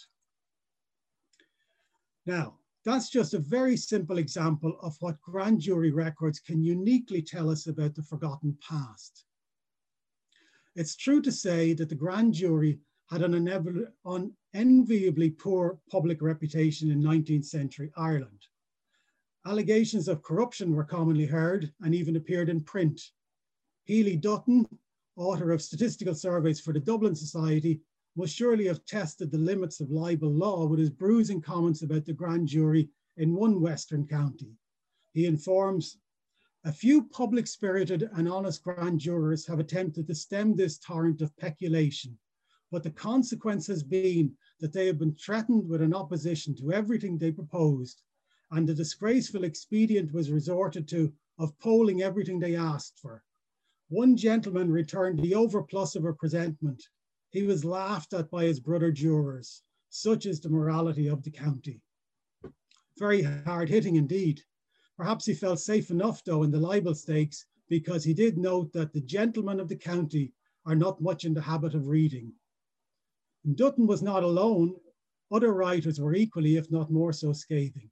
Now, 2.28 2.60
that's 2.86 3.10
just 3.10 3.34
a 3.34 3.40
very 3.40 3.76
simple 3.76 4.20
example 4.20 4.78
of 4.82 4.96
what 5.00 5.22
grand 5.22 5.60
jury 5.60 5.92
records 5.92 6.40
can 6.40 6.64
uniquely 6.64 7.22
tell 7.22 7.50
us 7.50 7.68
about 7.68 7.96
the 7.96 8.04
forgotten 8.04 8.58
past. 8.68 9.26
It's 10.76 10.96
true 10.96 11.22
to 11.24 11.32
say 11.32 11.74
that 11.74 11.90
the 11.90 11.96
grand 11.96 12.34
jury 12.34 12.80
had 13.10 13.24
an 13.24 13.34
unenviably 13.34 15.32
poor 15.32 15.80
public 15.92 16.22
reputation 16.22 16.92
in 16.92 17.04
19th 17.04 17.46
century 17.46 17.92
Ireland. 17.98 18.48
Allegations 19.46 20.08
of 20.08 20.24
corruption 20.24 20.74
were 20.76 20.84
commonly 20.84 21.26
heard 21.26 21.74
and 21.82 21.94
even 21.94 22.16
appeared 22.16 22.50
in 22.50 22.62
print. 22.62 23.02
Hely 23.92 24.16
Dutton, 24.16 24.66
author 25.18 25.52
of 25.52 25.62
statistical 25.62 26.16
surveys 26.16 26.62
for 26.62 26.72
the 26.72 26.80
Dublin 26.80 27.14
Society, 27.14 27.82
must 28.16 28.34
surely 28.34 28.68
have 28.68 28.86
tested 28.86 29.30
the 29.30 29.38
limits 29.38 29.82
of 29.82 29.92
libel 29.92 30.32
law 30.32 30.66
with 30.66 30.80
his 30.80 30.90
bruising 30.90 31.42
comments 31.42 31.82
about 31.82 32.06
the 32.06 32.14
grand 32.14 32.48
jury 32.48 32.90
in 33.18 33.36
one 33.36 33.60
Western 33.60 34.08
county. 34.08 34.56
He 35.12 35.26
informs 35.26 35.98
a 36.64 36.72
few 36.72 37.04
public 37.04 37.48
spirited 37.48 38.10
and 38.14 38.30
honest 38.30 38.64
grand 38.64 39.02
jurors 39.02 39.46
have 39.48 39.60
attempted 39.60 40.08
to 40.08 40.16
stem 40.16 40.56
this 40.56 40.78
torrent 40.78 41.22
of 41.22 41.36
peculation, 41.36 42.18
but 42.72 42.84
the 42.84 42.92
consequence 42.92 43.68
has 43.68 43.84
been 43.84 44.38
that 44.62 44.72
they 44.72 44.88
have 44.88 45.00
been 45.00 45.16
threatened 45.16 45.68
with 45.68 45.82
an 45.82 45.94
opposition 45.94 46.56
to 46.56 46.72
everything 46.72 47.18
they 47.18 47.34
proposed, 47.34 48.04
and 48.52 48.70
the 48.70 48.74
disgraceful 48.74 49.44
expedient 49.44 50.14
was 50.14 50.32
resorted 50.32 50.88
to 50.88 51.12
of 51.40 51.60
polling 51.60 52.02
everything 52.02 52.40
they 52.40 52.56
asked 52.56 52.98
for. 52.98 53.22
One 53.92 54.16
gentleman 54.16 54.72
returned 54.72 55.20
the 55.20 55.36
overplus 55.36 55.98
of 55.98 56.06
a 56.06 56.14
presentment. 56.14 56.82
He 57.32 57.44
was 57.44 57.66
laughed 57.66 58.14
at 58.14 58.32
by 58.32 58.46
his 58.46 58.62
brother 58.62 58.90
jurors. 58.90 59.64
Such 59.90 60.26
is 60.26 60.40
the 60.40 60.48
morality 60.48 61.08
of 61.08 61.22
the 61.24 61.30
county. 61.30 61.82
Very 62.98 63.22
hard 63.22 63.68
hitting 63.68 63.98
indeed. 63.98 64.40
Perhaps 64.96 65.26
he 65.26 65.34
felt 65.34 65.60
safe 65.60 65.92
enough, 65.92 66.24
though, 66.24 66.44
in 66.44 66.52
the 66.52 66.58
libel 66.58 66.96
stakes 66.96 67.46
because 67.68 68.06
he 68.06 68.14
did 68.14 68.38
note 68.38 68.72
that 68.72 68.94
the 68.94 69.02
gentlemen 69.02 69.60
of 69.60 69.68
the 69.68 69.76
county 69.76 70.32
are 70.66 70.76
not 70.76 71.02
much 71.02 71.26
in 71.26 71.34
the 71.34 71.42
habit 71.42 71.76
of 71.76 71.90
reading. 71.90 72.32
And 73.44 73.58
Dutton 73.58 73.88
was 73.88 74.02
not 74.02 74.24
alone. 74.24 74.74
Other 75.34 75.54
writers 75.54 76.00
were 76.00 76.16
equally, 76.16 76.56
if 76.56 76.72
not 76.72 76.94
more 76.94 77.12
so, 77.12 77.34
scathing. 77.34 77.92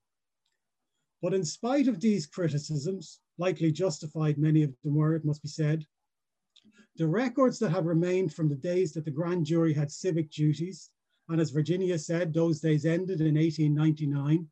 But 1.22 1.34
in 1.34 1.43
spite 1.43 1.88
of 1.88 1.99
these 1.99 2.26
criticisms, 2.26 3.20
likely 3.38 3.72
justified 3.72 4.38
many 4.38 4.63
of 4.63 4.74
them 4.84 4.95
were, 4.95 5.15
it 5.15 5.26
must 5.26 5.41
be 5.41 5.49
said, 5.49 5.86
the 6.95 7.07
records 7.07 7.59
that 7.59 7.72
have 7.72 7.86
remained 7.86 8.34
from 8.34 8.49
the 8.49 8.55
days 8.55 8.93
that 8.93 9.05
the 9.05 9.11
grand 9.11 9.45
jury 9.45 9.74
had 9.74 9.91
civic 9.91 10.30
duties, 10.32 10.89
and 11.28 11.39
as 11.39 11.49
Virginia 11.51 11.97
said, 11.97 12.34
those 12.34 12.59
days 12.59 12.86
ended 12.86 13.22
in 13.22 13.36
1899, 13.36 14.49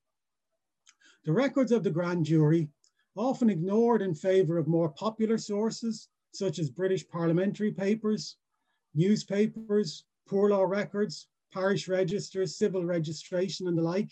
the 1.26 1.34
records 1.34 1.72
of 1.72 1.84
the 1.84 1.92
grand 1.92 2.26
jury, 2.26 2.70
often 3.16 3.50
ignored 3.50 4.02
in 4.02 4.14
favor 4.14 4.58
of 4.58 4.68
more 4.68 4.90
popular 4.90 5.38
sources, 5.38 6.08
such 6.32 6.60
as 6.60 6.70
British 6.70 7.08
parliamentary 7.08 7.72
papers, 7.72 8.38
newspapers, 8.94 10.06
poor 10.28 10.50
law 10.50 10.64
records, 10.64 11.28
parish 11.52 11.88
registers, 11.88 12.58
civil 12.58 12.86
registration, 12.86 13.68
and 13.68 13.78
the 13.78 13.82
like, 13.82 14.12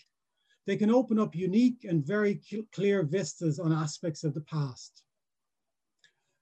they 0.66 0.76
can 0.76 0.90
open 0.90 1.18
up 1.18 1.34
unique 1.34 1.84
and 1.84 2.04
very 2.04 2.40
clear 2.72 3.02
vistas 3.04 3.58
on 3.58 3.72
aspects 3.72 4.24
of 4.24 4.34
the 4.34 4.40
past. 4.42 5.04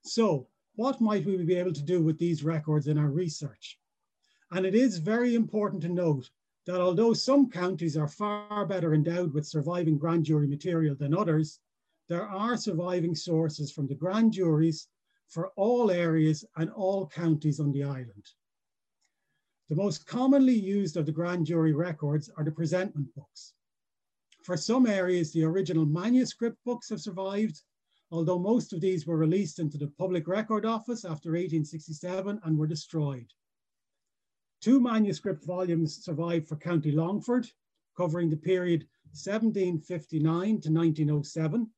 So 0.02 0.48
what 0.76 1.00
might 1.00 1.24
we 1.24 1.36
be 1.44 1.54
able 1.54 1.72
to 1.72 1.82
do 1.82 2.02
with 2.02 2.18
these 2.18 2.42
records 2.42 2.88
in 2.88 2.98
our 2.98 3.10
research? 3.10 3.78
And 4.50 4.64
it 4.64 4.74
is 4.74 4.98
very 4.98 5.34
important 5.34 5.82
to 5.82 5.88
note 5.88 6.30
that 6.66 6.80
although 6.80 7.12
some 7.12 7.50
counties 7.50 7.96
are 7.96 8.08
far 8.08 8.66
better 8.66 8.94
endowed 8.94 9.34
with 9.34 9.46
surviving 9.46 9.98
grand 9.98 10.24
jury 10.24 10.46
material 10.46 10.94
than 10.94 11.14
others, 11.14 11.60
there 12.08 12.26
are 12.26 12.56
surviving 12.56 13.14
sources 13.14 13.70
from 13.72 13.86
the 13.86 13.94
grand 13.94 14.32
juries 14.32 14.88
for 15.28 15.48
all 15.56 15.90
areas 15.90 16.44
and 16.56 16.70
all 16.70 17.06
counties 17.08 17.60
on 17.60 17.72
the 17.72 17.82
island. 17.82 18.26
The 19.68 19.76
most 19.76 20.06
commonly 20.06 20.54
used 20.54 20.96
of 20.96 21.06
the 21.06 21.12
grand 21.12 21.46
jury 21.46 21.72
records 21.72 22.30
are 22.36 22.44
the 22.44 22.52
presentment 22.52 23.14
books. 23.14 23.54
For 24.44 24.58
some 24.58 24.86
areas, 24.86 25.32
the 25.32 25.42
original 25.42 25.86
manuscript 25.86 26.58
books 26.66 26.90
have 26.90 27.00
survived, 27.00 27.62
although 28.10 28.38
most 28.38 28.74
of 28.74 28.80
these 28.82 29.06
were 29.06 29.16
released 29.16 29.58
into 29.58 29.78
the 29.78 29.88
Public 29.96 30.28
Record 30.28 30.66
Office 30.66 31.06
after 31.06 31.30
1867 31.30 32.40
and 32.44 32.58
were 32.58 32.66
destroyed. 32.66 33.32
Two 34.60 34.80
manuscript 34.80 35.46
volumes 35.46 36.04
survive 36.04 36.46
for 36.46 36.56
County 36.56 36.92
Longford, 36.92 37.48
covering 37.96 38.28
the 38.28 38.36
period 38.36 38.86
1759 39.12 40.20
to 40.60 40.70
1907. 40.70 41.70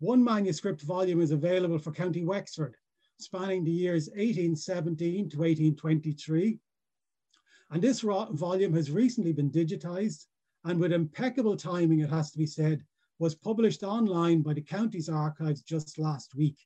One 0.00 0.24
manuscript 0.24 0.82
volume 0.82 1.20
is 1.20 1.30
available 1.30 1.78
for 1.78 1.92
County 1.92 2.24
Wexford, 2.24 2.76
spanning 3.20 3.62
the 3.62 3.70
years 3.70 4.08
1817 4.08 5.30
to 5.30 5.38
1823. 5.38 6.58
And 7.70 7.80
this 7.80 8.00
volume 8.00 8.74
has 8.74 8.90
recently 8.90 9.32
been 9.32 9.52
digitized 9.52 10.26
and 10.64 10.78
with 10.78 10.92
impeccable 10.92 11.56
timing, 11.56 12.00
it 12.00 12.10
has 12.10 12.30
to 12.30 12.38
be 12.38 12.46
said, 12.46 12.82
was 13.18 13.34
published 13.34 13.82
online 13.82 14.42
by 14.42 14.54
the 14.54 14.60
county's 14.60 15.08
archives 15.08 15.62
just 15.62 15.98
last 15.98 16.34
week. 16.34 16.58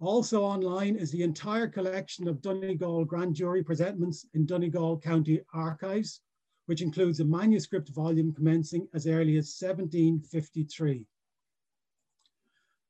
Also 0.00 0.42
online 0.42 0.96
is 0.96 1.10
the 1.10 1.22
entire 1.22 1.68
collection 1.68 2.26
of 2.26 2.40
Donegal 2.40 3.04
grand 3.04 3.34
jury 3.34 3.62
presentments 3.62 4.26
in 4.32 4.46
Donegal 4.46 4.98
County 4.98 5.42
Archives, 5.52 6.22
which 6.66 6.80
includes 6.80 7.20
a 7.20 7.24
manuscript 7.24 7.90
volume 7.90 8.32
commencing 8.32 8.88
as 8.94 9.06
early 9.06 9.36
as 9.36 9.54
1753. 9.60 11.04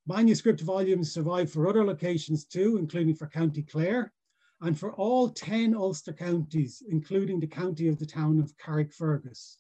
Manuscript 0.06 0.60
volumes 0.60 1.12
survive 1.12 1.50
for 1.50 1.68
other 1.68 1.84
locations 1.84 2.44
too, 2.44 2.78
including 2.78 3.14
for 3.14 3.26
County 3.26 3.62
Clare, 3.62 4.12
and 4.62 4.78
for 4.78 4.92
all 4.92 5.30
10 5.30 5.74
Ulster 5.74 6.12
counties, 6.12 6.82
including 6.88 7.40
the 7.40 7.46
county 7.46 7.88
of 7.88 7.98
the 7.98 8.06
town 8.06 8.38
of 8.38 8.56
Carrickfergus, 8.58 9.56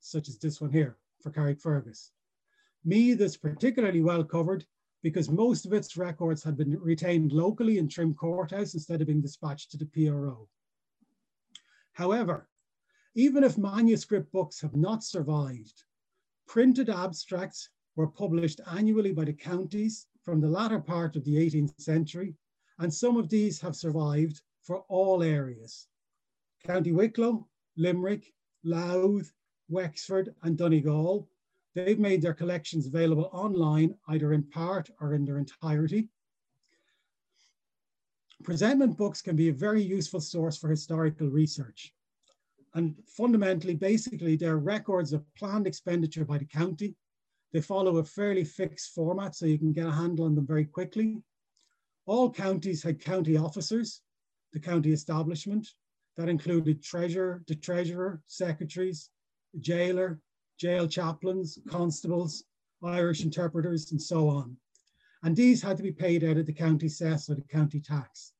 such 0.00 0.28
as 0.28 0.38
this 0.38 0.60
one 0.60 0.70
here 0.70 0.96
for 1.20 1.30
Carrickfergus. 1.30 2.10
Meath 2.84 3.20
is 3.20 3.36
particularly 3.36 4.00
well 4.00 4.22
covered 4.22 4.64
because 5.02 5.28
most 5.28 5.66
of 5.66 5.72
its 5.72 5.96
records 5.96 6.42
had 6.42 6.56
been 6.56 6.78
retained 6.78 7.32
locally 7.32 7.78
in 7.78 7.88
Trim 7.88 8.14
Courthouse 8.14 8.74
instead 8.74 9.00
of 9.00 9.08
being 9.08 9.20
dispatched 9.20 9.70
to 9.72 9.76
the 9.76 9.86
PRO. 9.86 10.48
However, 11.92 12.48
even 13.14 13.42
if 13.42 13.58
manuscript 13.58 14.30
books 14.30 14.60
have 14.60 14.76
not 14.76 15.02
survived, 15.02 15.84
printed 16.46 16.90
abstracts 16.90 17.70
were 17.96 18.06
published 18.06 18.60
annually 18.70 19.12
by 19.12 19.24
the 19.24 19.32
counties 19.32 20.06
from 20.22 20.40
the 20.40 20.48
latter 20.48 20.78
part 20.78 21.16
of 21.16 21.24
the 21.24 21.36
18th 21.36 21.80
century, 21.80 22.34
and 22.78 22.92
some 22.92 23.16
of 23.16 23.28
these 23.28 23.60
have 23.60 23.76
survived 23.76 24.42
for 24.62 24.80
all 24.88 25.22
areas. 25.22 25.86
County 26.64 26.92
Wicklow, 26.92 27.46
Limerick, 27.76 28.32
Louth, 28.64 29.32
Wexford, 29.68 30.34
and 30.42 30.56
Donegal 30.56 31.28
They've 31.76 31.98
made 31.98 32.22
their 32.22 32.32
collections 32.32 32.86
available 32.86 33.28
online, 33.34 33.94
either 34.08 34.32
in 34.32 34.44
part 34.44 34.88
or 34.98 35.12
in 35.12 35.26
their 35.26 35.36
entirety. 35.36 36.08
Presentment 38.44 38.96
books 38.96 39.20
can 39.20 39.36
be 39.36 39.50
a 39.50 39.52
very 39.52 39.82
useful 39.82 40.20
source 40.20 40.56
for 40.56 40.70
historical 40.70 41.28
research. 41.28 41.92
And 42.72 42.94
fundamentally, 43.06 43.74
basically, 43.74 44.36
they're 44.36 44.56
records 44.56 45.12
of 45.12 45.22
planned 45.34 45.66
expenditure 45.66 46.24
by 46.24 46.38
the 46.38 46.46
county. 46.46 46.96
They 47.52 47.60
follow 47.60 47.98
a 47.98 48.04
fairly 48.04 48.44
fixed 48.44 48.94
format, 48.94 49.36
so 49.36 49.44
you 49.44 49.58
can 49.58 49.74
get 49.74 49.86
a 49.86 49.92
handle 49.92 50.24
on 50.24 50.34
them 50.34 50.46
very 50.46 50.64
quickly. 50.64 51.22
All 52.06 52.30
counties 52.30 52.82
had 52.82 53.04
county 53.04 53.36
officers, 53.36 54.02
the 54.52 54.60
county 54.60 54.92
establishment. 54.92 55.68
That 56.16 56.28
included 56.28 56.82
treasurer, 56.82 57.42
the 57.46 57.56
treasurer, 57.56 58.22
secretaries, 58.26 59.10
jailer, 59.60 60.20
jail 60.58 60.88
chaplains, 60.88 61.58
constables, 61.68 62.44
Irish 62.82 63.22
interpreters, 63.22 63.90
and 63.90 64.00
so 64.00 64.28
on. 64.28 64.56
And 65.22 65.36
these 65.36 65.60
had 65.60 65.76
to 65.76 65.82
be 65.82 65.92
paid 65.92 66.24
out 66.24 66.38
of 66.38 66.46
the 66.46 66.52
county 66.52 66.88
cess 66.88 67.28
or 67.28 67.34
the 67.34 67.42
county 67.42 67.80
tax. 67.80 68.32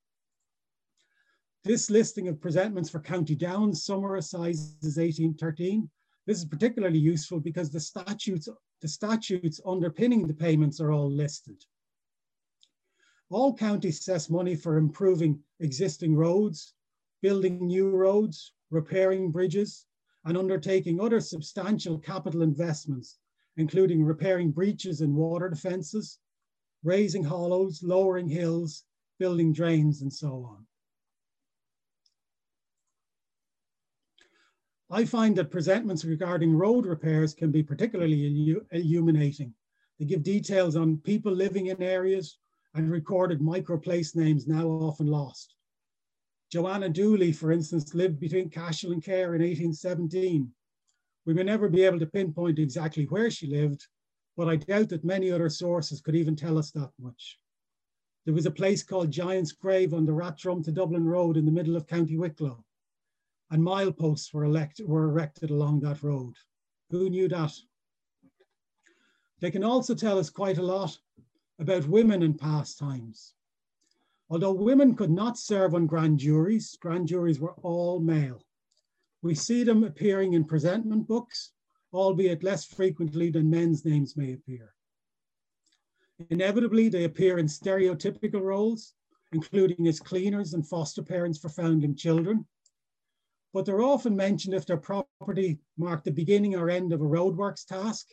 This 1.65 1.91
listing 1.91 2.29
of 2.29 2.41
presentments 2.41 2.89
for 2.89 3.01
County 3.01 3.35
Down 3.35 3.75
summarizes 3.75 4.97
1813. 4.97 5.91
This 6.25 6.39
is 6.39 6.45
particularly 6.45 6.99
useful 6.99 7.41
because 7.41 7.71
the 7.71 7.81
statutes, 7.81 8.49
the 8.81 8.89
statutes 8.89 9.61
underpinning 9.67 10.27
the 10.27 10.35
payments 10.35 10.81
are 10.81 10.93
all 10.93 11.11
listed. 11.11 11.57
All 13.29 13.57
counties 13.57 13.99
assess 13.99 14.31
money 14.31 14.55
for 14.55 14.77
improving 14.77 15.43
existing 15.59 16.15
roads, 16.15 16.75
building 17.23 17.67
new 17.67 17.91
roads, 17.91 18.53
repairing 18.71 19.33
bridges, 19.33 19.87
and 20.25 20.37
undertaking 20.37 21.01
other 21.01 21.21
substantial 21.21 21.99
capital 21.99 22.43
investments, 22.43 23.19
including 23.57 24.05
repairing 24.05 24.53
breaches 24.53 25.01
in 25.01 25.15
water 25.15 25.49
defences, 25.49 26.19
raising 26.85 27.25
hollows, 27.25 27.83
lowering 27.83 28.29
hills, 28.29 28.85
building 29.19 29.53
drains, 29.53 30.03
and 30.03 30.13
so 30.13 30.45
on. 30.45 30.67
I 34.89 35.05
find 35.05 35.35
that 35.37 35.51
presentments 35.51 36.05
regarding 36.05 36.55
road 36.55 36.87
repairs 36.87 37.35
can 37.35 37.51
be 37.51 37.63
particularly 37.63 38.57
illuminating. 38.71 39.53
They 39.99 40.05
give 40.05 40.23
details 40.23 40.77
on 40.77 40.99
people 40.99 41.33
living 41.33 41.67
in 41.67 41.83
areas 41.83 42.39
and 42.77 42.91
recorded 42.91 43.41
micro 43.41 43.79
place 43.79 44.15
names 44.15 44.47
now 44.47 44.67
often 44.67 45.07
lost. 45.07 45.55
Joanna 46.53 46.91
Dooley, 46.91 47.33
for 47.33 47.51
instance, 47.51 47.95
lived 47.95 48.21
between 48.21 48.51
Cashel 48.51 48.93
and 48.93 49.03
Cahir 49.03 49.35
in 49.35 49.41
1817. 49.41 50.49
We 51.25 51.35
may 51.35 51.43
never 51.43 51.71
be 51.71 51.83
able 51.85 51.99
to 51.99 52.07
pinpoint 52.07 52.59
exactly 52.59 53.05
where 53.05 53.31
she 53.31 53.47
lived, 53.47 53.87
but 54.37 54.49
I 54.49 54.57
doubt 54.57 54.91
that 54.91 55.05
many 55.05 55.31
other 55.31 55.49
sources 55.49 56.03
could 56.03 56.15
even 56.15 56.37
tell 56.37 56.59
us 56.59 56.71
that 56.73 56.91
much. 57.01 57.39
There 58.27 58.35
was 58.35 58.47
a 58.47 58.51
place 58.51 58.83
called 58.83 59.11
Giant's 59.11 59.53
Grave 59.53 59.95
on 59.95 60.05
the 60.05 60.13
Rathdrum 60.13 60.63
to 60.65 60.73
Dublin 60.73 61.07
Road 61.07 61.39
in 61.39 61.47
the 61.47 61.53
middle 61.53 61.77
of 61.77 61.87
County 61.87 62.19
Wicklow, 62.19 62.63
and 63.51 63.63
mileposts 63.63 64.35
were, 64.35 64.45
elect, 64.45 64.83
were 64.85 65.05
erected 65.05 65.51
along 65.51 65.81
that 65.81 66.03
road. 66.03 66.35
Who 66.91 67.09
knew 67.09 67.27
that? 67.29 67.55
They 69.41 69.51
can 69.51 69.65
also 69.65 69.95
tell 69.95 70.19
us 70.19 70.29
quite 70.29 70.59
a 70.59 70.63
lot 70.63 70.99
about 71.59 71.87
women 71.87 72.23
in 72.23 72.35
past 72.35 72.79
times. 72.79 73.35
Although 74.29 74.53
women 74.53 74.95
could 74.95 75.11
not 75.11 75.39
serve 75.39 75.75
on 75.75 75.87
grand 75.87 76.19
juries, 76.19 76.77
grand 76.81 77.07
juries 77.09 77.39
were 77.39 77.55
all 77.63 78.01
male. 78.01 78.43
We 79.23 79.35
see 79.35 79.65
them 79.65 79.85
appearing 79.85 80.35
in 80.35 80.45
presentment 80.45 81.07
books, 81.07 81.53
albeit 81.93 82.43
less 82.43 82.65
frequently 82.65 83.31
than 83.31 83.49
men's 83.51 83.85
names 83.85 84.17
may 84.17 84.33
appear. 84.33 84.75
Inevitably, 86.31 86.89
they 86.89 87.05
appear 87.05 87.39
in 87.39 87.47
stereotypical 87.47 88.41
roles, 88.41 88.95
including 89.33 89.87
as 89.87 90.01
cleaners 90.01 90.55
and 90.55 90.67
foster 90.67 91.03
parents 91.03 91.39
for 91.39 91.49
foundling 91.49 91.95
children. 91.95 92.47
But 93.53 93.65
they're 93.65 93.83
often 93.83 94.17
mentioned 94.17 94.55
if 94.55 94.67
their 94.67 94.77
property 94.77 95.59
marked 95.79 96.05
the 96.05 96.11
beginning 96.11 96.55
or 96.55 96.69
end 96.69 96.93
of 96.93 97.01
a 97.01 97.05
roadworks 97.05 97.65
task, 97.65 98.09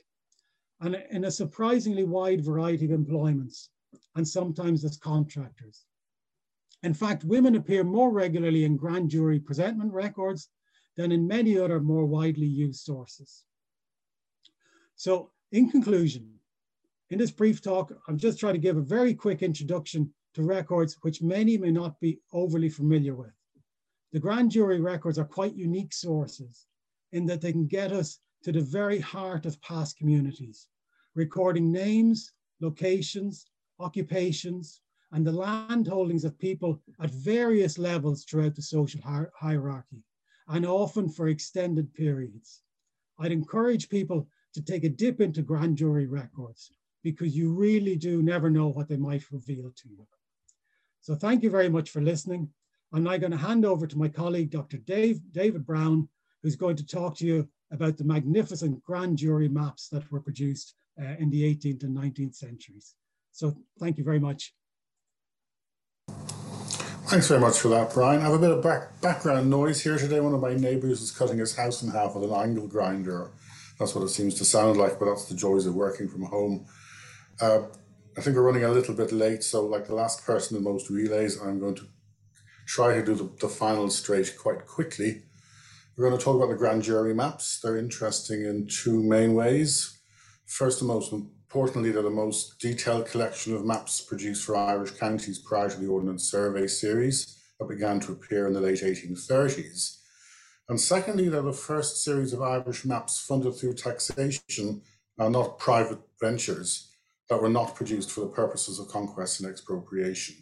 and 0.84 1.02
in 1.12 1.26
a 1.26 1.32
surprisingly 1.32 2.04
wide 2.04 2.44
variety 2.44 2.86
of 2.86 2.92
employments, 2.92 3.70
and 4.16 4.28
sometimes 4.28 4.84
as 4.84 4.98
contractors. 4.98 5.86
In 6.84 6.94
fact, 6.94 7.24
women 7.24 7.56
appear 7.56 7.86
more 7.86 8.12
regularly 8.12 8.66
in 8.66 8.76
grand 8.76 9.10
jury 9.10 9.40
presentment 9.40 9.94
records 9.94 10.50
than 10.98 11.14
in 11.14 11.26
many 11.26 11.58
other 11.58 11.80
more 11.80 12.06
widely 12.06 12.46
used 12.46 12.82
sources. 12.82 13.46
So 14.96 15.32
in 15.54 15.70
conclusion, 15.70 16.30
in 17.10 17.18
this 17.18 17.32
brief 17.32 17.62
talk, 17.62 17.94
I'm 18.08 18.18
just 18.18 18.40
trying 18.40 18.56
to 18.56 18.60
give 18.60 18.76
a 18.76 18.82
very 18.82 19.14
quick 19.14 19.42
introduction 19.42 20.14
to 20.34 20.44
records 20.44 20.98
which 21.02 21.22
many 21.22 21.58
may 21.58 21.72
not 21.72 21.98
be 22.02 22.20
overly 22.34 22.70
familiar 22.70 23.16
with. 23.16 23.34
The 24.12 24.20
grand 24.20 24.52
jury 24.52 24.82
records 24.82 25.18
are 25.18 25.26
quite 25.26 25.56
unique 25.56 25.94
sources 25.94 26.68
in 27.14 27.26
that 27.28 27.40
they 27.40 27.54
can 27.54 27.68
get 27.68 27.94
us 27.94 28.20
to 28.44 28.52
the 28.52 28.62
very 28.62 29.00
heart 29.00 29.46
of 29.46 29.62
past 29.62 29.98
communities, 29.98 30.68
recording 31.16 31.72
names, 31.72 32.32
locations, 32.60 33.46
occupations, 33.80 34.82
and 35.12 35.26
the 35.26 35.32
land 35.32 35.88
holdings 35.88 36.26
of 36.26 36.38
people 36.40 36.82
at 37.00 37.12
various 37.12 37.78
levels 37.78 38.24
throughout 38.24 38.56
the 38.56 38.62
social 38.62 39.02
hierarchy. 39.36 40.04
and 40.50 40.66
often 40.66 41.08
for 41.08 41.30
extended 41.30 41.94
periods. 41.94 42.64
I'd 43.18 43.32
encourage 43.32 43.90
people 43.90 44.28
to 44.54 44.62
take 44.62 44.84
a 44.84 44.90
dip 44.90 45.22
into 45.22 45.42
grand 45.42 45.78
jury 45.78 46.06
records 46.06 46.72
because 47.02 47.36
you 47.36 47.54
really 47.54 47.96
do 47.96 48.22
never 48.22 48.50
know 48.50 48.68
what 48.68 48.90
they 48.90 48.98
might 48.98 49.32
reveal 49.32 49.72
to 49.76 49.90
you. 49.90 50.06
So 51.00 51.16
thank 51.16 51.44
you 51.44 51.50
very 51.50 51.70
much 51.70 51.92
for 51.92 52.02
listening. 52.02 52.50
I'm 52.92 53.04
now 53.04 53.18
going 53.18 53.32
to 53.32 53.38
hand 53.38 53.66
over 53.66 53.88
to 53.88 53.98
my 53.98 54.10
colleague, 54.10 54.52
Dr. 54.52 54.78
Dave, 54.78 55.20
David 55.32 55.66
Brown, 55.66 56.10
who's 56.42 56.56
going 56.56 56.76
to 56.76 56.86
talk 56.86 57.16
to 57.18 57.26
you 57.26 57.48
about 57.72 57.98
the 57.98 58.04
magnificent 58.04 58.84
grand 58.84 59.18
jury 59.18 59.48
maps 59.48 59.88
that 59.90 60.12
were 60.12 60.22
produced 60.22 60.76
uh, 61.02 61.16
in 61.20 61.30
the 61.30 61.44
18th 61.44 61.84
and 61.84 61.98
19th 61.98 62.36
centuries. 62.36 62.96
So 63.32 63.56
thank 63.80 63.98
you 63.98 64.04
very 64.04 64.20
much. 64.20 64.54
Thanks 67.08 67.28
very 67.28 67.40
much 67.40 67.60
for 67.60 67.68
that, 67.70 67.94
Brian. 67.94 68.22
I 68.22 68.26
have 68.26 68.34
a 68.34 68.40
bit 68.40 68.52
of 68.52 68.64
back, 68.64 69.00
background 69.02 69.50
noise 69.50 69.84
here 69.84 69.98
today. 69.98 70.20
One 70.20 70.34
of 70.34 70.42
my 70.42 70.56
neighbours 70.56 71.02
is 71.02 71.12
cutting 71.12 71.38
his 71.38 71.56
house 71.56 71.84
in 71.84 71.92
half 71.92 72.16
with 72.16 72.24
an 72.24 72.36
angle 72.36 72.68
grinder. 72.68 73.32
That's 73.78 73.94
what 73.94 74.04
it 74.04 74.10
seems 74.10 74.36
to 74.36 74.46
sound 74.46 74.78
like, 74.78 75.00
but 75.00 75.06
that's 75.06 75.26
the 75.26 75.36
joys 75.36 75.66
of 75.66 75.76
working 75.76 76.08
from 76.08 76.24
home. 76.24 76.66
Uh, 77.42 77.64
I 78.18 78.22
think 78.22 78.36
we're 78.36 78.44
running 78.44 78.64
a 78.64 78.70
little 78.70 78.96
bit 78.96 79.12
late, 79.12 79.44
so 79.44 79.66
like 79.66 79.88
the 79.88 79.96
last 79.96 80.26
person 80.26 80.58
in 80.58 80.64
most 80.64 80.90
relays, 80.90 81.42
I'm 81.42 81.60
going 81.60 81.76
to 81.76 81.88
try 82.66 82.96
to 82.96 83.06
do 83.06 83.16
the, 83.16 83.30
the 83.42 83.50
final 83.50 83.90
straight 83.90 84.36
quite 84.38 84.66
quickly. 84.66 85.24
We're 85.96 86.08
going 86.08 86.18
to 86.18 86.24
talk 86.24 86.36
about 86.36 86.50
the 86.50 86.58
grand 86.58 86.84
jury 86.84 87.14
maps. 87.14 87.60
They're 87.62 87.78
interesting 87.78 88.44
in 88.44 88.68
two 88.68 89.04
main 89.04 89.34
ways. 89.34 90.00
First 90.46 90.82
and 90.82 90.88
most 90.88 91.12
importantly, 91.12 91.92
they're 91.92 92.04
the 92.04 92.10
most 92.10 92.60
detailed 92.60 93.08
collection 93.08 93.56
of 93.56 93.66
maps 93.66 94.02
produced 94.02 94.46
for 94.46 94.56
Irish 94.56 94.92
counties 94.92 95.40
prior 95.40 95.70
to 95.70 95.80
the 95.80 95.88
Ordnance 95.88 96.24
Survey 96.30 96.68
series 96.68 97.40
that 97.60 97.70
began 97.70 98.00
to 98.02 98.12
appear 98.12 98.48
in 98.48 98.54
the 98.54 98.62
late 98.62 98.82
1830s. 98.82 100.00
And 100.70 100.80
secondly, 100.80 101.30
they're 101.30 101.42
the 101.42 101.54
first 101.54 102.04
series 102.04 102.34
of 102.34 102.42
Irish 102.42 102.86
maps 102.86 103.20
funded 103.20 103.56
through 103.56 103.76
taxation 103.76 104.82
and 105.18 105.34
not 105.34 105.60
private 105.60 106.00
ventures 106.22 106.90
that 107.30 107.42
were 107.42 107.50
not 107.50 107.76
produced 107.76 108.12
for 108.12 108.22
the 108.22 108.28
purposes 108.28 108.80
of 108.80 108.88
conquest 108.88 109.40
and 109.40 109.50
expropriation. 109.50 110.36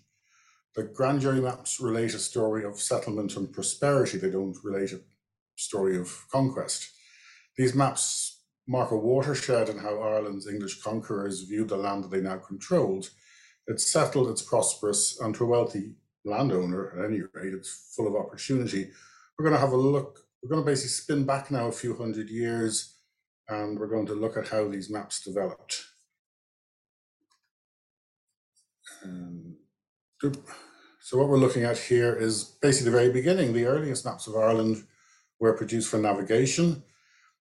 The 0.76 0.84
grand 0.84 1.22
jury 1.22 1.42
maps 1.42 1.80
relate 1.82 2.14
a 2.14 2.20
story 2.20 2.64
of 2.64 2.80
settlement 2.80 3.36
and 3.36 3.52
prosperity. 3.52 4.18
They 4.18 4.32
don't 4.32 4.58
relate 4.64 4.94
a 4.94 5.02
story 5.56 5.98
of 5.98 6.26
conquest. 6.32 6.90
These 7.58 7.76
maps 7.76 8.31
mark 8.72 8.92
a 8.92 8.96
watershed 8.96 9.68
in 9.68 9.78
how 9.78 10.02
Ireland's 10.02 10.48
English 10.48 10.82
conquerors 10.82 11.42
viewed 11.42 11.68
the 11.68 11.76
land 11.76 12.06
that 12.06 12.12
they 12.12 12.22
now 12.22 12.38
controlled. 12.38 13.10
It's 13.68 13.92
settled, 13.92 14.30
it's 14.30 14.42
prosperous, 14.42 15.20
and 15.20 15.36
to 15.36 15.44
a 15.44 15.48
wealthy 15.48 15.96
landowner, 16.24 16.98
at 16.98 17.06
any 17.06 17.22
rate, 17.34 17.54
it's 17.54 17.94
full 17.94 18.08
of 18.08 18.16
opportunity. 18.16 18.90
We're 19.38 19.44
going 19.44 19.56
to 19.56 19.60
have 19.60 19.74
a 19.74 19.76
look, 19.76 20.20
we're 20.42 20.50
going 20.50 20.64
to 20.64 20.72
basically 20.72 20.90
spin 20.90 21.26
back 21.26 21.52
now 21.52 21.68
a 21.68 21.74
few 21.74 21.98
hundred 21.98 22.30
years, 22.30 22.96
and 23.50 23.78
we're 23.78 23.88
going 23.90 24.06
to 24.08 24.16
look 24.16 24.38
at 24.38 24.48
how 24.48 24.70
these 24.70 24.90
maps 24.90 25.22
developed. 25.22 25.84
Um, 29.04 29.58
so 30.22 31.18
what 31.18 31.28
we're 31.28 31.38
looking 31.38 31.64
at 31.64 31.78
here 31.78 32.16
is 32.16 32.44
basically 32.62 32.92
the 32.92 32.98
very 32.98 33.12
beginning. 33.12 33.52
The 33.52 33.66
earliest 33.66 34.06
maps 34.06 34.28
of 34.28 34.38
Ireland 34.38 34.86
were 35.42 35.58
produced 35.58 35.90
for 35.90 35.98
navigation. 35.98 36.84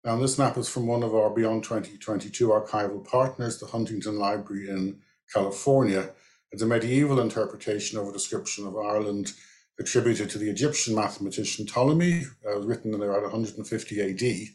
And 0.03 0.23
this 0.23 0.39
map 0.39 0.57
is 0.57 0.69
from 0.69 0.87
one 0.87 1.03
of 1.03 1.15
our 1.15 1.29
Beyond 1.29 1.63
2022 1.63 2.49
archival 2.49 3.05
partners, 3.07 3.59
the 3.59 3.67
Huntington 3.67 4.19
Library 4.19 4.71
in 4.71 4.99
California. 5.33 6.11
It's 6.53 6.63
a 6.63 6.67
medieval 6.67 7.21
interpretation 7.21 7.99
of 7.99 8.09
a 8.09 8.13
description 8.13 8.67
of 8.67 8.79
Ireland 8.79 9.33
attributed 9.79 10.31
to 10.31 10.39
the 10.39 10.49
Egyptian 10.49 10.95
mathematician 10.95 11.67
Ptolemy, 11.67 12.25
uh, 12.47 12.61
written 12.61 12.95
in 12.95 13.03
around 13.03 13.23
150 13.23 14.01
AD. 14.01 14.49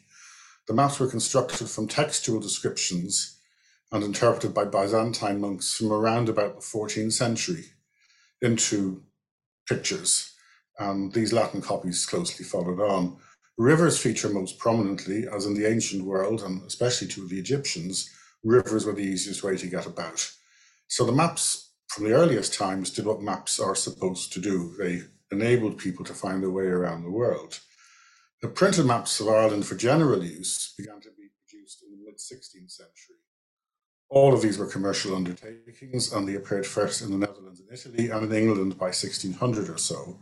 The 0.66 0.74
maps 0.74 0.98
were 0.98 1.06
constructed 1.06 1.68
from 1.68 1.86
textual 1.86 2.40
descriptions 2.40 3.38
and 3.92 4.02
interpreted 4.02 4.52
by 4.52 4.64
Byzantine 4.64 5.40
monks 5.40 5.74
from 5.74 5.92
around 5.92 6.28
about 6.28 6.56
the 6.56 6.60
14th 6.60 7.12
century 7.12 7.66
into 8.42 9.04
pictures. 9.68 10.32
And 10.76 11.12
these 11.12 11.32
Latin 11.32 11.62
copies 11.62 12.04
closely 12.04 12.44
followed 12.44 12.80
on. 12.80 13.18
Rivers 13.58 13.98
feature 13.98 14.28
most 14.28 14.58
prominently, 14.58 15.26
as 15.26 15.46
in 15.46 15.54
the 15.54 15.66
ancient 15.66 16.04
world, 16.04 16.42
and 16.42 16.62
especially 16.66 17.08
to 17.08 17.26
the 17.26 17.38
Egyptians, 17.38 18.10
rivers 18.44 18.84
were 18.84 18.92
the 18.92 19.00
easiest 19.00 19.42
way 19.42 19.56
to 19.56 19.66
get 19.66 19.86
about. 19.86 20.30
So 20.88 21.06
the 21.06 21.12
maps 21.12 21.70
from 21.88 22.04
the 22.04 22.12
earliest 22.12 22.52
times 22.52 22.90
did 22.90 23.06
what 23.06 23.22
maps 23.22 23.58
are 23.58 23.74
supposed 23.74 24.32
to 24.34 24.40
do. 24.40 24.74
They 24.78 25.02
enabled 25.32 25.78
people 25.78 26.04
to 26.04 26.12
find 26.12 26.42
their 26.42 26.50
way 26.50 26.66
around 26.66 27.02
the 27.02 27.10
world. 27.10 27.60
The 28.42 28.48
printed 28.48 28.84
maps 28.84 29.18
of 29.20 29.28
Ireland 29.28 29.66
for 29.66 29.74
general 29.74 30.22
use 30.22 30.74
began 30.76 31.00
to 31.00 31.08
be 31.16 31.30
produced 31.48 31.82
in 31.82 31.92
the 31.92 32.04
mid 32.04 32.18
16th 32.18 32.70
century. 32.70 33.16
All 34.10 34.34
of 34.34 34.42
these 34.42 34.58
were 34.58 34.66
commercial 34.66 35.16
undertakings, 35.16 36.12
and 36.12 36.28
they 36.28 36.34
appeared 36.34 36.66
first 36.66 37.00
in 37.00 37.10
the 37.10 37.26
Netherlands 37.26 37.60
and 37.60 37.72
Italy 37.72 38.10
and 38.10 38.30
in 38.30 38.38
England 38.38 38.78
by 38.78 38.86
1600 38.86 39.70
or 39.70 39.78
so. 39.78 40.18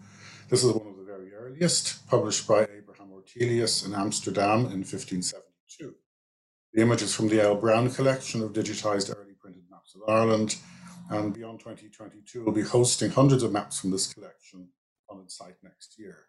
This 0.48 0.62
is 0.62 0.72
one 0.72 0.86
of 0.86 0.96
the 0.96 1.02
very 1.02 1.34
earliest, 1.34 2.06
published 2.06 2.46
by 2.46 2.68
Ortelius 3.24 3.86
in 3.86 3.94
Amsterdam 3.94 4.60
in 4.66 4.84
1572. 4.84 5.94
The 6.72 6.82
images 6.82 7.14
from 7.14 7.28
the 7.28 7.40
L. 7.40 7.54
Brown 7.54 7.90
collection 7.90 8.42
of 8.42 8.52
digitized 8.52 9.14
early 9.16 9.34
printed 9.40 9.62
maps 9.70 9.94
of 9.94 10.02
Ireland, 10.08 10.56
and 11.10 11.32
Beyond 11.32 11.60
2022 11.60 12.44
will 12.44 12.52
be 12.52 12.62
hosting 12.62 13.10
hundreds 13.10 13.42
of 13.42 13.52
maps 13.52 13.80
from 13.80 13.90
this 13.90 14.12
collection 14.12 14.68
on 15.08 15.20
its 15.20 15.36
site 15.38 15.56
next 15.62 15.98
year. 15.98 16.26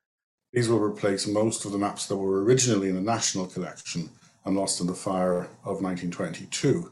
These 0.54 0.70
will 0.70 0.80
replace 0.80 1.28
most 1.28 1.66
of 1.66 1.72
the 1.72 1.78
maps 1.78 2.08
that 2.08 2.16
were 2.16 2.44
originally 2.44 2.90
in 2.90 2.96
the 2.96 3.02
national 3.02 3.48
collection 3.48 4.10
and 4.46 4.56
lost 4.56 4.80
in 4.80 4.88
the 4.88 4.94
fire 4.94 5.50
of 5.64 5.82
1922. 5.82 6.92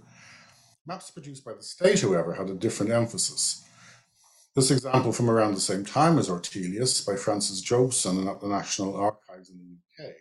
Maps 0.85 1.11
produced 1.11 1.45
by 1.45 1.53
the 1.53 1.63
state, 1.63 2.01
however, 2.01 2.33
had 2.33 2.49
a 2.49 2.55
different 2.55 2.91
emphasis. 2.91 3.62
This 4.55 4.69
example 4.69 5.11
from 5.11 5.31
around 5.31 5.55
the 5.55 5.61
same 5.61 5.83
time 5.83 6.19
as 6.19 6.29
Ortelius 6.29 7.03
by 7.03 7.15
Francis 7.15 7.59
Jobson 7.59 8.19
and 8.19 8.29
at 8.29 8.39
the 8.39 8.47
National 8.47 8.95
Archives 8.95 9.49
in 9.49 9.57
the 9.57 10.03
UK 10.05 10.11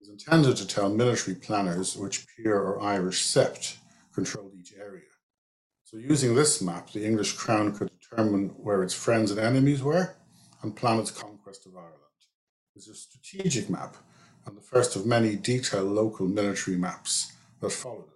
is 0.00 0.08
intended 0.08 0.56
to 0.56 0.66
tell 0.66 0.88
military 0.88 1.36
planners 1.36 1.96
which 1.96 2.26
peer 2.26 2.58
or 2.58 2.80
Irish 2.82 3.24
sept 3.24 3.76
controlled 4.12 4.54
each 4.58 4.74
area. 4.76 5.02
So 5.84 5.96
using 5.96 6.34
this 6.34 6.60
map, 6.60 6.90
the 6.90 7.06
English 7.06 7.34
crown 7.34 7.72
could 7.72 7.92
determine 8.00 8.48
where 8.56 8.82
its 8.82 8.94
friends 8.94 9.30
and 9.30 9.38
enemies 9.38 9.80
were 9.80 10.16
and 10.62 10.74
plan 10.74 10.98
its 10.98 11.12
conquest 11.12 11.64
of 11.64 11.76
Ireland. 11.76 11.98
It's 12.74 12.88
a 12.88 12.94
strategic 12.96 13.70
map 13.70 13.96
and 14.44 14.56
the 14.56 14.60
first 14.60 14.96
of 14.96 15.06
many 15.06 15.36
detailed 15.36 15.92
local 15.92 16.26
military 16.26 16.76
maps 16.76 17.30
that 17.60 17.70
followed 17.70 18.11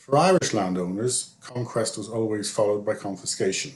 for 0.00 0.16
Irish 0.16 0.54
landowners, 0.54 1.34
conquest 1.42 1.98
was 1.98 2.08
always 2.08 2.50
followed 2.50 2.86
by 2.86 2.94
confiscation. 2.94 3.72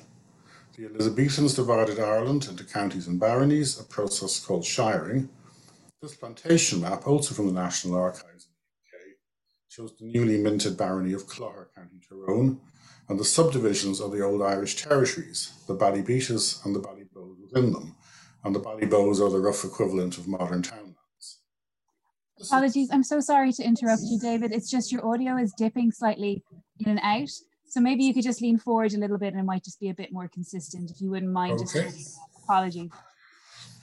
The 0.74 0.86
Elizabethans 0.86 1.54
divided 1.54 2.00
Ireland 2.00 2.46
into 2.48 2.64
counties 2.64 3.06
and 3.06 3.20
baronies, 3.20 3.78
a 3.78 3.84
process 3.84 4.44
called 4.44 4.64
shiring. 4.64 5.28
This 6.00 6.16
plantation 6.16 6.80
map, 6.80 7.06
also 7.06 7.34
from 7.34 7.46
the 7.46 7.52
National 7.52 7.96
Archives 7.96 8.46
in 8.46 8.52
the 8.56 9.10
UK, 9.10 9.16
shows 9.68 9.94
the 9.98 10.06
newly 10.06 10.38
minted 10.38 10.78
barony 10.78 11.12
of 11.12 11.26
Clogher, 11.26 11.66
County 11.74 12.00
Tyrone, 12.08 12.58
and 13.08 13.20
the 13.20 13.24
subdivisions 13.24 14.00
of 14.00 14.10
the 14.10 14.22
old 14.22 14.40
Irish 14.40 14.76
territories, 14.76 15.52
the 15.68 15.76
Ballybetaghs 15.76 16.64
and 16.64 16.74
the 16.74 16.80
Ballyboes 16.80 17.36
within 17.40 17.72
them, 17.72 17.94
and 18.42 18.54
the 18.54 18.60
Ballyboes 18.60 19.20
are 19.20 19.30
the 19.30 19.40
rough 19.40 19.62
equivalent 19.62 20.16
of 20.16 20.26
modern 20.26 20.62
town 20.62 20.83
Apologies, 22.40 22.88
I'm 22.92 23.02
so 23.02 23.20
sorry 23.20 23.52
to 23.52 23.62
interrupt 23.62 24.02
you, 24.04 24.18
David. 24.18 24.52
It's 24.52 24.70
just 24.70 24.90
your 24.90 25.06
audio 25.06 25.36
is 25.36 25.52
dipping 25.56 25.92
slightly 25.92 26.42
in 26.80 26.90
and 26.90 27.00
out. 27.02 27.30
So 27.66 27.80
maybe 27.80 28.04
you 28.04 28.14
could 28.14 28.24
just 28.24 28.42
lean 28.42 28.58
forward 28.58 28.92
a 28.92 28.98
little 28.98 29.18
bit 29.18 29.32
and 29.32 29.40
it 29.40 29.44
might 29.44 29.64
just 29.64 29.80
be 29.80 29.88
a 29.88 29.94
bit 29.94 30.12
more 30.12 30.28
consistent 30.28 30.90
if 30.90 31.00
you 31.00 31.10
wouldn't 31.10 31.32
mind. 31.32 31.60
Okay. 31.60 31.84
Just 31.84 32.18
apology. 32.42 32.90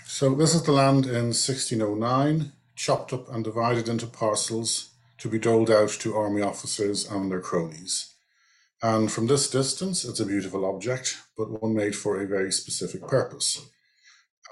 So 0.05 0.35
this 0.35 0.53
is 0.53 0.63
the 0.63 0.71
land 0.71 1.05
in 1.05 1.33
1609, 1.33 2.51
chopped 2.75 3.13
up 3.13 3.33
and 3.33 3.43
divided 3.43 3.87
into 3.87 4.05
parcels 4.07 4.89
to 5.17 5.29
be 5.29 5.39
doled 5.39 5.71
out 5.71 5.89
to 5.89 6.15
army 6.15 6.41
officers 6.41 7.09
and 7.09 7.31
their 7.31 7.41
cronies. 7.41 8.15
And 8.83 9.11
from 9.11 9.27
this 9.27 9.49
distance, 9.49 10.03
it's 10.03 10.19
a 10.19 10.25
beautiful 10.25 10.65
object, 10.65 11.17
but 11.37 11.61
one 11.61 11.75
made 11.75 11.95
for 11.95 12.19
a 12.19 12.27
very 12.27 12.51
specific 12.51 13.07
purpose. 13.07 13.65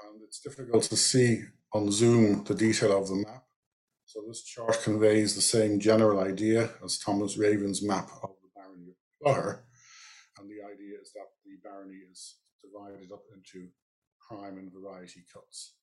And 0.04 0.22
it's 0.22 0.40
difficult 0.40 0.84
to 0.84 0.96
see 0.96 1.42
on 1.72 1.90
Zoom 1.90 2.44
the 2.44 2.54
detail 2.54 2.96
of 2.96 3.08
the 3.08 3.16
map, 3.16 3.44
so 4.12 4.20
this 4.26 4.42
chart 4.42 4.76
conveys 4.82 5.36
the 5.36 5.40
same 5.40 5.78
general 5.78 6.18
idea 6.18 6.70
as 6.84 6.98
Thomas 6.98 7.38
Raven's 7.38 7.80
map 7.80 8.10
of 8.24 8.30
the 8.42 8.48
barony 8.56 8.88
of 8.90 8.96
Clogher. 9.22 9.60
And 10.36 10.50
the 10.50 10.66
idea 10.66 10.98
is 11.00 11.12
that 11.12 11.28
the 11.44 11.52
barony 11.62 11.98
is 12.10 12.38
divided 12.60 13.12
up 13.12 13.22
into 13.32 13.68
prime 14.18 14.58
and 14.58 14.72
variety 14.72 15.24
cuts. 15.32 15.74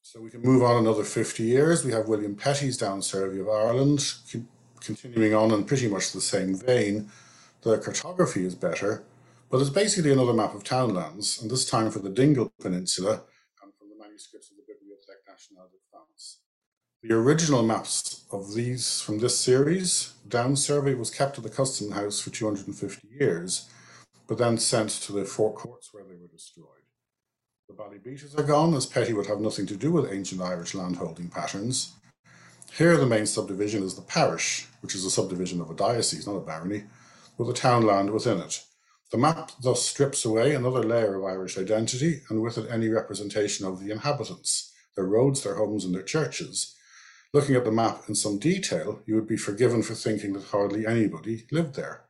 So 0.00 0.22
we 0.22 0.30
can 0.30 0.40
move 0.40 0.62
on 0.62 0.78
another 0.78 1.04
50 1.04 1.42
years. 1.42 1.84
We 1.84 1.92
have 1.92 2.08
William 2.08 2.36
Petty's 2.36 2.78
Down 2.78 3.02
Survey 3.02 3.40
of 3.40 3.50
Ireland, 3.50 4.14
continuing 4.80 5.34
on 5.34 5.50
in 5.50 5.64
pretty 5.64 5.88
much 5.88 6.12
the 6.12 6.22
same 6.22 6.56
vein. 6.56 7.10
The 7.60 7.76
cartography 7.76 8.46
is 8.46 8.54
better, 8.54 9.04
but 9.50 9.60
it's 9.60 9.68
basically 9.68 10.12
another 10.12 10.32
map 10.32 10.54
of 10.54 10.64
townlands, 10.64 11.42
and 11.42 11.50
this 11.50 11.68
time 11.68 11.90
for 11.90 11.98
the 11.98 12.08
Dingle 12.08 12.50
Peninsula 12.62 13.24
and 13.62 13.74
from 13.74 13.90
the 13.90 14.02
manuscripts 14.02 14.50
of 14.50 14.56
the 14.56 14.62
Bibliothèque 14.62 15.30
Nationale 15.30 15.68
de. 15.70 15.83
The 17.06 17.14
original 17.14 17.62
maps 17.62 18.24
of 18.30 18.54
these 18.54 19.02
from 19.02 19.18
this 19.18 19.38
series, 19.38 20.14
Down 20.26 20.56
survey, 20.56 20.94
was 20.94 21.10
kept 21.10 21.36
at 21.36 21.44
the 21.44 21.50
Custom 21.50 21.90
House 21.90 22.18
for 22.18 22.30
250 22.30 23.08
years, 23.08 23.68
but 24.26 24.38
then 24.38 24.56
sent 24.56 24.88
to 24.88 25.12
the 25.12 25.26
Four 25.26 25.52
Courts 25.52 25.92
where 25.92 26.02
they 26.02 26.14
were 26.14 26.28
destroyed. 26.28 26.88
The 27.68 27.74
Ballybetaghs 27.74 28.38
are 28.38 28.42
gone, 28.42 28.72
as 28.72 28.86
Petty 28.86 29.12
would 29.12 29.26
have 29.26 29.42
nothing 29.42 29.66
to 29.66 29.76
do 29.76 29.92
with 29.92 30.10
ancient 30.10 30.40
Irish 30.40 30.74
landholding 30.74 31.28
patterns. 31.28 31.92
Here, 32.78 32.96
the 32.96 33.04
main 33.04 33.26
subdivision 33.26 33.82
is 33.82 33.96
the 33.96 34.00
parish, 34.00 34.66
which 34.80 34.94
is 34.94 35.04
a 35.04 35.10
subdivision 35.10 35.60
of 35.60 35.68
a 35.68 35.74
diocese, 35.74 36.26
not 36.26 36.36
a 36.36 36.40
barony, 36.40 36.84
with 37.36 37.50
a 37.50 37.52
townland 37.52 38.12
within 38.12 38.40
it. 38.40 38.64
The 39.12 39.18
map 39.18 39.52
thus 39.62 39.84
strips 39.84 40.24
away 40.24 40.54
another 40.54 40.82
layer 40.82 41.16
of 41.16 41.24
Irish 41.24 41.58
identity, 41.58 42.22
and 42.30 42.40
with 42.40 42.56
it 42.56 42.70
any 42.70 42.88
representation 42.88 43.66
of 43.66 43.78
the 43.78 43.90
inhabitants, 43.90 44.72
their 44.96 45.04
roads, 45.04 45.42
their 45.42 45.56
homes, 45.56 45.84
and 45.84 45.94
their 45.94 46.02
churches. 46.02 46.73
Looking 47.34 47.56
at 47.56 47.64
the 47.64 47.72
map 47.72 48.04
in 48.08 48.14
some 48.14 48.38
detail, 48.38 49.00
you 49.06 49.16
would 49.16 49.26
be 49.26 49.36
forgiven 49.36 49.82
for 49.82 49.94
thinking 49.94 50.34
that 50.34 50.44
hardly 50.44 50.86
anybody 50.86 51.46
lived 51.50 51.74
there. 51.74 52.04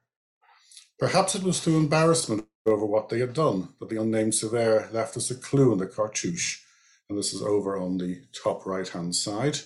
Perhaps 0.99 1.35
it 1.35 1.43
was 1.43 1.61
through 1.61 1.79
embarrassment 1.79 2.47
over 2.67 2.85
what 2.85 3.09
they 3.09 3.21
had 3.21 3.33
done 3.33 3.71
that 3.81 3.89
the 3.89 3.99
unnamed 3.99 4.35
surveyor 4.35 4.91
left 4.93 5.17
us 5.17 5.31
a 5.31 5.35
clue 5.35 5.73
in 5.73 5.79
the 5.79 5.87
cartouche, 5.87 6.61
and 7.09 7.19
this 7.19 7.33
is 7.33 7.41
over 7.41 7.79
on 7.79 7.97
the 7.97 8.21
top 8.35 8.67
right 8.67 8.87
hand 8.87 9.15
side. 9.15 9.61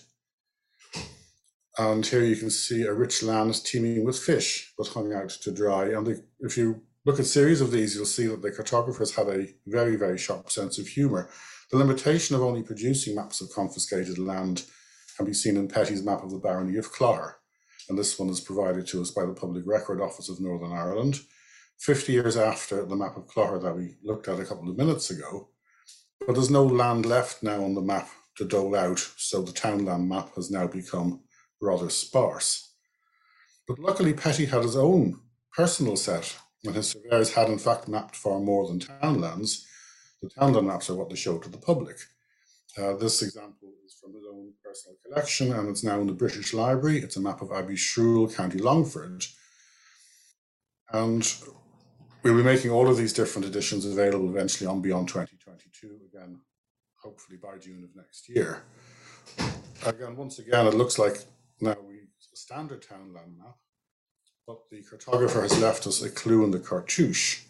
And 1.77 2.07
here 2.07 2.23
you 2.23 2.37
can 2.37 2.51
see 2.51 2.83
a 2.85 2.93
rich 2.93 3.25
land 3.25 3.65
teeming 3.65 4.05
with 4.05 4.17
fish, 4.17 4.73
but 4.79 4.87
hung 4.87 5.13
out 5.13 5.31
to 5.31 5.51
dry. 5.51 5.87
And 5.87 6.07
the, 6.07 6.25
if 6.39 6.57
you 6.57 6.83
look 7.05 7.19
at 7.19 7.27
series 7.27 7.61
of 7.61 7.73
these, 7.73 7.97
you'll 7.97 8.05
see 8.05 8.29
that 8.29 8.43
the 8.43 8.53
cartographers 8.53 9.17
had 9.17 9.27
a 9.27 9.49
very, 9.67 9.97
very 9.97 10.19
sharp 10.19 10.53
sense 10.53 10.79
of 10.79 10.87
humour. 10.87 11.31
The 11.73 11.79
limitation 11.79 12.37
of 12.37 12.43
only 12.43 12.63
producing 12.63 13.17
maps 13.17 13.41
of 13.41 13.51
confiscated 13.51 14.19
land 14.19 14.63
can 15.19 15.27
be 15.27 15.35
seen 15.35 15.57
in 15.57 15.67
Petty's 15.67 16.05
map 16.05 16.23
of 16.23 16.31
the 16.31 16.39
barony 16.39 16.79
of 16.79 16.93
Clogher, 16.93 17.35
and 17.89 17.99
this 17.99 18.19
one 18.19 18.29
is 18.29 18.41
provided 18.41 18.87
to 18.87 19.03
us 19.03 19.11
by 19.11 19.27
the 19.27 19.35
Public 19.35 19.65
Record 19.67 20.01
Office 20.01 20.29
of 20.29 20.41
Northern 20.41 20.73
Ireland. 20.73 21.21
50 21.81 22.13
years 22.13 22.37
after 22.37 22.85
the 22.85 22.97
map 22.97 23.17
of 23.17 23.27
Clogher 23.27 23.61
that 23.61 23.77
we 23.77 23.97
looked 24.03 24.29
at 24.29 24.39
a 24.39 24.45
couple 24.45 24.71
of 24.71 24.77
minutes 24.77 25.11
ago, 25.11 25.49
but 26.25 26.35
there's 26.35 26.51
no 26.51 26.65
land 26.65 27.05
left 27.05 27.43
now 27.43 27.65
on 27.65 27.75
the 27.75 27.81
map 27.81 28.09
to 28.37 28.45
dole 28.45 28.77
out, 28.77 29.01
so 29.17 29.43
the 29.43 29.53
townland 29.53 30.09
map 30.09 30.35
has 30.37 30.53
now 30.53 30.69
become 30.69 31.21
rather 31.61 31.91
sparse. 31.91 32.75
But 33.67 33.81
luckily, 33.81 34.13
Petty 34.13 34.47
had 34.47 34.63
his 34.63 34.77
own 34.77 35.21
personal 35.53 35.97
set, 35.97 36.37
and 36.65 36.77
his 36.77 36.91
surveyors 36.91 37.35
had 37.35 37.49
in 37.49 37.59
fact 37.59 37.89
mapped 37.89 38.15
far 38.15 38.39
more 38.39 38.69
than 38.69 38.79
townlands. 38.79 39.67
The 40.23 40.31
townland 40.31 40.69
maps 40.69 40.89
are 40.91 40.95
what 40.95 41.11
they 41.11 41.17
show 41.17 41.39
to 41.39 41.49
the 41.49 41.59
public. 41.59 41.97
Uh, 42.77 42.95
this 42.95 43.23
example 43.23 43.68
from 43.95 44.15
his 44.15 44.25
own 44.31 44.53
personal 44.65 44.97
collection, 45.05 45.53
and 45.53 45.69
it's 45.69 45.85
now 45.85 46.01
in 46.01 46.07
the 46.07 46.13
British 46.13 46.53
Library. 46.53 46.99
It's 46.99 47.17
a 47.17 47.21
map 47.21 47.43
of 47.43 47.53
Abbey 47.53 47.77
Shrule, 47.77 48.35
County 48.35 48.59
Longford. 48.59 49.25
And 50.91 51.33
we'll 52.23 52.37
be 52.37 52.43
making 52.43 52.71
all 52.71 52.89
of 52.89 52.97
these 52.97 53.13
different 53.13 53.47
editions 53.47 53.85
available 53.85 54.29
eventually 54.29 54.67
on 54.67 54.81
Beyond 54.81 55.09
2022, 55.09 55.99
again, 56.13 56.41
hopefully 57.03 57.39
by 57.43 57.59
June 57.59 57.85
of 57.85 57.95
next 57.95 58.29
year. 58.29 58.63
Again, 59.85 60.17
once 60.17 60.39
again, 60.39 60.67
it 60.67 60.75
looks 60.75 60.99
like 60.99 61.25
now 61.61 61.77
we 61.87 61.99
a 62.33 62.37
standard 62.37 62.83
townland 62.83 63.37
map, 63.39 63.57
but 64.47 64.59
the 64.71 64.83
cartographer 64.83 65.43
has 65.43 65.61
left 65.61 65.87
us 65.87 66.03
a 66.03 66.11
clue 66.11 66.45
in 66.45 66.51
the 66.51 66.59
cartouche. 66.59 67.43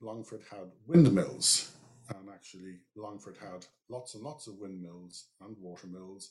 Longford 0.00 0.42
had 0.50 0.70
windmills, 0.86 1.72
and 2.10 2.28
actually 2.32 2.76
Longford 2.96 3.36
had 3.40 3.66
lots 3.88 4.14
and 4.14 4.22
lots 4.22 4.46
of 4.46 4.58
windmills 4.58 5.26
and 5.40 5.56
watermills 5.60 6.30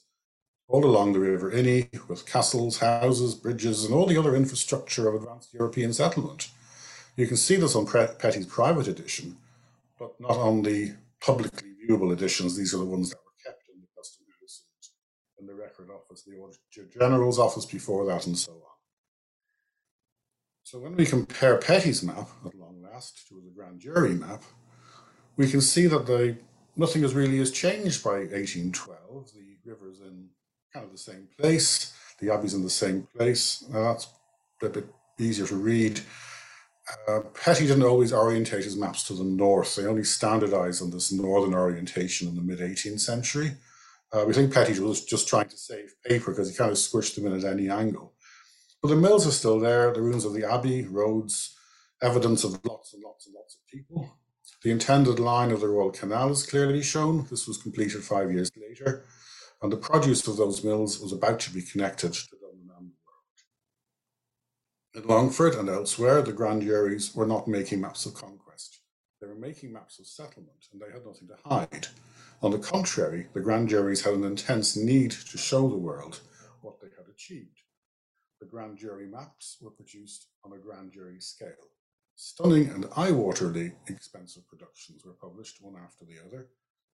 all 0.67 0.85
along 0.85 1.13
the 1.13 1.19
River 1.19 1.51
Inny 1.51 1.89
with 2.07 2.25
castles, 2.25 2.79
houses, 2.79 3.35
bridges, 3.35 3.85
and 3.85 3.93
all 3.93 4.05
the 4.05 4.17
other 4.17 4.35
infrastructure 4.35 5.07
of 5.07 5.15
advanced 5.15 5.53
European 5.53 5.93
settlement. 5.93 6.49
You 7.15 7.25
can 7.25 7.37
see 7.37 7.55
this 7.55 7.75
on 7.75 7.87
Petty's 7.87 8.45
private 8.45 8.87
edition, 8.87 9.37
but 9.97 10.19
not 10.19 10.37
on 10.37 10.61
the 10.63 10.93
publicly 11.21 11.69
viewable 11.81 12.11
editions. 12.11 12.57
These 12.57 12.73
are 12.73 12.79
the 12.79 12.85
ones 12.85 13.09
that 13.09 13.17
were 13.17 13.31
kept 13.45 13.63
in 13.73 13.79
the 13.79 13.87
Custom 13.95 14.25
House 14.39 14.63
and 15.39 15.49
in 15.49 15.55
the 15.55 15.61
record 15.61 15.89
office, 15.89 16.23
the 16.23 16.37
Auditor 16.37 16.99
General's 16.99 17.39
office 17.39 17.65
before 17.65 18.05
that, 18.05 18.27
and 18.27 18.37
so 18.37 18.51
on. 18.51 18.57
So 20.63 20.79
when 20.79 20.97
we 20.97 21.05
compare 21.05 21.57
Petty's 21.57 22.03
map 22.03 22.27
at 22.45 22.53
long 22.55 22.83
last 22.83 23.25
to 23.29 23.35
the 23.35 23.51
grand 23.55 23.79
jury 23.79 24.13
map, 24.13 24.43
we 25.37 25.49
can 25.49 25.61
see 25.61 25.87
that 25.87 26.05
the 26.05 26.37
nothing 26.75 27.03
has 27.03 27.13
really 27.13 27.37
has 27.37 27.51
changed 27.51 28.03
by 28.03 28.19
1812. 28.19 29.31
The 29.33 29.71
river 29.71 29.89
is 29.89 30.01
in 30.01 30.29
kind 30.73 30.85
of 30.85 30.91
the 30.91 30.97
same 30.97 31.27
place, 31.39 31.93
the 32.19 32.33
abbey's 32.33 32.53
in 32.53 32.63
the 32.63 32.69
same 32.69 33.07
place. 33.15 33.63
Now 33.69 33.93
that's 33.93 34.07
a 34.63 34.69
bit 34.69 34.87
easier 35.19 35.47
to 35.47 35.55
read. 35.55 36.01
Uh, 37.07 37.19
Petty 37.33 37.67
didn't 37.67 37.83
always 37.83 38.13
orientate 38.13 38.63
his 38.63 38.77
maps 38.77 39.03
to 39.03 39.13
the 39.13 39.23
north. 39.23 39.75
They 39.75 39.85
only 39.85 40.05
standardized 40.05 40.81
on 40.81 40.89
this 40.89 41.11
northern 41.11 41.53
orientation 41.53 42.29
in 42.29 42.35
the 42.35 42.41
mid 42.41 42.59
18th 42.59 43.01
century. 43.01 43.51
Uh, 44.13 44.23
we 44.25 44.33
think 44.33 44.53
Petty 44.53 44.79
was 44.79 45.03
just 45.03 45.27
trying 45.27 45.49
to 45.49 45.57
save 45.57 45.93
paper 46.05 46.31
because 46.31 46.49
he 46.49 46.55
kind 46.55 46.71
of 46.71 46.77
squished 46.77 47.15
them 47.15 47.27
in 47.27 47.33
at 47.33 47.43
any 47.43 47.69
angle. 47.69 48.13
But 48.81 48.89
the 48.89 48.95
mills 48.95 49.27
are 49.27 49.31
still 49.31 49.59
there, 49.59 49.91
the 49.93 50.01
ruins 50.01 50.23
of 50.23 50.33
the 50.33 50.49
abbey, 50.49 50.85
roads, 50.85 51.57
evidence 52.01 52.45
of 52.45 52.51
lots 52.63 52.93
and 52.93 53.03
lots 53.03 53.25
and 53.25 53.35
lots 53.35 53.55
of 53.55 53.67
people. 53.67 54.16
The 54.67 54.73
intended 54.73 55.17
line 55.17 55.51
of 55.51 55.61
the 55.61 55.69
Royal 55.69 55.91
Canal 55.91 56.31
is 56.31 56.45
clearly 56.45 56.83
shown. 56.83 57.25
This 57.29 57.47
was 57.47 57.57
completed 57.57 58.03
five 58.03 58.33
years 58.33 58.51
later, 58.57 59.05
and 59.61 59.71
the 59.71 59.77
produce 59.77 60.27
of 60.27 60.35
those 60.35 60.61
mills 60.61 60.99
was 60.99 61.13
about 61.13 61.39
to 61.39 61.53
be 61.53 61.61
connected 61.61 62.11
to 62.11 62.27
Dublin 62.31 62.69
and 62.77 62.89
the 62.89 62.95
world. 63.05 63.33
In 64.93 65.07
Longford 65.07 65.55
and 65.55 65.69
elsewhere, 65.69 66.21
the 66.21 66.33
grand 66.33 66.63
juries 66.63 67.15
were 67.15 67.25
not 67.25 67.47
making 67.47 67.79
maps 67.79 68.05
of 68.05 68.15
conquest. 68.15 68.81
They 69.21 69.27
were 69.27 69.35
making 69.35 69.71
maps 69.71 69.99
of 69.99 70.05
settlement, 70.05 70.67
and 70.73 70.81
they 70.81 70.91
had 70.91 71.05
nothing 71.05 71.29
to 71.29 71.37
hide. 71.45 71.87
On 72.41 72.51
the 72.51 72.59
contrary, 72.59 73.27
the 73.33 73.39
grand 73.39 73.69
juries 73.69 74.03
had 74.03 74.15
an 74.15 74.25
intense 74.25 74.75
need 74.75 75.11
to 75.11 75.37
show 75.37 75.69
the 75.69 75.77
world 75.77 76.19
what 76.59 76.81
they 76.81 76.89
had 76.97 77.07
achieved. 77.07 77.61
The 78.41 78.47
grand 78.47 78.79
jury 78.79 79.07
maps 79.07 79.59
were 79.61 79.71
produced 79.71 80.27
on 80.43 80.51
a 80.51 80.57
grand 80.57 80.91
jury 80.91 81.21
scale. 81.21 81.69
Stunning 82.19 82.67
and 82.69 82.87
eye-wateringly 82.95 83.73
expensive 83.87 84.47
productions 84.47 85.05
were 85.05 85.13
published 85.13 85.61
one 85.61 85.75
after 85.75 86.03
the 86.03 86.17
other, 86.25 86.47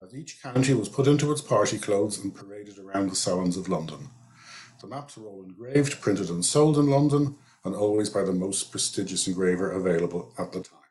as 0.05 0.17
each 0.17 0.43
county 0.43 0.75
was 0.75 0.89
put 0.89 1.07
into 1.07 1.31
its 1.31 1.41
party 1.41 1.79
clothes 1.79 2.19
and 2.19 2.35
paraded 2.35 2.77
around 2.77 3.09
the 3.09 3.15
salons 3.15 3.57
of 3.57 3.69
London. 3.69 4.11
The 4.81 4.89
maps 4.89 5.17
were 5.17 5.29
all 5.29 5.45
engraved, 5.45 6.01
printed, 6.01 6.29
and 6.29 6.45
sold 6.45 6.77
in 6.77 6.89
London, 6.89 7.37
and 7.65 7.73
always 7.73 8.11
by 8.11 8.25
the 8.25 8.33
most 8.33 8.73
prestigious 8.73 9.29
engraver 9.29 9.71
available 9.71 10.35
at 10.37 10.51
the 10.51 10.61
time. 10.61 10.91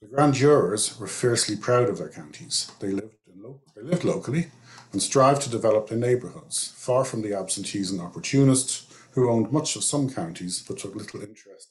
The 0.00 0.06
grand 0.06 0.34
jurors 0.34 0.96
were 0.96 1.08
fiercely 1.08 1.56
proud 1.56 1.88
of 1.88 1.98
their 1.98 2.10
counties. 2.10 2.70
They 2.78 2.92
lived, 2.92 3.16
lo- 3.34 3.62
they 3.74 3.82
lived 3.82 4.04
locally 4.04 4.52
and 4.92 5.02
strived 5.02 5.42
to 5.42 5.50
develop 5.50 5.88
their 5.88 5.98
neighbourhoods, 5.98 6.72
far 6.76 7.04
from 7.04 7.22
the 7.22 7.36
absentees 7.36 7.90
and 7.90 8.00
opportunists 8.00 8.86
who 9.10 9.28
owned 9.28 9.50
much 9.50 9.74
of 9.74 9.82
some 9.82 10.08
counties 10.08 10.62
but 10.62 10.78
took 10.78 10.94
little 10.94 11.22
interest 11.22 11.70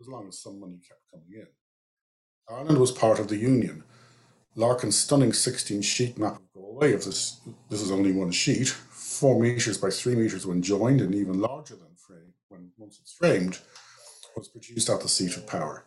as 0.00 0.08
long 0.08 0.28
as 0.28 0.38
some 0.38 0.60
money 0.60 0.78
kept 0.86 1.00
coming 1.10 1.32
in. 1.32 1.46
Ireland 2.48 2.78
was 2.78 2.92
part 2.92 3.18
of 3.18 3.28
the 3.28 3.36
Union. 3.36 3.84
Larkin's 4.54 4.98
stunning 4.98 5.32
16 5.32 5.82
sheet 5.82 6.18
map 6.18 6.36
of 6.36 6.52
Galway, 6.52 6.92
if 6.92 7.04
this, 7.04 7.40
this 7.68 7.82
is 7.82 7.90
only 7.90 8.12
one 8.12 8.30
sheet, 8.30 8.68
four 8.68 9.38
metres 9.38 9.78
by 9.78 9.90
three 9.90 10.14
metres 10.14 10.46
when 10.46 10.62
joined 10.62 11.00
and 11.00 11.14
even 11.14 11.40
larger 11.40 11.76
than 11.76 11.94
frame 11.96 12.32
when 12.48 12.70
once 12.76 12.98
it's 13.00 13.12
framed, 13.12 13.58
was 14.36 14.48
produced 14.48 14.88
at 14.88 15.00
the 15.00 15.08
seat 15.08 15.36
of 15.36 15.46
power. 15.46 15.84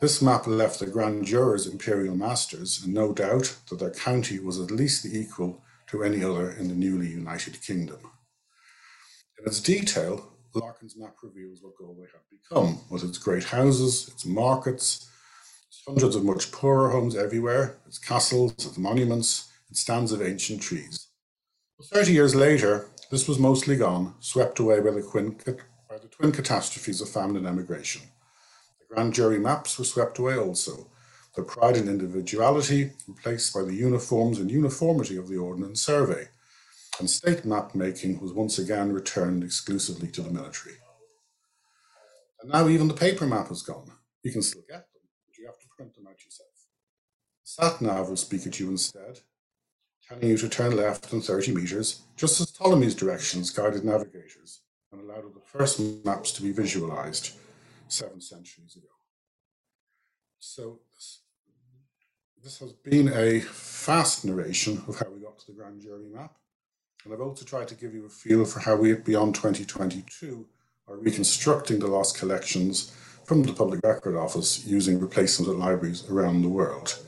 This 0.00 0.20
map 0.20 0.46
left 0.46 0.80
the 0.80 0.86
grand 0.86 1.24
jurors 1.24 1.66
imperial 1.66 2.14
masters 2.14 2.84
in 2.84 2.92
no 2.92 3.12
doubt 3.12 3.56
that 3.70 3.78
their 3.78 3.90
county 3.90 4.38
was 4.38 4.60
at 4.60 4.70
least 4.70 5.02
the 5.02 5.18
equal 5.18 5.62
to 5.88 6.02
any 6.02 6.22
other 6.22 6.50
in 6.50 6.68
the 6.68 6.74
newly 6.74 7.08
united 7.08 7.62
kingdom. 7.62 8.00
In 9.38 9.46
its 9.46 9.60
detail, 9.60 10.32
Larkin's 10.56 10.96
map 10.96 11.14
reveals 11.22 11.62
what 11.62 11.76
Galway 11.76 12.06
had 12.12 12.22
become, 12.30 12.80
with 12.90 13.04
its 13.04 13.18
great 13.18 13.44
houses, 13.44 14.08
its 14.08 14.24
markets, 14.24 15.08
its 15.68 15.82
hundreds 15.86 16.16
of 16.16 16.24
much 16.24 16.50
poorer 16.50 16.90
homes 16.90 17.16
everywhere, 17.16 17.78
its 17.86 17.98
castles, 17.98 18.52
its 18.52 18.78
monuments, 18.78 19.50
its 19.70 19.80
stands 19.80 20.12
of 20.12 20.22
ancient 20.22 20.62
trees. 20.62 21.08
Thirty 21.92 22.12
years 22.12 22.34
later, 22.34 22.88
this 23.10 23.28
was 23.28 23.38
mostly 23.38 23.76
gone, 23.76 24.14
swept 24.20 24.58
away 24.58 24.80
by 24.80 24.90
the, 24.90 25.02
twin, 25.02 25.36
by 25.88 25.98
the 25.98 26.08
twin 26.08 26.32
catastrophes 26.32 27.00
of 27.00 27.08
famine 27.08 27.36
and 27.36 27.46
emigration. 27.46 28.02
The 28.80 28.94
grand 28.94 29.14
jury 29.14 29.38
maps 29.38 29.78
were 29.78 29.84
swept 29.84 30.18
away 30.18 30.36
also, 30.36 30.88
their 31.34 31.44
pride 31.44 31.76
and 31.76 31.88
individuality 31.88 32.92
replaced 33.06 33.52
by 33.52 33.62
the 33.62 33.74
uniforms 33.74 34.38
and 34.38 34.50
uniformity 34.50 35.18
of 35.18 35.28
the 35.28 35.36
Ordnance 35.36 35.82
Survey, 35.82 36.28
and 36.98 37.10
state 37.10 37.44
map 37.44 37.74
making 37.74 38.20
was 38.20 38.32
once 38.32 38.58
again 38.58 38.92
returned 38.92 39.44
exclusively 39.44 40.08
to 40.08 40.22
the 40.22 40.30
military. 40.30 40.76
And 42.40 42.50
now 42.50 42.68
even 42.68 42.88
the 42.88 42.94
paper 42.94 43.26
map 43.26 43.50
is 43.50 43.62
gone. 43.62 43.90
You 44.22 44.32
can 44.32 44.42
still 44.42 44.62
get 44.68 44.86
them, 44.92 45.02
but 45.26 45.38
you 45.38 45.46
have 45.46 45.58
to 45.58 45.66
print 45.76 45.94
them 45.94 46.06
out 46.06 46.24
yourself. 46.24 46.48
Sat 47.42 47.80
nav 47.80 48.08
will 48.08 48.16
speak 48.16 48.46
at 48.46 48.58
you 48.58 48.68
instead, 48.68 49.20
telling 50.08 50.28
you 50.28 50.36
to 50.38 50.48
turn 50.48 50.76
left 50.76 51.12
in 51.12 51.20
30 51.20 51.54
meters, 51.54 52.02
just 52.16 52.40
as 52.40 52.50
Ptolemy's 52.50 52.94
directions 52.94 53.50
guided 53.50 53.84
navigators 53.84 54.60
and 54.92 55.00
allowed 55.00 55.34
the 55.34 55.40
first 55.44 55.80
maps 56.04 56.32
to 56.32 56.42
be 56.42 56.52
visualized 56.52 57.32
seven 57.88 58.20
centuries 58.20 58.76
ago. 58.76 58.88
So 60.38 60.80
this 62.42 62.58
has 62.60 62.72
been 62.72 63.08
a 63.08 63.40
fast 63.40 64.24
narration 64.24 64.82
of 64.86 64.98
how 64.98 65.10
we 65.10 65.20
got 65.20 65.38
to 65.40 65.46
the 65.46 65.52
Grand 65.52 65.80
Jury 65.80 66.06
map. 66.12 66.36
And 67.04 67.12
I've 67.12 67.20
also 67.20 67.44
tried 67.44 67.68
to 67.68 67.74
give 67.74 67.94
you 67.94 68.06
a 68.06 68.08
feel 68.08 68.44
for 68.44 68.60
how 68.60 68.76
we, 68.76 68.94
beyond 68.94 69.34
2022, 69.34 70.46
are 70.88 70.96
reconstructing 70.96 71.78
the 71.78 71.86
lost 71.86 72.18
collections 72.18 72.92
from 73.24 73.42
the 73.42 73.52
Public 73.52 73.80
Record 73.84 74.16
Office 74.16 74.64
using 74.66 75.00
replacement 75.00 75.50
at 75.50 75.58
libraries 75.58 76.08
around 76.08 76.42
the 76.42 76.48
world. 76.48 76.98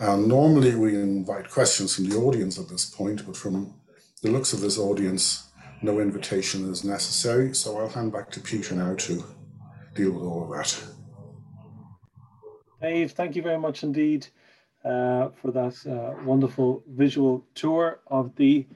And 0.00 0.28
normally 0.28 0.74
we 0.74 0.94
invite 0.94 1.50
questions 1.50 1.96
from 1.96 2.08
the 2.08 2.16
audience 2.16 2.58
at 2.58 2.68
this 2.68 2.84
point, 2.84 3.26
but 3.26 3.36
from 3.36 3.74
the 4.22 4.30
looks 4.30 4.52
of 4.52 4.60
this 4.60 4.78
audience, 4.78 5.48
no 5.82 6.00
invitation 6.00 6.70
is 6.70 6.84
necessary. 6.84 7.54
So 7.54 7.78
I'll 7.78 7.88
hand 7.88 8.12
back 8.12 8.30
to 8.32 8.40
Peter 8.40 8.74
now 8.74 8.94
to 8.94 9.24
deal 9.94 10.12
with 10.12 10.22
all 10.22 10.44
of 10.44 10.50
that. 10.50 10.84
Dave, 12.80 13.12
thank 13.12 13.34
you 13.34 13.42
very 13.42 13.58
much 13.58 13.82
indeed 13.82 14.26
uh, 14.84 15.30
for 15.40 15.50
that 15.52 15.74
uh, 15.86 16.22
wonderful 16.24 16.84
visual 16.88 17.44
tour 17.54 18.00
of 18.06 18.34
the 18.36 18.66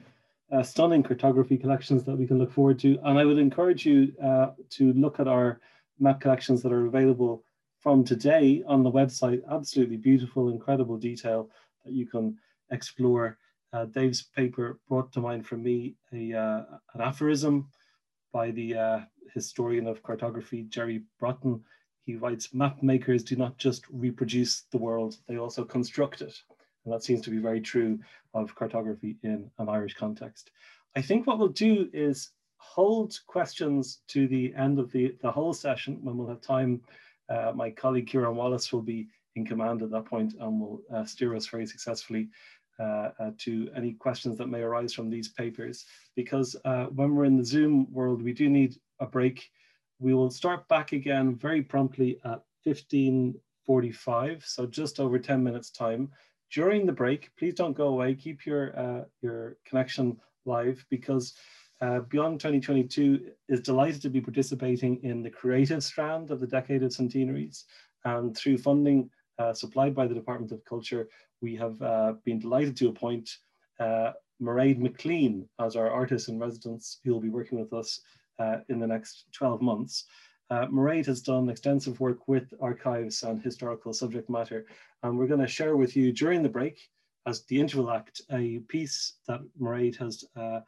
uh, 0.53 0.63
stunning 0.63 1.03
cartography 1.03 1.57
collections 1.57 2.03
that 2.03 2.17
we 2.17 2.27
can 2.27 2.37
look 2.37 2.51
forward 2.51 2.79
to. 2.79 2.99
And 3.03 3.17
I 3.17 3.25
would 3.25 3.39
encourage 3.39 3.85
you 3.85 4.13
uh, 4.23 4.51
to 4.71 4.93
look 4.93 5.19
at 5.19 5.27
our 5.27 5.59
map 5.99 6.21
collections 6.21 6.61
that 6.61 6.71
are 6.71 6.85
available 6.85 7.43
from 7.79 8.03
today 8.03 8.63
on 8.67 8.83
the 8.83 8.91
website. 8.91 9.41
Absolutely 9.51 9.97
beautiful, 9.97 10.49
incredible 10.49 10.97
detail 10.97 11.49
that 11.83 11.93
you 11.93 12.05
can 12.05 12.37
explore. 12.71 13.37
Uh, 13.73 13.85
Dave's 13.85 14.21
paper 14.21 14.79
brought 14.87 15.11
to 15.13 15.19
mind 15.19 15.45
for 15.45 15.57
me 15.57 15.95
a, 16.13 16.33
uh, 16.33 16.63
an 16.93 17.01
aphorism 17.01 17.67
by 18.31 18.51
the 18.51 19.05
historian 19.33 19.87
of 19.87 20.03
cartography, 20.03 20.63
Jerry 20.63 21.03
Brotton, 21.19 21.61
he 22.05 22.15
writes, 22.15 22.53
map 22.53 22.83
makers 22.83 23.23
do 23.23 23.35
not 23.35 23.57
just 23.57 23.85
reproduce 23.89 24.63
the 24.71 24.77
world, 24.77 25.17
they 25.27 25.37
also 25.37 25.63
construct 25.63 26.21
it. 26.21 26.35
And 26.85 26.93
that 26.93 27.03
seems 27.03 27.21
to 27.21 27.29
be 27.29 27.37
very 27.37 27.61
true 27.61 27.99
of 28.33 28.55
cartography 28.55 29.17
in 29.23 29.49
an 29.59 29.69
Irish 29.69 29.93
context. 29.95 30.51
I 30.95 31.01
think 31.01 31.25
what 31.25 31.39
we'll 31.39 31.49
do 31.49 31.89
is 31.93 32.31
hold 32.57 33.19
questions 33.27 34.01
to 34.09 34.27
the 34.27 34.53
end 34.55 34.79
of 34.79 34.91
the, 34.91 35.15
the 35.21 35.31
whole 35.31 35.53
session 35.53 35.99
when 36.01 36.17
we'll 36.17 36.27
have 36.27 36.41
time. 36.41 36.81
Uh, 37.29 37.51
my 37.55 37.69
colleague 37.69 38.07
Kieran 38.07 38.35
Wallace 38.35 38.71
will 38.71 38.81
be 38.81 39.07
in 39.35 39.45
command 39.45 39.81
at 39.81 39.91
that 39.91 40.05
point 40.05 40.33
and 40.39 40.59
will 40.59 40.81
uh, 40.93 41.03
steer 41.05 41.35
us 41.35 41.47
very 41.47 41.65
successfully 41.65 42.29
uh, 42.79 43.09
uh 43.19 43.31
to 43.37 43.69
any 43.75 43.93
questions 43.93 44.35
that 44.35 44.47
may 44.47 44.61
arise 44.61 44.93
from 44.93 45.09
these 45.09 45.29
papers. 45.29 45.85
Because 46.15 46.55
uh, 46.65 46.85
when 46.85 47.13
we're 47.13 47.25
in 47.25 47.37
the 47.37 47.45
Zoom 47.45 47.91
world, 47.91 48.21
we 48.21 48.33
do 48.33 48.49
need 48.49 48.75
a 48.99 49.05
break 49.05 49.49
we 50.03 50.13
will 50.13 50.29
start 50.29 50.67
back 50.67 50.91
again 50.91 51.35
very 51.35 51.61
promptly 51.61 52.19
at 52.25 52.41
15.45, 52.67 54.45
so 54.45 54.65
just 54.65 54.99
over 54.99 55.17
10 55.17 55.41
minutes 55.41 55.69
time. 55.69 56.09
During 56.53 56.85
the 56.85 56.93
break, 56.93 57.31
please 57.35 57.55
don't 57.55 57.75
go 57.75 57.87
away, 57.87 58.13
keep 58.13 58.45
your, 58.45 58.77
uh, 58.77 59.05
your 59.21 59.57
connection 59.65 60.17
live 60.45 60.85
because 60.91 61.33
uh, 61.81 62.01
Beyond 62.01 62.39
2022 62.39 63.31
is 63.49 63.61
delighted 63.61 64.03
to 64.03 64.09
be 64.09 64.21
participating 64.21 65.03
in 65.03 65.23
the 65.23 65.31
creative 65.31 65.83
strand 65.83 66.29
of 66.29 66.39
the 66.39 66.47
Decade 66.47 66.83
of 66.83 66.93
Centenaries. 66.93 67.65
And 68.05 68.37
through 68.37 68.59
funding 68.59 69.09
uh, 69.39 69.53
supplied 69.53 69.95
by 69.95 70.05
the 70.05 70.13
Department 70.13 70.51
of 70.51 70.63
Culture, 70.63 71.09
we 71.41 71.55
have 71.55 71.81
uh, 71.81 72.13
been 72.23 72.37
delighted 72.37 72.77
to 72.77 72.89
appoint 72.89 73.29
uh, 73.79 74.11
Mairead 74.39 74.79
McClean 74.79 75.47
as 75.59 75.75
our 75.75 75.89
artist 75.89 76.29
in 76.29 76.37
residence 76.37 76.99
who 77.03 77.13
will 77.13 77.19
be 77.19 77.29
working 77.29 77.59
with 77.59 77.73
us 77.73 77.99
uh, 78.37 78.57
in 78.69 78.79
the 78.79 78.87
next 78.87 79.25
12 79.33 79.59
months. 79.61 80.05
Uh, 80.53 80.67
Mairead 80.67 81.07
has 81.07 81.19
done 81.19 81.49
extensive 81.49 81.99
work 81.99 82.27
with 82.27 82.53
archives 82.61 83.23
and 83.23 83.41
historical 83.41 83.91
subject 83.91 84.29
matter, 84.29 84.67
and 85.01 85.17
we're 85.17 85.25
going 85.25 85.39
to 85.39 85.47
share 85.47 85.75
with 85.75 85.95
you 85.95 86.11
during 86.11 86.43
the 86.43 86.55
break, 86.57 86.91
as 87.25 87.43
the 87.45 87.59
interval 87.59 87.89
act, 87.89 88.21
a 88.31 88.59
piece 88.67 89.13
that 89.27 89.41
Mairead 89.59 89.95
has 89.95 90.23
uh, 90.35 90.59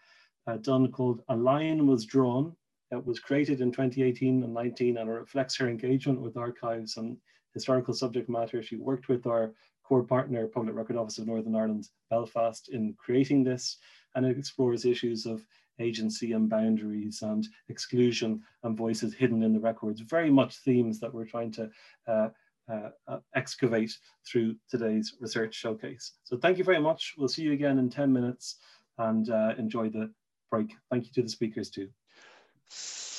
uh, 0.47 0.57
done 0.57 0.91
called 0.91 1.21
A 1.29 1.35
Line 1.35 1.85
Was 1.85 2.03
Drawn. 2.03 2.55
It 2.89 3.05
was 3.05 3.19
created 3.19 3.61
in 3.61 3.71
2018 3.71 4.41
and 4.41 4.53
19 4.55 4.97
and 4.97 5.07
it 5.07 5.13
reflects 5.13 5.55
her 5.57 5.69
engagement 5.69 6.19
with 6.19 6.35
archives 6.35 6.97
and 6.97 7.15
historical 7.53 7.93
subject 7.93 8.27
matter. 8.27 8.63
She 8.63 8.77
worked 8.77 9.07
with 9.07 9.27
our 9.27 9.53
core 9.83 10.03
partner, 10.03 10.47
Public 10.47 10.75
Record 10.75 10.95
Office 10.95 11.19
of 11.19 11.27
Northern 11.27 11.55
Ireland, 11.55 11.89
Belfast, 12.09 12.69
in 12.69 12.95
creating 12.97 13.43
this, 13.43 13.77
and 14.15 14.25
it 14.25 14.39
explores 14.39 14.83
issues 14.83 15.27
of 15.27 15.45
agency 15.79 16.33
and 16.33 16.49
boundaries 16.49 17.21
and 17.21 17.47
exclusion 17.69 18.41
and 18.63 18.77
voices 18.77 19.13
hidden 19.13 19.43
in 19.43 19.53
the 19.53 19.59
records, 19.59 20.01
very 20.01 20.29
much 20.29 20.57
themes 20.57 20.99
that 20.99 21.13
we're 21.13 21.25
trying 21.25 21.51
to 21.51 21.69
uh, 22.07 22.29
uh, 22.67 22.89
uh, 23.07 23.19
excavate 23.35 23.95
through 24.27 24.55
today's 24.69 25.13
research 25.19 25.53
showcase. 25.53 26.13
So 26.23 26.37
thank 26.37 26.57
you 26.57 26.63
very 26.63 26.81
much. 26.81 27.13
We'll 27.17 27.27
see 27.27 27.43
you 27.43 27.53
again 27.53 27.77
in 27.77 27.89
10 27.89 28.11
minutes 28.11 28.57
and 28.97 29.29
uh, 29.29 29.53
enjoy 29.57 29.89
the 29.89 30.11
break. 30.49 30.75
Thank 30.89 31.05
you 31.05 31.11
to 31.13 31.21
the 31.21 31.29
speakers 31.29 31.69
too. 31.69 31.89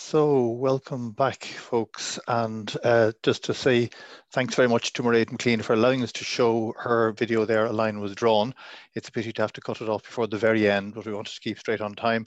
So 0.08 0.50
welcome 0.50 1.10
back, 1.10 1.42
folks. 1.42 2.20
And 2.28 2.72
uh, 2.84 3.10
just 3.24 3.42
to 3.42 3.52
say 3.52 3.90
thanks 4.30 4.54
very 4.54 4.68
much 4.68 4.92
to 4.92 5.02
Mairead 5.02 5.30
McClean 5.30 5.64
for 5.64 5.72
allowing 5.72 6.04
us 6.04 6.12
to 6.12 6.22
show 6.22 6.72
her 6.78 7.10
video 7.10 7.44
there, 7.44 7.66
A 7.66 7.72
Line 7.72 7.98
Was 7.98 8.14
Drawn. 8.14 8.54
It's 8.94 9.08
a 9.08 9.12
pity 9.12 9.32
to 9.32 9.42
have 9.42 9.52
to 9.54 9.60
cut 9.60 9.80
it 9.80 9.88
off 9.88 10.04
before 10.04 10.28
the 10.28 10.38
very 10.38 10.70
end, 10.70 10.94
but 10.94 11.06
we 11.06 11.12
wanted 11.12 11.34
to 11.34 11.40
keep 11.40 11.58
straight 11.58 11.80
on 11.80 11.96
time. 11.96 12.24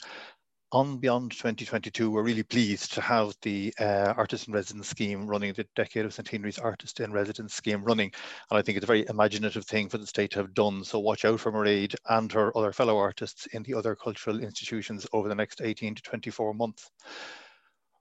On 0.74 0.98
Beyond 0.98 1.32
2022, 1.32 2.12
we're 2.12 2.22
really 2.22 2.44
pleased 2.44 2.92
to 2.96 3.02
have 3.02 3.34
the 3.44 3.74
uh, 3.80 4.14
Artist 4.18 4.50
in 4.50 4.54
Residence 4.54 4.90
scheme 4.90 5.26
running, 5.26 5.54
the 5.54 5.66
Decade 5.78 6.04
of 6.04 6.14
Centenaries 6.14 6.60
Artist 6.60 7.00
in 7.00 7.14
Residence 7.14 7.54
scheme 7.54 7.86
running. 7.86 8.12
And 8.52 8.60
I 8.60 8.62
think 8.62 8.76
it's 8.76 8.84
a 8.84 8.88
very 8.88 9.06
imaginative 9.08 9.64
thing 9.64 9.88
for 9.88 10.00
the 10.00 10.06
state 10.06 10.32
to 10.32 10.40
have 10.40 10.54
done. 10.54 10.84
So 10.84 11.00
watch 11.00 11.24
out 11.24 11.40
for 11.40 11.54
Mairead 11.54 11.96
and 12.10 12.30
her 12.34 12.52
other 12.58 12.74
fellow 12.74 12.98
artists 12.98 13.46
in 13.54 13.64
the 13.64 13.76
other 13.76 13.96
cultural 13.96 14.42
institutions 14.42 15.08
over 15.14 15.30
the 15.30 15.36
next 15.36 15.62
18 15.62 15.96
to 15.96 16.02
24 16.02 16.54
months. 16.54 16.92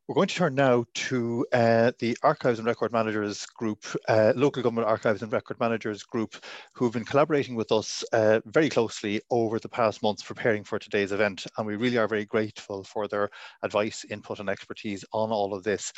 We're 0.09 0.15
going 0.15 0.29
to 0.29 0.35
turn 0.35 0.55
now 0.55 0.87
to 0.95 1.47
uh, 1.53 1.93
the 1.99 2.17
Archives 2.23 2.59
and 2.59 2.67
Record 2.67 2.93
Managers 2.93 3.45
Group, 3.45 3.85
uh, 4.09 4.33
Local 4.35 4.63
Government 4.63 4.89
Archives 4.89 5.21
and 5.21 5.31
Record 5.31 5.61
Managers 5.61 6.03
Group, 6.03 6.35
who've 6.73 6.95
been 6.95 7.05
collaborating 7.05 7.55
with 7.55 7.71
us 7.71 8.03
uh, 8.15 8.41
very 8.47 8.71
closely 8.71 9.21
over 9.31 9.59
the 9.59 9.69
past 9.69 10.03
months 10.03 10.23
preparing 10.23 10.65
for 10.65 10.79
today's 10.79 11.13
event. 11.13 11.47
And 11.59 11.67
we 11.67 11.77
really 11.77 11.99
are 11.99 12.09
very 12.09 12.25
grateful 12.25 12.85
for 12.85 13.07
their 13.07 13.29
advice, 13.63 14.07
input 14.09 14.41
and 14.41 14.49
expertise 14.49 15.05
on 15.13 15.31
all 15.31 15.53
of 15.53 15.63
this. 15.63 15.93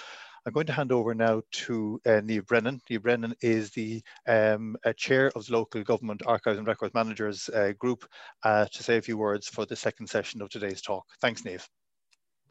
I'm 0.44 0.54
going 0.54 0.66
to 0.66 0.72
hand 0.72 0.90
over 0.90 1.14
now 1.14 1.42
to 1.52 2.00
uh, 2.04 2.20
Brennan. 2.48 2.80
Niamh 2.90 3.02
Brennan 3.02 3.34
is 3.42 3.70
the 3.70 4.02
um, 4.26 4.76
uh, 4.84 4.92
chair 4.94 5.30
of 5.36 5.46
the 5.46 5.52
Local 5.52 5.84
Government 5.84 6.22
Archives 6.26 6.58
and 6.58 6.66
Records 6.66 6.94
Managers 6.94 7.48
uh, 7.50 7.74
Group 7.78 8.04
uh, 8.42 8.66
to 8.72 8.82
say 8.82 8.96
a 8.96 9.02
few 9.02 9.18
words 9.18 9.46
for 9.46 9.66
the 9.66 9.76
second 9.76 10.08
session 10.08 10.42
of 10.42 10.48
today's 10.48 10.82
talk. 10.82 11.04
Thanks, 11.20 11.42
Niamh. 11.42 11.64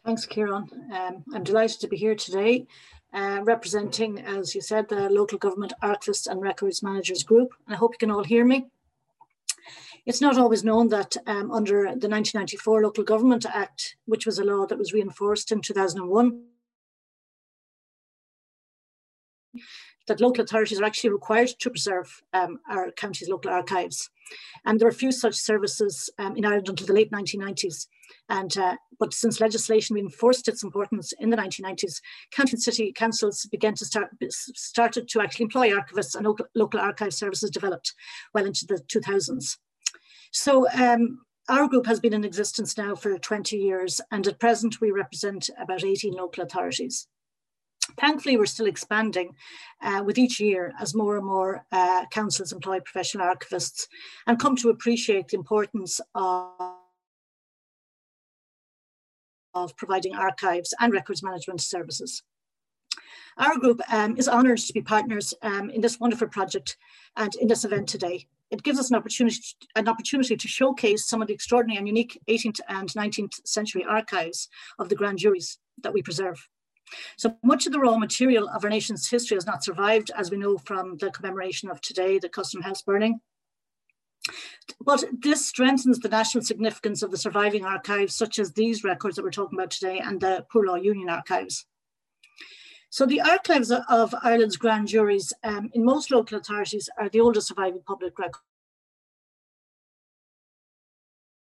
Thanks, 0.06 0.26
Kieran. 0.26 0.70
Um, 0.94 1.24
I'm 1.34 1.44
delighted 1.44 1.82
to 1.82 1.88
be 1.88 1.98
here 1.98 2.16
today 2.16 2.66
uh, 3.14 3.42
representing, 3.44 4.20
as 4.20 4.56
you 4.56 4.62
said, 4.62 4.88
the 4.88 5.10
Local 5.10 5.38
Government 5.38 5.74
Archivists 5.84 6.28
and 6.28 6.42
Records 6.42 6.82
Managers 6.82 7.24
Group. 7.24 7.54
I 7.68 7.76
hope 7.76 7.94
you 7.94 7.98
can 7.98 8.12
all 8.12 8.24
hear 8.24 8.46
me. 8.46 8.68
It's 10.06 10.22
not 10.22 10.38
always 10.38 10.64
known 10.64 10.88
that 10.90 11.18
um, 11.28 11.52
under 11.52 11.82
the 11.84 12.10
1994 12.10 12.84
Local 12.84 13.04
Government 13.04 13.46
Act, 13.46 13.98
which 14.06 14.26
was 14.26 14.40
a 14.40 14.44
law 14.44 14.66
that 14.66 14.78
was 14.78 14.94
reinforced 14.94 15.52
in 15.52 15.62
2001, 15.62 16.44
that 20.10 20.20
local 20.20 20.44
authorities 20.44 20.82
are 20.82 20.86
actually 20.86 21.12
required 21.12 21.50
to 21.60 21.70
preserve 21.70 22.22
um, 22.34 22.60
our 22.70 22.92
county's 22.92 23.30
local 23.30 23.52
archives. 23.52 24.10
And 24.66 24.80
there 24.80 24.88
were 24.88 24.92
few 24.92 25.12
such 25.12 25.36
services 25.36 26.10
um, 26.20 26.36
in 26.36 26.46
Ireland 26.46 26.70
until 26.70 26.88
the 26.88 26.94
late 26.94 27.12
1990s. 27.12 27.88
And 28.28 28.56
uh, 28.58 28.76
but 29.00 29.14
since 29.14 29.40
legislation 29.40 29.96
reinforced 29.96 30.48
its 30.48 30.64
importance 30.64 31.14
in 31.20 31.30
the 31.30 31.38
1990s, 31.38 32.02
county 32.32 32.54
and 32.54 32.62
city 32.62 32.92
councils 32.92 33.48
began 33.52 33.76
to 33.76 33.86
start 33.86 34.10
started 34.56 35.08
to 35.10 35.22
actually 35.22 35.44
employ 35.44 35.70
archivists 35.70 36.16
and 36.16 36.26
local, 36.26 36.46
local 36.56 36.80
archive 36.80 37.14
services 37.14 37.50
developed 37.50 37.94
well 38.34 38.46
into 38.46 38.66
the 38.66 38.82
2000s. 38.88 39.58
So 40.32 40.70
um, 40.72 41.22
our 41.50 41.68
group 41.68 41.88
has 41.88 42.00
been 42.00 42.14
in 42.14 42.24
existence 42.24 42.78
now 42.78 42.96
for 42.96 43.18
20 43.18 43.58
years, 43.58 44.02
and 44.12 44.28
at 44.28 44.40
present 44.40 44.82
we 44.82 44.92
represent 44.92 45.50
about 45.60 45.84
18 45.84 46.14
local 46.14 46.44
authorities. 46.44 47.08
Thankfully, 47.98 48.38
we're 48.38 48.46
still 48.46 48.68
expanding 48.68 49.36
uh, 49.82 50.04
with 50.06 50.18
each 50.18 50.40
year 50.40 50.74
as 50.80 50.96
more 50.96 51.18
and 51.18 51.26
more 51.26 51.66
uh, 51.72 52.06
councils 52.12 52.52
employ 52.52 52.80
professional 52.80 53.28
archivists 53.28 53.88
and 54.28 54.40
come 54.40 54.56
to 54.58 54.70
appreciate 54.70 55.28
the 55.28 55.38
importance 55.38 56.00
of 56.16 56.76
of 59.56 59.76
providing 59.76 60.14
archives 60.14 60.74
and 60.80 60.94
records 60.94 61.24
management 61.24 61.60
services. 61.60 62.22
Our 63.38 63.58
group 63.58 63.82
um, 63.92 64.18
is 64.18 64.28
honoured 64.28 64.60
to 64.60 64.74
be 64.74 64.82
partners 64.82 65.34
um, 65.42 65.70
in 65.70 65.82
this 65.82 66.00
wonderful 66.00 66.28
project 66.28 66.78
and 67.16 67.34
in 67.36 67.48
this 67.48 67.66
event 67.66 67.88
today. 67.88 68.28
It 68.52 68.64
gives 68.64 68.80
us 68.80 68.90
an 68.90 68.96
opportunity, 68.96 69.42
an 69.76 69.88
opportunity 69.88 70.36
to 70.36 70.48
showcase 70.48 71.08
some 71.08 71.22
of 71.22 71.28
the 71.28 71.34
extraordinary 71.34 71.78
and 71.78 71.88
unique 71.88 72.20
18th 72.28 72.60
and 72.68 72.90
19th 72.90 73.46
century 73.46 73.86
archives 73.88 74.50
of 74.78 74.90
the 74.90 74.96
grand 74.96 75.20
juries 75.20 75.60
that 75.82 75.94
we 75.94 76.02
preserve. 76.02 76.48
So 77.18 77.38
much 77.44 77.66
of 77.66 77.74
the 77.74 77.80
raw 77.80 77.98
material 77.98 78.50
of 78.50 78.64
our 78.64 78.70
nation's 78.70 79.10
history 79.10 79.36
has 79.36 79.46
not 79.46 79.64
survived, 79.64 80.12
as 80.16 80.32
we 80.32 80.38
know 80.38 80.58
from 80.58 80.98
the 80.98 81.12
commemoration 81.12 81.70
of 81.70 81.82
today, 81.82 82.20
the 82.20 82.30
Custom 82.30 82.62
House 82.62 82.82
burning. 82.82 83.22
But 84.84 85.04
this 85.12 85.46
strengthens 85.46 86.00
the 86.00 86.10
national 86.10 86.44
significance 86.44 87.02
of 87.02 87.12
the 87.12 87.18
surviving 87.18 87.66
archives, 87.66 88.16
such 88.16 88.40
as 88.40 88.54
these 88.54 88.84
records 88.84 89.16
that 89.16 89.24
we're 89.24 89.32
talking 89.32 89.58
about 89.58 89.72
today 89.72 90.00
and 90.00 90.20
the 90.20 90.46
Poor 90.52 90.66
Law 90.66 90.76
Union 90.76 91.10
archives. 91.10 91.66
So 92.92 93.06
the 93.06 93.22
archives 93.22 93.72
of 93.72 94.16
Ireland's 94.24 94.58
grand 94.58 94.88
juries 94.88 95.32
um, 95.44 95.70
in 95.74 95.86
most 95.86 96.10
local 96.10 96.40
authorities 96.40 96.90
are 96.98 97.10
the 97.10 97.20
oldest 97.20 97.48
surviving 97.48 97.82
public 97.86 98.18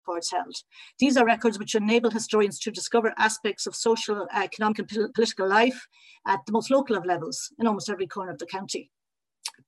records 0.08 0.30
held. 0.30 0.56
These 0.98 1.16
are 1.16 1.24
records 1.24 1.58
which 1.58 1.74
enable 1.74 2.10
historians 2.10 2.58
to 2.60 2.70
discover 2.70 3.14
aspects 3.18 3.66
of 3.66 3.74
social, 3.74 4.26
economic 4.34 4.78
and 4.78 4.88
political 4.88 5.48
life 5.48 5.86
at 6.26 6.40
the 6.46 6.52
most 6.52 6.70
local 6.70 6.96
of 6.96 7.06
levels 7.06 7.52
in 7.58 7.66
almost 7.66 7.90
every 7.90 8.06
corner 8.06 8.32
of 8.32 8.38
the 8.38 8.46
county 8.46 8.90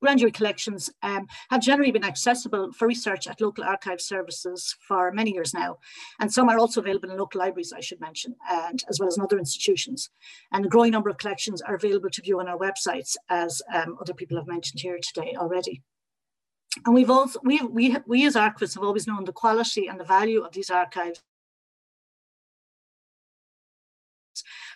grand 0.01 0.19
jury 0.19 0.33
collections 0.33 0.89
um, 1.03 1.27
have 1.51 1.61
generally 1.61 1.93
been 1.93 2.05
accessible 2.05 2.73
for 2.73 2.89
research 2.89 3.27
at 3.27 3.41
local 3.41 3.65
archive 3.65 4.01
services 4.01 4.75
for 4.87 5.13
many 5.13 5.33
years 5.33 5.53
now. 5.53 5.77
And 6.21 6.33
some 6.33 6.49
are 6.49 6.59
also 6.59 6.81
available 6.81 7.11
in 7.11 7.19
local 7.19 7.41
libraries, 7.41 7.73
I 7.77 7.81
should 7.81 8.01
mention, 8.01 8.35
and 8.49 8.83
as 8.89 8.99
well 8.99 9.09
as 9.09 9.19
in 9.19 9.23
other 9.23 9.39
institutions. 9.39 10.09
And 10.53 10.65
a 10.65 10.69
growing 10.69 10.93
number 10.93 11.11
of 11.11 11.19
collections 11.19 11.61
are 11.61 11.75
available 11.75 12.09
to 12.11 12.23
view 12.23 12.41
on 12.41 12.49
our 12.49 12.57
websites, 12.57 13.17
as 13.29 13.61
um, 13.75 13.99
other 14.01 14.15
people 14.15 14.39
have 14.39 14.47
mentioned 14.47 14.81
here 14.81 14.99
today 15.03 15.35
already. 15.37 15.83
And 16.87 16.95
we've 16.95 17.11
also, 17.11 17.41
we, 17.43 17.61
we, 17.63 17.97
we 18.07 18.27
as 18.27 18.37
archivists 18.37 18.75
have 18.75 18.85
always 18.85 19.07
known 19.07 19.25
the 19.25 19.33
quality 19.33 19.89
and 19.89 19.99
the 19.99 20.05
value 20.05 20.43
of 20.43 20.53
these 20.53 20.71
archives 20.71 21.21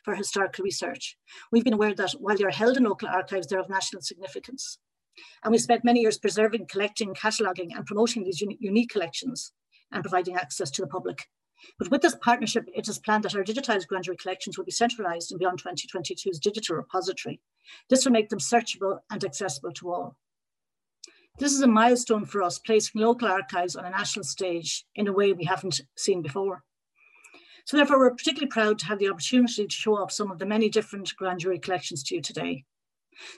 for 0.05 0.15
historical 0.15 0.65
research. 0.65 1.17
We've 1.51 1.65
been 1.65 1.75
aware 1.75 1.95
that 1.95 2.13
while 2.13 2.37
they 2.37 2.45
are 2.45 2.51
held 2.51 2.77
in 2.77 2.85
local 2.85 3.09
archives, 3.09 3.47
they're 3.47 3.61
of 3.61 3.71
national 3.71 4.03
significance. 4.03 4.79
And 5.45 5.53
we 5.53 5.59
spent 5.59 5.85
many 5.85 6.01
years 6.01 6.19
preserving, 6.19 6.67
collecting, 6.67 7.15
cataloguing 7.15 7.75
and 7.75 7.87
promoting 7.87 8.25
these 8.25 8.41
uni 8.41 8.59
unique 8.61 8.91
collections 8.91 9.53
and 9.93 10.03
providing 10.03 10.35
access 10.35 10.71
to 10.73 10.83
the 10.83 10.89
public. 10.89 11.29
But 11.79 11.91
with 11.91 12.03
this 12.03 12.17
partnership, 12.21 12.65
it 12.75 12.89
is 12.89 12.99
planned 12.99 13.25
that 13.25 13.35
our 13.35 13.45
digitised 13.45 13.87
grand 13.87 14.05
jury 14.05 14.17
collections 14.17 14.59
will 14.59 14.65
be 14.65 14.73
centralised 14.73 15.33
in 15.33 15.39
Beyond 15.39 15.63
2022's 15.63 16.41
digital 16.41 16.77
repository. 16.77 17.41
This 17.89 18.05
will 18.05 18.13
make 18.13 18.29
them 18.29 18.41
searchable 18.41 18.99
and 19.11 19.25
accessible 19.25 19.73
to 19.73 19.91
all. 19.91 20.17
This 21.37 21.53
is 21.53 21.63
a 21.63 21.67
milestone 21.67 22.25
for 22.25 22.45
us, 22.45 22.61
placing 22.61 23.01
local 23.01 23.27
archives 23.27 23.75
on 23.75 23.85
a 23.85 23.91
national 23.91 24.25
stage 24.25 24.85
in 24.95 25.09
a 25.09 25.13
way 25.13 25.33
we 25.33 25.45
haven't 25.45 25.81
seen 25.97 26.23
before. 26.23 26.63
So 27.65 27.77
therefore, 27.77 27.99
we're 27.99 28.15
particularly 28.15 28.51
proud 28.51 28.79
to 28.79 28.87
have 28.87 29.01
the 29.01 29.09
opportunity 29.09 29.67
to 29.67 29.75
show 29.75 29.97
off 29.97 30.13
some 30.13 30.31
of 30.31 30.39
the 30.39 30.47
many 30.47 30.69
different 30.69 31.13
grand 31.17 31.41
jury 31.41 31.59
collections 31.59 32.05
to 32.05 32.15
you 32.15 32.21
today. 32.21 32.65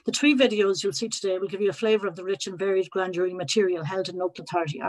The 0.05 0.11
three 0.11 0.35
videos 0.35 0.83
you'll 0.83 0.93
see 0.93 1.09
today 1.09 1.39
will 1.39 1.47
give 1.47 1.61
you 1.61 1.69
a 1.69 1.73
flavour 1.73 2.07
of 2.07 2.15
the 2.15 2.23
rich 2.23 2.45
and 2.45 2.57
varied 2.57 2.91
grand 2.91 3.15
jury 3.15 3.33
material 3.33 3.83
held 3.83 4.09
in 4.09 4.17
local 4.17 4.43
authority 4.43 4.79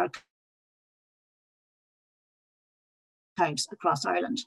archives 3.39 3.69
across 3.73 4.05
Ireland. 4.05 4.45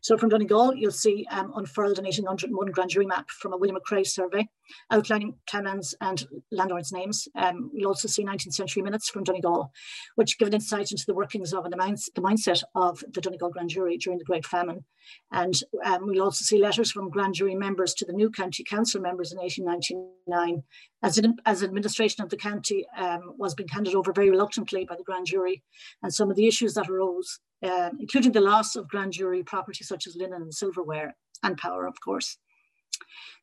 So 0.00 0.16
from 0.16 0.28
Donegal, 0.28 0.74
you'll 0.74 0.90
see 0.90 1.26
um, 1.30 1.52
unfurled 1.56 1.98
an 1.98 2.04
1801 2.04 2.68
grand 2.72 2.90
jury 2.90 3.06
map 3.06 3.30
from 3.30 3.52
a 3.52 3.56
William 3.56 3.76
McCrea 3.76 4.06
survey 4.06 4.48
outlining 4.90 5.34
townlands 5.46 5.94
and 6.00 6.26
landlords' 6.50 6.92
names. 6.92 7.28
Um, 7.34 7.70
you'll 7.72 7.88
also 7.88 8.08
see 8.08 8.24
19th 8.24 8.54
century 8.54 8.82
minutes 8.82 9.08
from 9.08 9.24
Donegal, 9.24 9.72
which 10.16 10.38
give 10.38 10.48
an 10.48 10.54
insight 10.54 10.90
into 10.90 11.04
the 11.06 11.14
workings 11.14 11.52
of 11.52 11.64
and 11.64 11.72
the, 11.72 12.10
the 12.14 12.20
mindset 12.20 12.62
of 12.74 13.02
the 13.12 13.20
Donegal 13.20 13.50
grand 13.50 13.70
jury 13.70 13.96
during 13.96 14.18
the 14.18 14.24
Great 14.24 14.46
Famine. 14.46 14.84
And 15.30 15.54
um, 15.84 16.06
we'll 16.06 16.22
also 16.22 16.42
see 16.42 16.60
letters 16.60 16.90
from 16.90 17.10
grand 17.10 17.34
jury 17.34 17.54
members 17.54 17.94
to 17.94 18.04
the 18.04 18.12
new 18.12 18.30
county 18.30 18.64
council 18.64 19.00
members 19.00 19.32
in 19.32 19.38
1899 19.38 20.62
as, 21.02 21.20
as 21.44 21.62
administration 21.62 22.24
of 22.24 22.30
the 22.30 22.36
county 22.36 22.86
um, 22.98 23.34
was 23.36 23.54
being 23.54 23.68
handed 23.68 23.94
over 23.94 24.12
very 24.12 24.30
reluctantly 24.30 24.84
by 24.84 24.96
the 24.96 25.04
grand 25.04 25.26
jury 25.26 25.62
and 26.02 26.12
some 26.12 26.30
of 26.30 26.36
the 26.36 26.48
issues 26.48 26.74
that 26.74 26.88
arose, 26.88 27.38
uh, 27.66 27.90
including 27.98 28.32
the 28.32 28.40
loss 28.40 28.76
of 28.76 28.88
grand 28.88 29.12
jury 29.12 29.42
property 29.42 29.84
such 29.84 30.06
as 30.06 30.16
linen 30.16 30.42
and 30.42 30.54
silverware 30.54 31.16
and 31.42 31.56
power, 31.58 31.86
of 31.86 32.00
course. 32.00 32.38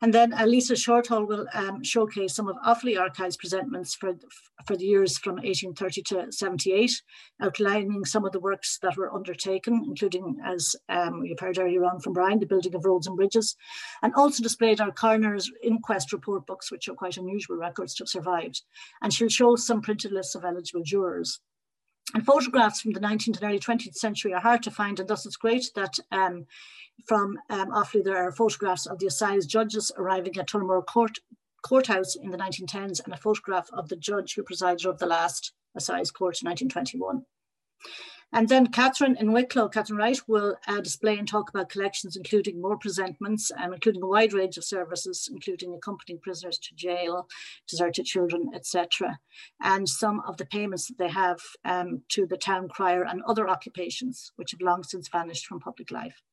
And 0.01 0.13
then 0.13 0.33
Lisa 0.45 0.73
Shortall 0.73 1.27
will 1.27 1.47
um, 1.53 1.83
showcase 1.83 2.35
some 2.35 2.47
of 2.47 2.57
Offaly 2.65 2.99
Archives 2.99 3.37
presentments 3.37 3.95
for, 3.95 4.13
for 4.65 4.75
the 4.75 4.85
years 4.85 5.17
from 5.17 5.35
1830 5.35 6.01
to 6.03 6.31
78, 6.31 6.91
outlining 7.41 8.03
some 8.05 8.25
of 8.25 8.31
the 8.31 8.39
works 8.39 8.79
that 8.81 8.97
were 8.97 9.13
undertaken, 9.13 9.83
including, 9.87 10.37
as 10.45 10.75
um, 10.89 11.21
we've 11.21 11.39
heard 11.39 11.57
earlier 11.57 11.85
on 11.85 11.99
from 11.99 12.13
Brian, 12.13 12.39
the 12.39 12.45
building 12.45 12.75
of 12.75 12.85
roads 12.85 13.07
and 13.07 13.15
bridges, 13.15 13.55
and 14.01 14.13
also 14.15 14.43
displayed 14.43 14.81
our 14.81 14.91
coroner's 14.91 15.49
inquest 15.63 16.11
report 16.11 16.45
books, 16.45 16.71
which 16.71 16.87
are 16.87 16.95
quite 16.95 17.17
unusual 17.17 17.55
records 17.55 17.93
to 17.95 18.03
have 18.03 18.09
survived. 18.09 18.61
And 19.01 19.13
she'll 19.13 19.29
show 19.29 19.55
some 19.55 19.81
printed 19.81 20.11
lists 20.11 20.35
of 20.35 20.43
eligible 20.43 20.83
jurors. 20.83 21.39
And 22.13 22.25
photographs 22.25 22.81
from 22.81 22.91
the 22.91 22.99
19th 22.99 23.41
and 23.41 23.43
early 23.43 23.59
20th 23.59 23.95
century 23.95 24.33
are 24.33 24.41
hard 24.41 24.61
to 24.63 24.71
find, 24.71 24.99
and 24.99 25.09
thus 25.09 25.25
it's 25.25 25.35
great 25.35 25.71
that 25.75 25.97
um, 26.11 26.45
from 27.05 27.37
um, 27.49 27.71
Offaly, 27.71 28.03
there 28.03 28.17
are 28.17 28.31
photographs 28.31 28.85
of 28.85 28.99
the 28.99 29.07
assize 29.07 29.45
judges 29.45 29.91
arriving 29.97 30.37
at 30.37 30.47
Tullamore 30.47 30.85
Court, 30.85 31.17
Courthouse 31.63 32.15
in 32.15 32.29
the 32.29 32.37
1910s 32.37 33.03
and 33.03 33.13
a 33.13 33.17
photograph 33.17 33.69
of 33.73 33.89
the 33.89 33.95
judge 33.95 34.35
who 34.35 34.43
presided 34.43 34.85
over 34.85 34.97
the 34.97 35.05
last 35.05 35.53
assize 35.75 36.11
court 36.11 36.41
in 36.41 36.49
1921. 36.49 37.23
And 38.35 38.49
then 38.49 38.67
Catherine 38.67 39.15
in 39.19 39.31
Wicklow, 39.31 39.69
Catherine 39.69 39.99
Wright, 39.99 40.19
will 40.27 40.57
uh, 40.67 40.81
display 40.81 41.19
and 41.19 41.27
talk 41.27 41.49
about 41.49 41.69
collections, 41.69 42.15
including 42.15 42.59
more 42.59 42.77
presentments, 42.77 43.51
and 43.55 43.75
including 43.75 44.01
a 44.01 44.07
wide 44.07 44.33
range 44.33 44.57
of 44.57 44.63
services, 44.63 45.29
including 45.31 45.75
accompanying 45.75 46.19
prisoners 46.19 46.57
to 46.57 46.73
jail, 46.73 47.27
deserted 47.67 48.05
children, 48.05 48.49
etc., 48.55 49.19
and 49.61 49.87
some 49.87 50.19
of 50.27 50.37
the 50.37 50.47
payments 50.47 50.87
that 50.87 50.97
they 50.97 51.09
have 51.09 51.41
um, 51.63 52.01
to 52.09 52.25
the 52.25 52.35
town 52.35 52.67
crier 52.69 53.03
and 53.03 53.21
other 53.27 53.47
occupations, 53.47 54.31
which 54.35 54.49
have 54.49 54.61
long 54.61 54.83
since 54.83 55.07
vanished 55.09 55.45
from 55.45 55.59
public 55.59 55.91
life. 55.91 56.23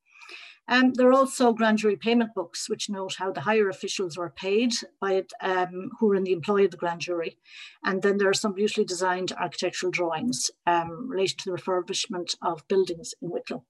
Um, 0.70 0.92
there 0.94 1.08
are 1.08 1.12
also 1.12 1.52
grand 1.52 1.78
jury 1.78 1.96
payment 1.96 2.32
books, 2.32 2.70
which 2.70 2.88
note 2.88 3.16
how 3.18 3.32
the 3.32 3.40
higher 3.40 3.68
officials 3.68 4.16
were 4.16 4.30
paid 4.30 4.72
by 5.00 5.24
um, 5.42 5.90
who 5.98 6.06
were 6.06 6.14
in 6.14 6.22
the 6.22 6.32
employ 6.32 6.64
of 6.64 6.70
the 6.70 6.76
grand 6.76 7.00
jury. 7.00 7.38
And 7.84 8.00
then 8.02 8.18
there 8.18 8.28
are 8.28 8.34
some 8.34 8.54
beautifully 8.54 8.84
designed 8.84 9.32
architectural 9.32 9.90
drawings 9.90 10.48
um, 10.68 11.08
related 11.08 11.38
to 11.40 11.50
the 11.50 11.56
refurbishment 11.56 12.36
of 12.40 12.66
buildings 12.68 13.14
in 13.20 13.30
Wicklow. 13.30 13.64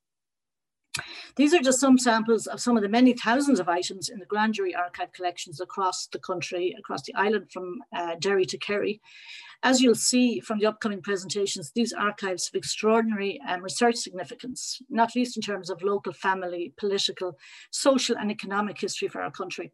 These 1.36 1.54
are 1.54 1.60
just 1.60 1.80
some 1.80 1.98
samples 1.98 2.46
of 2.46 2.60
some 2.60 2.76
of 2.76 2.82
the 2.82 2.88
many 2.88 3.12
thousands 3.12 3.60
of 3.60 3.68
items 3.68 4.08
in 4.08 4.18
the 4.18 4.26
grand 4.26 4.54
jury 4.54 4.74
archive 4.74 5.12
collections 5.12 5.60
across 5.60 6.06
the 6.06 6.18
country, 6.18 6.74
across 6.78 7.02
the 7.02 7.14
island 7.14 7.50
from 7.52 7.78
uh, 7.94 8.16
Derry 8.18 8.44
to 8.46 8.58
Kerry. 8.58 9.00
As 9.62 9.82
you'll 9.82 9.94
see 9.94 10.40
from 10.40 10.58
the 10.58 10.66
upcoming 10.66 11.02
presentations, 11.02 11.70
these 11.74 11.92
archives 11.92 12.46
have 12.46 12.58
extraordinary 12.58 13.40
um, 13.46 13.62
research 13.62 13.96
significance, 13.96 14.80
not 14.88 15.14
least 15.14 15.36
in 15.36 15.42
terms 15.42 15.68
of 15.68 15.82
local 15.82 16.12
family, 16.12 16.72
political, 16.78 17.38
social 17.70 18.16
and 18.16 18.30
economic 18.30 18.80
history 18.80 19.08
for 19.08 19.20
our 19.20 19.30
country. 19.30 19.72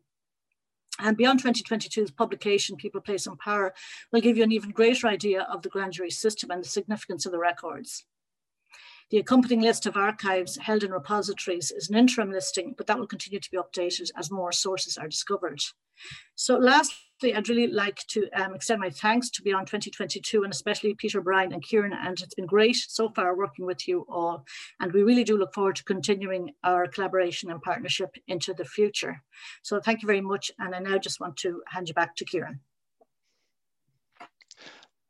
And 0.98 1.16
beyond 1.16 1.42
2022's 1.42 2.10
publication, 2.10 2.76
People, 2.76 3.00
Place 3.00 3.26
and 3.26 3.38
Power 3.38 3.74
will 4.12 4.20
give 4.20 4.36
you 4.36 4.42
an 4.42 4.52
even 4.52 4.70
greater 4.70 5.06
idea 5.06 5.42
of 5.42 5.62
the 5.62 5.68
grand 5.68 5.92
jury 5.92 6.10
system 6.10 6.50
and 6.50 6.64
the 6.64 6.68
significance 6.68 7.26
of 7.26 7.32
the 7.32 7.38
records. 7.38 8.06
The 9.10 9.18
accompanying 9.18 9.62
list 9.62 9.86
of 9.86 9.96
archives 9.96 10.56
held 10.56 10.82
in 10.82 10.90
repositories 10.90 11.70
is 11.70 11.88
an 11.88 11.96
interim 11.96 12.32
listing, 12.32 12.74
but 12.76 12.88
that 12.88 12.98
will 12.98 13.06
continue 13.06 13.38
to 13.38 13.50
be 13.50 13.58
updated 13.58 14.10
as 14.16 14.32
more 14.32 14.50
sources 14.50 14.98
are 14.98 15.06
discovered. 15.06 15.60
So 16.34 16.56
lastly, 16.56 17.32
I'd 17.34 17.48
really 17.48 17.68
like 17.68 18.04
to 18.08 18.28
um, 18.34 18.54
extend 18.54 18.80
my 18.80 18.90
thanks 18.90 19.30
to 19.30 19.42
Beyond 19.42 19.68
2022 19.68 20.42
and 20.42 20.52
especially 20.52 20.94
Peter, 20.94 21.20
Brian 21.20 21.52
and 21.52 21.62
Kieran. 21.62 21.92
And 21.92 22.20
it's 22.20 22.34
been 22.34 22.46
great 22.46 22.76
so 22.76 23.08
far 23.10 23.36
working 23.36 23.64
with 23.64 23.86
you 23.86 24.04
all. 24.08 24.44
And 24.80 24.92
we 24.92 25.04
really 25.04 25.24
do 25.24 25.38
look 25.38 25.54
forward 25.54 25.76
to 25.76 25.84
continuing 25.84 26.50
our 26.64 26.88
collaboration 26.88 27.50
and 27.50 27.62
partnership 27.62 28.10
into 28.26 28.54
the 28.54 28.64
future. 28.64 29.22
So 29.62 29.80
thank 29.80 30.02
you 30.02 30.06
very 30.06 30.20
much. 30.20 30.50
And 30.58 30.74
I 30.74 30.80
now 30.80 30.98
just 30.98 31.20
want 31.20 31.36
to 31.38 31.62
hand 31.68 31.88
you 31.88 31.94
back 31.94 32.16
to 32.16 32.24
Kieran. 32.24 32.60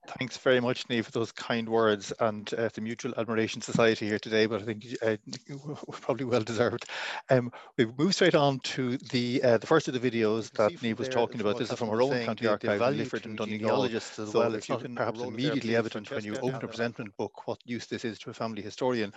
Thanks 0.07 0.37
very 0.39 0.61
much, 0.61 0.87
Niamh, 0.89 1.05
for 1.05 1.11
those 1.11 1.33
kind 1.33 1.69
words 1.69 2.12
and 2.20 2.53
uh, 2.55 2.69
the 2.73 2.81
Mutual 2.81 3.12
Admiration 3.16 3.61
Society 3.61 4.07
here 4.07 4.19
today, 4.19 4.47
but 4.47 4.62
I 4.62 4.65
think 4.65 4.87
uh, 5.03 5.16
probably 5.91 6.24
well 6.24 6.43
deserved. 6.43 6.87
Um, 7.28 7.51
we've 7.77 7.97
moved 7.99 8.15
straight 8.15 8.35
on 8.35 8.61
to 8.61 8.97
the 8.99 9.43
uh, 9.43 9.59
the 9.59 9.66
first 9.66 9.89
of 9.89 9.95
the 10.01 10.11
videos 10.11 10.53
that 10.53 10.74
Niamh 10.81 10.99
was 10.99 11.09
talking 11.09 11.41
about. 11.41 11.57
This 11.57 11.70
is 11.73 11.78
from 11.78 11.89
her 11.91 12.03
own 12.03 12.20
county 12.20 12.47
archive, 12.47 12.87
Lifford 12.87 13.27
and 13.27 13.37
Donegal. 13.37 13.85
As 14.19 14.31
so 14.31 14.39
well, 14.39 14.55
it's 14.55 14.69
not 14.69 14.85
perhaps 14.95 15.23
immediately 15.23 15.77
evident 15.77 16.15
when 16.15 16.24
you 16.24 16.37
open 16.39 16.62
a 16.65 16.69
presentment 16.69 17.16
book 17.16 17.47
what 17.47 17.59
use 17.65 17.87
this 17.87 18.05
is 18.05 18.19
to 18.20 18.31
a 18.31 18.35
family 18.35 18.62
historian, 18.62 19.12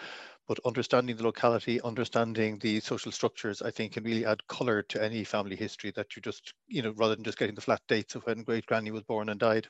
but 0.48 0.60
understanding 0.66 1.16
the 1.16 1.24
locality, 1.24 1.80
understanding 1.82 2.58
the 2.60 2.80
social 2.80 3.12
structures, 3.12 3.62
I 3.62 3.72
think 3.72 3.94
can 3.94 4.04
really 4.04 4.26
add 4.26 4.46
colour 4.48 4.82
to 4.84 5.04
any 5.04 5.24
family 5.24 5.56
history 5.56 5.92
that 5.96 6.16
you 6.16 6.22
just, 6.22 6.54
you 6.68 6.82
know, 6.82 6.92
rather 6.98 7.16
than 7.16 7.24
just 7.24 7.38
getting 7.38 7.56
the 7.56 7.62
flat 7.62 7.82
dates 7.88 8.16
of 8.16 8.24
when 8.26 8.44
great 8.44 8.66
granny 8.66 8.92
was 8.92 9.04
born 9.04 9.30
and 9.30 9.40
died. 9.40 9.68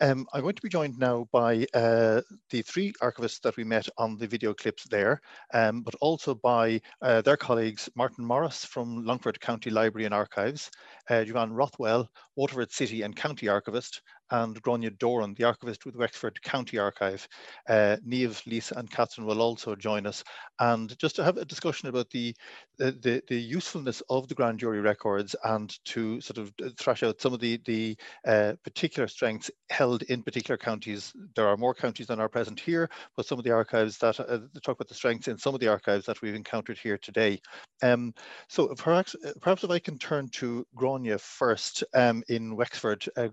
Um, 0.00 0.26
I'm 0.32 0.42
going 0.42 0.54
to 0.54 0.62
be 0.62 0.68
joined 0.68 0.98
now 0.98 1.26
by 1.32 1.66
uh, 1.72 2.20
the 2.50 2.62
three 2.62 2.92
archivists 3.02 3.40
that 3.42 3.56
we 3.56 3.64
met 3.64 3.88
on 3.96 4.18
the 4.18 4.26
video 4.26 4.52
clips 4.52 4.84
there, 4.84 5.20
um, 5.54 5.82
but 5.82 5.94
also 6.00 6.34
by 6.34 6.80
uh, 7.00 7.22
their 7.22 7.36
colleagues, 7.36 7.88
Martin 7.94 8.24
Morris 8.24 8.64
from 8.64 9.04
Longford 9.04 9.40
County 9.40 9.70
Library 9.70 10.04
and 10.04 10.14
Archives, 10.14 10.70
uh, 11.10 11.24
Joanne 11.24 11.52
Rothwell, 11.52 12.08
Waterford 12.36 12.72
City 12.72 13.02
and 13.02 13.14
County 13.16 13.48
Archivist, 13.48 14.02
and 14.30 14.60
Gráinne 14.62 14.98
Doran, 14.98 15.34
the 15.34 15.44
archivist 15.44 15.86
with 15.86 15.96
Wexford 15.96 16.40
County 16.42 16.78
Archive. 16.78 17.26
Uh, 17.68 17.96
Lisa 18.04 18.74
and 18.76 18.90
Catherine 18.90 19.26
will 19.26 19.40
also 19.40 19.76
join 19.76 20.06
us. 20.06 20.24
And 20.58 20.98
just 20.98 21.16
to 21.16 21.24
have 21.24 21.36
a 21.36 21.44
discussion 21.44 21.88
about 21.88 22.10
the, 22.10 22.34
the, 22.78 23.22
the 23.28 23.36
usefulness 23.36 24.02
of 24.10 24.26
the 24.28 24.34
grand 24.34 24.58
jury 24.58 24.80
records 24.80 25.36
and 25.44 25.72
to 25.86 26.20
sort 26.20 26.38
of 26.38 26.52
thrash 26.76 27.02
out 27.02 27.20
some 27.20 27.34
of 27.34 27.40
the, 27.40 27.60
the 27.66 27.96
uh, 28.26 28.54
particular 28.64 29.06
strengths 29.06 29.50
held 29.70 30.02
in 30.02 30.22
particular 30.22 30.58
counties. 30.58 31.12
There 31.34 31.46
are 31.46 31.56
more 31.56 31.74
counties 31.74 32.08
than 32.08 32.20
are 32.20 32.28
present 32.28 32.58
here, 32.58 32.90
but 33.16 33.26
some 33.26 33.38
of 33.38 33.44
the 33.44 33.52
archives 33.52 33.98
that 33.98 34.18
uh, 34.18 34.38
talk 34.64 34.76
about 34.76 34.88
the 34.88 34.94
strengths 34.94 35.28
in 35.28 35.38
some 35.38 35.54
of 35.54 35.60
the 35.60 35.68
archives 35.68 36.06
that 36.06 36.20
we've 36.20 36.34
encountered 36.34 36.78
here 36.78 36.98
today. 36.98 37.40
Um, 37.82 38.12
so 38.48 38.74
perhaps, 38.74 39.14
perhaps 39.40 39.62
if 39.62 39.70
I 39.70 39.78
can 39.78 39.98
turn 39.98 40.28
to 40.30 40.66
Gráinne 40.96 41.20
first 41.20 41.84
um, 41.94 42.22
in 42.28 42.56
Wexford. 42.56 43.04
Uh, 43.16 43.28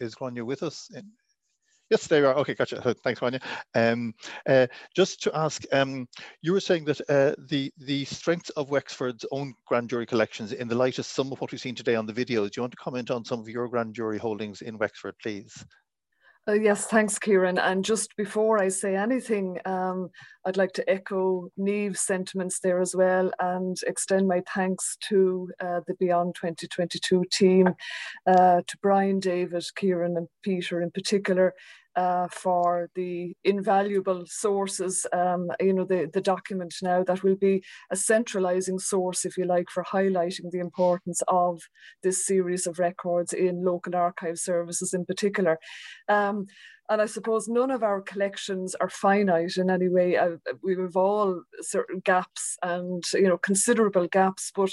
is 0.00 0.14
Gráinne 0.14 0.42
with 0.44 0.62
us? 0.62 0.88
In, 0.94 1.10
Yes, 1.90 2.06
there 2.06 2.20
you 2.20 2.26
are. 2.26 2.34
Okay, 2.36 2.54
gotcha. 2.54 2.94
Thanks, 3.02 3.20
Gráinne. 3.20 3.42
Um, 3.74 4.12
uh, 4.46 4.66
just 4.94 5.22
to 5.22 5.34
ask, 5.34 5.62
um, 5.72 6.06
you 6.42 6.52
were 6.52 6.60
saying 6.60 6.84
that 6.84 7.00
uh, 7.08 7.34
the 7.48 7.72
the 7.78 8.04
strength 8.04 8.50
of 8.56 8.68
Wexford's 8.68 9.24
own 9.30 9.54
grand 9.66 9.88
jury 9.88 10.04
collections 10.04 10.52
in 10.52 10.68
the 10.68 10.74
light 10.74 10.98
of 10.98 11.06
some 11.06 11.32
of 11.32 11.40
what 11.40 11.50
we've 11.50 11.60
seen 11.60 11.74
today 11.74 11.94
on 11.94 12.04
the 12.04 12.12
videos. 12.12 12.50
Do 12.50 12.58
you 12.58 12.62
want 12.62 12.72
to 12.72 12.76
comment 12.76 13.10
on 13.10 13.24
some 13.24 13.40
of 13.40 13.48
your 13.48 13.68
grand 13.68 13.94
jury 13.94 14.18
holdings 14.18 14.60
in 14.60 14.76
Wexford, 14.76 15.14
please? 15.22 15.64
Uh, 16.48 16.54
yes, 16.54 16.86
thanks, 16.86 17.18
Kieran. 17.18 17.58
And 17.58 17.84
just 17.84 18.16
before 18.16 18.58
I 18.58 18.68
say 18.68 18.96
anything, 18.96 19.58
um, 19.66 20.08
I'd 20.46 20.56
like 20.56 20.72
to 20.74 20.90
echo 20.90 21.50
Niamh's 21.58 22.00
sentiments 22.00 22.60
there 22.60 22.80
as 22.80 22.96
well 22.96 23.30
and 23.38 23.76
extend 23.86 24.26
my 24.26 24.42
thanks 24.54 24.96
to 25.10 25.50
uh, 25.60 25.80
the 25.86 25.92
Beyond 26.00 26.36
2022 26.36 27.24
team, 27.30 27.74
uh, 28.26 28.62
to 28.66 28.78
Brian, 28.80 29.20
David, 29.20 29.66
Kieran, 29.76 30.16
and 30.16 30.26
Peter 30.42 30.80
in 30.80 30.90
particular, 30.90 31.52
uh, 31.98 32.28
for 32.30 32.88
the 32.94 33.34
invaluable 33.42 34.22
sources, 34.26 35.04
um, 35.12 35.48
you 35.58 35.72
know, 35.72 35.84
the, 35.84 36.08
the 36.12 36.20
document 36.20 36.72
now 36.80 37.02
that 37.02 37.24
will 37.24 37.34
be 37.34 37.60
a 37.90 37.96
centralizing 37.96 38.78
source, 38.78 39.24
if 39.24 39.36
you 39.36 39.44
like, 39.44 39.68
for 39.68 39.82
highlighting 39.82 40.48
the 40.52 40.60
importance 40.60 41.20
of 41.26 41.60
this 42.04 42.24
series 42.24 42.68
of 42.68 42.78
records 42.78 43.32
in 43.32 43.64
local 43.64 43.96
archive 43.96 44.38
services 44.38 44.94
in 44.94 45.04
particular. 45.06 45.58
Um, 46.08 46.46
and 46.90 47.02
I 47.02 47.06
suppose 47.06 47.48
none 47.48 47.70
of 47.70 47.82
our 47.82 48.00
collections 48.00 48.74
are 48.76 48.88
finite 48.88 49.56
in 49.56 49.70
any 49.70 49.88
way. 49.88 50.16
Uh, 50.16 50.36
we 50.62 50.76
have 50.76 50.96
all 50.96 51.42
certain 51.60 52.00
gaps 52.00 52.56
and 52.62 53.04
you 53.12 53.28
know 53.28 53.38
considerable 53.38 54.06
gaps. 54.08 54.50
But 54.54 54.72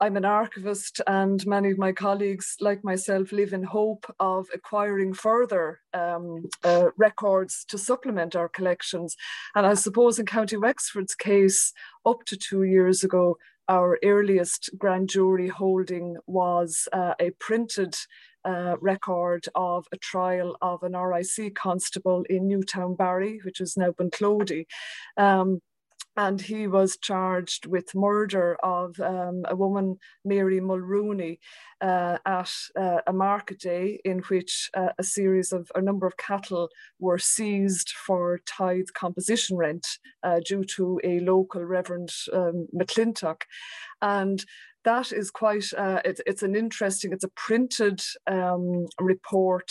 I'm 0.00 0.16
an 0.16 0.24
archivist, 0.24 1.00
and 1.06 1.46
many 1.46 1.70
of 1.70 1.78
my 1.78 1.92
colleagues, 1.92 2.56
like 2.60 2.82
myself, 2.82 3.32
live 3.32 3.52
in 3.52 3.62
hope 3.62 4.06
of 4.18 4.46
acquiring 4.54 5.12
further 5.12 5.80
um, 5.92 6.48
uh, 6.64 6.86
records 6.96 7.64
to 7.68 7.76
supplement 7.78 8.34
our 8.34 8.48
collections. 8.48 9.16
And 9.54 9.66
I 9.66 9.74
suppose 9.74 10.18
in 10.18 10.26
County 10.26 10.56
Wexford's 10.56 11.14
case, 11.14 11.72
up 12.06 12.24
to 12.26 12.36
two 12.36 12.62
years 12.62 13.04
ago, 13.04 13.36
our 13.68 13.98
earliest 14.02 14.70
grand 14.78 15.08
jury 15.08 15.46
holding 15.46 16.16
was 16.26 16.88
uh, 16.92 17.14
a 17.20 17.30
printed 17.38 17.94
uh, 18.44 18.76
record 18.80 19.46
of 19.54 19.86
a 19.92 19.96
trial 19.96 20.56
of 20.60 20.82
an 20.82 20.96
RIC 20.96 21.54
constable 21.54 22.24
in 22.30 22.48
Newtownbarry, 22.48 23.44
which 23.44 23.60
is 23.60 23.76
now 23.76 23.90
Bunclody. 23.90 24.66
Um, 25.16 25.60
and 26.16 26.40
he 26.40 26.66
was 26.66 26.98
charged 26.98 27.66
with 27.66 27.94
murder 27.94 28.56
of 28.62 28.98
um, 29.00 29.44
a 29.48 29.54
woman, 29.54 29.98
Mary 30.24 30.60
Mulrooney, 30.60 31.38
uh, 31.80 32.18
at 32.26 32.52
uh, 32.76 33.00
a 33.06 33.12
market 33.12 33.60
day 33.60 34.00
in 34.04 34.18
which 34.28 34.70
uh, 34.74 34.90
a 34.98 35.02
series 35.02 35.52
of 35.52 35.70
a 35.74 35.80
number 35.80 36.06
of 36.06 36.16
cattle 36.16 36.68
were 36.98 37.18
seized 37.18 37.90
for 37.90 38.40
tithe 38.44 38.88
composition 38.92 39.56
rent 39.56 39.86
uh, 40.22 40.40
due 40.44 40.64
to 40.64 41.00
a 41.04 41.20
local 41.20 41.64
Reverend 41.64 42.12
um, 42.32 42.66
McClintock. 42.74 43.42
And 44.02 44.44
that 44.84 45.12
is 45.12 45.30
quite, 45.30 45.66
uh, 45.76 46.00
it, 46.04 46.20
it's 46.26 46.42
an 46.42 46.54
interesting, 46.54 47.12
it's 47.12 47.24
a 47.24 47.30
printed 47.36 48.00
um, 48.26 48.86
report 49.00 49.70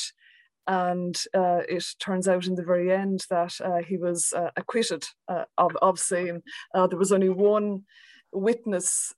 and 0.69 1.23
uh, 1.33 1.61
it 1.67 1.83
turns 1.99 2.27
out 2.27 2.45
in 2.45 2.53
the 2.53 2.63
very 2.63 2.91
end 2.91 3.25
that 3.31 3.59
uh, 3.59 3.81
he 3.87 3.97
was 3.97 4.31
uh, 4.33 4.51
acquitted 4.55 5.03
uh, 5.27 5.45
of, 5.57 5.75
of 5.81 5.97
same. 5.99 6.41
Uh, 6.75 6.85
there 6.85 6.99
was 6.99 7.11
only 7.11 7.29
one 7.29 7.83
witness 8.31 9.11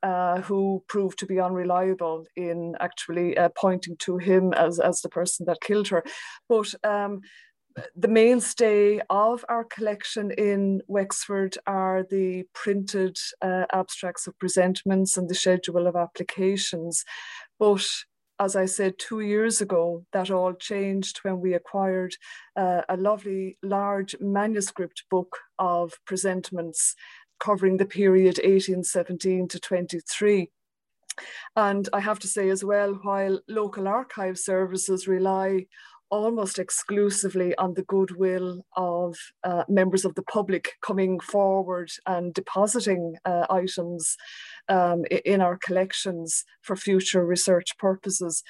who 0.43 0.81
proved 0.87 1.19
to 1.19 1.25
be 1.25 1.41
unreliable 1.41 2.25
in 2.37 2.73
actually 2.79 3.35
pointing 3.57 3.97
to 3.97 4.15
him 4.17 4.53
as, 4.53 4.79
as 4.79 5.01
the 5.01 5.09
person 5.09 5.45
that 5.45 5.59
killed 5.59 5.89
her. 5.89 6.01
But 6.47 6.73
um, 6.85 7.19
the 7.95 8.07
mainstay 8.07 8.99
of 9.09 9.45
our 9.49 9.63
collection 9.63 10.31
in 10.31 10.81
Wexford 10.87 11.57
are 11.67 12.05
the 12.09 12.43
printed 12.53 13.17
uh, 13.41 13.65
abstracts 13.71 14.27
of 14.27 14.37
presentments 14.39 15.17
and 15.17 15.29
the 15.29 15.35
schedule 15.35 15.87
of 15.87 15.95
applications. 15.95 17.03
But 17.59 17.85
as 18.39 18.55
I 18.55 18.65
said 18.65 18.95
two 18.97 19.19
years 19.19 19.61
ago, 19.61 20.03
that 20.13 20.31
all 20.31 20.53
changed 20.53 21.19
when 21.19 21.39
we 21.39 21.53
acquired 21.53 22.15
uh, 22.55 22.81
a 22.89 22.97
lovely 22.97 23.57
large 23.61 24.15
manuscript 24.19 25.03
book 25.11 25.37
of 25.59 25.93
presentments 26.05 26.95
covering 27.39 27.77
the 27.77 27.85
period 27.85 28.37
1817 28.37 29.47
to 29.47 29.59
23. 29.59 30.49
And 31.55 31.89
I 31.93 31.99
have 31.99 32.19
to 32.19 32.27
say 32.27 32.49
as 32.49 32.63
well, 32.63 32.93
while 33.03 33.39
local 33.47 33.87
archive 33.87 34.37
services 34.37 35.07
rely 35.07 35.65
almost 36.11 36.59
exclusively 36.59 37.55
on 37.55 37.73
the 37.73 37.83
goodwill 37.83 38.65
of 38.75 39.17
uh, 39.43 39.63
members 39.69 40.05
of 40.05 40.13
the 40.15 40.21
public 40.23 40.73
coming 40.81 41.19
forward 41.19 41.89
and 42.05 42.33
depositing 42.33 43.15
uh, 43.25 43.45
items 43.49 44.17
um, 44.67 45.03
in 45.25 45.41
our 45.41 45.57
collections 45.57 46.43
for 46.61 46.75
future 46.75 47.25
research 47.25 47.77
purposes. 47.79 48.43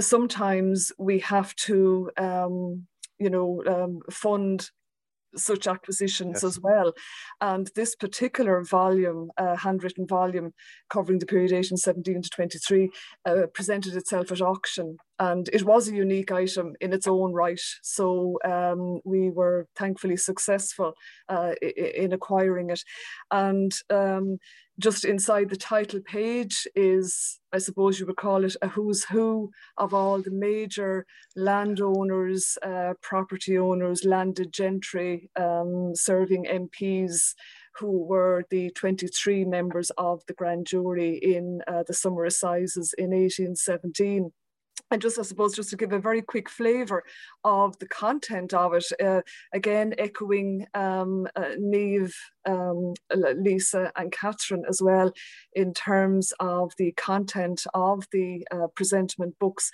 Sometimes 0.00 0.92
we 0.98 1.18
have 1.20 1.56
to, 1.56 2.10
um, 2.18 2.86
you 3.18 3.30
know, 3.30 3.62
um, 3.66 4.00
fund 4.10 4.70
such 5.36 5.66
acquisitions 5.66 6.36
yes. 6.36 6.44
as 6.44 6.60
well. 6.60 6.92
And 7.40 7.70
this 7.74 7.94
particular 7.94 8.62
volume, 8.62 9.30
uh, 9.36 9.56
handwritten 9.56 10.06
volume 10.06 10.52
covering 10.90 11.18
the 11.18 11.26
period 11.26 11.52
1817 11.52 12.22
to 12.22 12.30
23, 12.30 12.90
uh, 13.26 13.46
presented 13.52 13.96
itself 13.96 14.32
at 14.32 14.40
auction. 14.40 14.96
And 15.18 15.48
it 15.52 15.64
was 15.64 15.88
a 15.88 15.94
unique 15.94 16.32
item 16.32 16.74
in 16.80 16.92
its 16.92 17.06
own 17.06 17.32
right. 17.32 17.60
So 17.82 18.38
um, 18.44 19.00
we 19.04 19.30
were 19.30 19.68
thankfully 19.76 20.16
successful 20.16 20.94
uh, 21.28 21.54
in 21.62 22.12
acquiring 22.12 22.70
it. 22.70 22.82
And 23.30 23.72
um, 23.90 24.38
just 24.78 25.04
inside 25.04 25.48
the 25.48 25.56
title 25.56 26.00
page 26.00 26.66
is, 26.74 27.38
I 27.52 27.58
suppose 27.58 28.00
you 28.00 28.06
would 28.06 28.16
call 28.16 28.44
it 28.44 28.56
a 28.60 28.68
who's 28.68 29.04
who 29.04 29.50
of 29.78 29.94
all 29.94 30.20
the 30.20 30.32
major 30.32 31.06
landowners, 31.36 32.58
uh, 32.62 32.94
property 33.00 33.56
owners, 33.56 34.04
landed 34.04 34.52
gentry, 34.52 35.30
um, 35.36 35.92
serving 35.94 36.46
MPs 36.46 37.34
who 37.76 38.04
were 38.04 38.44
the 38.50 38.70
23 38.70 39.44
members 39.44 39.90
of 39.98 40.22
the 40.26 40.34
grand 40.34 40.66
jury 40.66 41.18
in 41.22 41.60
uh, 41.66 41.82
the 41.86 41.94
summer 41.94 42.24
assizes 42.24 42.94
in 42.98 43.10
1817 43.10 44.32
and 44.90 45.02
just 45.02 45.18
I 45.18 45.22
suppose 45.22 45.54
just 45.54 45.70
to 45.70 45.76
give 45.76 45.92
a 45.92 45.98
very 45.98 46.22
quick 46.22 46.48
flavour 46.48 47.02
of 47.42 47.78
the 47.78 47.86
content 47.86 48.52
of 48.54 48.74
it, 48.74 48.84
uh, 49.02 49.22
again 49.52 49.94
echoing 49.98 50.66
um, 50.74 51.26
uh, 51.36 51.56
Niamh 51.58 52.12
um, 52.46 52.94
Lisa 53.14 53.92
and 53.96 54.12
Catherine 54.12 54.64
as 54.68 54.82
well 54.82 55.12
in 55.52 55.74
terms 55.74 56.32
of 56.40 56.72
the 56.78 56.92
content 56.92 57.64
of 57.74 58.04
the 58.12 58.46
uh, 58.50 58.66
presentment 58.74 59.38
books. 59.38 59.70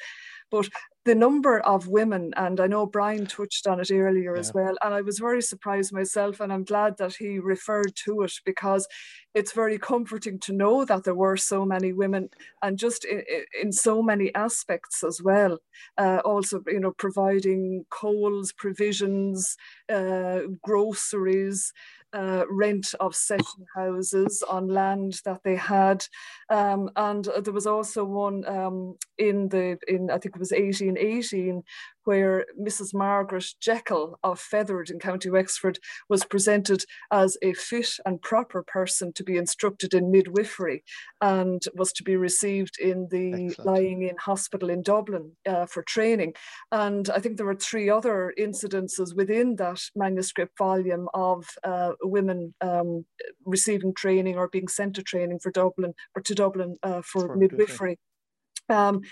But 0.51 0.69
the 1.07 1.15
number 1.15 1.61
of 1.61 1.89
women, 1.89 2.33
and 2.37 2.61
I 2.61 2.67
know 2.67 2.85
Brian 2.85 3.25
touched 3.25 3.67
on 3.67 3.81
it 3.81 3.91
earlier 3.91 4.35
yeah. 4.35 4.41
as 4.41 4.53
well, 4.53 4.77
and 4.83 4.93
I 4.93 5.01
was 5.01 5.19
very 5.19 5.41
surprised 5.41 5.93
myself, 5.93 6.41
and 6.41 6.53
I'm 6.53 6.65
glad 6.65 6.99
that 6.99 7.15
he 7.15 7.39
referred 7.39 7.97
to 8.05 8.23
it 8.23 8.33
because 8.45 8.87
it's 9.35 9.53
very 9.53 9.79
comforting 9.79 10.39
to 10.41 10.53
know 10.53 10.85
that 10.85 11.05
there 11.05 11.15
were 11.15 11.39
so 11.39 11.65
many 11.65 11.95
women, 11.95 12.29
and 12.63 12.79
just 12.79 13.07
in, 13.07 13.23
in 13.63 13.73
so 13.73 14.03
many 14.03 14.35
aspects 14.35 15.03
as 15.03 15.23
well. 15.23 15.59
Uh, 15.97 16.21
also, 16.25 16.63
you 16.67 16.81
know, 16.81 16.93
providing 16.93 17.87
coals, 17.89 18.53
provisions, 18.53 19.57
uh, 19.91 20.41
groceries, 20.63 21.73
uh, 22.13 22.45
rent 22.51 22.95
of 23.01 23.15
session 23.15 23.67
houses 23.75 24.43
on 24.49 24.69
land 24.69 25.21
that 25.25 25.41
they 25.45 25.57
had. 25.57 26.05
Um, 26.49 26.91
and 26.97 27.29
there 27.43 27.53
was 27.53 27.67
also 27.67 28.05
one 28.05 28.45
um, 28.47 28.97
in 29.19 29.49
the, 29.49 29.79
in 29.89 30.11
I 30.11 30.19
think 30.19 30.37
it 30.37 30.41
was 30.41 30.53
1818, 30.53 31.63
where 32.05 32.47
Mrs. 32.61 32.95
Margaret 32.95 33.47
Jekyll 33.61 34.19
of 34.23 34.41
Fethard 34.41 34.91
in 34.91 34.99
County 34.99 35.31
Wexford 35.31 35.79
was 36.09 36.25
presented 36.25 36.85
as 37.11 37.37
a 37.43 37.53
fit 37.55 37.91
and 38.07 38.21
proper 38.21 38.63
person 38.63 39.13
to 39.15 39.25
be 39.25 39.37
instructed 39.37 39.95
in 39.95 40.11
midwifery 40.11 40.83
and 41.21 41.63
was 41.75 41.93
to 41.93 42.03
be 42.03 42.17
received 42.17 42.79
in 42.81 43.09
the 43.11 43.47
Excellent. 43.47 43.67
lying 43.67 44.03
in 44.03 44.17
hospital 44.17 44.71
in 44.71 44.83
Dublin 44.83 45.33
uh, 45.47 45.67
for 45.67 45.83
training. 45.83 46.35
And 46.73 47.09
I 47.11 47.21
think 47.21 47.37
there 47.37 47.47
were 47.47 47.55
three 47.55 47.91
other 47.91 48.33
incidences 48.39 49.15
within 49.15 49.57
that 49.57 49.81
manuscript 49.95 50.57
volume 50.59 51.09
of 51.15 51.47
uh, 51.65 51.93
women 52.03 52.55
um, 52.61 53.05
receiving 53.45 53.95
training 53.95 54.37
or 54.37 54.49
being 54.49 54.69
sent 54.69 54.95
to 54.97 55.03
training 55.03 55.41
for 55.41 55.51
Dublin 55.51 55.95
or 56.17 56.23
to 56.23 56.35
Dublin 56.35 56.77
uh, 56.83 57.03
for, 57.03 57.29
for 57.29 57.37
midwifery. 57.37 57.99
Um, 58.71 59.03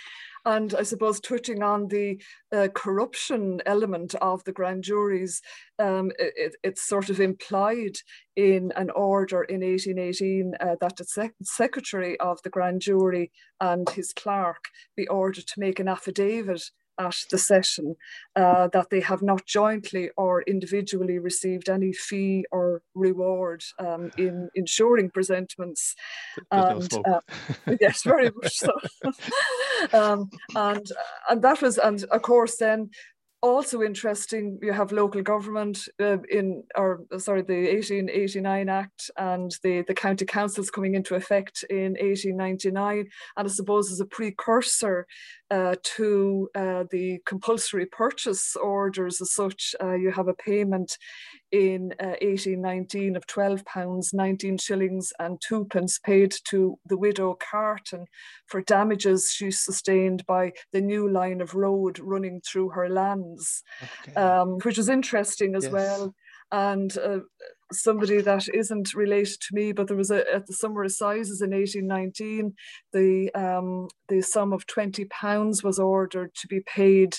and 0.44 0.74
I 0.74 0.82
suppose 0.82 1.20
touching 1.20 1.62
on 1.62 1.88
the 1.88 2.22
uh, 2.52 2.68
corruption 2.74 3.60
element 3.66 4.14
of 4.16 4.42
the 4.44 4.52
grand 4.52 4.84
juries, 4.84 5.42
um, 5.78 6.10
it, 6.18 6.54
it's 6.62 6.88
sort 6.88 7.10
of 7.10 7.20
implied 7.20 7.96
in 8.36 8.72
an 8.76 8.88
order 8.90 9.42
in 9.42 9.60
1818 9.60 10.54
uh, 10.60 10.76
that 10.80 10.96
the 10.96 11.04
sec 11.04 11.34
secretary 11.42 12.18
of 12.20 12.40
the 12.42 12.50
grand 12.50 12.80
jury 12.80 13.30
and 13.60 13.90
his 13.90 14.12
clerk 14.12 14.64
be 14.96 15.06
ordered 15.08 15.46
to 15.48 15.60
make 15.60 15.80
an 15.80 15.88
affidavit 15.88 16.62
at 16.98 17.16
the 17.30 17.38
session 17.38 17.96
uh, 18.36 18.68
that 18.72 18.90
they 18.90 19.00
have 19.00 19.22
not 19.22 19.46
jointly 19.46 20.10
or 20.16 20.42
individually 20.42 21.18
received 21.18 21.68
any 21.68 21.92
fee 21.92 22.44
or 22.50 22.82
reward 22.94 23.62
um, 23.78 24.10
in 24.18 24.48
ensuring 24.54 25.10
presentments. 25.10 25.94
And 26.50 26.90
no 26.92 27.02
uh, 27.02 27.20
yes, 27.80 28.02
very 28.02 28.30
much 28.30 28.54
so. 28.54 28.72
um, 29.92 30.30
and 30.54 30.86
and 31.28 31.42
that 31.42 31.62
was 31.62 31.78
and 31.78 32.04
of 32.04 32.22
course 32.22 32.56
then 32.56 32.90
also 33.40 33.82
interesting 33.82 34.58
you 34.62 34.72
have 34.72 34.90
local 34.90 35.22
government 35.22 35.86
uh, 36.00 36.18
in 36.30 36.64
or 36.76 37.04
sorry 37.18 37.42
the 37.42 37.72
1889 37.72 38.68
act 38.68 39.10
and 39.16 39.56
the 39.62 39.84
the 39.86 39.94
county 39.94 40.24
councils 40.24 40.70
coming 40.70 40.94
into 40.94 41.14
effect 41.14 41.64
in 41.70 41.92
1899 42.00 42.98
and 42.98 43.08
i 43.36 43.50
suppose 43.50 43.92
as 43.92 44.00
a 44.00 44.06
precursor 44.06 45.06
uh, 45.50 45.74
to 45.82 46.48
uh, 46.54 46.84
the 46.90 47.18
compulsory 47.24 47.86
purchase 47.86 48.54
orders 48.56 49.20
as 49.20 49.32
such 49.32 49.74
uh, 49.82 49.94
you 49.94 50.10
have 50.10 50.28
a 50.28 50.34
payment 50.34 50.98
in 51.50 51.94
1819 51.98 53.14
uh, 53.14 53.16
of 53.16 53.26
12 53.26 53.64
pounds 53.64 54.12
19 54.12 54.58
shillings 54.58 55.12
and 55.18 55.40
two 55.40 55.64
pence 55.66 55.98
paid 55.98 56.34
to 56.44 56.78
the 56.86 56.96
widow 56.96 57.34
Carton 57.34 58.06
for 58.46 58.60
damages 58.60 59.32
she 59.34 59.50
sustained 59.50 60.24
by 60.26 60.52
the 60.72 60.80
new 60.80 61.10
line 61.10 61.40
of 61.40 61.54
road 61.54 61.98
running 61.98 62.40
through 62.40 62.70
her 62.70 62.88
lands, 62.88 63.62
okay. 63.82 64.14
um, 64.14 64.58
which 64.62 64.78
is 64.78 64.88
interesting 64.88 65.54
as 65.54 65.64
yes. 65.64 65.72
well. 65.72 66.14
And 66.50 66.96
uh, 66.98 67.20
somebody 67.72 68.20
that 68.20 68.46
isn't 68.52 68.94
related 68.94 69.40
to 69.40 69.54
me, 69.54 69.72
but 69.72 69.88
there 69.88 69.96
was 69.96 70.10
a 70.10 70.24
at 70.32 70.46
the 70.46 70.52
summer 70.52 70.82
assizes 70.82 71.42
in 71.42 71.50
1819, 71.50 72.54
the 72.92 73.30
um, 73.34 73.88
the 74.08 74.22
sum 74.22 74.52
of 74.52 74.66
20 74.66 75.04
pounds 75.06 75.62
was 75.62 75.78
ordered 75.78 76.34
to 76.34 76.46
be 76.48 76.60
paid 76.60 77.16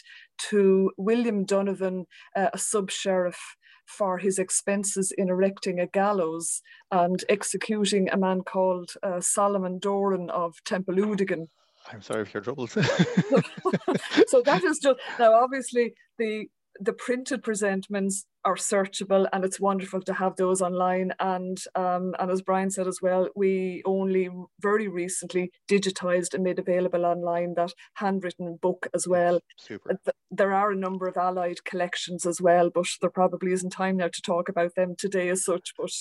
to 0.49 0.91
William 0.97 1.45
Donovan, 1.45 2.05
uh, 2.35 2.49
a 2.53 2.57
sub 2.57 2.89
sheriff 2.89 3.39
for 3.85 4.17
his 4.19 4.37
expenses 4.37 5.11
in 5.17 5.29
erecting 5.29 5.79
a 5.79 5.87
gallows 5.87 6.61
and 6.91 7.23
executing 7.27 8.07
a 8.09 8.17
man 8.17 8.41
called 8.41 8.91
uh, 9.01 9.19
Solomon 9.19 9.79
Doran 9.79 10.29
of 10.29 10.53
Templeudigan. 10.63 11.47
I'm 11.91 12.01
sorry 12.01 12.25
for 12.25 12.37
your 12.37 12.43
troubles. 12.43 12.71
so 14.27 14.41
that 14.43 14.63
is 14.63 14.79
just 14.79 14.99
now 15.17 15.33
obviously 15.33 15.93
the 16.17 16.47
the 16.79 16.93
printed 16.93 17.43
presentments 17.43 18.25
are 18.45 18.55
searchable 18.55 19.27
and 19.33 19.43
it's 19.43 19.59
wonderful 19.59 20.01
to 20.01 20.13
have 20.13 20.35
those 20.35 20.61
online. 20.61 21.11
And 21.19 21.57
um, 21.75 22.15
and 22.19 22.31
as 22.31 22.41
Brian 22.41 22.71
said 22.71 22.87
as 22.87 22.99
well 23.01 23.29
we 23.35 23.81
only 23.85 24.29
very 24.61 24.87
recently 24.87 25.51
digitized 25.69 26.33
and 26.33 26.43
made 26.43 26.59
available 26.59 27.05
online 27.05 27.53
that 27.55 27.73
handwritten 27.95 28.57
book 28.61 28.87
as 28.93 29.07
well. 29.07 29.39
Super. 29.57 29.99
there 30.31 30.53
are 30.53 30.71
a 30.71 30.75
number 30.75 31.07
of 31.07 31.17
allied 31.17 31.63
collections 31.65 32.25
as 32.25 32.39
well 32.41 32.69
but 32.69 32.85
there 33.01 33.09
probably 33.09 33.51
isn't 33.51 33.71
time 33.71 33.97
now 33.97 34.07
to 34.07 34.21
talk 34.21 34.47
about 34.47 34.75
them 34.75 34.95
today 34.97 35.29
as 35.29 35.43
such 35.43 35.73
but 35.77 35.91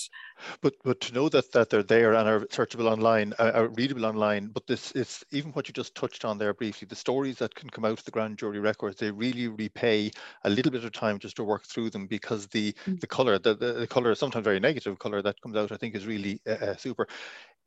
but 0.61 0.73
but 0.83 1.01
to 1.01 1.13
know 1.13 1.29
that 1.29 1.51
that 1.51 1.69
they're 1.69 1.83
there 1.83 2.13
and 2.13 2.27
are 2.29 2.41
searchable 2.41 2.91
online 2.91 3.33
uh, 3.39 3.51
are 3.53 3.67
readable 3.69 4.05
online 4.05 4.47
but 4.47 4.67
this 4.67 4.91
is 4.91 5.23
even 5.31 5.51
what 5.53 5.67
you 5.67 5.73
just 5.73 5.95
touched 5.95 6.25
on 6.25 6.37
there 6.37 6.53
briefly 6.53 6.87
the 6.87 6.95
stories 6.95 7.37
that 7.37 7.55
can 7.55 7.69
come 7.69 7.85
out 7.85 7.97
of 7.97 8.05
the 8.05 8.11
grand 8.11 8.37
jury 8.37 8.59
records 8.59 8.97
they 8.97 9.11
really 9.11 9.47
repay 9.47 10.11
a 10.43 10.49
little 10.49 10.71
bit 10.71 10.83
of 10.83 10.91
time 10.91 11.17
just 11.17 11.35
to 11.35 11.43
work 11.43 11.65
through 11.65 11.89
them 11.89 12.05
because 12.05 12.28
because 12.29 12.47
the 12.47 12.73
mm. 12.85 12.99
the 12.99 13.07
color 13.07 13.39
the, 13.39 13.55
the, 13.55 13.73
the 13.73 13.87
color 13.87 14.13
sometimes 14.13 14.43
very 14.43 14.59
negative 14.59 14.97
color 14.99 15.21
that 15.21 15.41
comes 15.41 15.55
out 15.55 15.71
i 15.71 15.77
think 15.77 15.95
is 15.95 16.05
really 16.05 16.39
uh, 16.47 16.51
uh, 16.51 16.75
super 16.75 17.07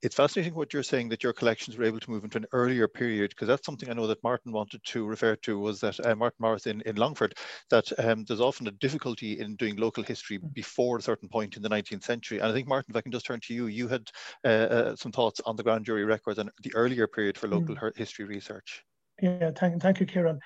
it's 0.02 0.16
fascinating 0.16 0.56
what 0.56 0.72
you're 0.72 0.82
saying 0.82 1.08
that 1.08 1.22
your 1.22 1.32
collections 1.32 1.78
were 1.78 1.84
able 1.84 2.00
to 2.00 2.10
move 2.10 2.24
into 2.24 2.36
an 2.36 2.46
earlier 2.52 2.88
period 2.88 3.30
because 3.30 3.46
that's 3.46 3.64
something 3.64 3.88
I 3.88 3.92
know 3.92 4.08
that 4.08 4.20
Martin 4.24 4.50
wanted 4.50 4.82
to 4.82 5.06
refer 5.06 5.36
to 5.36 5.60
was 5.60 5.78
that 5.78 6.04
uh, 6.04 6.16
Martin 6.16 6.38
Morris 6.40 6.66
in, 6.66 6.80
in 6.80 6.96
Longford 6.96 7.36
that 7.70 7.86
um, 8.00 8.24
there's 8.24 8.40
often 8.40 8.66
a 8.66 8.72
difficulty 8.72 9.38
in 9.38 9.54
doing 9.54 9.76
local 9.76 10.02
history 10.02 10.40
mm. 10.40 10.52
before 10.54 10.98
a 10.98 11.02
certain 11.02 11.28
point 11.28 11.56
in 11.56 11.62
the 11.62 11.68
19th 11.68 12.02
century 12.02 12.40
and 12.40 12.48
I 12.48 12.52
think 12.52 12.66
Martin 12.66 12.90
if 12.90 12.96
I 12.96 13.00
can 13.00 13.12
just 13.12 13.26
turn 13.26 13.38
to 13.44 13.54
you 13.54 13.66
you 13.66 13.86
had 13.86 14.10
uh, 14.44 14.48
uh, 14.48 14.96
some 14.96 15.12
thoughts 15.12 15.40
on 15.46 15.54
the 15.54 15.62
grand 15.62 15.84
jury 15.84 16.04
records 16.04 16.40
and 16.40 16.50
the 16.64 16.74
earlier 16.74 17.06
period 17.06 17.38
for 17.38 17.46
local 17.46 17.76
mm. 17.76 17.96
history 17.96 18.24
research 18.24 18.82
yeah 19.20 19.52
thank, 19.52 19.80
thank 19.80 20.00
you 20.00 20.06
Kieran 20.06 20.40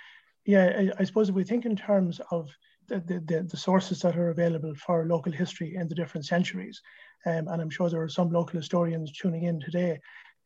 yeah 0.44 0.66
I, 0.78 1.00
I 1.00 1.04
suppose 1.04 1.30
if 1.30 1.34
we 1.34 1.44
think 1.44 1.64
in 1.64 1.76
terms 1.76 2.20
of 2.30 2.50
the, 2.88 3.22
the, 3.26 3.46
the, 3.50 3.56
sources 3.56 4.00
that 4.00 4.16
are 4.16 4.30
available 4.30 4.74
for 4.74 5.06
local 5.06 5.32
history 5.32 5.74
in 5.76 5.88
the 5.88 5.94
different 5.94 6.26
centuries. 6.26 6.80
Um, 7.24 7.48
and 7.48 7.60
I'm 7.60 7.70
sure 7.70 7.88
there 7.88 8.02
are 8.02 8.08
some 8.08 8.30
local 8.30 8.58
historians 8.58 9.12
tuning 9.12 9.44
in 9.44 9.60
today. 9.60 9.98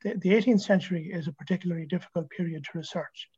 The, 0.02 0.14
the 0.14 0.30
18th 0.30 0.60
century 0.60 1.10
is 1.12 1.28
a 1.28 1.32
particularly 1.32 1.86
difficult 1.86 2.28
period 2.30 2.64
to 2.64 2.78
research. 2.78 3.28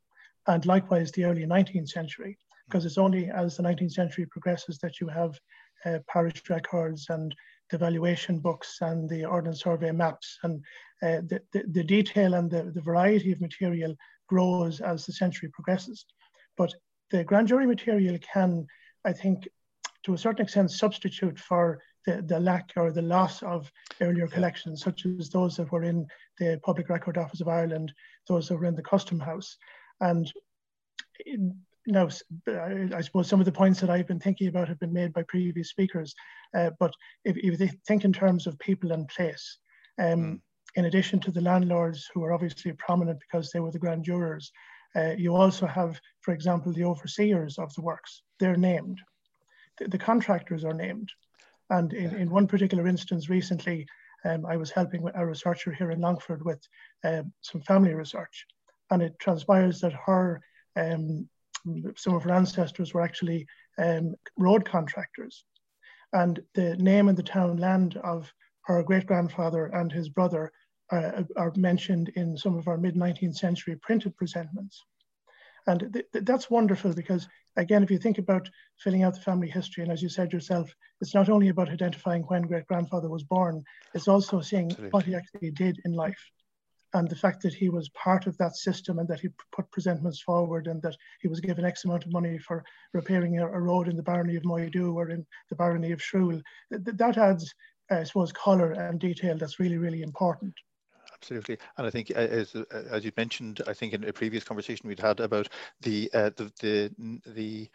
And 0.47 0.65
likewise, 0.67 1.13
the 1.13 1.25
early 1.25 1.45
19th 1.45 1.89
century, 1.89 2.39
because 2.69 2.85
it's 2.85 2.99
only 2.99 3.31
as 3.31 3.57
the 3.57 3.63
19th 3.63 3.93
century 3.93 4.27
progresses 4.27 4.79
that 4.79 5.01
you 5.01 5.09
have 5.09 5.39
uh, 5.85 5.99
parish 6.09 6.43
records 6.49 7.07
and 7.09 7.35
the 7.71 7.79
valuation 7.79 8.39
books 8.39 8.79
and 8.81 9.09
the 9.09 9.25
ordnance 9.25 9.63
survey 9.63 9.91
maps. 9.91 10.39
And 10.43 10.63
uh, 11.03 11.23
the, 11.27 11.41
the, 11.53 11.65
the, 11.69 11.85
detail 11.85 12.35
and 12.35 12.51
the, 12.51 12.71
the 12.75 12.81
variety 12.81 13.33
of 13.33 13.41
material 13.41 13.97
grows 14.29 14.81
as 14.81 15.07
the 15.07 15.13
century 15.13 15.49
progresses. 15.53 16.05
But 16.57 16.73
the 17.11 17.25
grand 17.25 17.49
jury 17.49 17.67
material 17.67 18.19
can 18.33 18.67
I 19.05 19.13
think, 19.13 19.49
to 20.05 20.15
a 20.15 20.19
certain 20.19 20.45
extent, 20.45 20.71
substitute 20.71 21.39
for 21.39 21.81
the, 22.07 22.23
the 22.23 22.41
lack 22.41 22.73
or 22.77 22.91
the 22.91 23.03
loss 23.03 23.43
of 23.43 23.71
earlier 24.01 24.27
collections, 24.27 24.83
such 24.83 25.07
as 25.07 25.31
those 25.31 25.57
that 25.57 25.71
were 25.71 25.85
in 25.85 26.07
the 26.39 26.61
Public 26.65 26.89
Record 26.89 27.19
Office 27.19 27.41
of 27.41 27.49
Ireland, 27.49 27.93
those 28.29 28.49
that 28.49 28.57
were 28.57 28.67
in 28.67 28.75
the 28.75 28.83
Custom 28.83 29.21
House. 29.21 29.57
And 30.01 30.33
now, 31.87 32.09
I 32.49 33.01
suppose 33.01 33.29
some 33.29 33.41
of 33.41 33.47
the 33.47 33.53
points 33.53 33.81
that 33.81 33.91
I've 33.91 34.07
been 34.07 34.21
thinking 34.21 34.49
about 34.49 34.69
have 34.69 34.79
been 34.79 34.93
made 34.93 35.13
by 35.13 35.25
previous 35.25 35.71
speakers, 35.71 36.15
uh, 36.57 36.71
but 36.79 36.95
if, 37.25 37.37
if 37.37 37.59
they 37.59 37.71
think 37.87 38.05
in 38.05 38.13
terms 38.13 38.47
of 38.47 38.59
people 38.59 38.93
and 38.93 39.09
place, 39.09 39.59
um, 39.99 40.07
mm. 40.07 40.41
in 40.77 40.85
addition 40.85 41.19
to 41.21 41.33
the 41.33 41.41
landlords 41.41 42.09
who 42.15 42.23
are 42.23 42.33
obviously 42.33 42.73
prominent 42.75 43.19
because 43.21 43.51
they 43.51 43.61
were 43.61 43.73
the 43.73 43.79
grand 43.79 44.05
jurors, 44.05 44.53
uh, 44.95 45.15
you 45.17 45.35
also 45.35 45.67
have, 45.67 46.01
for 46.21 46.33
example, 46.35 46.73
the 46.73 46.85
overseers 46.85 47.59
of 47.59 47.73
the 47.75 47.83
works. 47.83 48.23
They're 48.39 48.57
named. 48.57 49.01
The, 49.79 49.89
the 49.89 49.99
contractors 49.99 50.65
are 50.65 50.75
named. 50.75 51.11
And 51.71 51.93
in, 51.93 52.15
in 52.15 52.31
one 52.31 52.47
particular 52.47 52.87
instance 52.87 53.29
recently, 53.29 53.87
um, 54.25 54.45
I 54.47 54.57
was 54.57 54.71
helping 54.71 55.09
a 55.15 55.27
researcher 55.27 55.73
here 55.73 55.91
in 55.91 56.01
Longford 56.01 56.45
with 56.45 56.61
uh, 57.05 57.23
some 57.41 57.63
family 57.63 57.95
research. 57.95 58.47
And 58.91 59.03
it 59.03 59.19
transpires 59.19 59.81
that 59.81 59.95
her, 60.07 60.41
um, 60.77 61.29
some 61.97 62.15
of 62.15 62.23
her 62.25 62.33
ancestors 62.33 62.93
were 62.93 63.01
actually 63.03 63.47
um, 63.79 64.15
road 64.37 64.65
contractors. 64.65 65.45
And 66.13 66.41
the 66.55 66.77
name 66.77 67.09
and 67.09 67.17
the 67.17 67.23
town 67.23 67.57
land 67.57 67.97
of 68.05 68.31
her 68.67 68.83
great 68.83 69.07
grandfather 69.07 69.67
and 69.67 69.91
his 69.91 70.09
brother 70.09 70.53
uh, 70.93 71.23
are 71.37 71.53
mentioned 71.57 72.11
in 72.17 72.37
some 72.37 72.57
of 72.57 72.69
our 72.69 72.77
mid 72.77 72.95
19th 72.95 73.37
century 73.37 73.77
printed 73.77 74.17
presentments. 74.17 74.85
And 75.67 75.81
th 75.93 76.05
th 76.13 76.25
that's 76.25 76.51
wonderful 76.51 76.93
because, 76.93 77.29
again, 77.57 77.83
if 77.83 77.91
you 77.91 77.99
think 77.99 78.19
about 78.19 78.51
filling 78.83 79.05
out 79.05 79.15
the 79.15 79.29
family 79.31 79.49
history, 79.49 79.83
and 79.83 79.93
as 79.93 80.03
you 80.03 80.09
said 80.09 80.33
yourself, 80.33 80.75
it's 81.01 81.15
not 81.15 81.29
only 81.29 81.49
about 81.49 81.71
identifying 81.71 82.23
when 82.25 82.51
great 82.51 82.67
grandfather 82.67 83.09
was 83.09 83.25
born, 83.37 83.65
it's 83.95 84.09
also 84.09 84.41
seeing 84.41 84.71
Absolutely. 84.71 84.91
what 84.91 85.05
he 85.05 85.15
actually 85.15 85.53
did 85.53 85.81
in 85.85 85.93
life. 85.93 86.23
And 86.95 87.09
the 87.09 87.23
fact 87.25 87.41
that 87.43 87.55
he 87.55 87.69
was 87.71 87.89
part 88.07 88.27
of 88.27 88.37
that 88.37 88.55
system 88.57 88.99
and 88.99 89.09
that 89.09 89.21
he 89.21 89.29
put 89.57 89.71
presentments 89.71 90.21
forward 90.21 90.67
and 90.67 90.83
that 90.83 90.97
he 91.23 91.29
was 91.29 91.41
given 91.41 91.65
X 91.65 91.85
amount 91.85 92.05
of 92.05 92.13
money 92.13 92.37
for 92.39 92.65
repairing 92.93 93.39
a, 93.39 93.47
a 93.47 93.61
road 93.69 93.89
in 93.89 93.97
the 93.97 94.09
barony 94.11 94.37
of 94.37 94.45
Moydow 94.45 94.93
or 94.93 95.09
in 95.09 95.25
the 95.49 95.57
barony 95.57 95.93
of 95.93 96.03
Shrule, 96.03 96.43
th 96.71 96.97
that 97.03 97.17
adds, 97.17 97.45
I 97.89 98.05
suppose, 98.05 98.33
colour 98.47 98.71
and 98.73 99.01
detail 99.01 99.37
that's 99.39 99.61
really, 99.63 99.79
really 99.79 100.03
important 100.03 100.55
absolutely. 101.23 101.59
And 101.79 101.87
I 101.87 101.91
think, 101.91 102.11
uh, 102.11 102.19
as, 102.19 102.55
uh, 102.55 102.65
as 102.91 103.05
you 103.05 103.13
mentioned, 103.17 103.63
I 103.67 103.73
think 103.73 103.93
in 103.95 104.05
a 104.05 104.13
previous 104.13 104.45
conversation 104.45 104.89
we'd 104.89 105.01
had 105.01 105.21
about 105.21 105.49
the 105.81 106.11
uh, 106.13 106.31
the 106.37 106.53
the, 106.61 107.21
the 107.27 107.71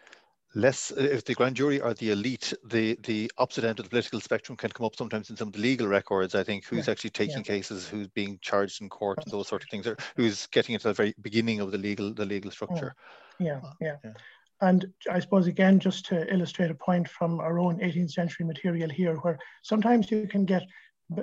less 0.56 0.92
if 0.92 1.26
the 1.26 1.34
grand 1.34 1.56
jury 1.56 1.82
are 1.82 1.94
the 1.94 2.12
elite 2.12 2.54
the 2.66 2.98
the 3.04 3.30
opposite 3.38 3.66
end 3.66 3.80
of 3.80 3.86
the 3.86 3.90
political 3.90 4.22
spectrum 4.22 4.56
can 4.56 4.72
come 4.72 4.86
up 4.86 4.96
sometimes 4.96 5.30
in 5.30 5.36
some 5.36 5.50
of 5.50 5.54
the 5.54 5.60
legal 5.60 5.86
records 5.88 6.36
i 6.36 6.42
think 6.42 6.66
who's 6.66 6.88
yeah. 6.88 6.92
actually 6.92 7.10
taking 7.10 7.38
yeah. 7.38 7.44
cases 7.44 7.86
who's 7.86 8.08
being 8.08 8.40
charged 8.42 8.82
in 8.82 8.88
court 8.88 9.20
and 9.22 9.32
those 9.32 9.48
sort 9.48 9.62
of 9.62 9.70
things 9.70 9.86
or 9.86 9.98
who's 10.16 10.48
getting 10.48 10.74
into 10.74 10.88
the 10.88 10.94
very 10.94 11.14
beginning 11.22 11.60
of 11.60 11.72
the 11.72 11.78
legal 11.78 12.14
the 12.14 12.26
legal 12.26 12.50
structure 12.50 12.96
yeah 13.40 13.60
yeah, 13.82 13.98
yeah. 14.06 14.14
and 14.62 14.86
i 15.12 15.20
suppose 15.20 15.48
again 15.48 15.82
just 15.82 16.06
to 16.06 16.34
illustrate 16.34 16.72
a 16.72 16.76
point 16.76 17.10
from 17.10 17.42
our 17.42 17.60
own 17.60 17.78
18th 17.80 18.12
century 18.12 18.46
material 18.46 18.90
here 18.90 19.16
where 19.18 19.38
sometimes 19.64 20.10
you 20.10 20.28
can 20.28 20.46
get 20.46 20.64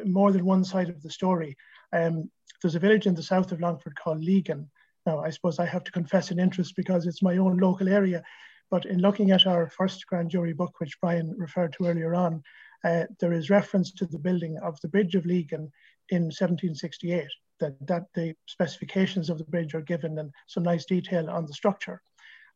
more 0.05 0.33
than 0.33 0.45
one 0.45 0.65
side 0.65 0.89
of 0.89 1.03
the 1.03 1.11
story 1.11 1.57
um, 1.95 2.31
there's 2.61 2.75
a 2.75 2.81
village 2.81 3.07
in 3.07 3.15
the 3.15 3.23
south 3.23 3.53
of 3.53 3.61
Longford 3.61 3.95
called 3.97 4.23
Legan. 4.23 4.67
Now, 5.07 5.21
I 5.21 5.31
suppose 5.31 5.59
I 5.59 5.67
have 5.67 5.85
to 5.85 5.93
confess 5.93 6.31
an 6.31 6.41
interest 6.41 6.75
because 6.77 7.07
it's 7.07 7.23
my 7.23 7.37
own 7.37 7.59
local 7.59 7.89
area. 7.89 8.23
But 8.71 8.87
in 8.87 9.01
looking 9.01 9.31
at 9.31 9.47
our 9.47 9.69
first 9.71 10.07
grand 10.07 10.31
jury 10.31 10.53
book, 10.53 10.81
which 10.81 11.01
Brian 11.01 11.35
referred 11.39 11.75
to 11.75 11.87
earlier 11.87 12.15
on, 12.15 12.43
uh, 12.85 13.05
there 13.21 13.33
is 13.33 13.51
reference 13.51 13.93
to 13.93 14.07
the 14.07 14.19
building 14.19 14.59
of 14.59 14.81
the 14.81 14.89
Bridge 14.89 15.15
of 15.15 15.25
Legan 15.25 15.71
in 16.11 16.25
1768. 16.25 17.27
That, 17.61 17.87
that 17.87 18.07
the 18.15 18.35
specifications 18.47 19.31
of 19.31 19.39
the 19.39 19.45
bridge 19.45 19.75
are 19.75 19.81
given 19.81 20.19
and 20.19 20.33
some 20.49 20.65
nice 20.65 20.85
detail 20.87 21.31
on 21.31 21.47
the 21.47 21.53
structure. 21.53 22.03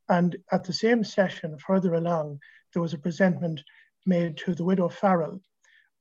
And 0.09 0.36
at 0.51 0.65
the 0.65 0.73
same 0.73 1.05
session, 1.05 1.56
further 1.59 1.94
along, 1.94 2.40
there 2.73 2.82
was 2.82 2.94
a 2.94 2.98
presentment 2.98 3.62
made 4.06 4.36
to 4.39 4.55
the 4.55 4.65
widow 4.65 4.89
Farrell, 4.89 5.40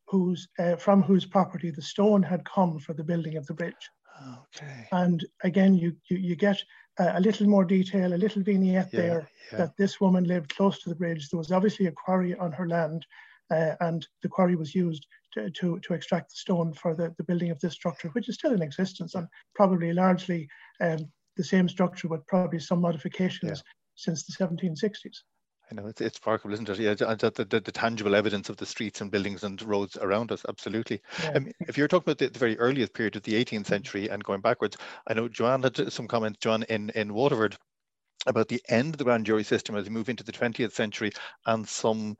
whose, 0.08 0.48
uh, 0.60 0.76
from 0.76 1.04
whose 1.04 1.26
property 1.26 1.72
the 1.72 1.82
stone 1.82 2.24
had 2.24 2.44
come 2.46 2.80
for 2.80 2.94
the 2.94 3.04
building 3.04 3.38
of 3.38 3.46
the 3.46 3.54
bridge. 3.54 3.90
Okay. 4.56 4.88
And 4.92 5.24
again, 5.44 5.76
you, 5.76 5.96
you, 6.10 6.18
you 6.18 6.36
get 6.36 6.62
a, 6.98 7.18
a 7.18 7.20
little 7.20 7.48
more 7.48 7.66
detail, 7.66 8.14
a 8.14 8.16
little 8.16 8.42
vignette 8.42 8.90
yeah, 8.92 9.00
there 9.00 9.30
yeah. 9.52 9.58
that 9.60 9.78
this 9.78 10.02
woman 10.02 10.24
lived 10.24 10.56
close 10.56 10.80
to 10.80 10.90
the 10.90 10.96
bridge. 10.96 11.30
There 11.30 11.38
was 11.38 11.52
obviously 11.52 11.88
a 11.88 11.92
quarry 11.92 12.36
on 12.36 12.52
her 12.54 12.68
land, 12.68 13.06
uh, 13.52 13.76
and 13.82 14.08
the 14.24 14.30
quarry 14.30 14.56
was 14.56 14.74
used 14.74 15.06
to, 15.34 15.50
to, 15.52 15.80
to, 15.80 15.94
extract 15.94 16.32
the 16.32 16.38
stone 16.38 16.74
for 16.74 16.96
the, 16.96 17.14
the 17.18 17.24
building 17.24 17.52
of 17.52 17.60
this 17.60 17.74
structure, 17.74 18.10
which 18.10 18.30
is 18.30 18.36
still 18.36 18.54
in 18.54 18.62
existence 18.62 19.16
and 19.16 19.28
probably 19.56 19.94
largely 19.94 20.48
um, 20.82 21.00
the 21.36 21.44
same 21.44 21.70
structure 21.70 22.08
with 22.08 22.26
probably 22.28 22.60
some 22.60 22.82
modifications 22.82 23.64
yeah. 23.64 23.72
since 23.96 24.24
the 24.26 24.34
1760s. 24.34 25.18
I 25.70 25.76
know 25.76 25.88
it's, 25.88 26.00
it's 26.00 26.20
remarkable, 26.26 26.54
isn't 26.54 26.70
it? 26.70 26.80
Yeah, 26.80 26.94
the, 26.94 27.46
the, 27.50 27.60
the, 27.60 27.72
tangible 27.72 28.16
evidence 28.16 28.50
of 28.50 28.56
the 28.56 28.66
streets 28.66 29.02
and 29.02 29.12
buildings 29.12 29.44
and 29.44 29.62
roads 29.62 29.98
around 29.98 30.32
us. 30.32 30.46
Absolutely. 30.48 31.02
Yeah. 31.22 31.32
Um, 31.32 31.52
if 31.68 31.78
you're 31.78 31.90
talking 31.90 32.06
about 32.06 32.20
the, 32.20 32.30
the, 32.30 32.40
very 32.40 32.58
earliest 32.58 32.94
period 32.94 33.18
of 33.18 33.24
the 33.24 33.34
18th 33.44 33.66
century 33.66 34.08
and 34.10 34.24
going 34.24 34.42
backwards, 34.42 34.78
I 35.08 35.14
know 35.14 35.28
Joanne 35.28 35.64
had 35.64 35.92
some 35.92 36.08
comments, 36.08 36.40
John, 36.40 36.64
in, 36.64 36.90
in 36.92 37.14
Waterford 37.14 37.58
about 38.26 38.48
the 38.48 38.62
end 38.70 38.94
of 38.94 38.98
the 38.98 39.04
grand 39.04 39.26
jury 39.26 39.44
system 39.44 39.76
as 39.76 39.86
we 39.86 39.90
move 39.90 40.10
into 40.10 40.24
the 40.24 40.32
20th 40.32 40.72
century 40.72 41.12
and 41.46 41.68
some 41.68 42.18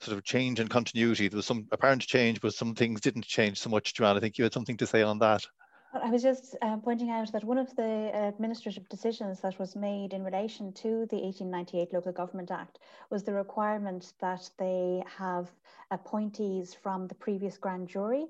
sort 0.00 0.16
of 0.16 0.24
change 0.24 0.60
and 0.60 0.70
continuity. 0.70 1.28
There 1.28 1.36
was 1.36 1.46
some 1.46 1.66
apparent 1.72 2.02
change, 2.02 2.40
but 2.40 2.54
some 2.54 2.74
things 2.74 3.00
didn't 3.00 3.26
change 3.26 3.58
so 3.58 3.70
much. 3.70 3.94
Joanne, 3.94 4.16
I 4.16 4.20
think 4.20 4.38
you 4.38 4.44
had 4.44 4.54
something 4.54 4.76
to 4.78 4.86
say 4.86 5.02
on 5.02 5.18
that. 5.20 5.44
I 5.92 6.08
was 6.08 6.22
just 6.22 6.54
uh, 6.62 6.76
pointing 6.76 7.10
out 7.10 7.32
that 7.32 7.42
one 7.42 7.58
of 7.58 7.74
the 7.74 8.10
administrative 8.14 8.88
decisions 8.88 9.40
that 9.40 9.58
was 9.58 9.74
made 9.74 10.12
in 10.12 10.22
relation 10.22 10.72
to 10.74 11.06
the 11.06 11.16
1898 11.16 11.92
Local 11.92 12.12
Government 12.12 12.52
Act 12.52 12.78
was 13.10 13.24
the 13.24 13.32
requirement 13.32 14.12
that 14.20 14.48
they 14.56 15.02
have 15.18 15.50
appointees 15.90 16.74
from 16.74 17.08
the 17.08 17.14
previous 17.16 17.58
grand 17.58 17.88
jury, 17.88 18.26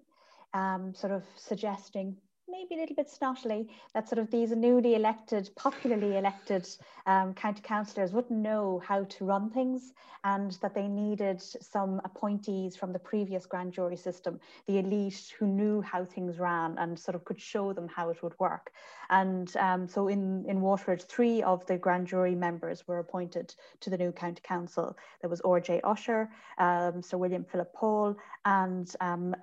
um, 0.54 0.94
sort 0.94 1.12
of 1.12 1.22
suggesting 1.36 2.16
maybe 2.50 2.74
a 2.74 2.78
little 2.78 2.96
bit 2.96 3.08
snottily 3.08 3.68
that 3.94 4.08
sort 4.08 4.18
of 4.18 4.30
these 4.30 4.50
newly 4.50 4.94
elected, 4.94 5.50
popularly 5.56 6.16
elected 6.16 6.68
um, 7.06 7.34
county 7.34 7.62
councillors 7.62 8.12
wouldn't 8.12 8.38
know 8.38 8.82
how 8.86 9.04
to 9.04 9.24
run 9.24 9.50
things 9.50 9.92
and 10.24 10.52
that 10.62 10.74
they 10.74 10.86
needed 10.86 11.40
some 11.40 12.00
appointees 12.04 12.76
from 12.76 12.92
the 12.92 12.98
previous 12.98 13.46
grand 13.46 13.72
jury 13.72 13.96
system, 13.96 14.38
the 14.66 14.78
elite 14.78 15.32
who 15.38 15.46
knew 15.46 15.80
how 15.80 16.04
things 16.04 16.38
ran 16.38 16.76
and 16.78 16.98
sort 16.98 17.14
of 17.14 17.24
could 17.24 17.40
show 17.40 17.72
them 17.72 17.88
how 17.88 18.10
it 18.10 18.22
would 18.22 18.38
work. 18.38 18.72
And 19.08 19.54
um, 19.56 19.88
so 19.88 20.08
in, 20.08 20.44
in 20.46 20.60
Waterford, 20.60 21.02
three 21.02 21.42
of 21.42 21.66
the 21.66 21.78
grand 21.78 22.06
jury 22.06 22.34
members 22.34 22.86
were 22.86 22.98
appointed 22.98 23.54
to 23.80 23.90
the 23.90 23.98
new 23.98 24.12
county 24.12 24.42
council. 24.42 24.96
There 25.20 25.30
was 25.30 25.40
R.J. 25.40 25.80
Ussher, 25.82 26.28
um, 26.58 27.02
Sir 27.02 27.16
William 27.16 27.44
Philip 27.44 27.72
Paul 27.72 28.16
and 28.44 28.94
um, 29.00 29.34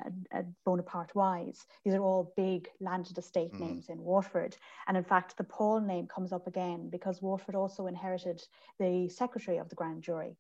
Bonaparte 0.64 1.14
Wyse. 1.16 1.66
These 1.84 1.96
are 1.96 2.02
all 2.02 2.34
big 2.38 2.70
landed 2.98 3.18
estate 3.18 3.54
mm. 3.54 3.60
names 3.60 3.90
in 3.90 4.00
Waterford. 4.02 4.58
And 4.88 4.98
in 4.98 5.04
fact, 5.04 5.38
the 5.38 5.44
Paul 5.44 5.82
name 5.82 6.08
comes 6.08 6.34
up 6.34 6.48
again 6.48 6.90
because 6.90 7.22
Waterford 7.22 7.56
also 7.56 7.86
inherited 7.86 8.42
the 8.80 9.10
secretary 9.10 9.58
of 9.58 9.70
the 9.70 9.76
grand 9.76 10.02
jury. 10.02 10.36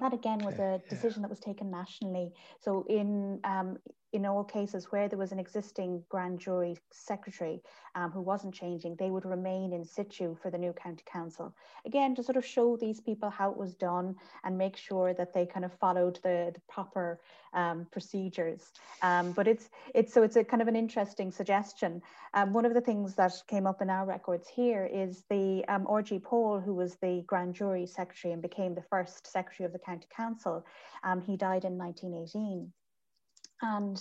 That 0.00 0.14
again 0.14 0.38
was 0.38 0.58
a 0.58 0.80
decision 0.88 1.22
that 1.22 1.28
was 1.28 1.40
taken 1.40 1.70
nationally. 1.70 2.32
So 2.60 2.86
in 2.88 3.40
um, 3.44 3.78
in 4.16 4.26
all 4.26 4.42
cases 4.42 4.90
where 4.90 5.08
there 5.08 5.18
was 5.18 5.32
an 5.32 5.38
existing 5.38 6.02
grand 6.08 6.40
jury 6.40 6.76
secretary 6.90 7.62
um, 7.94 8.10
who 8.10 8.20
wasn't 8.20 8.54
changing, 8.54 8.96
they 8.96 9.10
would 9.10 9.24
remain 9.24 9.72
in 9.72 9.84
situ 9.84 10.34
for 10.42 10.50
the 10.50 10.58
new 10.58 10.72
county 10.72 11.04
council. 11.06 11.54
Again, 11.84 12.14
to 12.14 12.22
sort 12.22 12.36
of 12.36 12.44
show 12.44 12.76
these 12.76 13.00
people 13.00 13.30
how 13.30 13.50
it 13.50 13.56
was 13.56 13.74
done 13.74 14.16
and 14.44 14.56
make 14.58 14.76
sure 14.76 15.14
that 15.14 15.32
they 15.32 15.46
kind 15.46 15.64
of 15.64 15.72
followed 15.74 16.18
the, 16.22 16.50
the 16.54 16.60
proper 16.68 17.20
um, 17.52 17.86
procedures. 17.90 18.72
Um, 19.02 19.32
but 19.32 19.46
it's 19.46 19.70
it's 19.94 20.12
so 20.12 20.22
it's 20.22 20.36
a 20.36 20.44
kind 20.44 20.62
of 20.62 20.68
an 20.68 20.76
interesting 20.76 21.30
suggestion. 21.30 22.02
Um, 22.34 22.52
one 22.52 22.64
of 22.64 22.74
the 22.74 22.80
things 22.80 23.14
that 23.14 23.32
came 23.48 23.66
up 23.66 23.82
in 23.82 23.90
our 23.90 24.06
records 24.06 24.48
here 24.48 24.88
is 24.92 25.24
the 25.30 25.64
um, 25.68 25.86
R.G. 25.88 26.20
Paul, 26.20 26.60
who 26.60 26.74
was 26.74 26.96
the 26.96 27.22
grand 27.26 27.54
jury 27.54 27.86
secretary 27.86 28.32
and 28.32 28.42
became 28.42 28.74
the 28.74 28.82
first 28.82 29.26
secretary 29.26 29.66
of 29.66 29.72
the 29.72 29.78
county 29.78 30.08
council. 30.14 30.64
Um, 31.02 31.20
he 31.20 31.36
died 31.36 31.64
in 31.64 31.78
1918. 31.78 32.72
And 33.62 34.00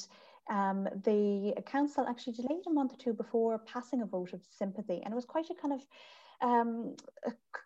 um, 0.50 0.88
the 1.04 1.54
council 1.66 2.06
actually 2.08 2.34
delayed 2.34 2.68
a 2.68 2.72
month 2.72 2.94
or 2.94 2.98
two 2.98 3.14
before 3.14 3.58
passing 3.60 4.02
a 4.02 4.06
vote 4.06 4.34
of 4.34 4.42
sympathy. 4.50 5.02
And 5.04 5.12
it 5.12 5.16
was 5.16 5.26
quite 5.26 5.50
a 5.50 5.56
kind 5.56 5.74
of 5.74 5.82
um, 6.42 6.96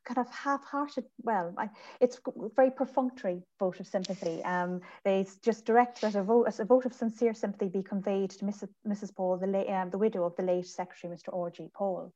kind 0.06 0.18
of 0.18 0.30
half-hearted, 0.34 1.06
well, 1.24 1.54
I, 1.58 1.70
it's 2.00 2.20
a 2.28 2.32
very 2.56 2.72
perfunctory 2.72 3.42
vote 3.60 3.80
of 3.80 3.88
sympathy. 3.88 4.44
Um, 4.44 4.82
they 5.04 5.26
just 5.44 5.66
direct 5.66 6.02
that 6.02 6.16
a 6.16 6.24
vote, 6.24 6.48
a 6.60 6.66
vote 6.66 6.86
of 6.86 6.94
sincere 6.94 7.34
sympathy 7.34 7.68
be 7.68 7.84
conveyed 7.84 8.32
to 8.32 8.46
Mrs. 8.46 8.70
Mrs. 8.88 9.16
Paul, 9.16 9.38
the, 9.38 9.74
um, 9.74 9.90
the 9.90 9.98
widow 9.98 10.24
of 10.24 10.36
the 10.36 10.44
late 10.44 10.68
Secretary, 10.68 11.14
Mr. 11.14 11.36
R.G. 11.36 11.70
Paul. 11.74 12.14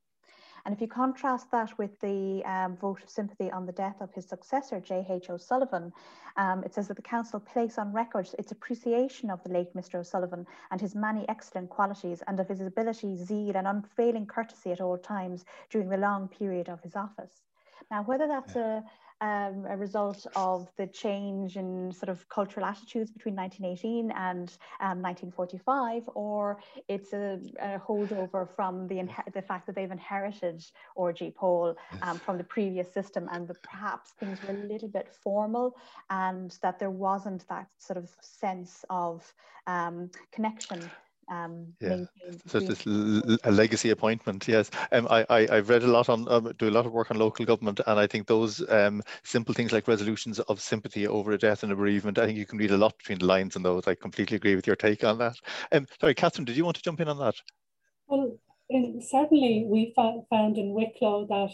And 0.65 0.73
if 0.73 0.79
you 0.79 0.87
contrast 0.87 1.51
that 1.51 1.77
with 1.77 1.99
the 1.99 2.41
um, 2.45 2.77
vote 2.77 3.03
of 3.03 3.09
sympathy 3.09 3.51
on 3.51 3.65
the 3.65 3.73
death 3.73 3.99
of 3.99 4.13
his 4.13 4.25
successor, 4.25 4.79
J.H. 4.79 5.29
O'Sullivan, 5.29 5.91
um, 6.37 6.63
it 6.63 6.73
says 6.73 6.87
that 6.87 6.95
the 6.95 7.01
council 7.01 7.39
place 7.39 7.77
on 7.77 7.91
record 7.91 8.29
its 8.39 8.53
appreciation 8.53 9.29
of 9.29 9.43
the 9.43 9.49
late 9.49 9.75
Mr. 9.75 9.95
O'Sullivan 9.95 10.47
and 10.71 10.79
his 10.79 10.95
many 10.95 11.27
excellent 11.27 11.69
qualities 11.69 12.23
and 12.27 12.39
of 12.39 12.47
his 12.47 12.61
ability, 12.61 13.17
zeal 13.17 13.57
and 13.57 13.67
unfailing 13.67 14.25
courtesy 14.25 14.71
at 14.71 14.79
all 14.79 14.97
times 14.97 15.43
during 15.69 15.89
the 15.89 15.97
long 15.97 16.29
period 16.29 16.69
of 16.69 16.79
his 16.81 16.95
office. 16.95 17.41
Now, 17.91 18.03
whether 18.03 18.27
that's 18.27 18.55
a, 18.55 18.83
um, 19.21 19.65
a 19.69 19.77
result 19.77 20.25
of 20.35 20.69
the 20.77 20.87
change 20.87 21.57
in 21.57 21.91
sort 21.91 22.09
of 22.09 22.27
cultural 22.29 22.65
attitudes 22.65 23.11
between 23.11 23.35
1918 23.35 24.11
and 24.11 24.57
um, 24.79 25.01
1945, 25.01 26.03
or 26.15 26.59
it's 26.87 27.13
a, 27.13 27.39
a 27.59 27.79
holdover 27.79 28.47
from 28.55 28.87
the, 28.87 29.07
the 29.33 29.41
fact 29.41 29.65
that 29.67 29.75
they've 29.75 29.91
inherited 29.91 30.63
R.G. 30.97 31.31
Paul 31.35 31.75
um, 32.01 32.19
from 32.19 32.37
the 32.37 32.43
previous 32.43 32.91
system 32.93 33.29
and 33.31 33.47
that 33.47 33.61
perhaps 33.63 34.11
things 34.11 34.39
were 34.43 34.53
a 34.53 34.67
little 34.67 34.89
bit 34.89 35.07
formal 35.23 35.75
and 36.09 36.57
that 36.61 36.79
there 36.79 36.91
wasn't 36.91 37.47
that 37.47 37.67
sort 37.77 37.97
of 37.97 38.09
sense 38.21 38.85
of 38.89 39.33
um, 39.67 40.09
connection 40.31 40.81
um, 41.31 41.73
yeah. 41.79 42.03
So 42.47 42.59
this 42.59 42.85
a 42.85 43.51
legacy 43.51 43.89
appointment, 43.91 44.47
yes. 44.47 44.69
Um, 44.91 45.07
I, 45.09 45.25
I 45.29 45.47
I've 45.51 45.69
read 45.69 45.83
a 45.83 45.87
lot 45.87 46.09
on 46.09 46.27
um, 46.29 46.51
do 46.57 46.69
a 46.69 46.71
lot 46.71 46.85
of 46.85 46.91
work 46.91 47.11
on 47.11 47.17
local 47.17 47.45
government, 47.45 47.81
and 47.85 47.99
I 47.99 48.07
think 48.07 48.27
those 48.27 48.67
um, 48.69 49.01
simple 49.23 49.53
things 49.53 49.71
like 49.71 49.87
resolutions 49.87 50.39
of 50.39 50.61
sympathy 50.61 51.07
over 51.07 51.31
a 51.31 51.37
death 51.37 51.63
and 51.63 51.71
a 51.71 51.75
bereavement. 51.75 52.17
I 52.17 52.25
think 52.25 52.37
you 52.37 52.45
can 52.45 52.59
read 52.59 52.71
a 52.71 52.77
lot 52.77 52.97
between 52.97 53.19
the 53.19 53.25
lines 53.25 53.55
in 53.55 53.63
those. 53.63 53.87
I 53.87 53.95
completely 53.95 54.37
agree 54.37 54.55
with 54.55 54.67
your 54.67 54.75
take 54.75 55.03
on 55.03 55.17
that. 55.19 55.35
Um, 55.71 55.87
sorry, 55.99 56.15
Catherine, 56.15 56.45
did 56.45 56.57
you 56.57 56.65
want 56.65 56.77
to 56.77 56.83
jump 56.83 56.99
in 56.99 57.07
on 57.07 57.19
that? 57.19 57.35
Well, 58.07 58.37
certainly 59.01 59.65
we 59.67 59.93
found 59.95 60.57
in 60.57 60.73
Wicklow 60.73 61.27
that 61.27 61.53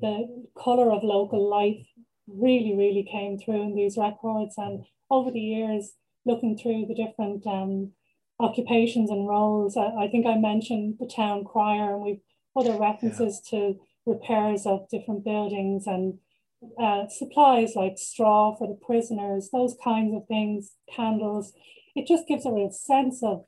the 0.00 0.46
colour 0.62 0.92
of 0.92 1.02
local 1.02 1.48
life 1.48 1.86
really, 2.28 2.76
really 2.76 3.08
came 3.10 3.38
through 3.38 3.62
in 3.62 3.74
these 3.74 3.96
records, 3.96 4.54
and 4.56 4.84
over 5.10 5.30
the 5.30 5.40
years, 5.40 5.92
looking 6.26 6.56
through 6.56 6.86
the 6.86 6.94
different 6.94 7.46
um, 7.46 7.92
occupations 8.40 9.10
and 9.10 9.28
roles. 9.28 9.76
I, 9.76 10.04
I, 10.04 10.08
think 10.08 10.26
I 10.26 10.36
mentioned 10.36 10.96
the 10.98 11.06
town 11.06 11.44
crier, 11.44 11.94
and 11.94 12.02
we've 12.02 12.20
other 12.56 12.76
references 12.78 13.40
yeah. 13.52 13.58
to 13.58 13.80
repairs 14.06 14.66
of 14.66 14.88
different 14.90 15.24
buildings 15.24 15.86
and 15.86 16.18
uh, 16.80 17.06
supplies 17.08 17.74
like 17.74 17.96
straw 17.96 18.54
for 18.56 18.66
the 18.66 18.78
prisoners, 18.86 19.50
those 19.52 19.76
kinds 19.82 20.14
of 20.14 20.26
things, 20.26 20.72
candles. 20.94 21.52
It 21.94 22.06
just 22.06 22.26
gives 22.26 22.44
a 22.44 22.52
real 22.52 22.70
sense 22.70 23.22
of 23.22 23.44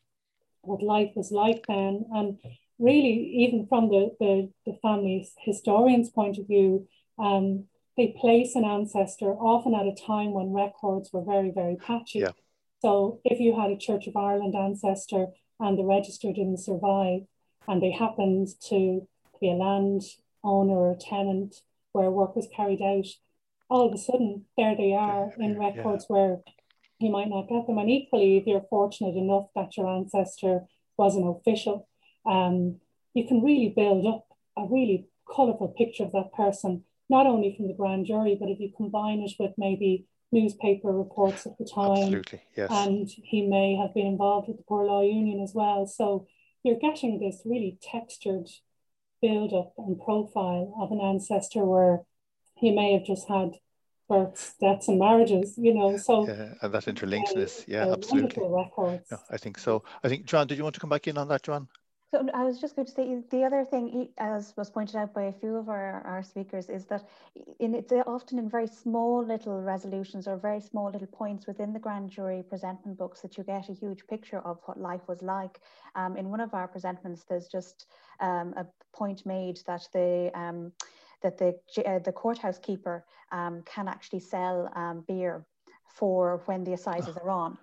what 0.62 0.82
life 0.82 1.10
was 1.14 1.31
like 1.31 1.66
then. 1.66 2.06
And 2.12 2.39
really, 2.78 3.35
even 3.39 3.66
from 3.66 3.89
the, 3.89 4.14
the, 4.19 4.51
the 4.66 4.78
family's 4.82 5.35
historian's 5.39 6.10
point 6.10 6.39
of 6.39 6.47
view, 6.47 6.86
um, 7.19 7.64
they 7.97 8.14
place 8.19 8.55
an 8.55 8.64
ancestor 8.64 9.32
often 9.35 9.74
at 9.74 9.86
a 9.86 9.94
time 10.06 10.32
when 10.32 10.52
records 10.52 11.10
were 11.12 11.24
very, 11.24 11.51
very 11.51 11.77
patchy. 11.77 12.20
Yeah. 12.20 12.32
So 12.83 13.21
if 13.25 13.39
you 13.39 13.55
had 13.55 13.71
a 13.71 13.77
Church 13.77 14.09
of 14.09 14.17
Ireland 14.17 14.57
ancestor 14.57 15.29
and 15.61 15.79
the 15.79 15.85
register 15.85 16.33
didn't 16.33 16.59
survive, 16.59 17.21
and 17.69 17.81
they 17.81 17.93
happened 17.93 18.49
to 18.71 19.07
be 19.41 19.51
a 19.51 19.55
land 19.55 20.03
owner 20.43 20.75
or 20.75 20.97
tenant 21.01 21.55
where 21.93 22.11
work 22.11 22.35
was 22.35 22.49
carried 22.57 22.83
out, 22.83 23.07
all 23.71 23.87
of 23.87 23.95
a 23.95 23.99
sudden 23.99 24.47
there 24.57 24.77
they 24.77 24.95
are 24.95 25.31
in 25.39 25.61
records 25.61 26.07
yeah. 26.11 26.17
where 26.17 26.41
you 26.99 27.11
might 27.13 27.29
not 27.29 27.49
get 27.49 27.69
them. 27.69 27.79
And 27.79 27.89
equally, 27.89 28.37
if 28.37 28.47
you're 28.49 28.67
fortunate 28.69 29.15
enough 29.15 29.47
that 29.55 29.77
your 29.77 29.87
ancestor 29.87 30.63
was 30.97 31.15
an 31.15 31.29
official, 31.29 31.89
um, 32.27 32.81
you 33.15 33.29
can 33.29 33.43
really 33.43 33.73
build 33.75 34.07
up 34.07 34.27
a 34.57 34.67
really 34.69 35.07
colourful 35.33 35.69
picture 35.79 36.03
of 36.03 36.13
that 36.13 36.33
person, 36.33 36.83
not 37.09 37.27
only 37.27 37.55
from 37.57 37.69
the 37.69 37.75
grand 37.75 38.07
jury, 38.07 38.37
but 38.39 38.49
if 38.49 38.59
you 38.59 38.73
combine 38.77 39.21
it 39.21 39.33
with 39.39 39.53
maybe 39.57 40.07
newspaper 40.33 40.91
reports 40.91 41.47
at 41.47 41.57
the 41.59 41.65
time. 41.65 42.03
Absolutely, 42.03 42.43
yes. 42.57 42.71
And 42.73 43.09
he 43.09 43.47
may 43.47 43.77
have 43.77 43.95
been 43.95 44.07
involved 44.07 44.49
with 44.49 44.57
the 44.57 44.65
Poor 44.65 44.85
Law 44.85 45.03
Union 45.03 45.41
as 45.43 45.53
well. 45.55 45.87
So 45.87 46.27
you're 46.63 46.79
getting 46.79 47.21
this 47.21 47.43
really 47.45 47.79
textured 47.83 48.49
build 49.21 49.53
up 49.53 49.75
and 49.79 50.01
profile 50.01 50.75
of 50.81 50.91
an 50.91 51.01
ancestor 51.01 51.65
where 51.65 52.01
he 52.57 52.73
may 52.73 52.93
have 52.93 53.05
just 53.05 53.29
had 53.29 53.53
births, 54.09 54.55
deaths, 54.61 54.89
and 54.89 54.99
marriages, 54.99 55.55
you 55.57 55.73
know. 55.75 55.97
So 55.97 56.27
yeah, 56.27 56.55
and 56.61 56.73
that 56.75 56.85
interlinks 56.85 57.35
this. 57.35 57.65
Yeah, 57.69 57.93
absolutely. 57.93 58.43
Records. 58.47 59.07
Yeah, 59.11 59.19
I 59.31 59.37
think 59.37 59.59
so. 59.59 59.85
I 60.03 60.09
think 60.09 60.27
John, 60.27 60.47
did 60.47 60.59
you 60.59 60.65
want 60.65 60.75
to 60.75 60.81
come 60.81 60.91
back 60.91 61.07
in 61.07 61.19
on 61.19 61.29
that, 61.29 61.43
John? 61.43 61.69
So 62.12 62.28
I 62.34 62.44
was 62.44 62.60
just 62.60 62.76
going 62.76 62.84
to 62.84 62.93
say 62.93 63.22
the 63.30 63.43
other 63.43 63.64
thing, 63.64 64.10
as 64.18 64.52
was 64.55 64.68
pointed 64.68 64.97
out 64.97 65.14
by 65.14 65.22
a 65.22 65.32
few 65.32 65.56
of 65.56 65.70
our, 65.70 66.02
our 66.02 66.22
speakers, 66.22 66.68
is 66.68 66.84
that 66.86 67.09
in 67.59 67.74
it's 67.74 67.90
often 68.06 68.39
in 68.39 68.51
very 68.51 68.66
small 68.66 69.24
little 69.24 69.62
resolutions 69.62 70.28
or 70.28 70.36
very 70.36 70.60
small 70.60 70.90
little 70.90 71.06
points 71.06 71.47
within 71.47 71.72
the 71.72 71.78
grand 71.78 72.10
jury 72.10 72.43
presentment 72.47 72.98
books 72.98 73.22
that 73.22 73.39
you 73.39 73.44
get 73.44 73.70
a 73.70 73.72
huge 73.72 74.06
picture 74.09 74.40
of 74.40 74.59
what 74.66 74.78
life 74.78 75.09
was 75.09 75.22
like. 75.22 75.60
Um, 75.94 76.18
in 76.18 76.28
one 76.28 76.40
of 76.40 76.52
our 76.52 76.68
presentments, 76.68 77.24
there's 77.24 77.48
just 77.48 77.86
um, 78.20 78.52
a 78.59 78.66
point 78.94 79.24
made 79.24 79.60
that 79.66 79.89
the 79.94 80.30
um, 80.34 80.72
that 81.22 81.39
the 81.39 81.59
uh, 81.86 81.98
the 82.01 82.12
courthouse 82.12 82.59
keeper 82.59 83.06
um, 83.30 83.62
can 83.64 83.89
actually 83.89 84.20
sell 84.20 84.70
um, 84.76 85.02
beer 85.09 85.47
for 85.94 86.43
when 86.47 86.64
the 86.64 86.73
assizes 86.73 87.16
are 87.16 87.31
on 87.31 87.59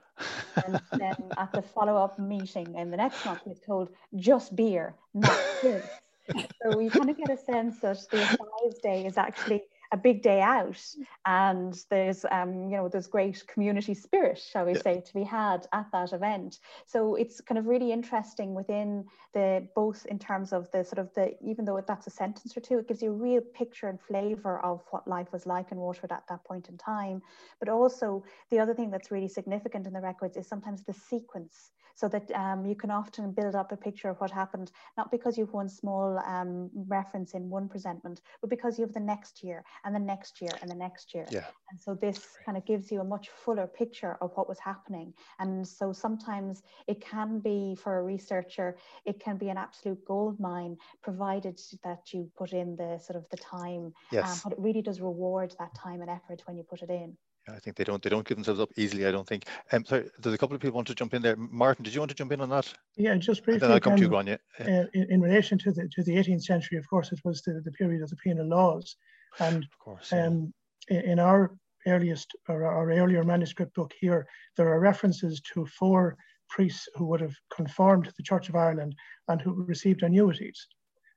and 0.65 0.81
then 0.97 1.15
at 1.37 1.51
the 1.51 1.61
follow-up 1.61 2.19
meeting 2.19 2.75
in 2.75 2.91
the 2.91 2.97
next 2.97 3.25
month, 3.25 3.41
he's 3.45 3.59
told 3.59 3.89
just 4.15 4.55
beer, 4.55 4.95
not 5.13 5.39
this. 5.61 5.85
so 6.61 6.79
you 6.79 6.89
kind 6.89 7.09
of 7.09 7.17
get 7.17 7.29
a 7.29 7.37
sense 7.37 7.79
that 7.79 7.97
the 8.11 8.21
assize 8.21 8.79
day 8.81 9.05
is 9.05 9.17
actually 9.17 9.63
a 9.91 9.97
big 9.97 10.21
day 10.21 10.41
out. 10.41 10.81
And 11.25 11.77
there's 11.89 12.25
um, 12.31 12.69
you 12.69 12.77
know 12.77 12.87
there's 12.87 13.07
great 13.07 13.45
community 13.47 13.93
spirit 13.93 14.37
shall 14.39 14.65
we 14.65 14.73
yeah. 14.73 14.81
say 14.81 15.01
to 15.01 15.13
be 15.13 15.23
had 15.23 15.67
at 15.73 15.87
that 15.91 16.13
event. 16.13 16.59
So 16.85 17.15
it's 17.15 17.41
kind 17.41 17.57
of 17.57 17.67
really 17.67 17.91
interesting 17.91 18.53
within 18.53 19.05
the 19.33 19.67
both 19.75 20.05
in 20.05 20.19
terms 20.19 20.53
of 20.53 20.69
the 20.71 20.83
sort 20.83 20.99
of 20.99 21.13
the 21.13 21.35
even 21.41 21.65
though 21.65 21.81
that's 21.87 22.07
a 22.07 22.11
sentence 22.11 22.55
or 22.55 22.61
two 22.61 22.79
it 22.79 22.87
gives 22.87 23.01
you 23.01 23.11
a 23.11 23.13
real 23.13 23.41
picture 23.41 23.87
and 23.87 23.99
flavor 23.99 24.59
of 24.59 24.81
what 24.91 25.07
life 25.07 25.31
was 25.31 25.45
like 25.45 25.71
in 25.71 25.77
waterford 25.77 26.11
at 26.11 26.23
that 26.29 26.43
point 26.43 26.69
in 26.69 26.77
time. 26.77 27.21
But 27.59 27.69
also 27.69 28.23
the 28.51 28.59
other 28.59 28.73
thing 28.73 28.91
that's 28.91 29.11
really 29.11 29.27
significant 29.27 29.87
in 29.87 29.93
the 29.93 30.01
records 30.01 30.37
is 30.37 30.47
sometimes 30.47 30.83
the 30.83 30.93
sequence 30.93 31.71
so 31.99 32.07
that 32.07 32.31
um, 32.31 32.65
you 32.65 32.75
can 32.75 32.91
often 32.91 33.29
build 33.33 33.55
up 33.55 33.73
a 33.73 33.75
picture 33.75 34.07
of 34.07 34.17
what 34.21 34.31
happened, 34.31 34.71
not 34.97 35.11
because 35.11 35.37
you've 35.37 35.51
one 35.51 35.67
small 35.67 36.17
um, 36.25 36.69
reference 36.87 37.33
in 37.33 37.49
one 37.49 37.67
presentment, 37.67 38.21
but 38.39 38.49
because 38.49 38.79
you 38.79 38.85
have 38.85 38.93
the 38.93 39.01
next 39.01 39.43
year 39.43 39.65
and 39.83 39.93
the 39.93 39.99
next 39.99 40.41
year 40.41 40.51
and 40.61 40.71
the 40.71 40.75
next 40.75 41.13
year. 41.13 41.25
Yeah. 41.29 41.47
And 41.69 41.77
so 41.77 41.93
this 41.93 42.19
kind 42.45 42.57
of 42.57 42.65
gives 42.65 42.89
you 42.89 43.01
a 43.01 43.03
much 43.03 43.27
fuller 43.43 43.67
picture 43.67 44.17
of 44.21 44.31
what 44.35 44.47
was 44.47 44.59
happening. 44.59 45.13
And 45.39 45.67
so 45.67 45.91
sometimes 45.91 46.63
it 46.87 47.01
can 47.01 47.39
be 47.39 47.75
for 47.75 47.99
a 47.99 48.03
researcher, 48.03 48.77
it 49.03 49.19
can 49.19 49.35
be 49.35 49.49
an 49.49 49.57
absolute 49.57 50.03
gold 50.05 50.39
mine, 50.39 50.77
provided 51.03 51.59
that 51.83 52.13
you 52.13 52.31
put 52.37 52.53
in 52.53 52.77
the 52.77 52.97
sort 52.97 53.17
of 53.17 53.25
the 53.29 53.37
time. 53.37 53.93
Yes. 54.09 54.25
Um, 54.25 54.39
but 54.45 54.53
it 54.53 54.59
really 54.59 54.81
does 54.81 55.01
reward 55.01 55.53
that 55.59 55.75
time 55.75 55.99
and 55.99 56.09
effort 56.09 56.43
when 56.45 56.55
you 56.55 56.63
put 56.63 56.81
it 56.81 56.89
in. 56.89 57.17
I 57.55 57.59
think 57.59 57.75
they 57.75 57.83
don't 57.83 58.01
they 58.01 58.09
don't 58.09 58.27
give 58.27 58.37
themselves 58.37 58.59
up 58.59 58.69
easily. 58.77 59.05
I 59.05 59.11
don't 59.11 59.27
think. 59.27 59.45
Um, 59.71 59.85
sorry, 59.85 60.09
there's 60.19 60.35
a 60.35 60.37
couple 60.37 60.55
of 60.55 60.61
people 60.61 60.75
want 60.75 60.87
to 60.87 60.95
jump 60.95 61.13
in 61.13 61.21
there. 61.21 61.35
Martin, 61.35 61.83
did 61.83 61.93
you 61.93 62.01
want 62.01 62.09
to 62.09 62.15
jump 62.15 62.31
in 62.31 62.41
on 62.41 62.49
that? 62.49 62.73
Yeah, 62.97 63.15
just 63.15 63.43
briefly. 63.43 63.55
And 63.55 63.61
then 63.63 63.71
I'll 63.71 63.79
come 63.79 63.93
um, 63.93 63.99
to 63.99 64.03
you, 64.03 64.09
Gráinne. 64.09 64.37
Uh, 64.59 64.87
in, 64.93 65.11
in, 65.11 65.21
relation 65.21 65.57
to 65.59 65.71
the 65.71 65.87
to 65.89 66.03
the 66.03 66.15
18th 66.15 66.43
century, 66.43 66.77
of 66.77 66.89
course, 66.89 67.11
it 67.11 67.19
was 67.23 67.41
the, 67.41 67.61
the 67.63 67.71
period 67.71 68.01
of 68.01 68.09
the 68.09 68.15
penal 68.17 68.47
laws, 68.47 68.95
and 69.39 69.63
of 69.63 69.79
course, 69.79 70.09
yeah. 70.11 70.27
um, 70.27 70.53
in, 70.89 71.01
in 71.01 71.19
our 71.19 71.51
earliest 71.87 72.35
or 72.47 72.65
our 72.65 72.91
earlier 72.91 73.23
manuscript 73.23 73.73
book 73.73 73.93
here, 73.99 74.27
there 74.57 74.69
are 74.69 74.79
references 74.79 75.41
to 75.53 75.65
four 75.65 76.17
priests 76.49 76.89
who 76.95 77.05
would 77.05 77.21
have 77.21 77.35
conformed 77.53 78.05
to 78.05 78.13
the 78.17 78.23
Church 78.23 78.49
of 78.49 78.55
Ireland 78.55 78.95
and 79.27 79.41
who 79.41 79.63
received 79.63 80.03
annuities. 80.03 80.67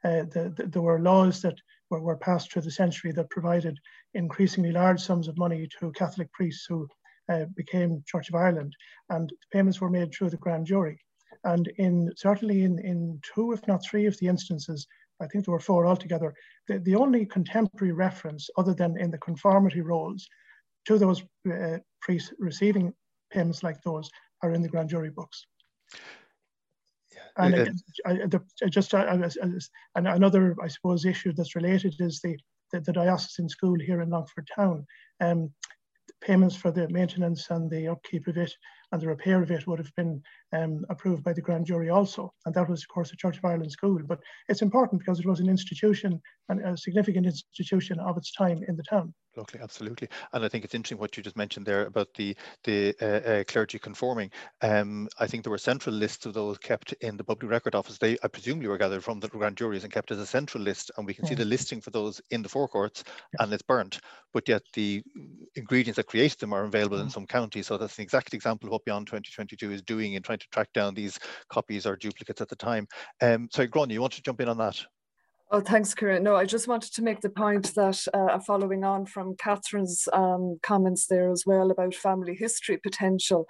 Uh, 0.05 0.25
the, 0.31 0.53
the, 0.57 0.67
there 0.67 0.83
were 0.83 1.01
laws 1.01 1.41
that 1.43 1.59
were, 1.93 2.01
were 2.01 2.17
passed 2.17 2.51
through 2.51 2.63
the 2.63 2.71
century 2.71 3.13
that 3.13 3.29
provided 3.31 3.79
increasingly 4.15 4.73
large 4.73 5.01
sums 5.01 5.29
of 5.29 5.37
money 5.37 5.69
to 5.79 5.93
Catholic 5.93 6.33
priests 6.33 6.65
who 6.67 6.89
uh, 7.29 7.45
became 7.55 8.03
Church 8.07 8.29
of 8.31 8.35
Ireland, 8.35 8.75
and 9.11 9.29
the 9.29 9.37
payments 9.53 9.81
were 9.81 9.91
made 9.91 10.13
through 10.13 10.31
the 10.31 10.39
grand 10.39 10.67
jury. 10.67 10.99
And 11.45 11.69
in 11.77 12.11
certainly 12.17 12.63
in, 12.63 12.79
in 12.79 13.21
two, 13.35 13.53
if 13.53 13.67
not 13.69 13.85
three 13.85 14.07
of 14.07 14.17
the 14.19 14.29
instances, 14.29 14.87
I 15.21 15.27
think 15.27 15.45
there 15.45 15.53
were 15.53 15.61
four 15.61 15.87
altogether, 15.87 16.35
the, 16.67 16.79
the 16.79 16.97
only 16.97 17.27
contemporary 17.27 17.93
reference 17.93 18.49
other 18.57 18.75
than 18.75 18.99
in 18.99 19.11
the 19.11 19.19
conformity 19.19 19.83
rolls 19.83 20.27
to 20.87 20.99
those 20.99 21.23
uh, 21.53 21.79
priests 22.01 22.33
receiving 22.39 22.93
payments 23.31 23.63
like 23.63 23.81
those 23.83 24.11
are 24.43 24.53
in 24.53 24.63
the 24.63 24.69
grand 24.69 24.89
jury 24.89 25.11
books. 25.11 25.47
And 27.37 27.81
I, 28.05 28.15
the, 28.15 28.43
just 28.69 28.93
uh, 28.95 29.29
and 29.95 30.09
another, 30.09 30.55
I 30.63 30.69
suppose, 30.69 31.05
issue 31.05 31.33
that's 31.33 31.57
related 31.57 31.95
is 31.99 32.21
the, 32.21 32.37
the, 32.73 32.81
the 32.81 32.93
diocesan 32.93 33.49
school 33.49 33.79
here 33.79 34.03
in 34.03 34.11
Longford 34.11 34.49
Town. 34.55 34.87
Um, 35.21 35.51
payments 36.21 36.57
for 36.57 36.71
the 36.71 36.89
maintenance 36.89 37.51
and 37.51 37.71
the 37.71 37.89
upkeep 37.89 38.27
of 38.29 38.37
it 38.37 38.53
and 38.93 39.01
the 39.01 39.09
repair 39.09 39.43
of 39.43 39.51
it 39.51 39.67
would 39.67 39.79
have 39.79 39.95
been 39.97 40.23
um, 40.53 40.85
approved 40.91 41.25
by 41.25 41.33
the 41.33 41.41
grand 41.41 41.67
jury 41.67 41.89
also. 41.89 42.33
And 42.47 42.55
that 42.55 42.69
was, 42.69 42.83
of 42.83 42.89
course, 42.89 43.13
a 43.13 43.17
Church 43.17 43.39
of 43.39 43.45
Ireland 43.45 43.73
school. 43.73 43.99
But 44.07 44.21
it's 44.49 44.63
important 44.63 45.01
because 45.01 45.19
it 45.19 45.27
was 45.27 45.41
an 45.41 45.49
institution 45.49 46.21
and 46.49 46.65
a 46.65 46.77
significant 46.77 47.27
institution 47.27 47.99
of 48.01 48.17
its 48.17 48.33
time 48.33 48.63
in 48.69 48.77
the 48.77 48.83
town. 48.83 49.15
Locally, 49.35 49.63
absolutely. 49.63 50.09
And 50.35 50.45
I 50.45 50.49
think 50.49 50.63
it's 50.63 50.75
interesting 50.75 50.99
what 50.99 51.17
you 51.17 51.23
just 51.23 51.39
mentioned 51.39 51.65
there 51.65 51.87
about 51.87 52.09
the 52.15 52.37
the 52.65 52.95
uh, 53.01 53.31
uh, 53.31 53.45
clergy 53.45 53.79
conforming. 53.79 54.31
Um, 54.61 55.09
I 55.19 55.27
think 55.27 55.43
there 55.43 55.51
were 55.51 55.57
central 55.57 55.95
lists 55.95 56.27
of 56.27 56.35
those 56.35 56.59
kept 56.59 56.93
in 57.01 57.17
the 57.17 57.25
public 57.25 57.51
record 57.51 57.75
office. 57.75 57.97
They, 57.97 58.19
I 58.23 58.29
presumably, 58.29 58.69
were 58.69 58.77
gathered 58.77 59.03
from 59.03 59.21
the 59.21 59.29
grand 59.29 59.57
juries 59.57 59.85
and 59.85 59.93
kept 59.93 60.11
as 60.11 60.19
a 60.19 60.27
central 60.27 60.63
list, 60.63 60.91
and 60.97 61.07
we 61.07 61.15
can 61.15 61.25
see 61.25 61.35
the 61.35 61.47
listing 61.47 61.81
for 61.81 61.91
those 61.91 62.21
in 62.31 62.43
the 62.43 62.49
Four 62.49 62.69
Courts, 62.69 63.05
yes. 63.07 63.15
and 63.41 63.53
it's 63.55 63.63
burnt. 63.63 64.01
But 64.35 64.49
yet 64.49 64.63
the 64.75 65.03
ingredients 65.55 65.97
that 65.97 66.09
created 66.09 66.39
them 66.39 66.53
are 66.53 66.65
available 66.65 66.99
mm. 66.99 67.03
in 67.03 67.11
some 67.11 67.27
counties. 67.27 67.69
So 67.69 67.79
that's 67.79 67.99
an 67.99 68.03
exact 68.03 68.35
example 68.35 68.69
of 68.69 68.73
what 68.73 68.82
Beyond 68.85 69.07
2022 69.07 69.73
is 69.73 69.83
doing 69.83 70.15
in 70.15 70.23
trying 70.23 70.39
to 70.39 70.49
track 70.53 70.73
down 70.73 70.95
these 70.95 71.19
copies 71.49 71.87
or 71.87 71.97
duplicates 71.97 72.41
at 72.41 72.49
the 72.49 72.57
time. 72.57 72.87
Um, 73.21 73.49
sorry, 73.53 73.69
you 73.75 74.01
want 74.01 74.13
to 74.15 74.23
jump 74.23 74.41
in 74.41 74.49
on 74.49 74.59
that? 74.59 74.85
Oh, 75.55 75.61
thanks, 75.61 75.93
Kieran. 75.93 76.23
No, 76.23 76.35
I 76.35 76.47
just 76.47 76.67
wanted 76.67 76.95
to 76.95 77.03
make 77.03 77.21
the 77.21 77.29
point 77.29 77.75
that 77.75 78.03
uh, 78.15 78.39
following 78.39 78.85
on 78.85 79.05
from 79.05 79.37
Catherine's 79.37 80.09
um, 80.15 80.59
comments 80.63 81.09
there 81.09 81.31
as 81.31 81.45
well 81.45 81.71
about 81.71 81.95
family 81.95 82.35
history 82.35 82.79
potential, 82.79 83.47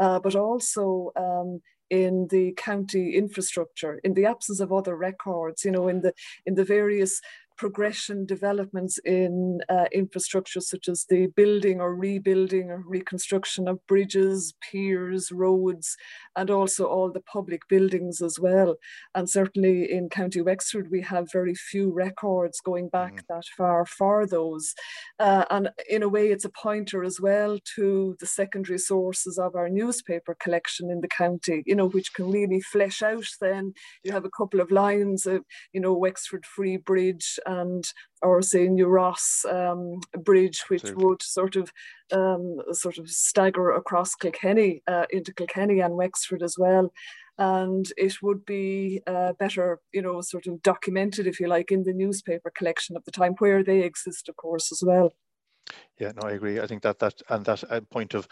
uh, 0.00 0.18
but 0.18 0.34
also 0.34 1.12
um, 1.14 1.60
in 1.90 2.26
the 2.32 2.52
county 2.56 3.14
infrastructure, 3.14 4.00
in 4.02 4.14
the 4.14 4.26
absence 4.26 4.58
of 4.58 4.72
other 4.72 4.96
records, 4.96 5.64
you 5.64 5.70
know, 5.70 5.86
in 5.86 6.00
the 6.00 6.12
in 6.44 6.56
the 6.56 6.64
various 6.64 7.20
progression 7.56 8.26
developments 8.26 8.98
in 9.04 9.60
uh, 9.68 9.84
infrastructure 9.92 10.60
such 10.60 10.88
as 10.88 11.06
the 11.08 11.26
building 11.36 11.80
or 11.80 11.94
rebuilding 11.94 12.70
or 12.70 12.82
reconstruction 12.86 13.68
of 13.68 13.84
bridges, 13.86 14.54
piers, 14.60 15.30
roads, 15.30 15.96
and 16.36 16.50
also 16.50 16.86
all 16.86 17.10
the 17.10 17.20
public 17.20 17.62
buildings 17.68 18.20
as 18.20 18.38
well. 18.38 18.76
And 19.14 19.28
certainly 19.28 19.90
in 19.90 20.08
County 20.08 20.40
Wexford, 20.40 20.90
we 20.90 21.02
have 21.02 21.32
very 21.32 21.54
few 21.54 21.92
records 21.92 22.60
going 22.60 22.88
back 22.88 23.14
mm. 23.14 23.22
that 23.28 23.44
far 23.56 23.86
for 23.86 24.26
those. 24.26 24.74
Uh, 25.18 25.44
and 25.50 25.70
in 25.88 26.02
a 26.02 26.08
way, 26.08 26.28
it's 26.28 26.44
a 26.44 26.50
pointer 26.50 27.04
as 27.04 27.20
well 27.20 27.58
to 27.76 28.16
the 28.20 28.26
secondary 28.26 28.78
sources 28.78 29.38
of 29.38 29.54
our 29.54 29.68
newspaper 29.68 30.36
collection 30.40 30.90
in 30.90 31.00
the 31.00 31.08
county, 31.08 31.62
you 31.66 31.74
know, 31.74 31.88
which 31.88 32.12
can 32.14 32.30
really 32.30 32.60
flesh 32.60 33.02
out 33.02 33.26
then. 33.40 33.72
You 34.02 34.12
have 34.12 34.24
a 34.24 34.30
couple 34.30 34.60
of 34.60 34.70
lines 34.70 35.26
of, 35.26 35.44
you 35.72 35.80
know, 35.80 35.94
Wexford 35.94 36.44
Free 36.46 36.76
Bridge 36.76 37.38
and 37.46 37.92
or 38.22 38.42
say 38.42 38.68
New 38.68 38.86
Ross 38.86 39.44
um, 39.50 40.00
Bridge, 40.22 40.64
which 40.68 40.82
Absolutely. 40.82 41.04
would 41.04 41.22
sort 41.22 41.56
of 41.56 41.72
um, 42.12 42.58
sort 42.72 42.98
of 42.98 43.08
stagger 43.10 43.70
across 43.72 44.14
Kilkenny 44.14 44.82
uh, 44.86 45.06
into 45.10 45.32
Kilkenny 45.32 45.80
and 45.80 45.94
Wexford 45.94 46.42
as 46.42 46.56
well. 46.58 46.92
And 47.36 47.86
it 47.96 48.22
would 48.22 48.44
be 48.46 49.02
uh, 49.06 49.32
better, 49.32 49.80
you 49.92 50.02
know, 50.02 50.20
sort 50.20 50.46
of 50.46 50.62
documented, 50.62 51.26
if 51.26 51.40
you 51.40 51.48
like, 51.48 51.72
in 51.72 51.82
the 51.82 51.92
newspaper 51.92 52.52
collection 52.56 52.96
of 52.96 53.04
the 53.04 53.10
time, 53.10 53.34
where 53.38 53.64
they 53.64 53.80
exist, 53.80 54.28
of 54.28 54.36
course, 54.36 54.70
as 54.70 54.82
well. 54.86 55.12
Yeah, 55.98 56.12
no, 56.14 56.28
I 56.28 56.32
agree. 56.32 56.60
I 56.60 56.66
think 56.66 56.82
that 56.82 56.98
that 57.00 57.20
and 57.28 57.44
that 57.46 57.64
uh, 57.70 57.80
point 57.80 58.14
of 58.14 58.28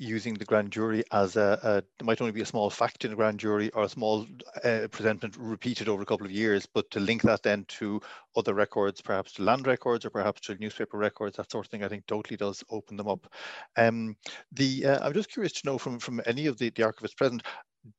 using 0.00 0.34
the 0.34 0.44
grand 0.44 0.72
jury 0.72 1.04
as 1.12 1.36
a, 1.36 1.84
a 2.00 2.04
might 2.04 2.20
only 2.20 2.32
be 2.32 2.40
a 2.40 2.46
small 2.46 2.70
fact 2.70 3.04
in 3.04 3.12
a 3.12 3.16
grand 3.16 3.38
jury 3.38 3.70
or 3.70 3.84
a 3.84 3.88
small 3.88 4.26
uh, 4.64 4.88
presentment 4.90 5.36
repeated 5.38 5.88
over 5.88 6.02
a 6.02 6.06
couple 6.06 6.26
of 6.26 6.32
years, 6.32 6.66
but 6.66 6.90
to 6.90 7.00
link 7.00 7.22
that 7.22 7.42
then 7.42 7.64
to 7.66 8.00
other 8.36 8.54
records, 8.54 9.00
perhaps 9.00 9.32
to 9.32 9.42
land 9.42 9.66
records 9.66 10.04
or 10.04 10.10
perhaps 10.10 10.40
to 10.42 10.54
newspaper 10.56 10.98
records, 10.98 11.36
that 11.36 11.50
sort 11.50 11.66
of 11.66 11.70
thing, 11.70 11.84
I 11.84 11.88
think 11.88 12.06
totally 12.06 12.36
does 12.36 12.64
open 12.70 12.96
them 12.96 13.08
up. 13.08 13.32
Um, 13.76 14.16
the 14.52 14.86
uh, 14.86 15.06
I'm 15.06 15.12
just 15.12 15.30
curious 15.30 15.52
to 15.52 15.66
know 15.66 15.78
from 15.78 15.98
from 15.98 16.20
any 16.26 16.46
of 16.46 16.58
the, 16.58 16.70
the 16.70 16.82
archivists 16.82 17.16
present, 17.16 17.42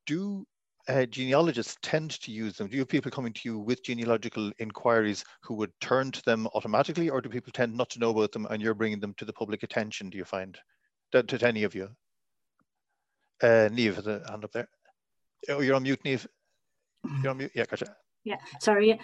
do 0.06 0.46
uh, 0.88 1.06
genealogists 1.06 1.78
tend 1.82 2.12
to 2.22 2.32
use 2.32 2.58
them? 2.58 2.68
Do 2.68 2.76
you 2.76 2.82
have 2.82 2.90
people 2.90 3.12
coming 3.12 3.34
to 3.34 3.42
you 3.46 3.60
with 3.60 3.84
genealogical 3.84 4.52
inquiries 4.60 5.24
who 5.44 5.54
would 5.56 5.72
turn 5.80 6.12
to 6.12 6.22
them 6.24 6.48
automatically, 6.56 7.10
or 7.10 7.22
do 7.22 7.30
people 7.30 7.52
tend 7.52 7.76
not 7.76 7.90
to 7.92 8.00
know 8.00 8.10
about 8.10 8.32
them 8.32 8.48
and 8.50 8.62
you're 8.62 8.74
bringing 8.74 9.00
them 9.00 9.14
to 9.16 9.26
the 9.26 9.34
public 9.34 9.64
attention, 9.64 10.10
do 10.10 10.18
you 10.18 10.26
find? 10.26 10.58
To, 11.12 11.24
to 11.24 11.48
any 11.48 11.64
of 11.64 11.76
you. 11.76 11.90
Uh, 13.42 13.70
Niamh 13.72 14.06
a 14.06 14.30
hand 14.30 14.44
up 14.46 14.52
there. 14.52 14.70
Oh, 15.50 15.62
you're 15.62 15.76
on 15.76 15.84
mute, 15.84 16.04
Niamh. 16.04 16.28
You're 17.22 17.32
on 17.32 17.38
mute. 17.38 17.52
Yeah, 17.56 17.66
gotcha. 17.66 17.96
Yeah, 18.24 18.38
sorry. 18.60 19.00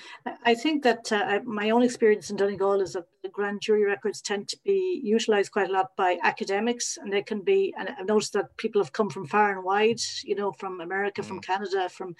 I 0.45 0.53
think 0.53 0.83
that 0.83 1.11
uh, 1.11 1.39
my 1.43 1.71
own 1.71 1.81
experience 1.81 2.29
in 2.29 2.35
Donegal 2.35 2.81
is 2.81 2.93
that 2.93 3.05
the 3.23 3.29
grand 3.29 3.61
jury 3.61 3.83
records 3.83 4.21
tend 4.21 4.47
to 4.49 4.57
be 4.63 5.01
utilised 5.03 5.51
quite 5.51 5.69
a 5.69 5.73
lot 5.73 5.87
by 5.97 6.19
academics, 6.21 6.99
and 7.01 7.11
they 7.11 7.23
can 7.23 7.41
be. 7.41 7.73
And 7.79 7.89
I've 7.89 8.05
noticed 8.05 8.33
that 8.33 8.55
people 8.57 8.79
have 8.79 8.93
come 8.93 9.09
from 9.09 9.25
far 9.25 9.51
and 9.51 9.63
wide, 9.63 9.99
you 10.23 10.35
know, 10.35 10.51
from 10.51 10.81
America, 10.81 11.21
mm. 11.23 11.25
from 11.25 11.39
Canada, 11.39 11.89
from 11.89 12.15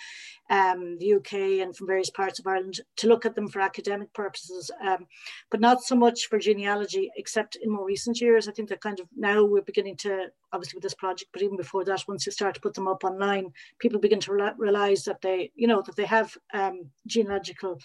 um, 0.50 0.98
the 0.98 1.14
UK, 1.14 1.34
and 1.62 1.76
from 1.76 1.86
various 1.86 2.10
parts 2.10 2.40
of 2.40 2.48
Ireland 2.48 2.80
to 2.96 3.08
look 3.08 3.28
at 3.28 3.36
them 3.36 3.48
for 3.48 3.62
academic 3.62 4.12
purposes, 4.14 4.72
um, 4.84 5.06
but 5.52 5.60
not 5.60 5.84
so 5.84 5.96
much 5.96 6.26
for 6.26 6.40
genealogy, 6.40 7.12
except 7.16 7.58
in 7.62 7.72
more 7.72 7.86
recent 7.86 8.20
years. 8.20 8.48
I 8.48 8.54
think 8.54 8.70
that 8.70 8.82
kind 8.82 9.00
of 9.00 9.08
now 9.16 9.46
we're 9.46 9.62
beginning 9.62 9.98
to, 9.98 10.30
obviously 10.54 10.78
with 10.78 10.84
this 10.84 10.96
project, 10.96 11.32
but 11.34 11.42
even 11.42 11.58
before 11.58 11.84
that, 11.86 12.04
once 12.08 12.26
you 12.26 12.32
start 12.32 12.56
to 12.56 12.62
put 12.62 12.74
them 12.74 12.88
up 12.88 13.04
online, 13.04 13.52
people 13.80 14.00
begin 14.00 14.20
to 14.22 14.34
re- 14.34 14.52
realize 14.58 15.04
that 15.04 15.22
they, 15.22 15.52
you 15.56 15.68
know, 15.68 15.82
that 15.82 15.96
they 15.96 16.06
have. 16.06 16.36
Um, 16.54 16.90
genealogical 17.08 17.80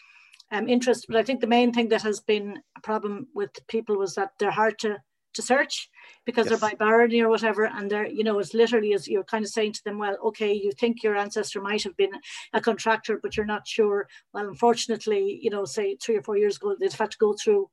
um, 0.52 0.68
interest. 0.68 1.06
But 1.08 1.16
I 1.16 1.22
think 1.22 1.40
the 1.40 1.46
main 1.46 1.72
thing 1.72 1.88
that 1.88 2.02
has 2.02 2.20
been 2.20 2.60
a 2.76 2.80
problem 2.80 3.26
with 3.34 3.50
people 3.66 3.96
was 3.96 4.14
that 4.14 4.30
they're 4.38 4.50
hard 4.50 4.78
to 4.80 4.98
to 5.34 5.40
search 5.40 5.88
because 6.26 6.44
yes. 6.46 6.60
they're 6.60 6.70
by 6.70 6.74
barony 6.74 7.22
or 7.22 7.30
whatever 7.30 7.64
and 7.64 7.90
they're 7.90 8.06
you 8.06 8.22
know 8.22 8.38
it's 8.38 8.52
literally 8.52 8.92
as 8.92 9.08
you're 9.08 9.24
kind 9.24 9.42
of 9.42 9.50
saying 9.50 9.72
to 9.72 9.82
them 9.84 9.98
well 9.98 10.14
okay 10.22 10.52
you 10.52 10.70
think 10.78 11.02
your 11.02 11.16
ancestor 11.16 11.58
might 11.58 11.82
have 11.82 11.96
been 11.96 12.10
a 12.52 12.60
contractor 12.60 13.18
but 13.22 13.34
you're 13.34 13.46
not 13.46 13.66
sure 13.66 14.06
well 14.34 14.46
unfortunately 14.46 15.40
you 15.40 15.48
know 15.48 15.64
say 15.64 15.96
three 15.96 16.16
or 16.16 16.22
four 16.22 16.36
years 16.36 16.56
ago 16.56 16.76
they'd 16.78 16.92
have 16.92 17.08
to 17.08 17.16
go 17.16 17.32
through 17.32 17.66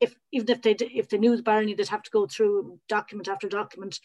if 0.00 0.14
even 0.32 0.50
if 0.50 0.62
they 0.62 0.72
if 0.72 1.08
they 1.08 1.18
knew 1.18 1.36
the 1.36 1.42
barony 1.42 1.74
they'd 1.74 1.88
have 1.88 2.02
to 2.02 2.10
go 2.10 2.26
through 2.26 2.78
document 2.88 3.28
after 3.28 3.48
document 3.48 4.00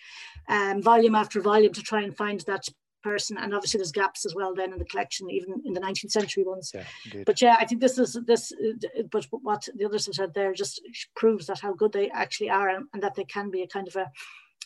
um, 0.49 0.81
volume 0.81 1.15
after 1.15 1.41
volume 1.41 1.73
to 1.73 1.81
try 1.81 2.01
and 2.01 2.15
find 2.15 2.41
that 2.41 2.65
person 3.03 3.37
and 3.37 3.53
obviously 3.53 3.79
there's 3.79 3.91
gaps 3.91 4.25
as 4.25 4.35
well 4.35 4.53
then 4.53 4.71
in 4.71 4.79
the 4.79 4.85
collection 4.85 5.29
even 5.29 5.61
in 5.65 5.73
the 5.73 5.81
19th 5.81 6.11
century 6.11 6.43
ones 6.43 6.71
yeah, 6.73 7.23
but 7.25 7.41
yeah 7.41 7.55
i 7.59 7.65
think 7.65 7.81
this 7.81 7.97
is 7.97 8.17
this 8.25 8.53
but 9.11 9.25
what 9.31 9.67
the 9.75 9.85
others 9.85 10.05
have 10.05 10.15
said 10.15 10.33
there 10.33 10.53
just 10.53 10.81
proves 11.15 11.47
that 11.47 11.59
how 11.59 11.73
good 11.73 11.91
they 11.91 12.09
actually 12.11 12.49
are 12.49 12.69
and, 12.69 12.85
and 12.93 13.01
that 13.01 13.15
they 13.15 13.23
can 13.25 13.49
be 13.49 13.63
a 13.63 13.67
kind 13.67 13.87
of 13.87 13.95
a 13.95 14.09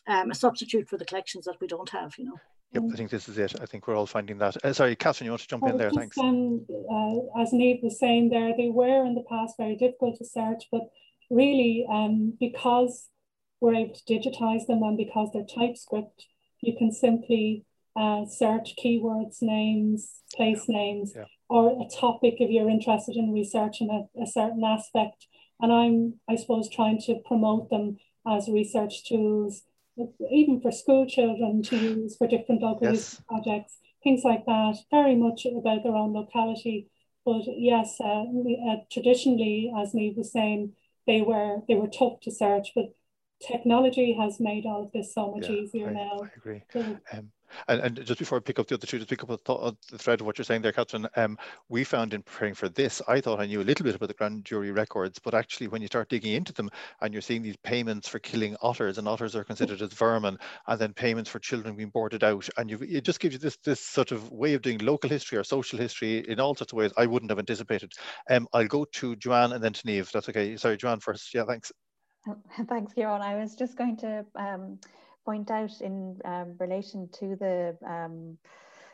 um, 0.08 0.30
a 0.30 0.36
substitute 0.36 0.88
for 0.88 0.98
the 0.98 1.06
collections 1.06 1.46
that 1.46 1.56
we 1.62 1.68
don't 1.68 1.90
have 1.90 2.14
you 2.18 2.26
know 2.26 2.40
Yep, 2.74 2.84
I 2.92 2.96
think 2.98 3.10
this 3.10 3.30
is 3.30 3.38
it. 3.38 3.56
I 3.62 3.66
think 3.66 3.88
we're 3.88 3.96
all 3.96 4.06
finding 4.06 4.38
that. 4.40 4.58
Uh, 4.66 4.74
sorry, 4.74 4.98
Catherine, 4.98 5.26
you 5.26 5.32
want 5.32 5.42
to 5.44 5.48
jump 5.48 5.64
in 5.66 5.78
there? 5.78 5.88
Just, 5.88 5.98
Thanks. 5.98 6.18
Um, 6.18 6.66
uh, 6.70 7.42
as 7.42 7.52
Niamh 7.54 7.82
was 7.82 7.98
saying 7.98 8.30
there, 8.30 8.54
they 8.58 8.68
were 8.68 9.06
in 9.06 9.16
the 9.16 9.24
past 9.30 9.56
very 9.58 9.78
difficult 9.78 10.18
to 10.18 10.26
search, 10.26 10.66
but 10.72 10.82
really 11.30 11.86
um, 11.90 12.38
because 12.40 13.08
we're 13.62 13.76
able 13.76 13.96
to 13.96 14.14
digitize 14.14 14.68
them 14.68 14.84
and 14.84 14.98
because 14.98 15.30
they're 15.34 15.46
TypeScript, 15.46 16.26
you 16.62 16.76
can 16.78 16.92
simply 16.92 17.66
uh, 17.96 18.26
search 18.26 18.76
keywords, 18.84 19.38
names, 19.42 20.22
place 20.36 20.66
names, 20.68 21.14
yeah. 21.16 21.26
or 21.50 21.72
a 21.82 21.90
topic 21.90 22.36
if 22.40 22.50
you're 22.50 22.70
interested 22.70 23.16
in 23.16 23.32
researching 23.32 23.90
a, 23.90 24.22
a 24.22 24.28
certain 24.28 24.64
aspect. 24.64 25.28
And 25.62 25.72
I'm, 25.72 26.20
I 26.30 26.36
suppose, 26.36 26.70
trying 26.70 27.00
to 27.06 27.22
promote 27.26 27.70
them 27.70 27.98
as 28.28 28.50
research 28.50 29.06
tools, 29.06 29.62
even 30.30 30.60
for 30.60 30.72
school 30.72 31.08
children 31.08 31.64
to 31.64 31.78
use 31.78 32.18
for 32.18 32.28
different 32.28 32.62
local 32.62 32.92
yes. 32.92 33.22
projects, 33.30 33.78
things 34.04 34.24
like 34.26 34.46
that, 34.46 34.76
very 34.92 35.16
much 35.16 35.46
about 35.46 35.84
their 35.84 35.96
own 35.96 36.14
locality. 36.14 36.90
But 37.26 37.44
yes, 37.48 37.98
uh, 38.02 38.24
uh, 38.24 38.76
traditionally, 38.92 39.72
as 39.78 39.94
Niamh 39.94 40.18
was 40.18 40.32
saying, 40.32 40.74
they 41.08 41.22
were 41.22 41.62
they 41.68 41.76
were 41.76 41.88
tough 41.88 42.20
to 42.22 42.32
search, 42.32 42.72
but 42.76 42.94
technology 43.42 44.14
has 44.20 44.40
made 44.40 44.66
all 44.66 44.84
of 44.84 44.92
this 44.92 45.14
so 45.14 45.34
much 45.36 45.50
yeah, 45.50 45.56
easier 45.56 45.90
I, 45.90 45.94
now. 45.94 46.20
I 46.24 46.30
agree. 46.36 46.64
um, 47.14 47.32
and, 47.68 47.82
and, 47.82 48.06
just 48.06 48.20
before 48.20 48.38
I 48.38 48.42
pick 48.42 48.60
up 48.60 48.68
the 48.68 48.76
other 48.76 48.88
two, 48.88 48.98
just 48.98 49.10
pick 49.10 49.24
up 49.24 49.30
the, 49.30 49.38
th 49.38 49.76
the 49.92 49.98
thread 49.98 50.22
of 50.22 50.26
what 50.26 50.38
you're 50.38 50.46
saying 50.46 50.62
there, 50.62 50.72
Catherine, 50.72 51.08
um, 51.16 51.38
we 51.70 51.84
found 51.84 52.14
in 52.14 52.22
preparing 52.22 52.54
for 52.54 52.70
this, 52.70 53.02
I 53.08 53.22
thought 53.22 53.40
I 53.40 53.46
knew 53.46 53.62
a 53.62 53.64
little 53.64 53.84
bit 53.84 53.96
about 53.96 54.08
the 54.08 54.14
grand 54.14 54.46
jury 54.46 54.72
records, 54.72 55.20
but 55.20 55.34
actually 55.34 55.68
when 55.68 55.82
you 55.82 55.88
start 55.88 56.10
digging 56.10 56.34
into 56.34 56.54
them 56.54 56.70
and 57.02 57.14
you're 57.14 57.22
seeing 57.22 57.42
these 57.42 57.58
payments 57.58 58.08
for 58.08 58.20
killing 58.20 58.56
otters 58.62 58.98
and 58.98 59.08
otters 59.08 59.36
are 59.36 59.44
considered 59.44 59.82
as 59.82 59.94
vermin 59.94 60.38
and 60.68 60.80
then 60.80 60.94
payments 60.94 61.30
for 61.30 61.40
children 61.40 61.76
being 61.76 61.90
boarded 61.90 62.24
out 62.24 62.48
and 62.58 62.70
you 62.70 62.80
it 62.82 63.04
just 63.04 63.20
gives 63.20 63.34
you 63.34 63.40
this, 63.40 63.58
this 63.58 63.80
sort 63.80 64.12
of 64.12 64.32
way 64.32 64.54
of 64.54 64.62
doing 64.62 64.78
local 64.80 65.10
history 65.10 65.38
or 65.38 65.44
social 65.44 65.80
history 65.80 66.20
in 66.30 66.40
all 66.40 66.56
sorts 66.56 66.74
of 66.74 66.78
ways 66.78 66.92
I 66.98 67.06
wouldn't 67.06 67.32
have 67.32 67.40
anticipated. 67.40 67.92
Um, 68.30 68.48
I'll 68.54 68.68
go 68.68 68.86
to 68.86 69.16
Joanne 69.16 69.54
and 69.54 69.64
then 69.64 69.74
to 69.74 69.84
Niamh. 69.84 70.12
That's 70.12 70.30
okay. 70.30 70.58
Sorry, 70.58 70.78
Joanne 70.78 71.00
first. 71.00 71.34
Yeah, 71.34 71.46
thanks. 71.46 71.72
Thanks, 72.70 72.94
Kieran. 72.94 73.22
I 73.22 73.36
was 73.36 73.56
just 73.56 73.78
going 73.78 73.98
to 73.98 74.26
um, 74.36 74.80
point 75.26 75.52
out 75.52 75.82
in 75.82 76.20
um, 76.24 76.56
relation 76.60 77.10
to 77.14 77.36
the 77.36 77.78
um, 77.86 78.38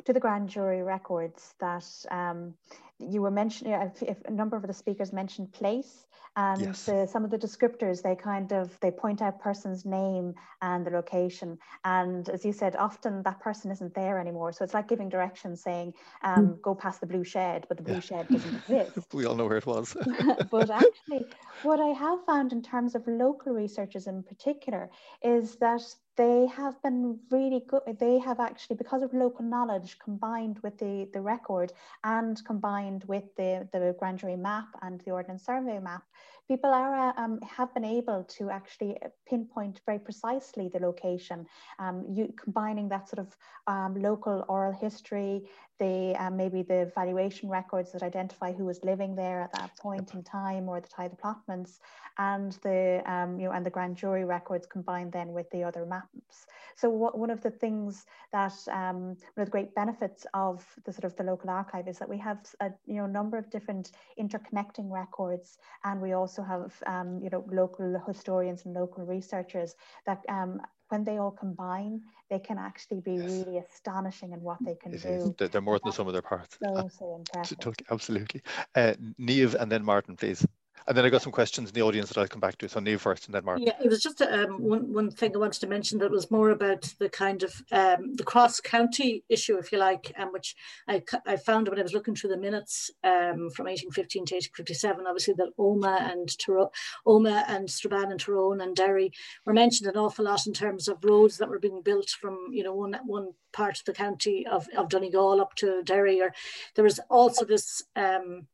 to 0.06 0.14
the 0.14 0.20
grand 0.20 0.50
jury 0.50 0.82
records 0.82 1.54
that 1.60 1.86
um, 2.10 2.54
you 2.98 3.22
were 3.22 3.32
mentioning, 3.32 3.74
if, 3.74 4.02
if, 4.02 4.18
a 4.26 4.32
number 4.32 4.56
of 4.56 4.66
the 4.66 4.74
speakers 4.74 5.14
mentioned 5.14 5.52
place, 5.52 6.08
and 6.38 6.62
yes. 6.62 6.86
the, 6.86 7.08
some 7.08 7.26
of 7.26 7.30
the 7.30 7.38
descriptors 7.38 8.02
they 8.02 8.16
kind 8.16 8.54
of 8.54 8.80
they 8.80 8.90
point 8.90 9.22
out 9.22 9.42
person's 9.42 9.86
name 9.86 10.34
and 10.62 10.86
the 10.86 10.90
location 10.90 11.58
and 11.84 12.30
as 12.30 12.46
you 12.46 12.54
said 12.54 12.76
often 12.78 13.22
that 13.24 13.40
person 13.42 13.70
isn't 13.70 13.94
there 13.94 14.18
anymore 14.18 14.54
so 14.54 14.64
it's 14.64 14.74
like 14.74 14.88
giving 14.88 15.10
directions 15.10 15.62
saying 15.62 15.94
um, 16.24 16.48
mm. 16.48 16.62
go 16.62 16.74
past 16.74 17.02
the 17.02 17.06
blue 17.06 17.24
shed 17.24 17.66
but 17.68 17.76
the 17.76 17.84
blue 17.84 17.96
yeah. 17.96 18.00
shed 18.00 18.28
doesn't 18.30 18.56
exist 18.70 19.14
we 19.14 19.26
all 19.26 19.36
know 19.36 19.46
where 19.46 19.58
it 19.58 19.66
was 19.66 19.96
but 20.52 20.70
actually 20.70 21.26
what 21.64 21.82
i 21.82 21.90
have 21.90 22.24
found 22.26 22.54
in 22.54 22.62
terms 22.62 22.96
of 22.96 23.06
local 23.08 23.52
researchers 23.52 24.08
in 24.08 24.24
particular 24.24 24.90
is 25.22 25.58
that 25.58 25.82
they 26.18 26.48
have 26.48 26.82
been 26.82 27.20
really 27.30 27.64
good. 27.68 27.82
They 28.00 28.20
have 28.20 28.40
actually, 28.40 28.76
because 28.76 29.02
of 29.02 29.14
local 29.14 29.46
knowledge 29.46 29.98
combined 30.00 30.60
with 30.62 30.78
the, 30.78 31.08
the 31.14 31.22
record 31.22 31.72
and 32.04 32.44
combined 32.46 33.04
with 33.06 33.24
the, 33.36 33.68
the 33.72 33.96
grand 33.98 34.20
jury 34.20 34.36
map 34.36 34.68
and 34.82 35.00
the 35.02 35.12
ordnance 35.12 35.46
survey 35.46 35.80
map, 35.80 36.04
people 36.52 36.74
are 36.74 37.14
um, 37.18 37.40
have 37.58 37.74
been 37.74 37.86
able 37.86 38.26
to 38.26 38.50
actually 38.50 38.98
pinpoint 39.26 39.80
very 39.86 39.98
precisely 39.98 40.68
the 40.68 40.80
location, 40.80 41.48
um, 41.80 42.04
you 42.14 42.34
combining 42.36 42.90
that 42.90 43.08
sort 43.08 43.20
of 43.26 43.30
um, 43.68 43.94
local 44.02 44.44
oral 44.50 44.74
history, 44.74 45.44
the 45.80 46.14
um, 46.20 46.36
maybe 46.36 46.62
the 46.62 46.92
valuation 46.94 47.48
records 47.50 47.94
that 47.94 48.04
identify 48.04 48.52
who 48.52 48.66
was 48.66 48.84
living 48.84 49.16
there 49.16 49.40
at 49.42 49.54
that 49.54 49.72
point 49.78 50.14
in 50.14 50.22
time 50.24 50.68
or 50.68 50.82
the 50.82 50.90
tithe 50.90 51.14
allotments, 51.24 51.80
and 52.18 52.52
the 52.64 53.02
um, 53.06 53.40
you 53.40 53.46
know 53.46 53.54
and 53.54 53.66
the 53.66 53.70
grand 53.70 53.96
jury 53.96 54.26
records 54.26 54.68
combined 54.68 55.12
then 55.12 55.30
with 55.32 55.50
the 55.52 55.64
other 55.64 55.86
maps. 55.86 56.46
So 56.76 56.90
what, 56.90 57.18
one 57.18 57.30
of 57.30 57.42
the 57.42 57.50
things 57.50 58.06
that 58.32 58.54
um, 58.72 59.16
one 59.36 59.42
of 59.44 59.46
the 59.46 59.52
great 59.52 59.74
benefits 59.74 60.26
of 60.34 60.66
the 60.86 60.92
sort 60.94 61.06
of 61.06 61.16
the 61.16 61.24
local 61.24 61.50
archive 61.50 61.88
is 61.88 61.98
that 62.00 62.10
we 62.10 62.18
have 62.18 62.40
a 62.60 62.72
you 62.86 62.96
know 62.96 63.08
number 63.08 63.38
of 63.38 63.50
different 63.50 63.92
interconnecting 64.20 64.92
records, 64.92 65.58
and 65.84 66.02
we 66.02 66.14
also 66.14 66.41
have 66.44 66.74
um, 66.88 67.20
you 67.24 67.30
know 67.30 67.44
local 67.52 68.02
historians 68.08 68.66
and 68.66 68.74
local 68.74 69.06
researchers 69.06 69.76
that 70.06 70.24
um, 70.30 70.62
when 70.90 71.04
they 71.04 71.18
all 71.18 71.32
combine, 71.32 72.02
they 72.30 72.40
can 72.40 72.58
actually 72.58 73.00
be 73.00 73.18
yes. 73.18 73.30
really 73.32 73.58
astonishing 73.58 74.34
in 74.34 74.42
what 74.42 74.58
they 74.66 74.76
can 74.76 74.92
it 74.94 75.02
do. 75.02 75.36
Is. 75.40 75.50
They're 75.52 75.62
more 75.62 75.80
than 75.80 75.90
the 75.90 75.94
sum 75.94 76.08
of 76.08 76.14
their 76.14 76.22
parts. 76.22 76.58
So, 76.62 76.90
so 76.98 77.16
impressive. 77.16 77.74
Absolutely. 77.90 78.42
Uh, 78.76 78.94
Niamh 79.20 79.56
and 79.56 79.72
then 79.72 79.84
Martin, 79.84 80.16
please. 80.18 80.46
And 80.88 80.98
then 80.98 81.06
I 81.06 81.10
got 81.10 81.22
some 81.22 81.32
questions 81.32 81.70
in 81.70 81.74
the 81.74 81.82
audience 81.82 82.10
that 82.10 82.18
I'll 82.18 82.28
come 82.28 82.40
back 82.40 82.58
to. 82.60 82.70
So 82.70 82.80
Neil 82.80 82.98
first 82.98 83.26
and 83.26 83.36
then 83.36 83.46
Mark. 83.46 83.60
Yeah, 83.62 83.76
it 83.84 83.90
was 83.90 84.02
just 84.02 84.22
um, 84.22 84.62
one, 84.62 84.94
one 84.94 85.12
thing 85.12 85.32
I 85.36 85.40
wanted 85.40 85.60
to 85.62 85.68
mention 85.68 86.00
that 86.00 86.12
was 86.12 86.32
more 86.32 86.50
about 86.50 86.94
the 87.00 87.10
kind 87.10 87.44
of 87.44 87.54
um, 87.72 88.16
the 88.16 88.24
cross-county 88.24 89.24
issue, 89.30 89.58
if 89.58 89.72
you 89.72 89.78
like, 89.78 90.12
um, 90.18 90.32
which 90.32 90.56
I, 90.88 91.04
I 91.26 91.38
found 91.38 91.68
when 91.68 91.80
I 91.80 91.84
was 91.84 91.94
looking 91.94 92.16
through 92.16 92.32
the 92.32 92.38
minutes 92.38 92.90
um, 93.04 93.50
from 93.52 93.68
1815 93.68 94.26
to 94.26 94.36
1857, 94.36 95.06
obviously 95.08 95.34
that 95.36 95.56
Omagh 95.58 96.12
and 96.12 96.38
Tyrone, 96.38 96.70
Omagh 97.06 97.44
and 97.48 97.70
Strabane 97.70 98.12
and 98.12 98.20
Tyrone 98.20 98.62
and 98.62 98.76
Derry 98.76 99.12
were 99.46 99.54
mentioned 99.54 99.90
an 99.90 99.98
awful 99.98 100.26
lot 100.26 100.48
in 100.48 100.54
terms 100.54 100.88
of 100.88 101.04
roads 101.04 101.38
that 101.38 101.50
were 101.50 101.60
being 101.60 101.82
built 101.82 102.10
from, 102.10 102.48
you 102.52 102.64
know, 102.64 102.74
one, 102.74 102.98
one 103.06 103.34
part 103.52 103.80
of 103.80 103.86
the 103.86 103.94
county 103.94 104.46
of, 104.48 104.68
of 104.78 104.90
Donegal 104.90 105.42
up 105.42 105.56
to 105.56 105.84
Derry. 105.84 106.22
Or 106.22 106.34
there 106.76 106.84
was 106.84 107.00
also 107.10 107.46
this 107.46 107.84
um, 107.96 108.48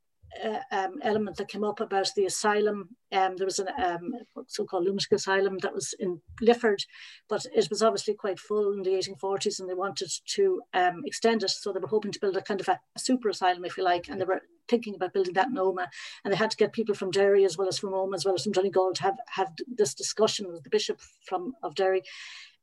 uh, 0.44 0.60
um, 0.72 0.96
element 1.02 1.38
that 1.38 1.48
came 1.48 1.64
up 1.64 1.80
about 1.80 2.10
the 2.16 2.26
asylum. 2.26 2.90
Um, 3.12 3.36
there 3.38 3.46
was 3.46 3.60
a 3.60 3.68
um, 3.82 4.12
so-called 4.48 4.86
lunatic 4.86 5.12
asylum 5.12 5.58
that 5.60 5.74
was 5.74 5.94
in 6.00 6.22
Lifford, 6.42 6.84
but 7.30 7.46
it 7.56 7.70
was 7.70 7.82
obviously 7.82 8.14
quite 8.14 8.40
full 8.40 8.74
in 8.74 8.84
the 8.84 8.92
1840s, 8.92 9.60
and 9.60 9.70
they 9.70 9.74
wanted 9.74 10.12
to 10.36 10.62
um, 10.74 11.04
extend 11.06 11.44
it. 11.44 11.50
So 11.50 11.72
they 11.72 11.80
were 11.80 11.88
hoping 11.88 12.12
to 12.12 12.20
build 12.20 12.38
a 12.38 12.42
kind 12.42 12.62
of 12.62 12.68
a, 12.68 12.80
a, 12.96 13.00
super 13.00 13.30
asylum, 13.30 13.66
if 13.66 13.78
you 13.78 13.84
like, 13.84 14.10
and 14.10 14.20
they 14.20 14.26
were 14.26 14.42
thinking 14.68 14.96
about 14.96 15.14
building 15.14 15.34
that 15.34 15.48
in 15.48 15.56
Omagh. 15.56 15.88
And 16.24 16.34
they 16.34 16.38
had 16.38 16.52
to 16.52 16.58
get 16.58 16.74
people 16.74 16.96
from 16.96 17.12
Derry 17.12 17.46
as 17.46 17.58
well 17.58 17.68
as 17.68 17.80
from 17.80 17.92
Omagh 17.92 18.16
as 18.16 18.26
well 18.26 18.36
as 18.36 18.44
from 18.44 18.54
Donegal 18.54 18.94
to 18.94 19.04
have 19.04 19.18
have 19.28 19.52
this 19.68 19.94
discussion 19.94 20.48
with 20.48 20.64
the 20.64 20.70
bishop 20.70 21.00
from 21.26 21.54
of 21.64 21.76
Derry. 21.76 22.04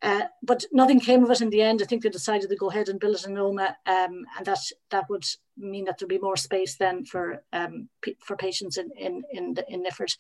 Uh, 0.03 0.25
but 0.43 0.65
nothing 0.71 1.01
came 1.01 1.25
of 1.25 1.31
it 1.31 1.41
in 1.41 1.49
the 1.51 1.63
end. 1.63 1.81
I 1.81 1.87
think 1.87 2.03
they 2.03 2.11
decided 2.11 2.51
to 2.51 2.57
go 2.57 2.69
ahead 2.69 2.89
and 2.89 3.01
build 3.01 3.17
it 3.17 3.27
in 3.27 3.35
Omagh, 3.35 3.75
um, 3.87 4.27
and 4.37 4.45
that 4.45 4.59
that 4.91 5.09
would 5.09 5.25
mean 5.57 5.87
that 5.87 5.99
there'd 5.99 6.09
be 6.09 6.19
more 6.19 6.37
space 6.37 6.77
then 6.77 7.05
for 7.05 7.43
um, 7.53 7.89
for 8.19 8.37
patients 8.37 8.77
in 8.77 8.91
in 8.99 9.23
in, 9.33 9.55
the, 9.55 9.65
in 9.73 9.83
Lifford 9.83 10.15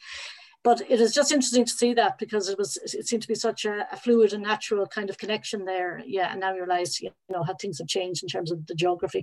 but 0.64 0.80
it 0.88 1.00
is 1.00 1.12
just 1.12 1.30
interesting 1.30 1.64
to 1.64 1.72
see 1.72 1.92
that 1.94 2.18
because 2.18 2.48
it 2.48 2.58
was 2.58 2.76
it 2.78 3.06
seemed 3.06 3.22
to 3.22 3.28
be 3.28 3.34
such 3.34 3.64
a, 3.64 3.86
a 3.92 3.96
fluid 3.96 4.32
and 4.32 4.42
natural 4.42 4.86
kind 4.86 5.10
of 5.10 5.18
connection 5.18 5.64
there 5.64 6.02
yeah 6.06 6.32
and 6.32 6.40
now 6.40 6.52
you 6.52 6.60
realize 6.60 7.00
you 7.00 7.10
know 7.28 7.44
how 7.44 7.54
things 7.54 7.78
have 7.78 7.86
changed 7.86 8.22
in 8.22 8.28
terms 8.28 8.50
of 8.50 8.66
the 8.66 8.74
geography 8.74 9.22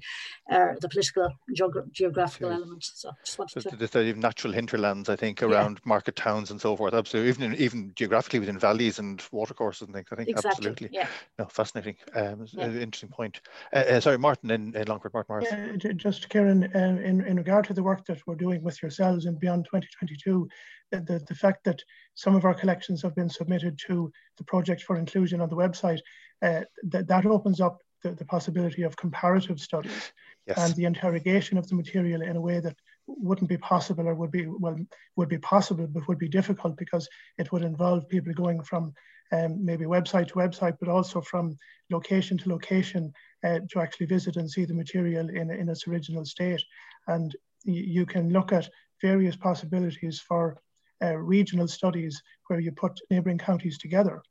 uh, 0.51 0.67
the 0.79 0.87
political 0.87 1.27
geogra 1.57 1.83
geographical 1.91 2.47
okay. 2.47 2.55
element 2.55 2.83
so 2.83 3.11
just 3.25 3.39
wanted 3.39 3.61
so 3.61 3.69
to 3.69 3.75
the, 3.75 4.13
natural 4.13 4.53
hinterlands 4.53 5.09
i 5.09 5.15
think 5.15 5.41
around 5.43 5.79
yeah. 5.83 5.89
market 5.89 6.15
towns 6.15 6.51
and 6.51 6.61
so 6.61 6.77
forth 6.77 6.93
absolutely 6.93 7.29
even 7.29 7.55
even 7.55 7.91
geographically 7.95 8.39
within 8.39 8.59
valleys 8.59 8.99
and 8.99 9.23
watercourses 9.31 9.87
and 9.87 9.95
things 9.95 10.07
i 10.11 10.15
think 10.15 10.29
exactly. 10.29 10.51
absolutely 10.51 10.89
yeah 10.91 11.07
no 11.39 11.45
fascinating 11.45 11.95
um 12.15 12.45
yeah. 12.51 12.67
interesting 12.67 13.09
point 13.09 13.41
uh, 13.73 13.79
uh, 13.79 13.99
sorry 13.99 14.17
martin 14.17 14.51
in, 14.51 14.75
in 14.75 14.87
longford 14.87 15.13
martin 15.13 15.31
Morris. 15.31 15.47
Yeah, 15.51 15.93
just 15.93 16.27
Kieran 16.29 16.69
uh, 16.75 17.01
in 17.03 17.25
in 17.25 17.37
regard 17.37 17.63
to 17.65 17.73
the 17.73 17.83
work 17.83 18.05
that 18.05 18.19
we're 18.27 18.35
doing 18.35 18.61
with 18.63 18.81
yourselves 18.81 19.25
and 19.25 19.39
beyond 19.39 19.65
2022 19.65 20.49
the, 20.91 21.23
the 21.27 21.35
fact 21.35 21.63
that 21.65 21.81
some 22.15 22.35
of 22.35 22.45
our 22.45 22.53
collections 22.53 23.01
have 23.01 23.15
been 23.15 23.29
submitted 23.29 23.79
to 23.87 24.11
the 24.37 24.43
project 24.43 24.83
for 24.83 24.97
inclusion 24.97 25.41
on 25.41 25.49
the 25.49 25.55
website, 25.55 25.99
uh, 26.41 26.61
that, 26.83 27.07
that 27.07 27.25
opens 27.25 27.61
up 27.61 27.79
the, 28.03 28.11
the 28.11 28.25
possibility 28.25 28.83
of 28.83 28.97
comparative 28.97 29.59
studies 29.59 30.11
yes. 30.47 30.57
and 30.57 30.75
the 30.75 30.85
interrogation 30.85 31.57
of 31.57 31.67
the 31.67 31.75
material 31.75 32.21
in 32.21 32.35
a 32.35 32.41
way 32.41 32.59
that 32.59 32.75
wouldn't 33.07 33.49
be 33.49 33.57
possible 33.57 34.07
or 34.07 34.15
would 34.15 34.31
be 34.31 34.47
well 34.47 34.77
would 35.15 35.29
be 35.29 35.37
possible 35.37 35.87
but 35.87 36.07
would 36.07 36.17
be 36.17 36.29
difficult 36.29 36.77
because 36.77 37.07
it 37.37 37.51
would 37.51 37.63
involve 37.63 38.07
people 38.09 38.33
going 38.33 38.61
from 38.63 38.93
um, 39.33 39.63
maybe 39.63 39.85
website 39.85 40.27
to 40.27 40.33
website 40.35 40.77
but 40.79 40.89
also 40.89 41.21
from 41.21 41.57
location 41.89 42.37
to 42.37 42.49
location 42.49 43.11
uh, 43.43 43.59
to 43.69 43.79
actually 43.79 44.05
visit 44.05 44.35
and 44.37 44.49
see 44.49 44.65
the 44.65 44.73
material 44.73 45.29
in, 45.29 45.51
in 45.51 45.69
its 45.69 45.87
original 45.87 46.25
state 46.25 46.61
and 47.07 47.35
you 47.63 48.05
can 48.05 48.29
look 48.31 48.51
at 48.51 48.69
various 49.01 49.35
possibilities 49.35 50.19
for 50.19 50.57
uh, 51.03 51.15
regional 51.15 51.67
studies 51.67 52.21
where 52.47 52.59
you 52.59 52.71
put 52.71 52.99
neighbouring 53.09 53.37
counties 53.37 53.77
together. 53.77 54.21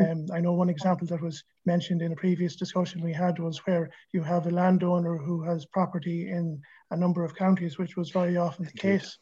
Um, 0.00 0.26
I 0.32 0.40
know 0.40 0.52
one 0.52 0.70
example 0.70 1.06
that 1.08 1.20
was 1.20 1.42
mentioned 1.66 2.00
in 2.00 2.12
a 2.12 2.16
previous 2.16 2.56
discussion 2.56 3.02
we 3.02 3.12
had 3.12 3.38
was 3.38 3.58
where 3.66 3.90
you 4.12 4.22
have 4.22 4.46
a 4.46 4.50
landowner 4.50 5.16
who 5.16 5.42
has 5.42 5.66
property 5.66 6.30
in 6.30 6.60
a 6.90 6.96
number 6.96 7.24
of 7.24 7.34
counties, 7.34 7.78
which 7.78 7.96
was 7.96 8.10
very 8.10 8.36
often 8.36 8.64
the 8.64 8.72
case. 8.72 9.18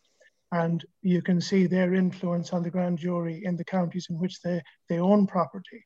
And 0.53 0.85
you 1.03 1.21
can 1.21 1.41
see 1.41 1.67
their 1.67 1.95
influence 1.95 2.53
on 2.53 2.63
the 2.63 2.71
grand 2.71 2.99
jury 2.99 3.43
in 3.45 3.57
the 3.57 3.65
counties 3.65 4.07
in 4.09 4.19
which 4.19 4.41
they, 4.43 4.63
they 4.89 4.99
own 4.99 5.27
property. 5.27 5.85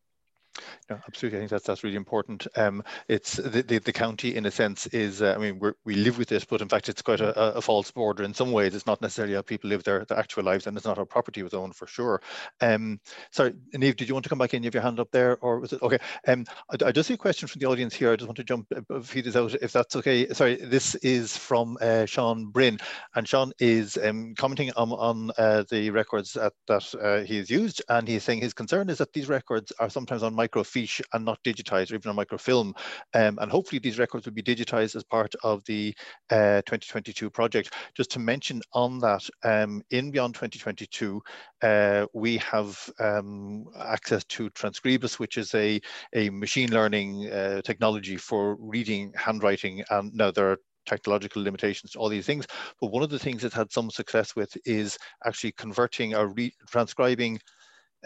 No, 0.90 0.98
absolutely. 1.06 1.38
I 1.38 1.40
think 1.40 1.50
that's 1.50 1.66
that's 1.66 1.84
really 1.84 1.96
important. 1.96 2.46
Um, 2.56 2.82
it's 3.08 3.34
the, 3.34 3.62
the, 3.62 3.78
the 3.78 3.92
county, 3.92 4.34
in 4.34 4.46
a 4.46 4.50
sense, 4.50 4.86
is 4.88 5.22
uh, 5.22 5.34
I 5.36 5.38
mean 5.38 5.58
we 5.58 5.70
we 5.84 5.94
live 5.94 6.18
with 6.18 6.28
this, 6.28 6.44
but 6.44 6.60
in 6.60 6.68
fact, 6.68 6.88
it's 6.88 7.02
quite 7.02 7.20
a, 7.20 7.56
a, 7.56 7.60
false 7.60 7.90
border 7.90 8.22
in 8.22 8.34
some 8.34 8.52
ways. 8.52 8.74
It's 8.74 8.86
not 8.86 9.00
necessarily 9.00 9.34
how 9.34 9.42
people 9.42 9.70
live 9.70 9.84
their, 9.84 10.04
their 10.04 10.18
actual 10.18 10.44
lives, 10.44 10.66
and 10.66 10.76
it's 10.76 10.86
not 10.86 10.98
how 10.98 11.04
property 11.04 11.42
was 11.42 11.54
owned 11.54 11.76
for 11.76 11.86
sure. 11.86 12.20
Um, 12.60 13.00
sorry, 13.30 13.54
Niamh, 13.74 13.96
did 13.96 14.08
you 14.08 14.14
want 14.14 14.24
to 14.24 14.28
come 14.28 14.38
back 14.38 14.54
in? 14.54 14.62
You 14.62 14.68
have 14.68 14.74
your 14.74 14.82
hand 14.82 15.00
up 15.00 15.10
there, 15.12 15.38
or 15.38 15.60
was 15.60 15.72
it 15.72 15.82
okay? 15.82 15.98
Um, 16.26 16.44
I, 16.70 16.86
I 16.86 16.92
just 16.92 17.08
see 17.08 17.14
a 17.14 17.18
question 17.18 17.48
from 17.48 17.60
the 17.60 17.66
audience 17.66 17.94
here. 17.94 18.12
I 18.12 18.16
just 18.16 18.28
want 18.28 18.36
to 18.36 18.44
jump 18.44 18.66
uh, 18.90 19.00
feed 19.00 19.24
this 19.24 19.36
out 19.36 19.54
if 19.54 19.72
that's 19.72 19.96
okay. 19.96 20.28
Sorry, 20.28 20.56
this 20.56 20.94
is 20.96 21.36
from 21.36 21.78
uh, 21.80 22.06
Sean 22.06 22.46
Bryn, 22.46 22.78
and 23.14 23.28
Sean 23.28 23.52
is 23.58 23.98
um, 24.02 24.34
commenting 24.36 24.70
on 24.76 24.92
on 24.92 25.30
uh, 25.38 25.64
the 25.70 25.90
records 25.90 26.32
that 26.34 26.52
that 26.66 26.94
uh, 26.94 27.20
he's 27.24 27.50
used, 27.50 27.82
and 27.88 28.06
he's 28.06 28.24
saying 28.24 28.40
his 28.40 28.54
concern 28.54 28.88
is 28.90 28.98
that 28.98 29.12
these 29.12 29.28
records 29.28 29.72
are 29.78 29.90
sometimes 29.90 30.22
on 30.22 30.34
microfiche 30.52 31.00
and 31.12 31.24
not 31.24 31.42
digitized 31.44 31.92
or 31.92 31.96
even 31.96 32.10
on 32.10 32.16
microfilm. 32.16 32.74
Um, 33.14 33.38
and 33.40 33.50
hopefully 33.50 33.78
these 33.78 33.98
records 33.98 34.26
will 34.26 34.32
be 34.32 34.42
digitized 34.42 34.96
as 34.96 35.04
part 35.04 35.34
of 35.42 35.64
the 35.64 35.94
uh, 36.30 36.62
2022 36.66 37.30
project. 37.30 37.74
Just 37.96 38.10
to 38.12 38.18
mention 38.18 38.60
on 38.72 38.98
that, 39.00 39.28
um, 39.44 39.82
in 39.90 40.10
Beyond 40.10 40.34
2022, 40.34 41.22
uh, 41.62 42.06
we 42.14 42.36
have 42.38 42.78
um, 42.98 43.66
access 43.78 44.24
to 44.24 44.50
Transkribus, 44.50 45.18
which 45.18 45.38
is 45.38 45.54
a, 45.54 45.80
a 46.14 46.30
machine 46.30 46.70
learning 46.70 47.30
uh, 47.30 47.62
technology 47.62 48.16
for 48.16 48.56
reading 48.58 49.12
handwriting. 49.16 49.82
And 49.90 50.12
now 50.14 50.30
there 50.30 50.50
are 50.50 50.58
technological 50.84 51.42
limitations 51.42 51.92
to 51.92 51.98
all 51.98 52.08
these 52.08 52.26
things. 52.26 52.46
But 52.80 52.90
one 52.90 53.02
of 53.02 53.10
the 53.10 53.18
things 53.18 53.44
it's 53.44 53.54
had 53.54 53.72
some 53.72 53.90
success 53.90 54.34
with 54.34 54.56
is 54.64 54.98
actually 55.24 55.52
converting 55.52 56.14
or 56.14 56.34
transcribing 56.68 57.38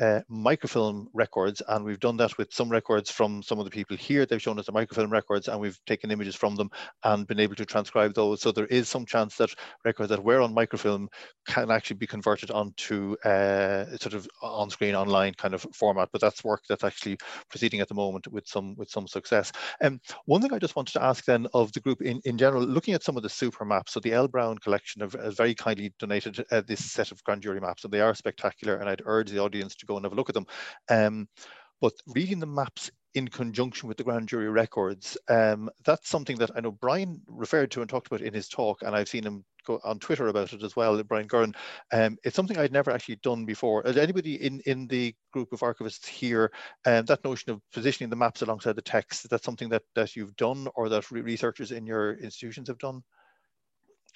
uh, 0.01 0.21
microfilm 0.29 1.09
records, 1.15 1.63
and 1.69 1.85
we've 1.85 2.01
done 2.01 2.17
that 2.19 2.37
with 2.39 2.53
some 2.53 2.69
records 2.69 3.11
from 3.11 3.43
some 3.43 3.59
of 3.59 3.65
the 3.65 3.71
people 3.71 3.97
here. 3.97 4.27
They've 4.27 4.43
shown 4.43 4.59
us 4.59 4.67
the 4.67 4.73
microfilm 4.73 5.11
records, 5.11 5.49
and 5.49 5.61
we've 5.61 5.79
taken 5.87 6.11
images 6.11 6.37
from 6.37 6.57
them 6.57 6.71
and 7.05 7.27
been 7.27 7.41
able 7.41 7.55
to 7.57 7.65
transcribe 7.65 8.15
those. 8.15 8.41
So 8.41 8.53
there 8.53 8.67
is 8.67 8.89
some 8.89 9.07
chance 9.07 9.37
that 9.37 9.51
records 9.85 10.11
that 10.11 10.23
were 10.23 10.41
on 10.41 10.55
microfilm 10.55 11.09
can 11.47 11.71
actually 11.71 11.97
be 11.97 12.07
converted 12.07 12.51
onto 12.51 13.17
uh, 13.25 13.97
sort 13.97 14.15
of 14.15 14.29
on-screen, 14.43 14.95
online 14.95 15.35
kind 15.35 15.55
of 15.55 15.67
format. 15.75 16.09
But 16.13 16.21
that's 16.21 16.45
work 16.45 16.63
that's 16.69 16.85
actually 16.85 17.19
proceeding 17.49 17.81
at 17.81 17.89
the 17.89 17.95
moment 17.95 18.27
with 18.29 18.47
some 18.47 18.75
with 18.77 18.91
some 18.91 19.07
success. 19.07 19.53
Um, 19.83 20.01
one 20.27 20.43
thing 20.43 20.53
I 20.53 20.59
just 20.59 20.77
wanted 20.77 20.93
to 20.93 21.03
ask 21.03 21.25
then 21.25 21.47
of 21.55 21.73
the 21.73 21.81
group 21.81 22.03
in, 22.03 22.21
in 22.25 22.37
general, 22.39 22.63
looking 22.63 22.95
at 22.95 23.03
some 23.03 23.17
of 23.17 23.23
the 23.23 23.29
super 23.29 23.65
maps. 23.65 23.93
So 23.93 24.01
the 24.01 24.13
L 24.13 24.29
Brown 24.29 24.59
collection 24.59 25.03
have, 25.03 25.17
very 25.37 25.55
kindly 25.55 25.93
donated 25.99 26.45
uh, 26.51 26.63
this 26.67 26.93
set 26.93 27.13
of 27.13 27.23
grand 27.25 27.43
jury 27.43 27.61
maps, 27.61 27.85
and 27.85 27.93
they 27.93 28.01
are 28.01 28.15
spectacular. 28.15 28.77
And 28.77 28.89
I'd 28.89 29.03
urge 29.05 29.31
the 29.31 29.39
audience 29.41 29.75
to 29.77 29.86
go 29.87 29.97
and 29.97 30.05
have 30.05 30.13
a 30.13 30.17
look 30.17 30.29
at 30.29 30.35
them. 30.35 30.47
Um, 30.91 31.29
but 31.81 31.93
reading 32.07 32.41
the 32.41 32.47
maps 32.47 32.91
in 33.15 33.29
conjunction 33.29 33.89
with 33.89 33.97
the 33.97 34.05
grand 34.05 34.29
jury 34.29 34.49
records, 34.49 35.17
um, 35.29 35.71
that's 35.85 36.09
something 36.09 36.37
that 36.39 36.51
I 36.55 36.61
know 36.61 36.73
Brian 36.73 37.21
referred 37.27 37.71
to 37.73 37.81
and 37.81 37.89
talked 37.89 38.07
about 38.07 38.21
in 38.21 38.35
his 38.35 38.49
talk, 38.49 38.83
and 38.83 38.95
I've 38.95 39.09
seen 39.09 39.25
him 39.25 39.45
go 39.67 39.81
on 39.85 39.99
Twitter 39.99 40.29
about 40.29 40.53
it 40.53 40.63
as 40.63 40.77
well, 40.77 41.03
Brian 41.03 41.29
Gurrin. 41.29 41.55
Um, 41.93 42.17
it's 42.25 42.37
something 42.37 42.59
I'd 42.59 42.73
never 42.73 42.91
actually 42.91 43.17
done 43.17 43.45
before. 43.45 43.87
Is 43.87 43.97
anybody 43.97 44.37
in, 44.37 44.61
in 44.67 44.87
the 44.87 45.15
group 45.33 45.53
of 45.53 45.61
archivists 45.61 46.07
here, 46.07 46.53
um, 46.87 47.05
that 47.07 47.25
notion 47.25 47.53
of 47.53 47.61
positioning 47.73 48.11
the 48.11 48.17
maps 48.17 48.43
alongside 48.43 48.77
the 48.77 48.83
text, 48.83 49.25
is 49.25 49.31
that 49.31 49.45
something 49.45 49.69
that, 49.71 49.83
that 49.95 50.17
you've 50.17 50.37
done 50.37 50.69
or 50.75 50.89
that 50.89 51.11
researchers 51.11 51.73
in 51.73 51.87
your 51.87 52.15
institutions 52.15 52.69
have 52.69 52.79
done? 52.79 53.03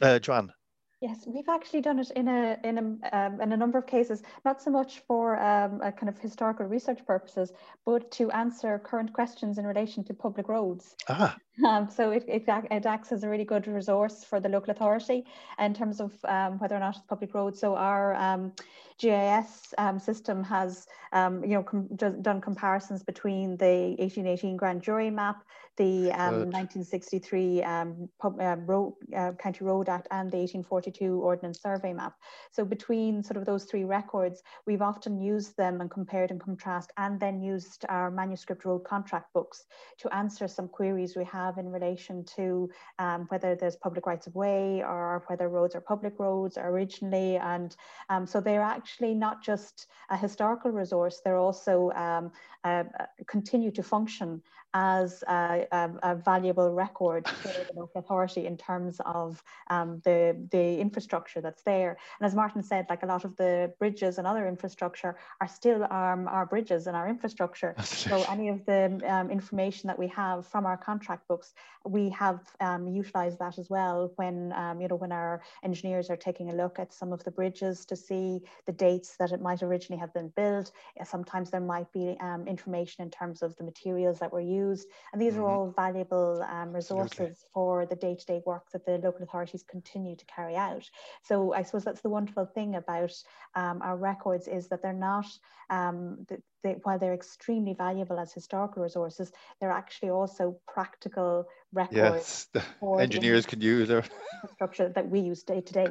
Uh, 0.03 0.19
Joanne? 0.19 0.53
Yes, 1.01 1.25
we've 1.27 1.49
actually 1.49 1.81
done 1.81 1.99
it 1.99 2.11
in 2.15 2.29
a 2.29 2.59
in 2.63 2.77
a 2.79 3.17
um, 3.17 3.41
in 3.41 3.53
a 3.53 3.57
number 3.57 3.79
of 3.79 3.87
cases, 3.87 4.23
not 4.45 4.61
so 4.61 4.71
much 4.71 5.01
for 5.09 5.41
um, 5.41 5.81
a 5.83 5.91
kind 5.91 6.11
of 6.11 6.19
historical 6.19 6.67
research 6.67 7.07
purposes, 7.07 7.53
but 7.87 8.11
to 8.13 8.31
answer 8.33 8.79
current 8.79 9.13
questions 9.15 9.57
in 9.57 9.67
relation 9.67 10.05
to 10.05 10.15
public 10.15 10.49
roads. 10.49 10.97
Ah. 11.09 11.37
Um, 11.67 11.91
so 11.91 12.11
it, 12.11 12.25
it, 12.27 12.45
it, 12.49 12.87
acts 12.87 13.13
as 13.13 13.23
a 13.23 13.29
really 13.29 13.45
good 13.45 13.67
resource 13.67 14.25
for 14.25 14.41
the 14.41 14.49
local 14.49 14.71
authority 14.71 15.25
in 15.59 15.75
terms 15.75 16.01
of 16.01 16.13
um, 16.25 16.59
whether 16.59 16.77
or 16.77 16.81
not 16.81 16.97
it's 16.97 17.05
public 17.07 17.35
roads. 17.35 17.61
So 17.61 17.77
our 17.77 18.15
um, 18.15 18.53
GIS 19.01 19.75
um, 19.79 19.99
system 19.99 20.45
has, 20.45 20.87
um, 21.13 21.43
you 21.43 21.55
know, 21.55 21.63
com 21.63 21.89
done 21.97 22.41
comparisons 22.41 23.03
between 23.03 23.57
the 23.57 23.97
1818 23.99 24.57
grand 24.57 24.83
jury 24.83 25.11
map, 25.11 25.43
the 25.77 26.13
um, 26.13 26.51
1963 26.53 27.63
um, 27.63 28.09
pub, 28.21 28.39
uh, 28.39 28.57
road, 28.67 28.93
uh, 29.17 29.33
County 29.33 29.65
Road 29.65 29.89
Act 29.89 30.07
and 30.11 30.31
the 30.31 30.37
1842 30.37 31.19
Ordnance 31.19 31.63
Survey 31.63 31.95
map. 31.95 32.15
So 32.51 32.67
between 32.67 33.23
sort 33.23 33.39
of 33.39 33.47
those 33.47 33.65
three 33.65 33.85
records, 33.85 34.43
we've 34.67 34.83
often 34.83 35.19
used 35.19 35.57
them 35.57 35.81
and 35.81 35.91
compared 35.91 36.31
and 36.31 36.39
contrast 36.39 36.93
and 36.99 37.19
then 37.19 37.41
used 37.41 37.87
our 37.89 38.11
manuscript 38.11 38.67
road 38.67 38.85
contract 38.85 39.33
books 39.33 39.65
to 40.01 40.15
answer 40.15 40.47
some 40.47 40.69
queries 40.69 41.17
we 41.17 41.25
have 41.25 41.50
in 41.59 41.71
relation 41.71 42.25
to 42.37 42.71
um, 42.99 43.27
whether 43.29 43.55
there's 43.55 43.77
public 43.77 44.07
rights 44.07 44.27
of 44.27 44.35
way 44.35 44.83
or 44.83 45.23
whether 45.27 45.49
roads 45.49 45.75
are 45.75 45.81
public 45.81 46.15
roads 46.19 46.59
originally. 46.59 47.37
And 47.37 47.75
um, 48.09 48.27
so 48.27 48.41
they're 48.41 48.63
actually 48.63 49.15
not 49.15 49.43
just 49.43 49.87
a 50.11 50.17
historical 50.17 50.71
resource, 50.71 51.21
they're 51.25 51.37
also 51.37 51.91
um, 51.93 52.33
uh, 52.65 52.85
continue 53.27 53.71
to 53.71 53.83
function 53.83 54.43
as 54.75 55.25
a, 55.29 55.67
a, 55.73 55.91
a, 56.03 56.15
valuable 56.15 56.73
record 56.73 57.27
for 57.27 57.49
the 57.49 57.67
local 57.77 58.01
authority 58.01 58.47
in 58.47 58.57
terms 58.57 59.01
of 59.05 59.43
um, 59.69 60.01
the, 60.05 60.37
the 60.53 60.79
infrastructure 60.79 61.41
that's 61.41 61.63
there. 61.63 61.97
And 62.21 62.27
as 62.27 62.35
Martin 62.35 62.63
said, 62.63 62.87
like 62.89 63.03
a 63.03 63.07
lot 63.07 63.25
of 63.25 63.37
the 63.37 63.73
bridges 63.79 64.19
and 64.19 64.27
other 64.27 64.47
infrastructure 64.47 65.17
are 65.41 65.49
still 65.49 65.83
um, 65.85 66.29
our 66.29 66.47
bridges 66.47 66.87
and 66.87 66.97
our 66.97 67.09
infrastructure. 67.09 67.75
so 67.83 68.25
any 68.29 68.49
of 68.49 68.65
the 68.65 69.01
um, 69.09 69.31
information 69.31 69.89
that 69.89 69.99
we 69.99 70.07
have 70.09 70.47
from 70.47 70.67
our 70.67 70.77
contract 70.77 71.29
books, 71.41 71.55
we 71.87 72.11
have 72.11 72.41
um, 72.61 72.87
utilized 72.89 73.39
that 73.39 73.59
as 73.59 73.71
well 73.71 74.13
when, 74.17 74.53
um, 74.53 74.81
you 74.81 74.89
know, 74.89 74.97
when 74.97 75.13
our 75.13 75.41
engineers 75.65 76.11
are 76.11 76.17
taking 76.17 76.51
a 76.51 76.55
look 76.55 76.79
at 76.79 76.93
some 76.93 77.13
of 77.13 77.25
the 77.25 77.31
bridges 77.31 77.87
to 77.87 77.97
see 77.97 78.41
the 78.67 78.73
dates 78.73 79.17
that 79.19 79.33
it 79.33 79.41
might 79.41 79.63
originally 79.63 79.99
have 79.99 80.13
been 80.13 80.31
built. 80.37 80.73
Sometimes 81.05 81.51
there 81.51 81.61
might 81.61 81.91
be 81.93 82.17
um, 82.21 82.47
information 82.47 83.03
in 83.03 83.11
terms 83.11 83.43
of 83.43 83.57
the 83.57 83.65
materials 83.65 84.19
that 84.19 84.33
were 84.33 84.41
used. 84.41 84.89
And 85.13 85.23
these 85.23 85.35
mm 85.35 85.41
-hmm. 85.41 85.45
are 85.45 85.57
mm-hmm. 85.57 85.79
all 85.79 85.85
valuable 85.87 86.31
um, 86.57 86.75
resources 86.75 87.13
Absolutely. 87.13 87.53
for 87.55 87.87
the 87.87 87.97
day-to-day 87.97 88.41
-day 88.41 88.47
work 88.53 88.65
that 88.71 88.85
the 88.85 88.99
local 89.07 89.23
authorities 89.23 89.65
continue 89.75 90.17
to 90.17 90.27
carry 90.37 90.57
out. 90.57 90.85
So 91.29 91.35
I 91.59 91.63
suppose 91.65 91.85
that's 91.89 92.03
the 92.07 92.15
wonderful 92.19 92.47
thing 92.57 92.71
about 92.77 93.15
um, 93.61 93.77
our 93.89 93.99
records 94.11 94.47
is 94.47 94.69
that 94.69 94.81
they're 94.83 95.05
not, 95.13 95.29
um, 95.77 96.27
they, 96.63 96.77
while 96.83 96.99
they're 96.99 97.15
extremely 97.15 97.75
valuable 97.75 98.19
as 98.19 98.33
historical 98.33 98.83
resources, 98.83 99.33
they're 99.61 99.71
actually 99.71 100.11
also 100.11 100.59
practical 100.67 101.47
records. 101.73 102.49
Yes, 102.55 102.65
engineers 102.99 103.47
can 103.47 103.61
use 103.61 103.89
their 103.89 104.05
infrastructure 104.43 104.89
that 104.89 105.09
we 105.09 105.21
use 105.21 105.43
day 105.43 105.61
to 105.61 105.73
day. 105.73 105.87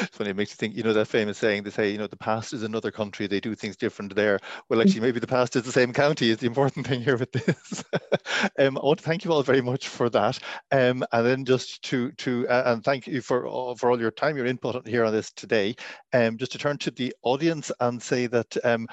it's 0.00 0.08
funny, 0.16 0.30
it 0.30 0.36
makes 0.36 0.50
you 0.50 0.56
think, 0.56 0.76
you 0.76 0.82
know, 0.82 0.92
that 0.92 1.06
famous 1.06 1.38
saying, 1.38 1.62
they 1.62 1.70
say, 1.70 1.90
you 1.90 1.98
know, 1.98 2.06
the 2.06 2.16
past 2.16 2.52
is 2.52 2.62
another 2.62 2.90
country, 2.90 3.26
they 3.26 3.40
do 3.40 3.54
things 3.54 3.76
different 3.76 4.14
there. 4.14 4.38
Well, 4.68 4.80
actually, 4.80 5.00
maybe 5.00 5.20
the 5.20 5.26
past 5.26 5.56
is 5.56 5.62
the 5.62 5.72
same 5.72 5.92
county 5.92 6.30
is 6.30 6.38
the 6.38 6.46
important 6.46 6.86
thing 6.86 7.02
here 7.02 7.16
with 7.16 7.32
this. 7.32 7.84
um, 8.58 8.78
I 8.78 8.80
want 8.80 8.98
to 8.98 9.04
thank 9.04 9.24
you 9.24 9.32
all 9.32 9.42
very 9.42 9.62
much 9.62 9.88
for 9.88 10.08
that. 10.10 10.38
Um, 10.70 11.04
and 11.12 11.26
then 11.26 11.44
just 11.44 11.82
to, 11.84 12.12
to 12.12 12.48
uh, 12.48 12.62
and 12.66 12.84
thank 12.84 13.06
you 13.06 13.20
for, 13.20 13.46
uh, 13.46 13.74
for 13.74 13.90
all 13.90 14.00
your 14.00 14.10
time, 14.10 14.36
your 14.36 14.46
input 14.46 14.86
here 14.86 15.04
on 15.04 15.12
this 15.12 15.32
today. 15.32 15.74
Um, 16.12 16.38
just 16.38 16.52
to 16.52 16.58
turn 16.58 16.78
to 16.78 16.90
the 16.90 17.14
audience 17.22 17.70
and 17.80 18.02
say 18.02 18.26
that 18.26 18.56
um, 18.64 18.86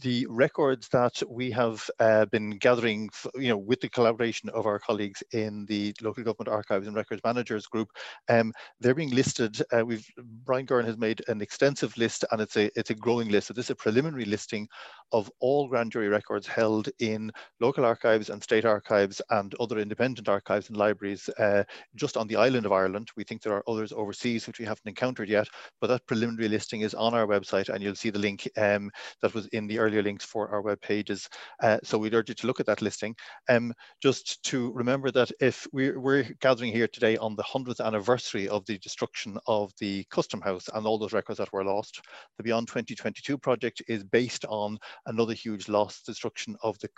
the 0.00 0.26
records 0.28 0.88
that 0.88 1.22
we 1.28 1.50
have 1.50 1.88
uh, 2.00 2.24
been 2.26 2.50
gathering, 2.50 3.08
you 3.36 3.48
know, 3.48 3.58
with 3.58 3.80
the 3.80 3.88
collaboration 3.88 4.48
of 4.50 4.66
our 4.66 4.78
colleagues 4.78 5.22
in 5.32 5.64
the 5.66 5.94
local 6.02 6.24
government 6.24 6.48
archives 6.48 6.86
and 6.86 6.96
records 6.96 7.22
managers 7.24 7.66
group, 7.66 7.88
um, 8.28 8.52
they're 8.80 8.94
being 8.94 9.10
listed. 9.10 9.60
Uh, 9.72 9.84
we've 9.84 10.06
Brian 10.44 10.66
Gurrin 10.66 10.84
has 10.86 10.98
made 10.98 11.22
an 11.28 11.40
extensive 11.40 11.96
list, 11.96 12.24
and 12.32 12.40
it's 12.40 12.56
a 12.56 12.70
it's 12.78 12.90
a 12.90 12.94
growing 12.94 13.28
list. 13.28 13.48
So 13.48 13.54
this 13.54 13.66
is 13.66 13.70
a 13.70 13.76
preliminary 13.76 14.24
listing 14.24 14.68
of 15.12 15.30
all 15.40 15.68
grand 15.68 15.92
jury 15.92 16.08
records 16.08 16.46
held 16.46 16.88
in 16.98 17.30
local 17.60 17.84
archives 17.84 18.30
and 18.30 18.42
state 18.42 18.64
archives 18.64 19.22
and 19.30 19.54
other 19.60 19.78
independent 19.78 20.28
archives 20.28 20.68
and 20.68 20.76
libraries 20.76 21.28
uh, 21.38 21.62
just 21.94 22.16
on 22.16 22.26
the 22.26 22.36
island 22.36 22.66
of 22.66 22.72
Ireland. 22.72 23.08
We 23.16 23.24
think 23.24 23.42
there 23.42 23.54
are 23.54 23.64
others 23.68 23.92
overseas 23.92 24.46
which 24.46 24.58
we 24.58 24.64
haven't 24.64 24.88
encountered 24.88 25.28
yet, 25.28 25.46
but 25.80 25.86
that 25.86 26.06
preliminary 26.06 26.48
listing 26.48 26.80
is 26.80 26.94
on 26.94 27.14
our 27.14 27.26
website, 27.26 27.68
and 27.68 27.82
you'll 27.82 27.94
see 27.94 28.10
the 28.10 28.18
link 28.18 28.48
um, 28.56 28.90
that 29.22 29.34
was 29.34 29.46
in 29.48 29.68
the 29.68 29.78
earlier 29.84 30.02
links 30.02 30.24
for 30.24 30.48
our 30.48 30.62
web 30.62 30.80
pages. 30.80 31.28
Uh, 31.62 31.78
so 31.82 31.98
we'd 31.98 32.14
urge 32.14 32.28
you 32.28 32.34
to 32.34 32.46
look 32.46 32.60
at 32.60 32.66
that 32.66 32.82
listing. 32.82 33.14
Um, 33.48 33.72
just 34.02 34.42
to 34.44 34.72
remember 34.72 35.10
that 35.10 35.30
if 35.40 35.66
we're, 35.72 36.00
we're 36.00 36.24
gathering 36.40 36.72
here 36.72 36.88
today 36.88 37.16
on 37.18 37.36
the 37.36 37.42
100th 37.42 37.84
anniversary 37.84 38.48
of 38.48 38.64
the 38.66 38.78
destruction 38.78 39.38
of 39.46 39.72
the 39.80 40.04
Custom 40.10 40.40
House 40.40 40.68
and 40.72 40.86
all 40.86 40.98
those 40.98 41.12
records 41.12 41.38
that 41.38 41.52
were 41.52 41.64
lost, 41.64 42.00
the 42.38 42.42
Beyond 42.42 42.68
2022 42.68 43.38
project 43.38 43.82
is 43.88 44.02
based 44.04 44.44
on 44.46 44.78
another 45.06 45.34
huge 45.34 45.68
loss, 45.68 46.02
destruction 46.02 46.56
of 46.62 46.78
the 46.78 46.88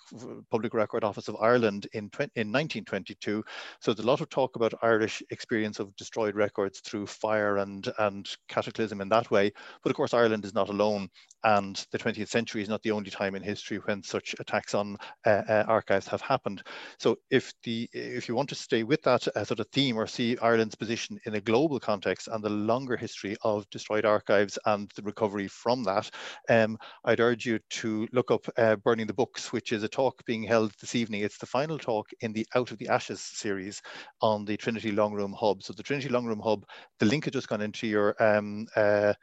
Public 0.50 0.74
Record 0.74 1.04
Office 1.04 1.28
of 1.28 1.36
Ireland 1.40 1.86
in, 1.92 2.10
in 2.34 2.52
1922. 2.52 3.44
So 3.80 3.92
there's 3.92 4.04
a 4.04 4.08
lot 4.08 4.20
of 4.20 4.28
talk 4.28 4.56
about 4.56 4.74
Irish 4.82 5.22
experience 5.30 5.80
of 5.80 5.94
destroyed 5.96 6.36
records 6.36 6.80
through 6.80 7.06
fire 7.06 7.58
and, 7.58 7.90
and 7.98 8.28
cataclysm 8.48 9.00
in 9.00 9.08
that 9.08 9.30
way. 9.30 9.52
But 9.82 9.90
of 9.90 9.96
course, 9.96 10.14
Ireland 10.14 10.44
is 10.44 10.54
not 10.54 10.68
alone 10.68 11.08
and 11.44 11.86
the 11.92 11.98
20th 11.98 12.28
century 12.28 12.62
is 12.62 12.68
not 12.68 12.75
the 12.82 12.90
only 12.92 13.10
time 13.10 13.34
in 13.34 13.42
history 13.42 13.78
when 13.78 14.02
such 14.02 14.34
attacks 14.38 14.74
on 14.74 14.96
uh, 15.26 15.42
uh, 15.48 15.64
archives 15.66 16.06
have 16.08 16.20
happened. 16.20 16.62
So 16.98 17.16
if 17.30 17.52
the 17.64 17.88
if 17.92 18.28
you 18.28 18.34
want 18.34 18.48
to 18.50 18.54
stay 18.54 18.82
with 18.82 19.02
that 19.02 19.22
sort 19.22 19.60
of 19.60 19.68
theme 19.72 19.96
or 19.96 20.06
see 20.06 20.36
Ireland's 20.38 20.74
position 20.74 21.18
in 21.26 21.34
a 21.34 21.40
global 21.40 21.80
context 21.80 22.28
and 22.28 22.42
the 22.42 22.50
longer 22.50 22.96
history 22.96 23.36
of 23.42 23.68
destroyed 23.70 24.04
archives 24.04 24.58
and 24.66 24.90
the 24.96 25.02
recovery 25.02 25.48
from 25.48 25.84
that, 25.84 26.10
um, 26.48 26.78
I'd 27.04 27.20
urge 27.20 27.46
you 27.46 27.58
to 27.70 28.08
look 28.12 28.30
up 28.30 28.46
uh, 28.56 28.76
Burning 28.76 29.06
the 29.06 29.14
Books, 29.14 29.52
which 29.52 29.72
is 29.72 29.82
a 29.82 29.88
talk 29.88 30.24
being 30.24 30.42
held 30.42 30.72
this 30.80 30.94
evening. 30.94 31.22
It's 31.22 31.38
the 31.38 31.46
final 31.46 31.78
talk 31.78 32.06
in 32.20 32.32
the 32.32 32.46
Out 32.54 32.70
of 32.70 32.78
the 32.78 32.88
Ashes 32.88 33.20
series 33.20 33.80
on 34.20 34.44
the 34.44 34.56
Trinity 34.56 34.92
Long 34.92 35.12
Room 35.12 35.34
Hub. 35.38 35.62
So 35.62 35.72
the 35.72 35.82
Trinity 35.82 36.08
Long 36.08 36.26
Room 36.26 36.40
Hub, 36.40 36.64
the 36.98 37.06
link 37.06 37.24
has 37.24 37.32
just 37.32 37.48
gone 37.48 37.60
into 37.60 37.86
your 37.86 38.20
um, 38.22 38.66
uh, 38.76 39.14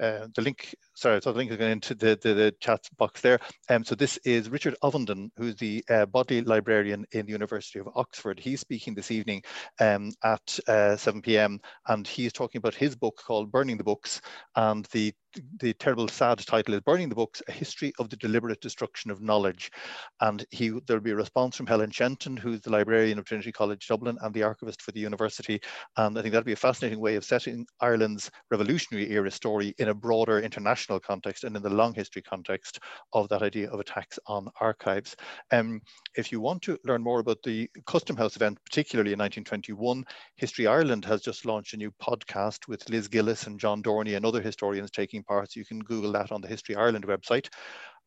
uh, 0.00 0.26
the 0.34 0.42
link, 0.42 0.74
sorry, 0.94 1.20
so 1.22 1.32
the 1.32 1.38
link 1.38 1.50
is 1.50 1.56
going 1.56 1.72
into 1.72 1.94
the, 1.94 2.18
the, 2.22 2.34
the, 2.34 2.54
chat 2.60 2.80
box 2.96 3.20
there. 3.20 3.38
Um, 3.68 3.84
so 3.84 3.94
this 3.94 4.18
is 4.24 4.50
Richard 4.50 4.76
Ovenden, 4.82 5.30
who's 5.36 5.56
the 5.56 5.84
uh, 5.90 6.06
Bodley 6.06 6.42
librarian 6.42 7.04
in 7.12 7.26
the 7.26 7.32
University 7.32 7.78
of 7.78 7.88
Oxford. 7.94 8.40
He's 8.40 8.60
speaking 8.60 8.94
this 8.94 9.10
evening 9.10 9.42
um, 9.80 10.12
at 10.24 10.58
uh, 10.68 10.96
7 10.96 11.22
p.m. 11.22 11.60
and 11.88 12.06
he's 12.06 12.32
talking 12.32 12.58
about 12.58 12.74
his 12.74 12.96
book 12.96 13.20
called 13.24 13.52
Burning 13.52 13.76
the 13.76 13.84
Books 13.84 14.20
and 14.56 14.86
the 14.92 15.12
the 15.60 15.72
terrible 15.74 16.08
sad 16.08 16.38
title 16.38 16.74
is 16.74 16.80
burning 16.80 17.08
the 17.08 17.14
books 17.14 17.42
a 17.48 17.52
history 17.52 17.92
of 17.98 18.08
the 18.08 18.16
deliberate 18.16 18.60
destruction 18.60 19.10
of 19.10 19.20
knowledge. 19.20 19.70
And 20.20 20.44
he 20.50 20.72
there'll 20.86 21.02
be 21.02 21.12
a 21.12 21.16
response 21.16 21.56
from 21.56 21.66
helen 21.66 21.90
shenton 21.90 22.36
who's 22.36 22.60
the 22.60 22.70
librarian 22.70 23.18
of 23.18 23.24
trinity 23.24 23.52
college 23.52 23.86
dublin 23.86 24.18
and 24.22 24.34
the 24.34 24.42
archivist 24.42 24.82
for 24.82 24.92
the 24.92 25.00
university. 25.00 25.60
And 25.96 26.18
i 26.18 26.22
think 26.22 26.32
that'll 26.32 26.44
be 26.44 26.52
a 26.52 26.56
fascinating 26.56 27.00
way 27.00 27.16
of 27.16 27.24
setting 27.24 27.66
ireland's 27.80 28.30
revolutionary 28.50 29.10
era 29.10 29.30
story 29.30 29.74
in 29.78 29.88
a 29.88 29.94
broader 29.94 30.40
international 30.40 31.00
context 31.00 31.44
and 31.44 31.56
in 31.56 31.62
the 31.62 31.70
long 31.70 31.94
history 31.94 32.22
context 32.22 32.80
of 33.12 33.28
that 33.28 33.42
idea 33.42 33.70
of 33.70 33.80
attacks 33.80 34.18
on 34.26 34.48
archives. 34.60 35.16
Um, 35.52 35.80
if 36.16 36.32
you 36.32 36.40
want 36.40 36.62
to 36.62 36.78
learn 36.84 37.02
more 37.02 37.20
about 37.20 37.42
the 37.44 37.68
custom 37.86 38.16
house 38.16 38.36
event 38.36 38.58
particularly 38.64 39.12
in 39.12 39.18
1921 39.18 40.04
history 40.36 40.66
ireland 40.66 41.04
has 41.04 41.20
just 41.20 41.46
launched 41.46 41.74
a 41.74 41.76
new 41.76 41.92
podcast 42.02 42.68
with 42.68 42.88
liz 42.88 43.08
gillis 43.08 43.46
and 43.46 43.60
john 43.60 43.82
dorney 43.82 44.16
and 44.16 44.26
other 44.26 44.40
historians 44.40 44.90
taking 44.90 45.19
parts. 45.24 45.56
You 45.56 45.64
can 45.64 45.80
Google 45.80 46.12
that 46.12 46.32
on 46.32 46.40
the 46.40 46.48
History 46.48 46.76
Ireland 46.76 47.06
website. 47.06 47.48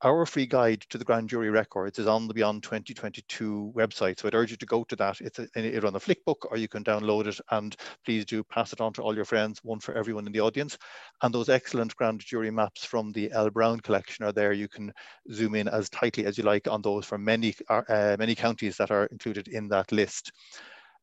Our 0.01 0.25
free 0.25 0.45
guide 0.45 0.81
to 0.89 0.97
the 0.97 1.05
grand 1.05 1.29
jury 1.29 1.49
records 1.49 1.97
is 1.97 2.07
on 2.07 2.27
the 2.27 2.33
Beyond 2.33 2.61
2022 2.63 3.71
website. 3.73 4.19
So 4.19 4.27
I'd 4.27 4.35
urge 4.35 4.51
you 4.51 4.57
to 4.57 4.65
go 4.65 4.83
to 4.83 4.97
that. 4.97 5.21
It's 5.21 5.39
a, 5.39 5.43
on 5.85 5.93
the 5.93 5.99
Flickbook 5.99 6.45
or 6.51 6.57
you 6.57 6.67
can 6.67 6.83
download 6.83 7.27
it 7.27 7.39
and 7.51 7.73
please 8.03 8.25
do 8.25 8.43
pass 8.43 8.73
it 8.73 8.81
on 8.81 8.91
to 8.93 9.01
all 9.01 9.15
your 9.15 9.23
friends, 9.23 9.61
one 9.63 9.79
for 9.79 9.93
everyone 9.95 10.27
in 10.27 10.33
the 10.33 10.41
audience. 10.41 10.77
And 11.21 11.33
those 11.33 11.47
excellent 11.47 11.95
grand 11.95 12.19
jury 12.19 12.51
maps 12.51 12.83
from 12.83 13.13
the 13.13 13.31
L 13.31 13.49
Brown 13.49 13.79
collection 13.79 14.25
are 14.25 14.33
there. 14.33 14.51
You 14.51 14.67
can 14.67 14.91
zoom 15.31 15.55
in 15.55 15.69
as 15.69 15.89
tightly 15.89 16.25
as 16.25 16.37
you 16.37 16.43
like 16.43 16.67
on 16.67 16.81
those 16.81 17.05
for 17.05 17.17
many, 17.17 17.55
uh, 17.69 18.17
many 18.19 18.35
counties 18.35 18.75
that 18.77 18.91
are 18.91 19.05
included 19.05 19.47
in 19.47 19.69
that 19.69 19.89
list. 19.93 20.33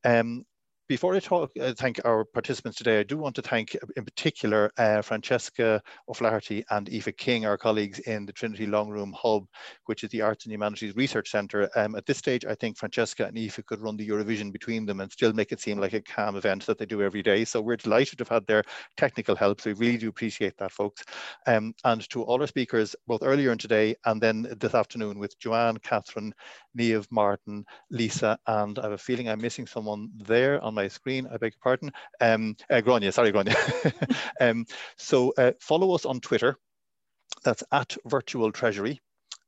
Um, 0.04 0.44
before 0.90 1.14
I 1.14 1.20
talk, 1.20 1.52
uh, 1.60 1.72
thank 1.72 2.00
our 2.04 2.24
participants 2.24 2.76
today, 2.76 2.98
I 2.98 3.04
do 3.04 3.16
want 3.16 3.36
to 3.36 3.42
thank 3.42 3.76
in 3.94 4.04
particular 4.04 4.72
uh, 4.76 5.02
Francesca 5.02 5.80
O'Flaherty 6.08 6.64
and 6.70 6.88
Eva 6.88 7.12
King, 7.12 7.46
our 7.46 7.56
colleagues 7.56 8.00
in 8.00 8.26
the 8.26 8.32
Trinity 8.32 8.66
Long 8.66 8.88
Room 8.88 9.14
Hub, 9.16 9.44
which 9.86 10.02
is 10.02 10.10
the 10.10 10.20
Arts 10.20 10.46
and 10.46 10.52
Humanities 10.52 10.96
Research 10.96 11.30
Centre. 11.30 11.70
Um, 11.76 11.94
at 11.94 12.06
this 12.06 12.18
stage, 12.18 12.44
I 12.44 12.56
think 12.56 12.76
Francesca 12.76 13.24
and 13.24 13.38
Eva 13.38 13.62
could 13.62 13.78
run 13.80 13.96
the 13.96 14.08
Eurovision 14.08 14.52
between 14.52 14.84
them 14.84 14.98
and 14.98 15.12
still 15.12 15.32
make 15.32 15.52
it 15.52 15.60
seem 15.60 15.78
like 15.78 15.92
a 15.92 16.02
calm 16.02 16.34
event 16.34 16.66
that 16.66 16.76
they 16.76 16.86
do 16.86 17.02
every 17.02 17.22
day. 17.22 17.44
So 17.44 17.62
we're 17.62 17.76
delighted 17.76 18.18
to 18.18 18.22
have 18.22 18.28
had 18.28 18.46
their 18.48 18.64
technical 18.96 19.36
help. 19.36 19.60
So 19.60 19.70
we 19.70 19.86
really 19.86 19.98
do 19.98 20.08
appreciate 20.08 20.56
that, 20.58 20.72
folks. 20.72 21.04
Um, 21.46 21.72
and 21.84 22.08
to 22.10 22.24
all 22.24 22.40
our 22.40 22.48
speakers, 22.48 22.96
both 23.06 23.22
earlier 23.22 23.52
and 23.52 23.60
today, 23.60 23.94
and 24.06 24.20
then 24.20 24.52
this 24.58 24.74
afternoon 24.74 25.20
with 25.20 25.38
Joanne, 25.38 25.78
Catherine, 25.84 26.34
Niamh, 26.76 27.06
Martin, 27.12 27.64
Lisa, 27.92 28.36
and 28.48 28.76
I 28.76 28.82
have 28.82 28.92
a 28.92 28.98
feeling 28.98 29.28
I'm 29.28 29.40
missing 29.40 29.68
someone 29.68 30.10
there 30.18 30.60
on 30.64 30.74
my 30.74 30.79
screen. 30.88 31.26
I 31.26 31.36
beg 31.36 31.52
your 31.52 31.60
pardon. 31.62 31.92
Um, 32.20 32.56
uh, 32.70 32.80
Gráinne, 32.80 33.12
sorry, 33.12 33.32
Gráinne. 33.32 33.54
um, 34.40 34.66
so 34.96 35.32
uh, 35.38 35.52
follow 35.60 35.94
us 35.94 36.04
on 36.04 36.20
Twitter. 36.20 36.56
That's 37.44 37.64
at 37.72 37.96
Virtual 38.06 38.52
Treasury. 38.52 39.00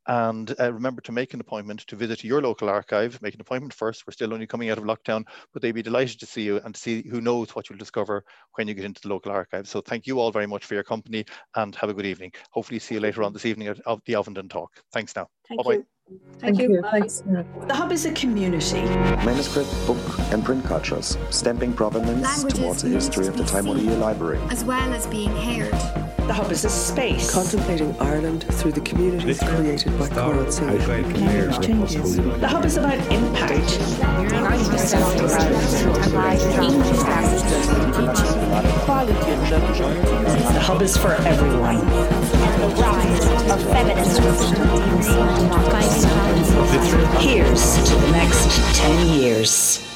And 0.06 0.52
uh, 0.58 0.72
remember 0.72 1.00
to 1.02 1.12
make 1.12 1.32
an 1.32 1.40
appointment 1.40 1.80
to 1.86 1.96
visit 1.96 2.24
your 2.24 2.42
local 2.42 2.68
archive. 2.68 3.20
Make 3.22 3.34
an 3.34 3.40
appointment 3.40 3.72
first. 3.72 4.04
We're 4.06 4.12
still 4.12 4.34
only 4.34 4.48
coming 4.48 4.68
out 4.68 4.78
of 4.78 4.84
lockdown, 4.84 5.24
but 5.52 5.62
they'd 5.62 5.72
be 5.72 5.82
delighted 5.82 6.18
to 6.20 6.26
see 6.26 6.42
you 6.42 6.60
and 6.64 6.74
to 6.74 6.80
see 6.80 7.08
who 7.08 7.20
knows 7.20 7.54
what 7.54 7.70
you'll 7.70 7.78
discover 7.78 8.24
when 8.56 8.66
you 8.66 8.74
get 8.74 8.84
into 8.84 9.00
the 9.00 9.08
local 9.08 9.30
archive. 9.30 9.68
So 9.68 9.80
thank 9.80 10.06
you 10.06 10.18
all 10.18 10.32
very 10.32 10.46
much 10.46 10.64
for 10.64 10.74
your 10.74 10.82
company 10.82 11.24
and 11.54 11.74
have 11.76 11.90
a 11.90 11.94
good 11.94 12.06
evening. 12.06 12.32
Hopefully 12.50 12.80
see 12.80 12.96
you 12.96 13.00
later 13.00 13.22
on 13.22 13.32
this 13.32 13.46
evening 13.46 13.68
at 13.68 13.76
the 13.76 14.14
Ovenden 14.14 14.50
talk. 14.50 14.72
Thanks 14.92 15.14
now. 15.14 15.28
Thank 15.48 15.62
bye 15.62 15.70
-bye. 15.70 15.76
you. 15.76 15.86
Thank, 16.38 16.56
Thank 16.56 16.70
you. 16.70 16.76
you. 16.76 16.82
Thanks. 16.90 17.22
The 17.68 17.74
Hub 17.74 17.92
is 17.92 18.04
a 18.04 18.12
community. 18.12 18.82
Manuscript, 19.24 19.70
book, 19.86 19.98
and 20.32 20.44
print 20.44 20.64
cultures, 20.64 21.16
stamping 21.30 21.72
provenance 21.72 22.22
Languages, 22.22 22.58
towards 22.58 22.82
the 22.82 22.88
history 22.88 23.28
of 23.28 23.36
the 23.36 23.44
Taimuriya 23.44 23.98
Library. 24.00 24.40
As 24.50 24.64
well 24.64 24.92
as 24.92 25.06
being 25.06 25.30
heard. 25.36 25.72
The 26.26 26.32
Hub 26.32 26.50
is 26.50 26.64
a 26.64 26.70
space. 26.70 27.30
Contemplating 27.32 27.96
Ireland 28.00 28.44
through 28.54 28.72
the 28.72 28.80
communities 28.80 29.40
created 29.40 29.96
by 29.98 30.08
Coral 30.08 30.50
Sea. 30.50 30.64
The 30.64 32.48
Hub 32.48 32.64
is 32.64 32.76
about 32.76 32.98
impact. 33.12 33.78
The 38.52 38.58
Hub 40.60 40.82
is 40.82 40.94
for 40.94 41.12
everyone. 41.12 41.78
The 41.78 42.74
rise 42.76 43.24
of 43.50 43.62
feminism. 43.70 44.24
Here's 47.18 47.76
to 47.88 47.94
the 47.94 48.10
next 48.12 48.76
10 48.76 49.08
years. 49.08 49.91